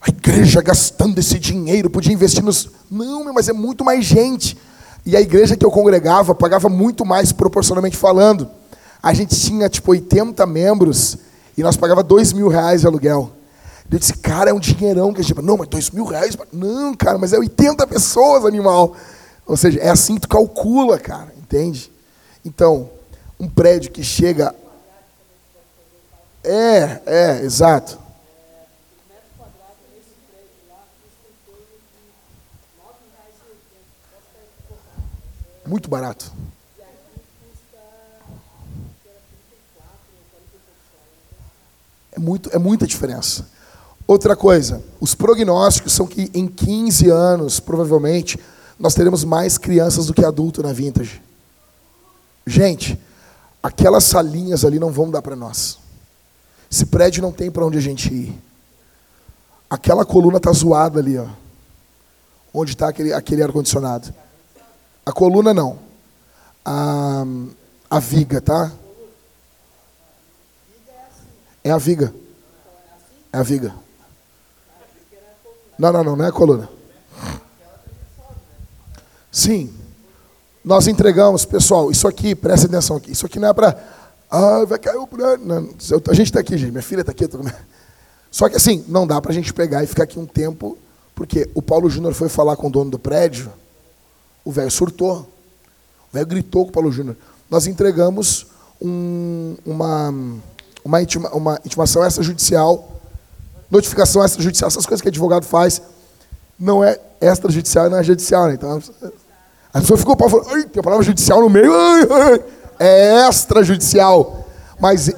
A 0.00 0.08
igreja 0.08 0.60
gastando 0.60 1.18
esse 1.18 1.38
dinheiro, 1.38 1.88
podia 1.88 2.12
investir 2.12 2.42
nos. 2.42 2.68
Não, 2.90 3.32
mas 3.32 3.48
é 3.48 3.52
muito 3.52 3.84
mais 3.84 4.04
gente. 4.04 4.56
E 5.04 5.16
a 5.16 5.20
igreja 5.20 5.56
que 5.56 5.64
eu 5.64 5.70
congregava 5.70 6.34
pagava 6.34 6.68
muito 6.68 7.04
mais 7.04 7.32
proporcionalmente 7.32 7.96
falando. 7.96 8.48
A 9.02 9.12
gente 9.12 9.38
tinha 9.38 9.68
tipo 9.68 9.90
80 9.90 10.44
membros 10.46 11.18
e 11.56 11.62
nós 11.62 11.76
pagava 11.76 12.02
2 12.02 12.32
mil 12.32 12.48
reais 12.48 12.82
de 12.82 12.86
aluguel. 12.86 13.30
Eu 13.90 13.98
disse, 13.98 14.14
cara, 14.14 14.50
é 14.50 14.54
um 14.54 14.58
dinheirão 14.58 15.12
que 15.12 15.20
a 15.20 15.24
gente. 15.24 15.40
Não, 15.42 15.56
mas 15.56 15.68
2 15.68 15.90
mil 15.90 16.04
reais? 16.04 16.36
Não, 16.52 16.94
cara, 16.94 17.18
mas 17.18 17.32
é 17.32 17.38
80 17.38 17.86
pessoas, 17.86 18.44
animal. 18.44 18.96
Ou 19.46 19.56
seja, 19.56 19.78
é 19.80 19.90
assim 19.90 20.14
que 20.14 20.22
tu 20.22 20.28
calcula, 20.28 20.98
cara, 20.98 21.32
entende? 21.36 21.92
Então, 22.44 22.88
um 23.38 23.48
prédio 23.48 23.90
que 23.90 24.02
chega. 24.02 24.54
É, 26.44 27.00
é, 27.06 27.42
exato. 27.42 27.98
Muito 35.64 35.88
barato. 35.88 36.32
É, 42.12 42.18
muito, 42.18 42.50
é 42.52 42.58
muita 42.58 42.86
diferença. 42.86 43.46
Outra 44.06 44.36
coisa, 44.36 44.82
os 45.00 45.14
prognósticos 45.14 45.92
são 45.92 46.06
que 46.06 46.30
em 46.34 46.46
15 46.48 47.08
anos, 47.08 47.60
provavelmente, 47.60 48.38
nós 48.78 48.94
teremos 48.94 49.24
mais 49.24 49.56
crianças 49.56 50.06
do 50.06 50.14
que 50.14 50.24
adultos 50.24 50.64
na 50.64 50.72
Vintage. 50.72 51.22
Gente, 52.44 53.00
aquelas 53.62 54.04
salinhas 54.04 54.64
ali 54.64 54.78
não 54.80 54.90
vão 54.90 55.10
dar 55.10 55.22
para 55.22 55.36
nós. 55.36 55.81
Esse 56.72 56.86
prédio 56.86 57.20
não 57.20 57.30
tem 57.30 57.50
para 57.50 57.66
onde 57.66 57.76
a 57.76 57.82
gente 57.82 58.08
ir. 58.10 58.42
Aquela 59.68 60.06
coluna 60.06 60.40
tá 60.40 60.50
zoada 60.52 61.00
ali, 61.00 61.18
ó. 61.18 61.26
Onde 62.52 62.72
está 62.72 62.88
aquele, 62.88 63.12
aquele 63.12 63.42
ar-condicionado. 63.42 64.12
A 65.04 65.12
coluna 65.12 65.52
não. 65.52 65.78
A, 66.64 67.24
a 67.90 67.98
viga, 67.98 68.40
tá? 68.40 68.72
É 71.62 71.70
a 71.70 71.76
viga. 71.76 72.14
É 73.30 73.36
a 73.36 73.42
viga. 73.42 73.74
Não, 75.78 75.92
não, 75.92 76.02
não, 76.02 76.16
não 76.16 76.24
é 76.24 76.28
a 76.28 76.32
coluna. 76.32 76.70
Sim. 79.30 79.74
Nós 80.64 80.86
entregamos, 80.86 81.44
pessoal, 81.44 81.90
isso 81.90 82.08
aqui, 82.08 82.34
presta 82.34 82.66
atenção 82.66 82.96
aqui. 82.96 83.12
Isso 83.12 83.26
aqui 83.26 83.38
não 83.38 83.48
é 83.48 83.52
para. 83.52 84.01
Ah, 84.34 84.64
vai 84.64 84.78
cair 84.78 84.96
o 84.96 85.06
eu- 85.90 86.02
a 86.08 86.14
gente 86.14 86.28
está 86.28 86.40
aqui, 86.40 86.56
gente. 86.56 86.70
Minha 86.70 86.82
filha 86.82 87.00
está 87.02 87.12
aqui. 87.12 87.28
tô- 87.28 87.38
Só 88.30 88.48
que 88.48 88.56
assim, 88.56 88.82
não 88.88 89.06
dá 89.06 89.20
para 89.20 89.30
a 89.30 89.34
gente 89.34 89.52
pegar 89.52 89.84
e 89.84 89.86
ficar 89.86 90.04
aqui 90.04 90.18
um 90.18 90.24
tempo, 90.24 90.78
porque 91.14 91.50
o 91.54 91.60
Paulo 91.60 91.90
Júnior 91.90 92.14
foi 92.14 92.30
falar 92.30 92.56
com 92.56 92.68
o 92.68 92.70
dono 92.70 92.90
do 92.90 92.98
prédio, 92.98 93.52
o 94.42 94.50
velho 94.50 94.70
surtou. 94.70 95.28
O 96.10 96.14
velho 96.14 96.26
gritou 96.26 96.64
com 96.64 96.70
o 96.70 96.72
Paulo 96.72 96.90
Júnior. 96.90 97.14
Nós 97.50 97.66
entregamos 97.66 98.46
um- 98.80 99.54
uma, 99.66 100.14
uma, 100.82 101.02
intima- 101.02 101.28
uma 101.34 101.60
intimação 101.62 102.02
extrajudicial, 102.06 102.88
notificação 103.70 104.24
extrajudicial, 104.24 104.68
essas 104.68 104.86
coisas 104.86 105.02
que 105.02 105.08
advogado 105.08 105.44
faz. 105.44 105.82
Não 106.58 106.82
é 106.82 106.98
extrajudicial, 107.20 107.90
não 107.90 107.98
é 107.98 108.02
judicial. 108.02 108.48
Né? 108.48 108.54
Então, 108.54 108.82
a 109.74 109.80
pessoa 109.80 109.98
ficou 109.98 110.16
falando, 110.16 110.48
"Ai, 110.48 110.64
tem 110.64 110.80
a 110.80 110.82
palavra 110.82 111.04
judicial 111.04 111.42
no 111.42 111.50
meio. 111.50 111.70
ai, 111.74 112.02
ai." 112.10 112.44
É 112.78 113.28
extrajudicial. 113.28 114.46
Mas. 114.78 115.10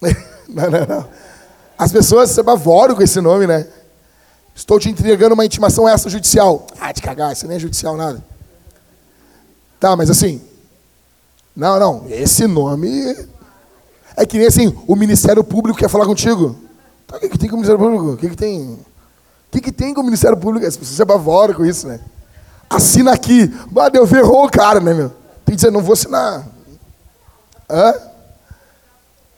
Não, 0.48 0.70
não, 0.70 0.86
não. 0.86 1.08
As 1.76 1.90
pessoas 1.90 2.30
se 2.30 2.40
apavoram 2.40 2.94
com 2.94 3.02
esse 3.02 3.20
nome, 3.20 3.48
né? 3.48 3.66
Estou 4.54 4.78
te 4.78 4.88
entregando 4.88 5.34
uma 5.34 5.44
intimação 5.44 5.88
extrajudicial. 5.88 6.66
Ah, 6.80 6.92
de 6.92 7.02
cagar, 7.02 7.32
isso 7.32 7.46
nem 7.48 7.56
é 7.56 7.60
judicial 7.60 7.96
nada. 7.96 8.24
Tá, 9.78 9.94
mas 9.96 10.08
assim. 10.08 10.40
Não, 11.54 11.78
não. 11.78 12.06
Esse 12.08 12.46
nome. 12.46 13.26
É 14.16 14.24
que 14.24 14.38
nem 14.38 14.46
assim, 14.46 14.74
o 14.86 14.96
Ministério 14.96 15.44
Público 15.44 15.78
quer 15.78 15.90
falar 15.90 16.06
contigo. 16.06 16.56
Tá, 17.06 17.16
o 17.16 17.20
que, 17.20 17.28
que 17.28 17.38
tem 17.38 17.50
com 17.50 17.56
o 17.56 17.58
Ministério 17.58 17.84
Público? 17.84 18.12
O 18.12 18.16
que, 18.16 18.30
que 18.30 18.36
tem? 18.36 18.62
O 18.62 18.78
que, 19.50 19.60
que 19.60 19.72
tem 19.72 19.92
com 19.92 20.00
o 20.00 20.04
Ministério 20.04 20.36
Público? 20.36 20.66
As 20.66 20.76
pessoas 20.76 20.96
se 20.96 21.02
apavoram 21.02 21.54
com 21.54 21.64
isso, 21.64 21.86
né? 21.86 22.00
Assina 22.68 23.12
aqui. 23.12 23.52
Deu 23.92 24.06
ferrou 24.06 24.46
o 24.46 24.50
cara, 24.50 24.80
né, 24.80 24.94
meu? 24.94 25.10
Tem 25.44 25.54
que 25.54 25.56
dizer, 25.56 25.70
não 25.70 25.82
vou 25.82 25.92
assinar. 25.92 26.46
Hã? 27.68 27.94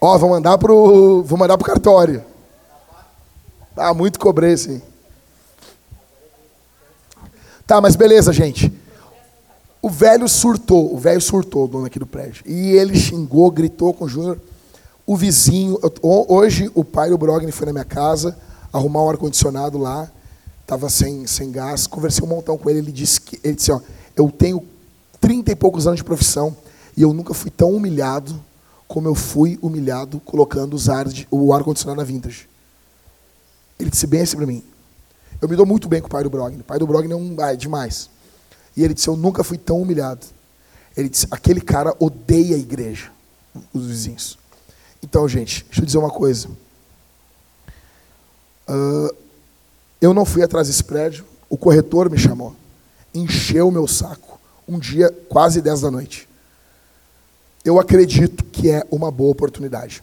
Ó, 0.00 0.16
vou 0.18 0.30
mandar 0.30 0.59
pro. 0.59 1.22
Vou 1.22 1.38
mandar 1.38 1.56
pro 1.59 1.66
cartório. 1.66 2.24
Tá, 3.74 3.92
muito 3.94 4.18
cobrei, 4.18 4.56
sim. 4.56 4.82
Tá, 7.66 7.80
mas 7.80 7.96
beleza, 7.96 8.32
gente. 8.32 8.72
O 9.80 9.88
velho 9.90 10.28
surtou, 10.28 10.92
o 10.92 10.98
velho 10.98 11.20
surtou, 11.20 11.64
o 11.64 11.68
dono 11.68 11.86
aqui 11.86 11.98
do 11.98 12.06
prédio. 12.06 12.42
E 12.46 12.72
ele 12.72 12.96
xingou, 12.98 13.50
gritou 13.50 13.94
com 13.94 14.05
o 14.05 14.09
Júnior. 14.09 14.38
O 15.06 15.16
vizinho. 15.16 15.78
eu- 15.82 15.92
ho- 16.02 16.26
hoje 16.34 16.70
o 16.74 16.84
pai 16.84 17.10
do 17.10 17.18
Brogni 17.18 17.52
foi 17.52 17.66
na 17.66 17.72
minha 17.72 17.84
casa 17.84 18.36
arrumar 18.72 19.05
um 19.05 19.10
ar-condicionado 19.10 19.78
lá. 19.78 20.10
Estava 20.62 20.90
sem, 20.90 21.26
sem 21.26 21.50
gás. 21.50 21.86
Conversei 21.86 22.24
um 22.24 22.26
montão 22.28 22.59
com 22.59 22.68
ele. 22.68 22.80
Ele 22.80 22.92
disse 22.92 23.20
que. 23.20 23.40
Ele 23.44 23.55
disse, 23.55 23.70
ó, 23.72 23.80
eu 24.16 24.30
tenho 24.30 24.62
trinta 25.20 25.52
e 25.52 25.56
poucos 25.56 25.86
anos 25.86 25.98
de 25.98 26.05
profissão 26.05 26.55
e 26.99 27.03
eu 27.03 27.12
nunca 27.12 27.33
fui 27.33 27.49
tão 27.49 27.70
humilhado 27.70 28.45
como 28.89 29.07
eu 29.07 29.15
fui 29.15 29.57
humilhado 29.62 30.19
colocando 30.19 30.75
os 30.75 30.89
ar 30.89 31.07
o 31.31 31.53
ar-condicionado 31.53 32.01
na 32.01 32.05
vintage. 32.05 32.49
Ele 33.79 33.89
disse 33.89 34.05
bem 34.05 34.23
assim 34.23 34.37
para 34.37 34.47
mim. 34.47 34.65
Eu 35.41 35.49
me 35.49 35.55
dou 35.55 35.65
muito 35.65 35.89
bem 35.89 36.01
com 36.01 36.09
o 36.09 36.11
pai 36.11 36.25
do 36.25 36.31
Brogni. 36.31 36.61
O 36.61 36.65
pai 36.65 36.77
do 36.77 36.89
Brogni 36.89 37.12
é 37.12 37.15
um 37.16 37.37
ah, 37.39 37.53
é 37.53 37.57
demais. 37.57 38.11
E 38.77 38.83
ele 38.83 38.95
disse: 38.95 39.07
Eu 39.07 39.16
nunca 39.16 39.45
fui 39.45 39.57
tão 39.57 39.81
humilhado. 39.81 40.27
Ele 40.97 41.09
disse: 41.09 41.29
Aquele 41.31 41.61
cara 41.61 41.95
odeia 42.01 42.57
a 42.57 42.59
igreja, 42.59 43.12
os 43.73 43.87
vizinhos. 43.87 44.37
Então, 45.01 45.29
gente, 45.29 45.65
deixa 45.66 45.81
eu 45.81 45.87
dizer 45.87 45.99
uma 45.99 46.11
coisa. 46.11 46.51
Ah, 48.66 49.15
eu 50.01 50.12
não 50.12 50.25
fui 50.25 50.43
atrás 50.43 50.66
desse 50.66 50.83
prédio, 50.83 51.25
o 51.49 51.57
corretor 51.57 52.11
me 52.11 52.19
chamou, 52.19 52.57
encheu 53.15 53.69
o 53.69 53.73
meu 53.73 53.87
saco, 53.87 54.41
um 54.66 54.81
dia 54.81 55.16
quase 55.29 55.62
10 55.62 55.83
da 55.83 55.93
noite. 55.93 56.27
Eu 57.69 57.78
acredito 57.78 58.45
que 58.45 58.70
é 58.70 58.82
uma 58.90 59.11
boa 59.11 59.31
oportunidade. 59.31 60.03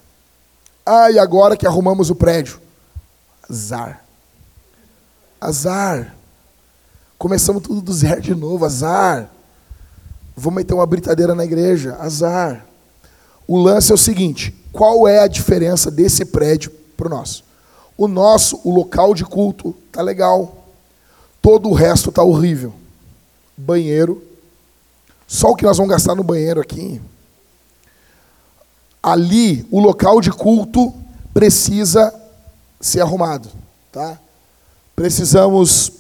Ah, 0.86 1.10
e 1.10 1.18
agora 1.18 1.58
que 1.58 1.66
arrumamos 1.66 2.12
o 2.12 2.16
prédio? 2.16 2.60
Azar. 3.50 4.06
Azar. 5.42 6.16
Começamos 7.18 7.64
tudo 7.64 7.82
do 7.82 7.92
zero 7.92 8.22
de 8.22 8.36
novo, 8.36 8.66
azar. 8.66 9.32
Vou 10.36 10.54
meter 10.54 10.76
uma 10.76 10.86
britadeira 10.86 11.34
na 11.34 11.44
igreja, 11.44 11.96
azar. 12.00 12.68
O 13.48 13.58
lance 13.58 13.92
é 13.92 13.96
o 13.96 13.98
seguinte: 13.98 14.56
qual 14.72 15.08
é 15.08 15.22
a 15.22 15.28
diferença 15.28 15.90
desse 15.90 16.24
prédio 16.24 16.70
para 16.96 17.08
o 17.08 17.10
nosso? 17.10 17.44
O 17.98 18.08
nosso, 18.08 18.62
o 18.64 18.72
local 18.72 19.16
de 19.16 19.26
culto, 19.26 19.76
tá 19.92 20.04
legal. 20.04 20.68
Todo 21.42 21.70
o 21.70 21.74
resto 21.74 22.12
tá 22.12 22.22
horrível. 22.22 22.76
Banheiro. 23.58 24.22
Só 25.26 25.50
o 25.50 25.56
que 25.56 25.66
nós 25.66 25.78
vamos 25.78 25.92
gastar 25.92 26.14
no 26.14 26.24
banheiro 26.24 26.62
aqui. 26.62 27.02
Ali, 29.08 29.68
o 29.70 29.80
local 29.80 30.20
de 30.20 30.32
culto 30.32 30.92
precisa 31.32 32.12
ser 32.82 33.02
arrumado, 33.02 33.48
tá? 33.92 34.18
Precisamos 34.96 35.92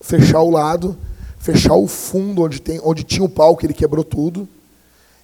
fechar 0.00 0.40
o 0.40 0.48
lado, 0.48 0.96
fechar 1.40 1.74
o 1.74 1.88
fundo 1.88 2.42
onde, 2.42 2.60
tem, 2.60 2.80
onde 2.84 3.02
tinha 3.02 3.24
o 3.24 3.28
palco, 3.28 3.66
ele 3.66 3.74
quebrou 3.74 4.04
tudo, 4.04 4.48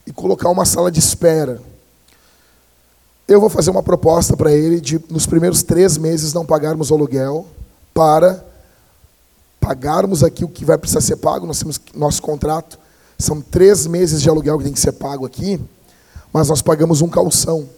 e 0.04 0.12
colocar 0.12 0.48
uma 0.48 0.64
sala 0.64 0.90
de 0.90 0.98
espera. 0.98 1.62
Eu 3.28 3.40
vou 3.40 3.48
fazer 3.48 3.70
uma 3.70 3.84
proposta 3.84 4.36
para 4.36 4.50
ele 4.50 4.80
de, 4.80 5.00
nos 5.08 5.26
primeiros 5.26 5.62
três 5.62 5.96
meses, 5.96 6.32
não 6.34 6.44
pagarmos 6.44 6.90
o 6.90 6.94
aluguel, 6.94 7.46
para 7.94 8.44
pagarmos 9.60 10.24
aqui 10.24 10.44
o 10.44 10.48
que 10.48 10.64
vai 10.64 10.76
precisar 10.76 11.02
ser 11.02 11.18
pago, 11.18 11.46
nós 11.46 11.60
temos 11.60 11.80
nosso 11.94 12.20
contrato, 12.20 12.76
São 13.16 13.40
três 13.40 13.86
meses 13.86 14.20
de 14.20 14.28
aluguel 14.28 14.58
que 14.58 14.64
tem 14.64 14.72
que 14.72 14.80
ser 14.80 14.90
pago 14.90 15.24
aqui, 15.24 15.60
mas 16.32 16.48
nós 16.48 16.62
pagamos 16.62 17.00
um 17.00 17.08
calção. 17.08 17.68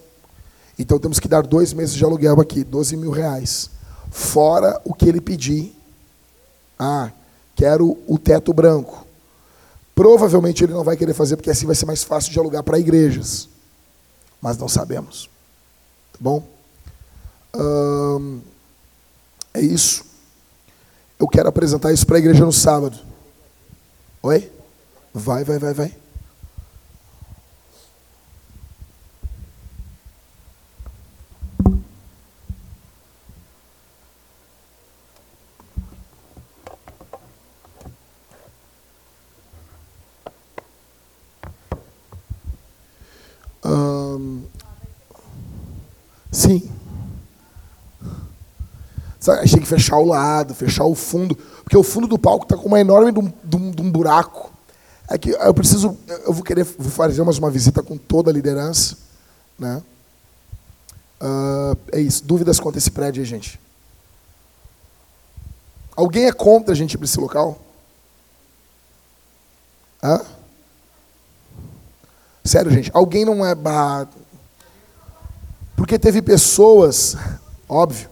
Então 0.78 0.98
temos 0.98 1.18
que 1.18 1.28
dar 1.28 1.42
dois 1.42 1.72
meses 1.72 1.94
de 1.94 2.04
aluguel 2.04 2.40
aqui, 2.40 2.64
12 2.64 2.96
mil 2.96 3.10
reais. 3.10 3.70
Fora 4.10 4.80
o 4.84 4.94
que 4.94 5.06
ele 5.06 5.20
pedir. 5.20 5.76
Ah, 6.78 7.10
quero 7.54 7.98
o 8.06 8.18
teto 8.18 8.52
branco. 8.52 9.06
Provavelmente 9.94 10.64
ele 10.64 10.72
não 10.72 10.84
vai 10.84 10.96
querer 10.96 11.14
fazer, 11.14 11.36
porque 11.36 11.50
assim 11.50 11.66
vai 11.66 11.74
ser 11.74 11.86
mais 11.86 12.02
fácil 12.02 12.32
de 12.32 12.38
alugar 12.38 12.62
para 12.62 12.78
igrejas. 12.78 13.48
Mas 14.40 14.56
não 14.56 14.68
sabemos. 14.68 15.28
Tá 16.12 16.18
bom? 16.20 16.42
Hum, 17.54 18.40
é 19.54 19.60
isso. 19.60 20.04
Eu 21.18 21.28
quero 21.28 21.48
apresentar 21.48 21.92
isso 21.92 22.06
para 22.06 22.16
a 22.16 22.18
igreja 22.18 22.44
no 22.44 22.52
sábado. 22.52 22.98
Oi? 24.22 24.50
Vai, 25.14 25.44
vai, 25.44 25.58
vai, 25.58 25.74
vai. 25.74 26.02
sim. 46.42 46.68
Sabe, 49.22 49.42
achei 49.42 49.60
que 49.60 49.66
fechar 49.66 49.98
o 49.98 50.04
lado, 50.04 50.52
fechar 50.52 50.84
o 50.84 50.96
fundo, 50.96 51.36
porque 51.62 51.76
o 51.76 51.84
fundo 51.84 52.08
do 52.08 52.18
palco 52.18 52.44
está 52.44 52.56
com 52.56 52.66
uma 52.66 52.80
enorme 52.80 53.12
de 53.12 53.20
um, 53.20 53.32
de, 53.44 53.56
um, 53.56 53.70
de 53.70 53.80
um, 53.80 53.88
buraco. 53.88 54.52
É 55.08 55.16
que 55.16 55.30
eu 55.30 55.54
preciso, 55.54 55.96
eu 56.26 56.32
vou 56.32 56.42
querer 56.42 56.64
vou 56.64 56.90
fazer 56.90 57.22
mais 57.22 57.38
uma 57.38 57.48
visita 57.48 57.84
com 57.84 57.96
toda 57.96 58.32
a 58.32 58.34
liderança, 58.34 58.96
né? 59.56 59.80
Uh, 61.20 61.78
é 61.92 62.00
isso. 62.00 62.24
Dúvidas 62.24 62.58
quanto 62.58 62.74
a 62.74 62.78
esse 62.78 62.90
prédio 62.90 63.22
aí, 63.22 63.24
gente? 63.24 63.60
Alguém 65.94 66.26
é 66.26 66.32
contra 66.32 66.72
a 66.72 66.76
gente 66.76 66.94
ir 66.94 66.98
para 66.98 67.04
esse 67.04 67.20
local? 67.20 67.60
Hã? 70.02 70.20
Sério, 72.44 72.72
gente. 72.72 72.90
Alguém 72.92 73.24
não 73.24 73.46
é. 73.46 73.54
Porque 75.76 75.96
teve 75.96 76.20
pessoas, 76.20 77.16
óbvio, 77.68 78.10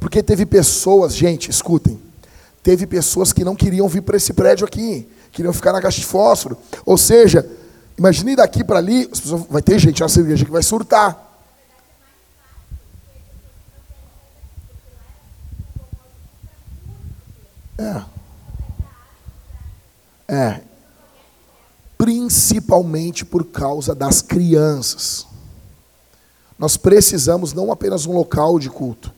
porque 0.00 0.22
teve 0.22 0.46
pessoas, 0.46 1.14
gente, 1.14 1.50
escutem, 1.50 2.00
teve 2.62 2.86
pessoas 2.86 3.32
que 3.32 3.44
não 3.44 3.56
queriam 3.56 3.88
vir 3.88 4.02
para 4.02 4.16
esse 4.16 4.32
prédio 4.32 4.66
aqui, 4.66 5.08
queriam 5.32 5.52
ficar 5.52 5.72
na 5.72 5.80
caixa 5.80 6.00
de 6.00 6.06
fósforo. 6.06 6.56
Ou 6.84 6.96
seja, 6.96 7.48
imagine 7.96 8.36
daqui 8.36 8.62
para 8.62 8.78
ali, 8.78 9.06
pessoas, 9.06 9.46
vai 9.48 9.62
ter 9.62 9.78
gente 9.78 10.00
nessa 10.00 10.20
igreja 10.20 10.44
que 10.44 10.50
vai 10.50 10.62
surtar. 10.62 11.26
É. 17.78 18.02
É. 20.28 20.60
Principalmente 21.96 23.24
por 23.24 23.44
causa 23.44 23.94
das 23.94 24.20
crianças. 24.20 25.26
Nós 26.58 26.76
precisamos 26.76 27.52
não 27.52 27.70
apenas 27.70 28.04
um 28.04 28.12
local 28.12 28.58
de 28.58 28.68
culto, 28.68 29.12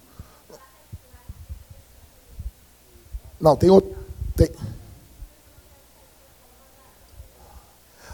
Não, 3.40 3.56
tem 3.56 3.70
outro. 3.70 3.96
Tem. 4.36 4.50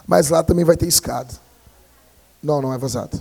Mas 0.06 0.28
lá 0.28 0.42
também 0.42 0.64
vai 0.64 0.76
ter 0.76 0.86
escada. 0.86 1.34
Não, 2.42 2.62
não 2.62 2.72
é 2.72 2.78
vazado. 2.78 3.20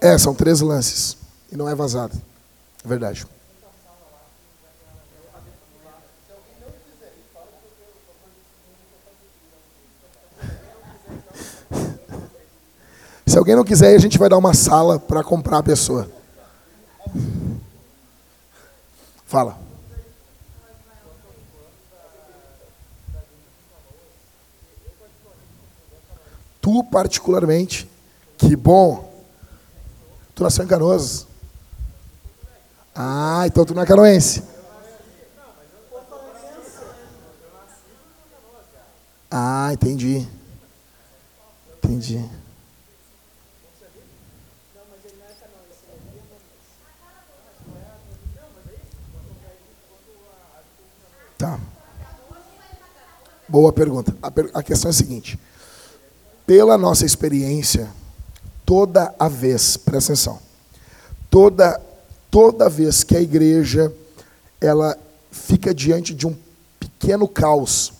É, 0.00 0.16
são 0.16 0.34
três 0.34 0.60
lances. 0.60 1.16
E 1.50 1.56
não 1.56 1.68
é 1.68 1.74
vazado. 1.74 2.14
É 2.84 2.88
verdade. 2.88 3.26
Se 13.28 13.36
alguém 13.36 13.54
não 13.54 13.64
quiser, 13.64 13.94
a 13.94 13.98
gente 13.98 14.16
vai 14.16 14.28
dar 14.28 14.38
uma 14.38 14.54
sala 14.54 14.98
para 14.98 15.22
comprar 15.22 15.58
a 15.58 15.62
pessoa. 15.62 16.10
Fala. 19.26 19.58
Tu, 26.60 26.84
particularmente, 26.84 27.88
que 28.38 28.56
bom. 28.56 29.12
Tu 30.34 30.42
nasceu 30.42 30.64
em 30.64 30.68
Canoas. 30.68 31.26
Ah, 32.94 33.44
então 33.46 33.64
tu 33.64 33.74
não 33.74 33.82
é 33.82 33.86
canoense. 33.86 34.42
Ah, 39.30 39.70
entendi. 39.72 40.26
Entendi. 41.76 42.37
Tá. 51.38 51.56
Boa 53.48 53.72
pergunta. 53.72 54.12
A, 54.20 54.28
per 54.28 54.50
a 54.52 54.60
questão 54.60 54.88
é 54.88 54.90
a 54.90 54.94
seguinte: 54.94 55.38
pela 56.44 56.76
nossa 56.76 57.06
experiência, 57.06 57.88
toda 58.66 59.14
a 59.16 59.28
vez, 59.28 59.76
presta 59.76 60.12
atenção, 60.12 60.40
toda, 61.30 61.80
toda 62.28 62.68
vez 62.68 63.04
que 63.04 63.16
a 63.16 63.20
igreja 63.20 63.94
ela 64.60 64.98
fica 65.30 65.72
diante 65.72 66.12
de 66.12 66.26
um 66.26 66.36
pequeno 66.80 67.28
caos, 67.28 67.92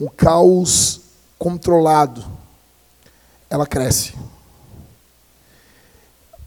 um 0.00 0.08
caos 0.08 1.00
controlado, 1.38 2.24
ela 3.48 3.68
cresce. 3.68 4.14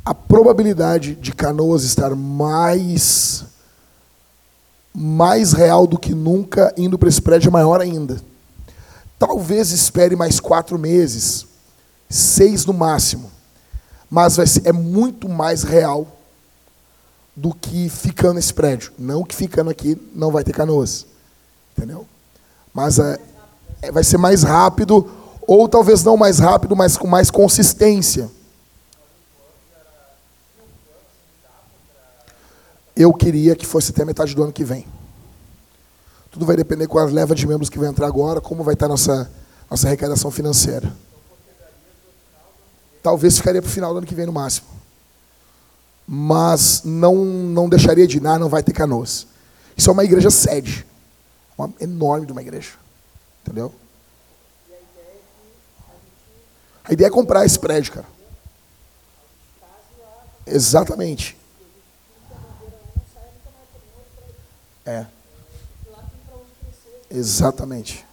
A 0.04 0.14
probabilidade 0.14 1.16
de 1.16 1.32
Canoas 1.32 1.84
estar 1.84 2.14
mais 2.16 3.46
mais 5.00 5.54
real 5.54 5.86
do 5.86 5.96
que 5.96 6.16
nunca, 6.16 6.74
indo 6.76 6.98
para 6.98 7.08
esse 7.08 7.22
prédio 7.22 7.52
maior 7.52 7.80
ainda. 7.80 8.20
Talvez 9.20 9.70
espere 9.70 10.16
mais 10.16 10.40
quatro 10.40 10.80
meses, 10.80 11.46
seis 12.10 12.66
no 12.66 12.74
máximo, 12.74 13.30
mas 14.10 14.38
vai 14.38 14.48
ser, 14.48 14.66
é 14.66 14.72
muito 14.72 15.30
mais 15.30 15.62
real 15.62 16.08
do 17.36 17.54
que 17.54 17.90
ficando 17.90 18.34
nesse 18.34 18.52
prédio. 18.52 18.92
Não 18.98 19.24
que 19.24 19.36
ficando 19.36 19.70
aqui 19.70 19.96
não 20.16 20.32
vai 20.32 20.44
ter 20.44 20.52
canoas, 20.54 21.06
entendeu? 21.78 22.08
Mas 22.74 22.98
é, 22.98 23.20
é, 23.84 23.92
vai 23.92 24.04
ser 24.04 24.18
mais 24.18 24.42
rápido, 24.42 25.08
ou 25.46 25.70
talvez 25.70 26.04
não 26.04 26.18
mais 26.18 26.40
rápido, 26.40 26.76
mas 26.76 26.98
com 26.98 27.06
mais 27.06 27.30
consistência. 27.30 28.32
Eu 32.98 33.14
queria 33.14 33.56
que 33.56 33.64
fosse 33.64 33.92
até 33.92 34.04
metade 34.04 34.34
do 34.34 34.42
ano 34.42 34.52
que 34.52 34.64
vem. 34.64 34.88
Tudo 36.32 36.48
vai 36.48 36.58
depender 36.58 36.88
com 36.88 36.98
as 36.98 37.12
levas 37.12 37.38
de 37.40 37.46
membros 37.46 37.70
que 37.70 37.78
vai 37.78 37.88
entrar 37.88 38.08
agora, 38.08 38.42
como 38.42 38.64
vai 38.64 38.74
estar 38.74 38.88
nossa, 38.88 39.32
nossa 39.70 39.86
arrecadação 39.86 40.32
financeira. 40.32 40.92
Talvez 43.04 43.38
ficaria 43.38 43.62
para 43.62 43.70
o 43.70 43.72
final 43.72 43.94
do 43.94 44.00
ano 44.00 44.08
que 44.08 44.16
vem 44.16 44.26
no 44.26 44.34
máximo. 44.34 44.68
Mas 46.08 46.82
não, 46.84 47.24
não 47.24 47.70
deixaria 47.70 48.08
de 48.08 48.18
ir, 48.18 48.22
não 48.22 48.50
vai 48.50 48.64
ter 48.64 48.74
canoas. 48.74 49.28
Isso 49.78 49.92
é 49.92 49.94
uma 49.94 50.04
igreja 50.04 50.32
sede. 50.32 50.84
Uma 51.56 51.72
enorme 51.80 52.26
de 52.26 52.32
uma 52.32 52.42
igreja. 52.42 52.72
Entendeu? 53.44 53.72
A 56.84 56.94
ideia 56.94 57.10
é 57.10 57.12
comprar 57.12 57.46
esse 57.46 57.60
prédio, 57.60 57.94
cara. 57.94 58.08
Exatamente. 60.48 61.37
É. 64.88 65.06
Exatamente. 67.12 68.06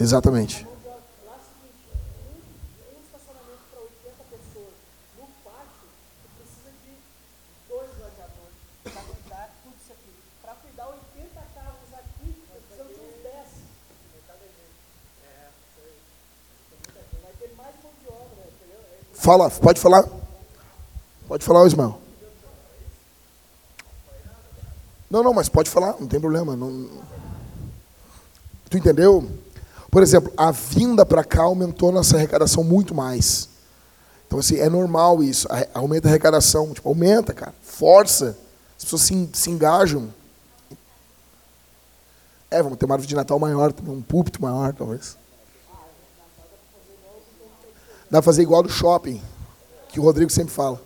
Exatamente. 0.00 0.66
Fala, 19.28 19.50
pode 19.50 19.78
falar. 19.78 20.08
Pode 21.28 21.44
falar, 21.44 21.66
Ismael. 21.66 22.00
Não, 25.10 25.22
não, 25.22 25.34
mas 25.34 25.50
pode 25.50 25.68
falar, 25.68 25.96
não 26.00 26.06
tem 26.06 26.18
problema. 26.18 26.56
Não... 26.56 26.88
Tu 28.70 28.78
entendeu? 28.78 29.30
Por 29.90 30.02
exemplo, 30.02 30.32
a 30.34 30.50
vinda 30.50 31.04
para 31.04 31.22
cá 31.22 31.42
aumentou 31.42 31.92
nossa 31.92 32.16
arrecadação 32.16 32.64
muito 32.64 32.94
mais. 32.94 33.50
Então, 34.26 34.38
assim, 34.38 34.56
é 34.56 34.70
normal 34.70 35.22
isso. 35.22 35.46
Aumenta 35.74 36.08
a 36.08 36.10
arrecadação. 36.10 36.72
Tipo, 36.72 36.88
aumenta, 36.88 37.34
cara. 37.34 37.52
Força. 37.60 38.34
As 38.78 38.84
pessoas 38.84 39.02
se, 39.02 39.28
se 39.34 39.50
engajam. 39.50 40.08
É, 42.50 42.62
vamos 42.62 42.78
ter 42.78 42.86
uma 42.86 42.94
árvore 42.94 43.08
de 43.08 43.14
Natal 43.14 43.38
maior, 43.38 43.74
um 43.86 44.00
púlpito 44.00 44.40
maior, 44.40 44.72
talvez. 44.72 45.18
Dá 48.10 48.18
para 48.18 48.22
fazer 48.22 48.42
igual 48.42 48.62
do 48.62 48.70
shopping, 48.70 49.20
que 49.88 50.00
o 50.00 50.02
Rodrigo 50.02 50.30
sempre 50.30 50.52
fala. 50.52 50.80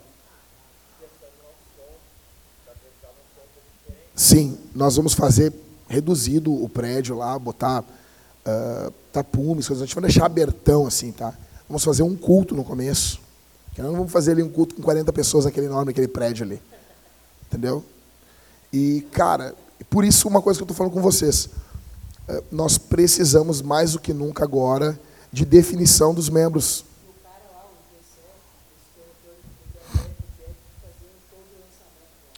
Sim, 4.15 4.59
nós 4.75 4.97
vamos 4.97 5.15
fazer 5.15 5.53
reduzido 5.89 6.53
o 6.53 6.69
prédio 6.69 7.17
lá, 7.17 7.39
botar 7.39 7.81
uh, 7.83 8.93
tapumes, 9.13 9.67
coisas. 9.67 9.83
A 9.83 9.87
gente 9.87 9.95
vai 9.95 10.03
deixar 10.03 10.27
abertão 10.27 10.87
assim, 10.87 11.13
tá? 11.13 11.35
Vamos 11.69 11.85
fazer 11.85 12.03
um 12.03 12.17
culto 12.17 12.55
no 12.55 12.65
começo. 12.65 13.21
Não 13.79 13.93
vamos 13.93 14.13
fazer 14.13 14.33
ali 14.33 14.43
um 14.43 14.51
culto 14.51 14.75
com 14.75 14.83
40 14.83 15.13
pessoas 15.13 15.45
naquele 15.45 15.67
enorme, 15.67 15.91
aquele 15.91 16.09
prédio 16.09 16.45
ali. 16.45 16.61
Entendeu? 17.47 17.85
E, 18.73 19.07
cara, 19.13 19.55
por 19.89 20.05
isso 20.05 20.29
uma 20.29 20.43
coisa 20.43 20.59
que 20.59 20.63
eu 20.63 20.67
estou 20.67 20.77
falando 20.77 20.93
com 20.93 21.01
vocês. 21.01 21.47
Uh, 22.29 22.43
nós 22.51 22.79
precisamos 22.79 23.63
mais 23.63 23.93
do 23.93 23.99
que 23.99 24.13
nunca 24.13 24.45
agora 24.45 24.99
de 25.33 25.45
definição 25.45 26.13
dos 26.13 26.29
membros. 26.29 26.85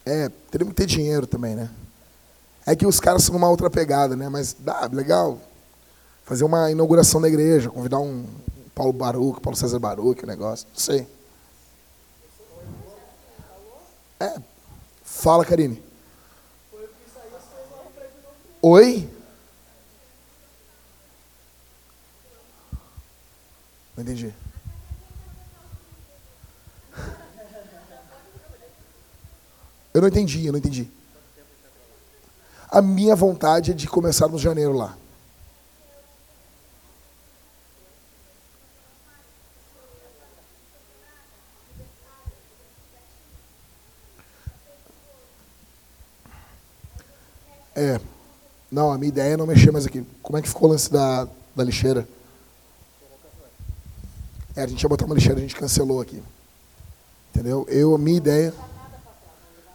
É, 0.07 0.29
teria 0.51 0.67
que 0.67 0.75
ter 0.75 0.87
dinheiro 0.87 1.27
também, 1.27 1.55
né? 1.55 1.71
É 2.67 2.77
que 2.77 2.87
os 2.87 3.01
caras 3.01 3.23
são 3.25 3.37
uma 3.37 3.49
outra 3.49 3.71
pegada, 3.71 4.15
né? 4.17 4.29
Mas 4.29 4.55
dá, 4.59 4.89
legal. 4.93 5.39
Fazer 6.25 6.45
uma 6.45 6.71
inauguração 6.71 7.21
da 7.21 7.29
igreja, 7.29 7.71
convidar 7.71 8.01
um 8.01 8.27
Paulo 8.75 8.93
Baruch, 8.93 9.41
Paulo 9.41 9.57
César 9.57 9.79
Baruch, 9.79 10.25
o 10.25 10.27
negócio. 10.27 10.67
Não 10.71 10.79
sei. 10.79 11.07
É. 14.21 14.35
Fala, 15.03 15.45
Karine. 15.45 15.83
Oi? 18.61 19.09
Não 23.97 24.03
entendi. 24.03 24.35
Eu 29.95 30.01
não 30.01 30.09
entendi, 30.09 30.45
eu 30.45 30.53
não 30.53 30.59
entendi. 30.59 30.91
A 32.69 32.83
minha 32.83 33.15
vontade 33.15 33.71
é 33.71 33.75
de 33.75 33.87
começar 33.87 34.27
no 34.27 34.37
janeiro 34.37 34.73
lá. 34.73 34.97
É. 47.77 48.01
Não, 48.71 48.91
a 48.91 48.99
minha 48.99 49.09
ideia 49.09 49.35
é 49.35 49.37
não 49.37 49.47
mexer 49.47 49.71
mais 49.71 49.87
aqui. 49.87 50.05
Como 50.21 50.37
é 50.37 50.43
que 50.43 50.49
ficou 50.49 50.69
o 50.69 50.73
lance 50.73 50.91
da, 50.91 51.29
da 51.55 51.63
lixeira? 51.63 52.09
É, 54.57 54.63
a 54.63 54.67
gente 54.67 54.83
ia 54.83 54.89
botar 54.89 55.05
uma 55.05 55.15
lixeira, 55.15 55.39
a 55.39 55.43
gente 55.43 55.55
cancelou 55.55 56.01
aqui. 56.01 56.21
Entendeu? 57.33 57.65
Eu, 57.69 57.95
a 57.95 57.99
minha 57.99 58.17
ideia. 58.17 58.53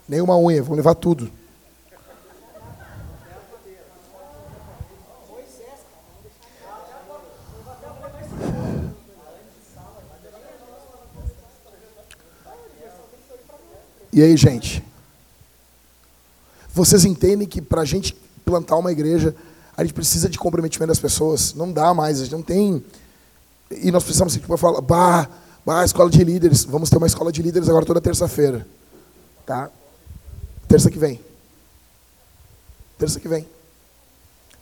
Nem 0.10 0.22
uma 0.22 0.36
unha, 0.36 0.64
vamos 0.64 0.78
levar 0.78 0.96
tudo. 0.96 1.32
E 14.12 14.24
aí, 14.24 14.36
gente? 14.36 14.84
Vocês 16.74 17.06
entendem 17.06 17.48
que 17.48 17.62
para 17.62 17.82
a 17.82 17.86
gente 17.86 18.16
plantar 18.44 18.78
uma 18.78 18.92
igreja, 18.92 19.36
a 19.78 19.84
gente 19.84 19.94
precisa 19.94 20.28
de 20.28 20.40
comprometimento 20.40 20.88
das 20.88 20.98
pessoas. 20.98 21.54
Não 21.54 21.72
dá 21.72 21.94
mais, 21.94 22.20
a 22.20 22.24
gente 22.24 22.34
não 22.34 22.42
tem. 22.42 22.84
E 23.70 23.92
nós 23.92 24.04
precisamos, 24.04 24.34
tipo, 24.34 24.58
falar, 24.58 24.82
bah, 24.82 25.30
bah, 25.64 25.86
escola 25.86 26.10
de 26.10 26.24
líderes. 26.24 26.64
Vamos 26.66 26.90
ter 26.90 26.98
uma 26.98 27.06
escola 27.06 27.32
de 27.32 27.44
líderes 27.44 27.70
agora 27.70 27.86
toda 27.86 28.02
terça-feira. 28.02 28.66
Tá? 29.46 29.70
Terça 30.70 30.92
que 30.92 31.00
vem. 31.00 31.20
Terça 33.00 33.20
que 33.20 33.28
vem. 33.28 33.48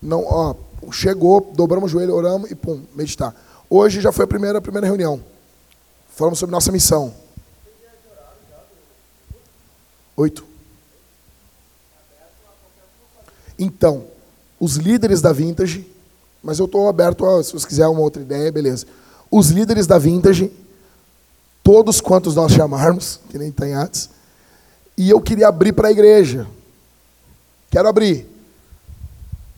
Não, 0.02 0.24
ó, 0.24 0.56
chegou, 0.90 1.52
dobramos 1.54 1.92
o 1.92 1.92
joelho, 1.92 2.16
oramos 2.16 2.50
e 2.50 2.56
pum, 2.56 2.82
meditar. 2.96 3.36
Hoje 3.70 4.00
já 4.00 4.14
foi 4.14 4.24
a 4.24 4.28
primeira, 4.28 4.60
a 4.60 4.62
primeira 4.62 4.88
reunião. 4.88 5.22
Falamos 6.16 6.40
sobre 6.40 6.54
nossa 6.54 6.72
missão. 6.72 7.14
Oito. 10.16 10.46
Então, 13.60 14.06
os 14.60 14.78
líderes 14.78 15.20
da 15.20 15.34
Vintage, 15.34 15.86
mas 16.42 16.58
eu 16.58 16.68
estou 16.68 16.88
aberto 16.88 17.26
a, 17.26 17.44
se 17.44 17.52
você 17.52 17.68
quiser 17.68 17.88
uma 17.88 18.00
outra 18.00 18.22
ideia, 18.22 18.50
beleza. 18.50 18.86
Os 19.30 19.50
líderes 19.50 19.86
da 19.86 19.98
Vintage, 19.98 20.54
todos 21.62 22.00
quantos 22.00 22.34
nós 22.34 22.54
chamarmos, 22.54 23.20
que 23.30 23.38
nem 23.38 23.52
Tanhates, 23.52 24.10
e 24.98 25.10
eu 25.10 25.22
queria 25.22 25.48
abrir 25.48 25.74
para 25.74 25.90
a 25.90 25.92
igreja. 25.92 26.48
Quero 27.70 27.88
abrir. 27.88 28.28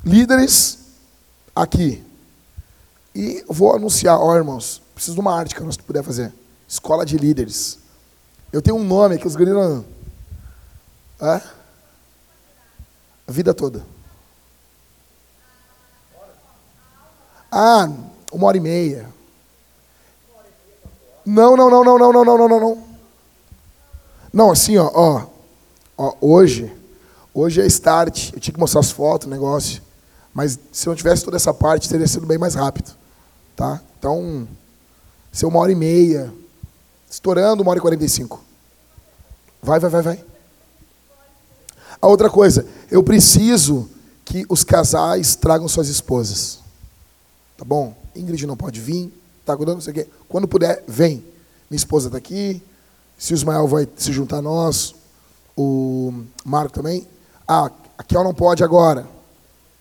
Líderes 0.04 0.80
aqui. 1.56 2.04
E 3.16 3.44
vou 3.48 3.74
anunciar, 3.74 4.20
ó 4.20 4.36
irmãos, 4.36 4.82
preciso 4.94 5.16
de 5.16 5.22
uma 5.22 5.34
arte 5.34 5.56
que 5.56 5.64
nós 5.64 5.78
puder 5.78 6.04
fazer. 6.04 6.34
Escola 6.68 7.06
de 7.06 7.18
líderes. 7.18 7.80
Eu 8.52 8.62
tenho 8.62 8.78
um 8.78 8.84
nome 8.84 9.18
que 9.18 9.28
os 9.28 9.36
gringos. 9.36 9.86
É? 11.22 11.42
A 13.28 13.32
vida 13.32 13.54
toda. 13.54 13.86
Ah, 17.52 17.90
uma 18.32 18.48
hora 18.48 18.58
e 18.58 18.60
meia. 18.60 19.10
Não, 21.26 21.56
não, 21.56 21.70
não, 21.70 21.84
não, 21.84 21.98
não, 21.98 22.12
não, 22.12 22.26
não, 22.26 22.48
não, 22.48 22.60
não. 22.60 22.89
Não, 24.32 24.52
assim, 24.52 24.78
ó, 24.78 24.90
ó, 24.94 25.26
ó, 25.98 26.16
hoje, 26.22 26.72
hoje 27.34 27.62
é 27.62 27.66
start. 27.66 28.32
Eu 28.34 28.40
tinha 28.40 28.54
que 28.54 28.60
mostrar 28.60 28.82
as 28.82 28.92
fotos, 28.92 29.28
negócio. 29.28 29.82
Mas 30.34 30.60
se 30.72 30.88
eu 30.88 30.92
não 30.92 30.96
tivesse 30.96 31.26
toda 31.26 31.38
essa 31.38 31.54
parte, 31.54 31.90
teria 31.90 32.08
sido 32.08 32.26
bem 32.26 32.38
mais 32.38 32.54
rápido. 32.54 32.92
Tá? 33.56 33.82
Então, 33.98 34.48
ser 35.32 35.46
uma 35.46 35.60
hora 35.60 35.72
e 35.72 35.76
meia, 35.76 36.34
estourando 37.10 37.62
uma 37.62 37.72
hora 37.72 37.80
e 37.80 37.82
quarenta 37.82 38.06
e 38.06 38.10
cinco. 38.10 38.44
Vai, 39.62 39.80
vai, 39.80 39.90
vai, 39.90 40.02
vai. 40.02 40.26
A 42.02 42.08
outra 42.08 42.30
coisa, 42.30 42.66
eu 42.90 43.04
preciso 43.04 43.90
que 44.24 44.46
os 44.48 44.64
casais 44.64 45.36
tragam 45.36 45.68
suas 45.68 45.90
esposas. 45.90 46.60
Tá 47.58 47.66
bom? 47.66 47.94
Ingrid 48.16 48.46
não 48.46 48.56
pode 48.56 48.80
vir, 48.80 49.12
tá 49.44 49.58
cuidando, 49.58 49.76
não 49.76 49.82
sei 49.82 49.92
o 49.92 49.96
quê. 49.96 50.08
Quando 50.30 50.48
puder, 50.48 50.84
vem. 50.88 51.26
Minha 51.70 51.78
esposa 51.78 52.08
está 52.08 52.18
aqui, 52.18 52.64
se 53.20 53.34
o 53.34 53.36
Ismael 53.36 53.68
vai 53.68 53.86
se 53.98 54.14
juntar 54.14 54.38
a 54.38 54.42
nós, 54.42 54.96
o 55.56 56.24
Marco 56.46 56.72
também. 56.72 57.06
Ah, 57.46 57.70
a 57.98 58.04
Kel 58.04 58.24
não 58.24 58.34
pode 58.34 58.64
agora. 58.64 59.06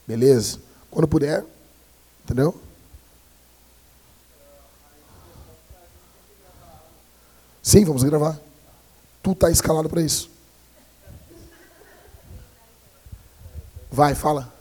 Beleza. 0.05 0.59
Quando 0.91 1.07
puder, 1.07 1.45
entendeu? 2.25 2.61
Sim, 7.63 7.85
vamos 7.85 8.03
gravar. 8.03 8.37
Tu 9.23 9.31
está 9.31 9.51
escalado 9.53 9.89
para 9.89 10.03
isso. 10.03 10.29
Vai, 13.89 14.17
fala. 14.17 14.53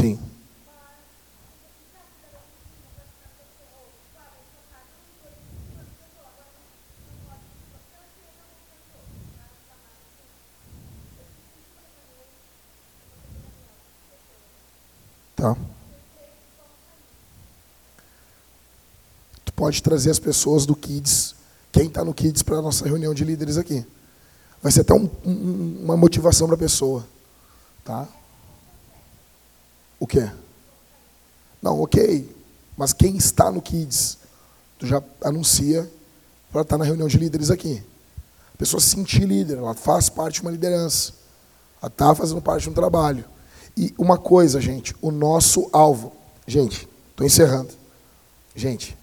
Sim. 0.00 0.18
Tá? 15.36 15.54
Tu 19.44 19.52
pode 19.52 19.82
trazer 19.82 20.10
as 20.10 20.18
pessoas 20.18 20.64
do 20.64 20.74
Kids, 20.74 21.34
quem 21.70 21.88
está 21.88 22.02
no 22.02 22.14
Kids, 22.14 22.42
para 22.42 22.56
a 22.56 22.62
nossa 22.62 22.86
reunião 22.86 23.12
de 23.12 23.22
líderes 23.22 23.58
aqui. 23.58 23.84
Vai 24.62 24.72
ser 24.72 24.80
até 24.80 24.94
um, 24.94 25.10
um, 25.26 25.80
uma 25.84 25.96
motivação 25.96 26.46
para 26.46 26.56
a 26.56 26.58
pessoa. 26.58 27.06
Tá? 27.84 28.08
O 30.00 30.06
quê? 30.06 30.28
Não, 31.62 31.80
ok. 31.82 32.34
Mas 32.76 32.94
quem 32.94 33.16
está 33.16 33.50
no 33.50 33.60
Kids, 33.60 34.16
tu 34.78 34.86
já 34.86 35.02
anuncia 35.22 35.88
para 36.50 36.62
estar 36.62 36.74
tá 36.76 36.78
na 36.78 36.84
reunião 36.84 37.06
de 37.06 37.18
líderes 37.18 37.50
aqui. 37.50 37.82
A 38.54 38.56
pessoa 38.56 38.80
se 38.80 38.88
sentir 38.88 39.26
líder, 39.26 39.58
ela 39.58 39.74
faz 39.74 40.08
parte 40.08 40.36
de 40.36 40.42
uma 40.42 40.50
liderança. 40.50 41.12
Ela 41.82 41.90
está 41.90 42.14
fazendo 42.14 42.40
parte 42.40 42.62
de 42.62 42.70
um 42.70 42.74
trabalho. 42.74 43.24
E 43.76 43.94
uma 43.98 44.18
coisa, 44.18 44.60
gente, 44.60 44.96
o 45.00 45.10
nosso 45.10 45.68
alvo. 45.72 46.12
Gente, 46.46 46.88
estou 47.10 47.26
encerrando. 47.26 47.70
Gente, 48.56 48.96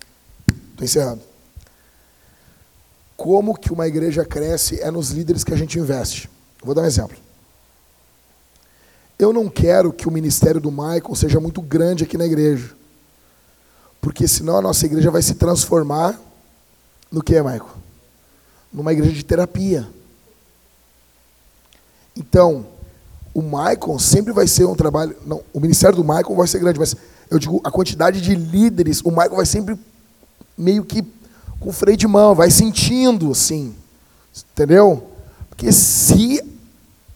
estou 0.72 0.84
encerrando. 0.84 1.22
Como 3.16 3.58
que 3.58 3.72
uma 3.72 3.88
igreja 3.88 4.26
cresce 4.26 4.80
é 4.82 4.92
nos 4.92 5.10
líderes 5.12 5.44
que 5.44 5.54
a 5.54 5.58
gente 5.58 5.80
investe. 5.80 6.30
Vou 6.64 6.76
dar 6.76 6.82
um 6.82 6.86
exemplo. 6.86 7.27
Eu 9.18 9.34
não 9.34 9.50
quero 9.50 9.92
que 9.92 10.08
o 10.08 10.12
ministério 10.12 10.62
do 10.62 10.72
Michael 10.72 11.16
seja 11.16 11.40
muito 11.40 11.62
grande 11.62 12.04
aqui 12.04 12.18
na 12.18 12.26
igreja. 12.26 12.76
Porque 14.00 14.28
senão 14.28 14.58
a 14.58 14.62
nossa 14.62 14.86
igreja 14.86 15.10
vai 15.10 15.22
se 15.22 15.34
transformar 15.36 16.20
no 17.12 17.24
que, 17.24 17.42
Michael? 17.42 17.68
Numa 18.72 18.94
igreja 18.94 19.14
de 19.14 19.26
terapia. 19.26 19.88
Então, 22.16 22.66
o 23.34 23.42
Michael 23.42 24.00
sempre 24.00 24.34
vai 24.34 24.48
ser 24.48 24.66
um 24.66 24.76
trabalho. 24.76 25.16
Não, 25.26 25.44
o 25.54 25.60
ministério 25.60 25.96
do 25.96 26.04
Michael 26.04 26.36
vai 26.36 26.48
ser 26.48 26.60
grande, 26.60 26.80
mas 26.80 26.96
eu 27.30 27.40
digo, 27.40 27.62
a 27.64 27.72
quantidade 27.72 28.22
de 28.22 28.36
líderes, 28.36 29.02
o 29.02 29.10
Michael 29.10 29.36
vai 29.36 29.46
sempre 29.46 29.78
meio 30.58 30.84
que 30.84 31.06
com 31.60 31.72
freio 31.72 31.98
de 31.98 32.08
mão, 32.08 32.36
vai 32.36 32.50
sentindo 32.50 33.32
assim. 33.32 33.76
Entendeu? 34.54 35.10
Porque 35.50 35.72
se 35.72 36.44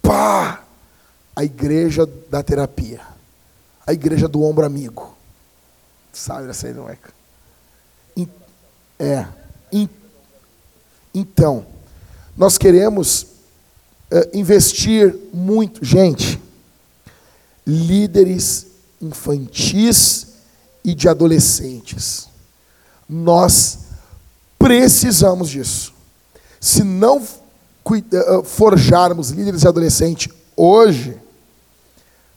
pá, 0.02 0.61
a 1.36 1.44
igreja 1.44 2.06
da 2.30 2.44
terapia, 2.44 3.02
a 3.86 3.94
igreja 3.94 4.28
do 4.28 4.44
ombro 4.44 4.66
amigo. 4.66 5.16
Sabe 6.14 6.50
essa 6.50 6.68
aí, 6.68 6.74
não 6.74 6.90
é? 6.90 6.98
É. 9.00 9.26
Então, 11.14 11.66
nós 12.38 12.58
queremos 12.58 13.24
uh, 13.24 14.30
investir 14.32 15.16
muito, 15.34 15.84
gente, 15.84 16.40
líderes 17.66 18.68
infantis 19.02 20.28
e 20.84 20.94
de 20.94 21.10
adolescentes. 21.10 22.28
Nós 23.10 23.80
precisamos 24.60 25.50
disso. 25.50 25.94
Se 26.60 26.84
não 26.84 27.18
uh, 27.18 28.44
forjarmos 28.44 29.32
líderes 29.32 29.62
de 29.62 29.68
adolescente 29.68 30.32
hoje, 30.56 31.20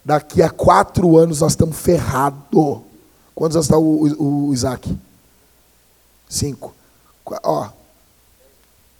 daqui 0.05 0.43
a 0.43 0.51
quatro 0.51 1.17
anos 1.17 1.41
nós 1.41 1.53
estamos 1.53 1.77
ferrados. 1.77 2.83
Quantos 3.35 3.57
anos 3.57 3.67
está 3.67 3.79
o, 3.79 4.49
o, 4.49 4.55
Isaac? 4.55 4.97
Cinco. 6.29 6.75
Ó, 7.43 7.69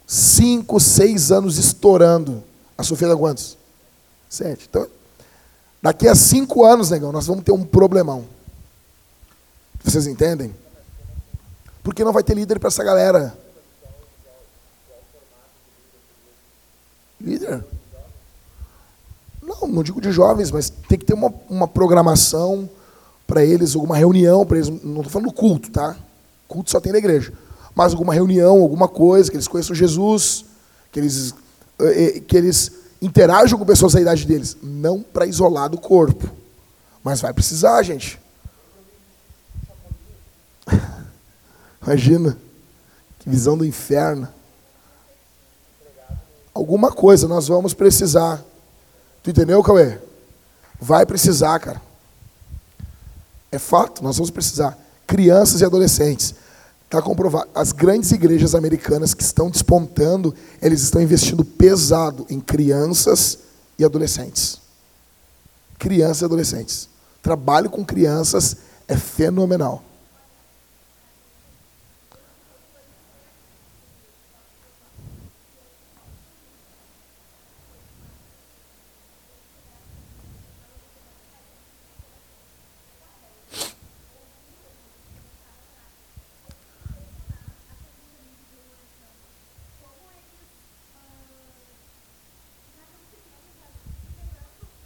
cinco, 0.07 0.79
seis 0.79 1.31
anos 1.31 1.57
estourando. 1.57 2.43
A 2.77 2.83
Sofia 2.83 3.07
dá 3.07 3.15
quantos? 3.15 3.57
Sete. 4.29 4.67
Então, 4.69 4.87
daqui 5.81 6.07
a 6.07 6.15
cinco 6.15 6.65
anos, 6.65 6.89
negão, 6.89 7.11
nós 7.11 7.27
vamos 7.27 7.43
ter 7.43 7.51
um 7.51 7.63
problemão. 7.63 8.25
Vocês 9.83 10.07
entendem? 10.07 10.53
Porque 11.83 12.03
não 12.03 12.11
vai 12.11 12.23
ter 12.23 12.33
líder 12.33 12.59
para 12.59 12.67
essa 12.67 12.83
galera. 12.83 13.37
Líder? 17.21 17.63
Não, 19.61 19.67
não 19.67 19.83
digo 19.83 20.01
de 20.01 20.11
jovens, 20.11 20.51
mas 20.51 20.69
tem 20.69 20.97
que 20.97 21.05
ter 21.05 21.13
uma, 21.13 21.33
uma 21.49 21.67
programação 21.67 22.69
para 23.27 23.43
eles, 23.43 23.75
alguma 23.75 23.95
reunião 23.95 24.45
para 24.45 24.57
eles. 24.57 24.69
Não 24.69 24.97
estou 24.97 25.09
falando 25.09 25.31
culto, 25.31 25.71
tá? 25.71 25.95
Culto 26.47 26.71
só 26.71 26.79
tem 26.79 26.91
na 26.91 26.97
igreja. 26.97 27.33
Mas 27.73 27.91
alguma 27.91 28.13
reunião, 28.13 28.61
alguma 28.61 28.87
coisa, 28.87 29.29
que 29.29 29.35
eles 29.35 29.47
conheçam 29.47 29.75
Jesus, 29.75 30.45
que 30.91 30.99
eles 30.99 31.33
eh, 31.79 32.17
eh, 32.17 32.19
que 32.21 32.37
eles 32.37 32.71
interajam 33.01 33.59
com 33.59 33.65
pessoas 33.65 33.93
da 33.93 34.01
idade 34.01 34.25
deles, 34.25 34.57
não 34.63 35.01
para 35.01 35.25
isolar 35.25 35.69
do 35.69 35.77
corpo. 35.77 36.29
Mas 37.03 37.21
vai 37.21 37.33
precisar, 37.33 37.83
gente. 37.83 38.19
Imagina. 41.83 42.37
Que 43.19 43.29
visão 43.29 43.57
do 43.57 43.65
inferno. 43.65 44.27
Alguma 46.53 46.91
coisa 46.91 47.27
nós 47.27 47.47
vamos 47.47 47.73
precisar. 47.73 48.43
Tu 49.25 49.31
entendeu, 49.31 49.63
Cauê? 49.63 49.97
Vai 50.79 51.03
precisar, 51.03 51.57
cara. 51.57 51.81
É 53.51 53.57
fato, 53.57 54.03
nós 54.03 54.17
vamos 54.17 54.29
precisar. 54.29 54.77
Crianças 55.07 55.61
e 55.61 55.65
adolescentes. 55.65 56.35
Está 56.83 57.01
comprovado. 57.01 57.49
As 57.55 57.71
grandes 57.71 58.11
igrejas 58.11 58.53
americanas 58.53 59.15
que 59.15 59.23
estão 59.23 59.49
despontando, 59.49 60.31
eles 60.61 60.83
estão 60.83 61.01
investindo 61.01 61.43
pesado 61.43 62.27
em 62.29 62.39
crianças 62.39 63.39
e 63.79 63.83
adolescentes. 63.83 64.59
Crianças 65.79 66.21
e 66.21 66.25
adolescentes. 66.25 66.89
Trabalho 67.23 67.67
com 67.67 67.83
crianças 67.83 68.57
é 68.87 68.95
fenomenal. 68.95 69.83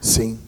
Sim. 0.01 0.39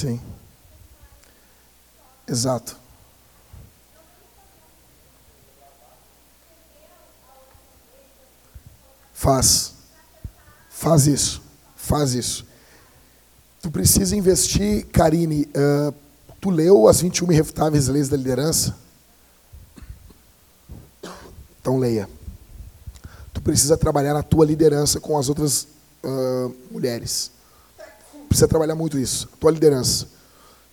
Sim. 0.00 0.18
Exato. 2.26 2.74
Faz. 9.12 9.74
Faz 10.70 11.06
isso. 11.06 11.42
Faz 11.76 12.14
isso. 12.14 12.46
Tu 13.60 13.70
precisa 13.70 14.16
investir, 14.16 14.86
Karine. 14.86 15.42
Uh, 15.48 15.94
tu 16.40 16.48
leu 16.48 16.88
as 16.88 17.02
21 17.02 17.30
irrefutáveis 17.32 17.86
leis 17.86 18.08
da 18.08 18.16
liderança? 18.16 18.74
Então 21.60 21.78
leia. 21.78 22.08
Tu 23.34 23.42
precisa 23.42 23.76
trabalhar 23.76 24.14
na 24.14 24.22
tua 24.22 24.46
liderança 24.46 24.98
com 24.98 25.18
as 25.18 25.28
outras 25.28 25.68
uh, 26.02 26.56
mulheres. 26.70 27.30
Precisa 28.30 28.46
trabalhar 28.46 28.76
muito 28.76 28.96
isso. 28.96 29.28
Tua 29.40 29.50
liderança. 29.50 30.06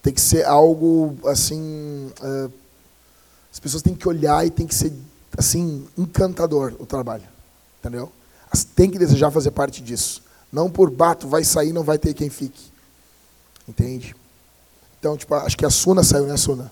Tem 0.03 0.13
que 0.13 0.21
ser 0.21 0.45
algo 0.45 1.17
assim. 1.25 2.11
Uh, 2.21 2.51
as 3.51 3.59
pessoas 3.59 3.81
têm 3.81 3.95
que 3.95 4.07
olhar 4.07 4.45
e 4.45 4.51
tem 4.51 4.67
que 4.67 4.75
ser 4.75 4.93
assim 5.35 5.87
encantador 5.97 6.75
o 6.77 6.85
trabalho, 6.85 7.23
entendeu? 7.79 8.11
Elas 8.45 8.63
que 8.63 8.99
desejar 8.99 9.31
fazer 9.31 9.49
parte 9.49 9.81
disso. 9.81 10.21
Não 10.51 10.69
por 10.69 10.91
bato, 10.91 11.27
vai 11.27 11.43
sair, 11.43 11.73
não 11.73 11.83
vai 11.83 11.97
ter 11.97 12.13
quem 12.13 12.29
fique. 12.29 12.71
Entende? 13.67 14.15
Então, 14.99 15.17
tipo, 15.17 15.33
acho 15.33 15.57
que 15.57 15.65
a 15.65 15.71
Suna 15.71 16.03
saiu, 16.03 16.27
né, 16.27 16.37
Suna? 16.37 16.71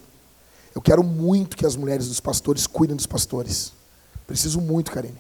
Eu 0.76 0.82
quero 0.82 1.04
muito 1.04 1.58
que 1.58 1.66
as 1.66 1.76
mulheres 1.76 2.08
dos 2.08 2.20
pastores 2.20 2.68
cuidem 2.68 2.96
dos 2.96 3.08
pastores. 3.08 3.74
Preciso 4.28 4.62
muito, 4.62 4.92
Karine. 4.92 5.18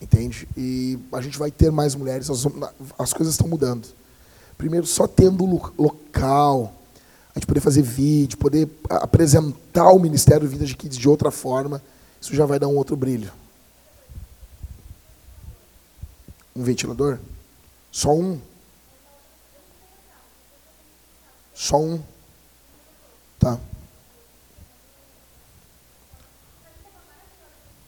Entende? 0.00 0.48
E 0.56 1.00
a 1.12 1.20
gente 1.20 1.36
vai 1.36 1.50
ter 1.50 1.72
mais 1.72 1.96
mulheres, 1.96 2.30
as, 2.30 2.46
as 2.96 3.12
coisas 3.12 3.34
estão 3.34 3.48
mudando. 3.48 3.97
Primeiro, 4.58 4.86
só 4.86 5.06
tendo 5.06 5.44
local, 5.78 6.74
a 7.32 7.38
gente 7.38 7.46
poder 7.46 7.60
fazer 7.60 7.80
vídeo, 7.80 8.36
poder 8.36 8.68
apresentar 8.90 9.92
o 9.92 10.00
Ministério 10.00 10.48
Vida 10.48 10.66
de 10.66 10.76
Kids 10.76 10.98
de 10.98 11.08
outra 11.08 11.30
forma, 11.30 11.80
isso 12.20 12.34
já 12.34 12.44
vai 12.44 12.58
dar 12.58 12.66
um 12.66 12.76
outro 12.76 12.96
brilho. 12.96 13.32
Um 16.56 16.64
ventilador? 16.64 17.20
Só 17.92 18.12
um? 18.12 18.40
Só 21.54 21.78
um? 21.78 22.02
Tá. 23.38 23.60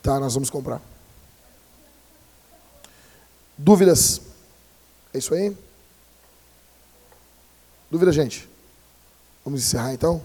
Tá, 0.00 0.20
nós 0.20 0.34
vamos 0.34 0.50
comprar. 0.50 0.80
Dúvidas? 3.58 4.20
É 5.12 5.18
isso 5.18 5.34
aí? 5.34 5.56
Dúvida, 7.90 8.12
gente? 8.12 8.48
Vamos 9.44 9.62
encerrar 9.62 9.92
então? 9.92 10.22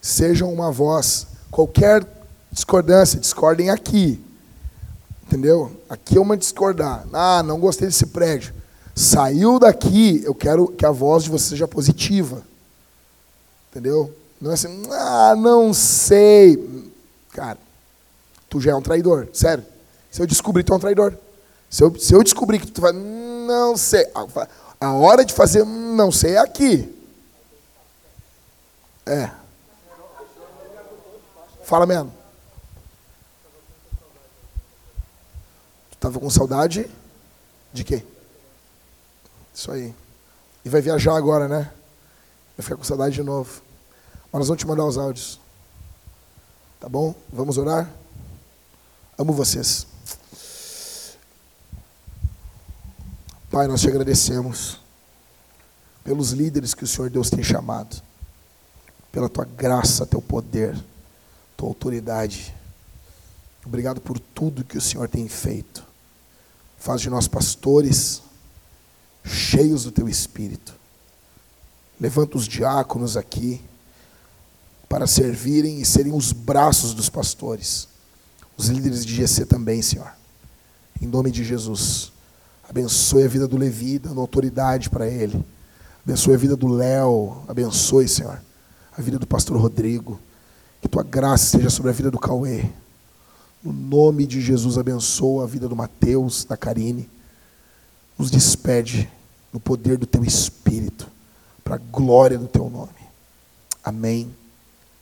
Sejam 0.00 0.50
uma 0.50 0.72
voz. 0.72 1.26
Qualquer 1.50 2.06
discordância, 2.50 3.20
discordem 3.20 3.68
aqui. 3.68 4.18
Entendeu? 5.24 5.78
Aqui 5.86 6.16
é 6.16 6.20
uma 6.20 6.34
discordar. 6.34 7.06
Ah, 7.12 7.42
não 7.42 7.60
gostei 7.60 7.86
desse 7.86 8.06
prédio. 8.06 8.54
Saiu 8.94 9.58
daqui, 9.58 10.22
eu 10.24 10.34
quero 10.34 10.68
que 10.68 10.86
a 10.86 10.90
voz 10.90 11.24
de 11.24 11.30
você 11.30 11.50
seja 11.50 11.68
positiva. 11.68 12.42
Entendeu? 13.70 14.16
Não 14.40 14.50
é 14.50 14.54
assim, 14.54 14.82
ah, 14.90 15.36
não 15.36 15.74
sei. 15.74 16.90
Cara, 17.32 17.58
tu 18.48 18.58
já 18.62 18.70
é 18.70 18.74
um 18.74 18.80
traidor, 18.80 19.28
sério. 19.34 19.64
Se 20.10 20.22
eu 20.22 20.26
descobrir 20.26 20.64
tu 20.64 20.72
é 20.72 20.76
um 20.76 20.80
traidor. 20.80 21.14
Se 21.70 21.82
eu, 21.82 21.98
se 21.98 22.14
eu 22.14 22.22
descobrir 22.22 22.58
que 22.58 22.70
tu 22.70 22.80
vai, 22.80 22.92
não 22.92 23.76
sei. 23.76 24.06
A 24.80 24.92
hora 24.92 25.24
de 25.24 25.34
fazer 25.34 25.64
não 25.64 26.10
sei 26.10 26.34
é 26.34 26.38
aqui. 26.38 26.94
É. 29.04 29.30
Fala 31.64 31.86
mesmo. 31.86 32.12
Tu 35.90 35.94
estava 35.94 36.18
com 36.18 36.30
saudade 36.30 36.90
de 37.72 37.84
quê? 37.84 38.04
Isso 39.54 39.70
aí. 39.70 39.94
E 40.64 40.68
vai 40.68 40.80
viajar 40.80 41.16
agora, 41.16 41.48
né? 41.48 41.70
Vai 42.56 42.64
ficar 42.64 42.76
com 42.76 42.84
saudade 42.84 43.14
de 43.14 43.22
novo. 43.22 43.62
Mas 44.32 44.40
nós 44.40 44.48
vamos 44.48 44.62
te 44.62 44.66
mandar 44.66 44.84
os 44.84 44.96
áudios. 44.96 45.40
Tá 46.80 46.88
bom? 46.88 47.14
Vamos 47.32 47.58
orar? 47.58 47.90
Amo 49.18 49.32
vocês. 49.32 49.86
Pai, 53.58 53.66
nós 53.66 53.80
te 53.80 53.88
agradecemos 53.88 54.78
pelos 56.04 56.30
líderes 56.30 56.74
que 56.74 56.84
o 56.84 56.86
Senhor 56.86 57.10
Deus 57.10 57.28
tem 57.28 57.42
chamado, 57.42 58.00
pela 59.10 59.28
tua 59.28 59.44
graça, 59.44 60.06
teu 60.06 60.22
poder, 60.22 60.78
tua 61.56 61.68
autoridade. 61.68 62.54
Obrigado 63.66 64.00
por 64.00 64.20
tudo 64.20 64.62
que 64.62 64.78
o 64.78 64.80
Senhor 64.80 65.08
tem 65.08 65.26
feito. 65.26 65.84
Faz 66.78 67.00
de 67.00 67.10
nós 67.10 67.26
pastores 67.26 68.22
cheios 69.24 69.82
do 69.82 69.90
teu 69.90 70.08
espírito. 70.08 70.72
Levanta 72.00 72.38
os 72.38 72.46
diáconos 72.46 73.16
aqui 73.16 73.60
para 74.88 75.04
servirem 75.08 75.80
e 75.80 75.84
serem 75.84 76.12
os 76.12 76.30
braços 76.30 76.94
dos 76.94 77.08
pastores. 77.08 77.88
Os 78.56 78.68
líderes 78.68 79.04
de 79.04 79.16
GC 79.16 79.46
também, 79.46 79.82
Senhor. 79.82 80.12
Em 81.02 81.08
nome 81.08 81.32
de 81.32 81.42
Jesus. 81.42 82.12
Abençoe 82.68 83.24
a 83.24 83.28
vida 83.28 83.48
do 83.48 83.56
Levi, 83.56 83.98
dando 83.98 84.20
autoridade 84.20 84.90
para 84.90 85.06
ele. 85.06 85.42
Abençoe 86.04 86.34
a 86.34 86.38
vida 86.38 86.56
do 86.56 86.68
Léo. 86.68 87.42
Abençoe, 87.48 88.06
Senhor, 88.06 88.38
a 88.96 89.00
vida 89.00 89.18
do 89.18 89.26
pastor 89.26 89.56
Rodrigo. 89.56 90.20
Que 90.80 90.88
tua 90.88 91.02
graça 91.02 91.44
esteja 91.46 91.70
sobre 91.70 91.90
a 91.90 91.94
vida 91.94 92.10
do 92.10 92.18
Cauê. 92.18 92.64
No 93.64 93.72
nome 93.72 94.26
de 94.26 94.40
Jesus, 94.40 94.78
abençoa 94.78 95.44
a 95.44 95.46
vida 95.46 95.68
do 95.68 95.74
Mateus, 95.74 96.44
da 96.44 96.56
Karine. 96.56 97.08
Nos 98.18 98.30
despede 98.30 99.10
no 99.52 99.58
poder 99.58 99.96
do 99.96 100.06
teu 100.06 100.22
Espírito, 100.22 101.08
para 101.64 101.76
a 101.76 101.78
glória 101.78 102.38
do 102.38 102.46
teu 102.46 102.68
nome. 102.68 102.88
Amém 103.82 104.30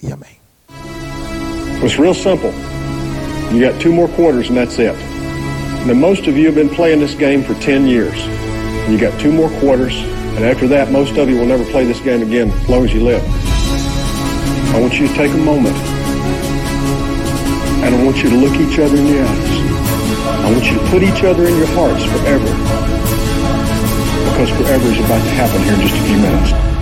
e 0.03 0.13
amém. 0.13 0.39
It's 1.83 1.99
real 1.99 2.15
simple. 2.15 2.53
You 3.53 3.61
got 3.61 3.81
two 3.81 3.93
more 3.93 4.09
quarters 4.15 4.49
and 4.49 4.57
that's 4.57 4.79
it. 4.79 5.16
Now, 5.87 5.95
most 5.95 6.27
of 6.27 6.37
you 6.37 6.47
have 6.47 6.57
been 6.57 6.69
playing 6.69 6.99
this 6.99 7.15
game 7.15 7.45
for 7.45 7.55
10 7.63 7.87
years. 7.87 8.19
You 8.91 8.99
got 8.99 9.21
two 9.21 9.31
more 9.31 9.49
quarters, 9.61 9.95
and 10.35 10.45
after 10.45 10.67
that, 10.67 10.91
most 10.91 11.17
of 11.17 11.29
you 11.31 11.39
will 11.39 11.47
never 11.47 11.65
play 11.71 11.85
this 11.85 12.01
game 12.01 12.23
again 12.23 12.51
as 12.51 12.69
long 12.69 12.85
as 12.85 12.93
you 12.93 13.05
live. 13.05 13.23
I 14.75 14.81
want 14.81 14.99
you 14.99 15.07
to 15.07 15.15
take 15.15 15.31
a 15.31 15.37
moment, 15.37 15.77
and 17.87 17.95
I 17.95 18.05
want 18.05 18.17
you 18.17 18.31
to 18.31 18.37
look 18.37 18.59
each 18.59 18.81
other 18.81 18.97
in 18.97 19.05
the 19.07 19.23
eyes. 19.23 20.43
I 20.43 20.51
want 20.51 20.67
you 20.67 20.75
to 20.77 20.85
put 20.91 21.05
each 21.05 21.23
other 21.23 21.47
in 21.47 21.57
your 21.57 21.71
hearts 21.79 22.03
forever, 22.03 22.51
because 24.27 24.51
forever 24.59 24.91
is 24.91 24.99
about 24.99 25.23
to 25.23 25.31
happen 25.39 25.63
here 25.63 25.75
in 25.75 25.81
just 25.87 25.95
a 25.95 26.03
few 26.03 26.19
minutes. 26.19 26.76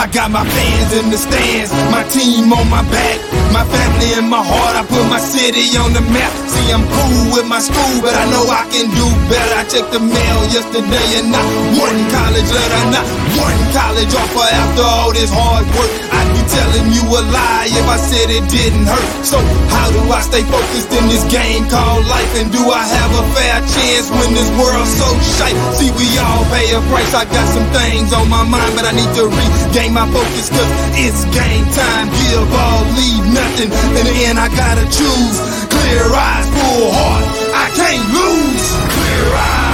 I 0.00 0.08
got 0.08 0.30
my 0.32 0.48
fans 0.48 0.96
in 0.96 1.12
the 1.12 1.18
stands, 1.20 1.68
my 1.92 2.00
team 2.08 2.48
on 2.56 2.64
my 2.72 2.80
back, 2.88 3.20
my 3.52 3.68
family 3.68 4.16
in 4.16 4.32
my 4.32 4.40
heart. 4.40 4.72
I 4.72 4.80
put 4.88 5.04
my 5.12 5.20
city 5.20 5.76
on 5.76 5.92
the 5.92 6.00
map. 6.08 6.32
See, 6.48 6.72
I'm 6.72 6.88
cool 6.88 7.36
with 7.36 7.44
my 7.44 7.60
school, 7.60 8.00
but 8.00 8.16
I 8.16 8.24
know 8.32 8.48
I 8.48 8.64
can 8.72 8.88
do 8.96 9.06
better. 9.28 9.60
I 9.60 9.68
checked 9.68 9.92
the 9.92 10.00
mail 10.00 10.40
yesterday 10.48 11.20
and 11.20 11.28
not 11.28 11.44
one 11.76 12.00
college 12.08 12.48
letter, 12.48 12.82
not 12.96 13.04
one 13.36 13.60
college 13.76 14.08
offer 14.16 14.48
after 14.48 14.88
all 14.88 15.12
this 15.12 15.28
hard 15.28 15.68
work. 15.76 15.92
I'd 16.16 16.32
be 16.32 16.48
telling 16.48 16.88
you 16.96 17.04
a 17.04 17.20
lie 17.28 17.68
if 17.68 17.84
I 17.84 18.00
said 18.00 18.32
it 18.32 18.48
didn't 18.48 18.88
hurt. 18.88 19.08
So, 19.20 19.36
how 19.68 19.92
do 19.92 20.00
I 20.08 20.24
stay 20.24 20.48
focused 20.48 20.96
in 20.96 21.12
this 21.12 21.28
game 21.28 21.68
called 21.68 22.08
life? 22.08 22.32
And 22.40 22.48
do 22.48 22.72
I 22.72 22.88
have 22.88 23.12
a 23.20 23.24
fair 23.36 23.60
chance 23.68 24.08
when 24.08 24.32
this 24.32 24.48
world's 24.56 24.96
so 24.96 25.12
shite? 25.36 25.60
See, 25.76 25.92
we 25.92 26.08
all 26.24 26.48
pay 26.48 26.72
a 26.72 26.80
price. 26.88 27.12
I 27.12 27.28
got 27.28 27.44
some 27.52 27.68
things 27.76 28.16
on 28.16 28.32
my 28.32 28.48
mind, 28.48 28.72
but 28.72 28.88
I 28.88 28.96
need 28.96 29.12
to 29.20 29.28
regain 29.28 29.89
my 29.92 30.06
focus 30.12 30.48
cause 30.50 30.70
it's 30.94 31.24
game 31.34 31.66
time. 31.74 32.06
Give 32.10 32.52
all, 32.54 32.84
leave 32.94 33.26
nothing. 33.34 33.70
In 33.98 34.04
the 34.06 34.16
end, 34.26 34.38
I 34.38 34.48
gotta 34.54 34.84
choose. 34.86 35.36
Clear 35.66 36.06
eyes, 36.14 36.46
full 36.54 36.90
heart. 36.94 37.24
I 37.54 37.66
can't 37.74 38.06
lose. 38.14 38.64
Clear 38.94 39.26
eyes, 39.34 39.69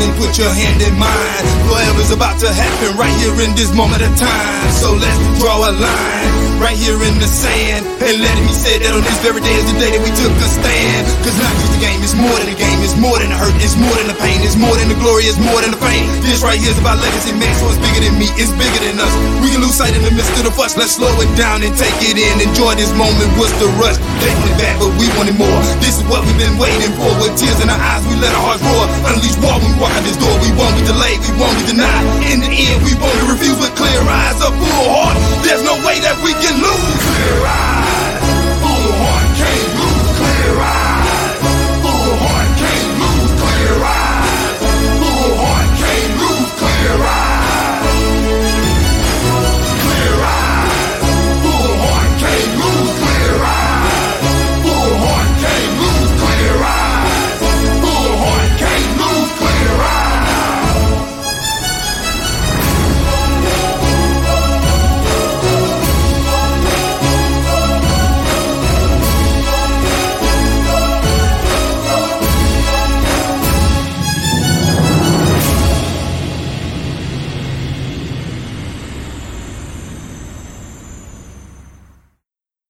and 0.00 0.12
put 0.16 0.36
your 0.40 0.50
hand 0.50 0.80
in 0.80 0.94
mine. 0.96 1.44
Whatever's 1.68 2.10
about 2.10 2.40
to 2.40 2.48
happen 2.48 2.96
right 2.96 3.14
here 3.20 3.36
in 3.44 3.54
this 3.54 3.72
moment 3.74 4.02
of 4.02 4.12
time. 4.16 4.70
So 4.72 4.96
let's 4.96 5.20
draw 5.38 5.68
a 5.68 5.72
line 5.72 6.50
right 6.60 6.76
here 6.76 7.00
in 7.00 7.16
the 7.16 7.28
sand. 7.28 7.88
And 8.04 8.20
let 8.20 8.36
me 8.44 8.52
say 8.52 8.76
that 8.80 8.92
on 8.92 9.00
this 9.00 9.16
very 9.24 9.40
day 9.40 9.56
is 9.56 9.64
the 9.72 9.76
day 9.80 9.96
that 9.96 10.02
we 10.04 10.12
took 10.12 10.32
a 10.36 10.48
stand. 10.48 11.04
Cause 11.24 11.36
not 11.40 11.52
just 11.56 11.72
the 11.72 11.80
game, 11.80 12.00
it's 12.04 12.16
more 12.16 12.32
than 12.36 12.52
a 12.52 12.56
game, 12.56 12.80
it's 12.84 12.96
more 13.00 13.16
than 13.16 13.32
the 13.32 13.38
hurt, 13.40 13.56
it's 13.60 13.76
more 13.80 13.92
than 13.96 14.08
the 14.12 14.18
pain, 14.20 14.44
it's 14.44 14.60
more 14.60 14.72
than 14.76 14.92
the 14.92 14.98
glory, 15.00 15.24
it's 15.24 15.40
more 15.40 15.60
than 15.64 15.72
the 15.72 15.80
fame. 15.80 16.04
This 16.20 16.44
right 16.44 16.60
here 16.60 16.72
is 16.72 16.80
about 16.80 17.00
legacy, 17.00 17.32
man, 17.36 17.52
so 17.56 17.72
it's 17.72 17.80
bigger 17.80 18.04
than 18.04 18.16
me, 18.20 18.28
it's 18.36 18.52
bigger 18.56 18.80
than 18.84 19.00
us. 19.00 19.12
We 19.40 19.52
can 19.52 19.64
lose 19.64 19.76
sight 19.76 19.96
in 19.96 20.04
the 20.04 20.12
midst 20.12 20.36
of 20.36 20.44
the 20.44 20.52
fuss. 20.52 20.76
Let's 20.76 21.00
slow 21.00 21.12
it 21.20 21.32
down 21.36 21.64
and 21.64 21.72
take 21.76 21.96
it 22.04 22.20
in. 22.20 22.34
Enjoy 22.44 22.76
this 22.76 22.92
moment, 22.92 23.28
what's 23.40 23.56
the 23.56 23.68
rush? 23.80 23.96
They 24.20 24.32
want 24.36 24.52
it 24.52 24.58
back, 24.60 24.76
but 24.80 24.92
we 25.00 25.08
wanted 25.16 25.36
more. 25.40 25.60
This 25.80 25.96
is 25.96 26.04
what 26.08 26.24
we've 26.28 26.36
been 26.36 26.60
waiting 26.60 26.92
for. 27.00 27.08
With 27.24 27.40
tears 27.40 27.56
in 27.64 27.72
our 27.72 27.80
eyes, 27.80 28.04
we 28.04 28.16
let 28.20 28.32
our 28.36 28.52
hearts 28.52 28.64
roar. 28.64 28.84
Unleash 29.08 29.36
war 29.40 29.56
when 29.60 29.72
we 29.72 29.76
walk 29.80 29.89
out 29.94 30.02
this 30.06 30.16
door, 30.16 30.34
we 30.42 30.50
won't 30.54 30.74
be 30.78 30.82
delayed, 30.86 31.18
we 31.26 31.32
won't 31.38 31.56
be 31.58 31.74
denied. 31.74 32.04
In 32.30 32.40
the 32.40 32.50
end, 32.50 32.78
we 32.86 32.94
won't 32.98 33.16
be 33.20 33.26
refused 33.34 33.60
with 33.60 33.74
clear 33.74 34.02
eyes, 34.06 34.38
a 34.40 34.50
full 34.54 34.86
heart. 34.88 35.16
There's 35.42 35.62
no 35.62 35.74
way 35.86 35.98
that 36.00 36.16
we 36.22 36.32
can 36.38 36.54
lose. 36.62 36.96
Clear 37.02 37.46
eyes. 37.46 37.79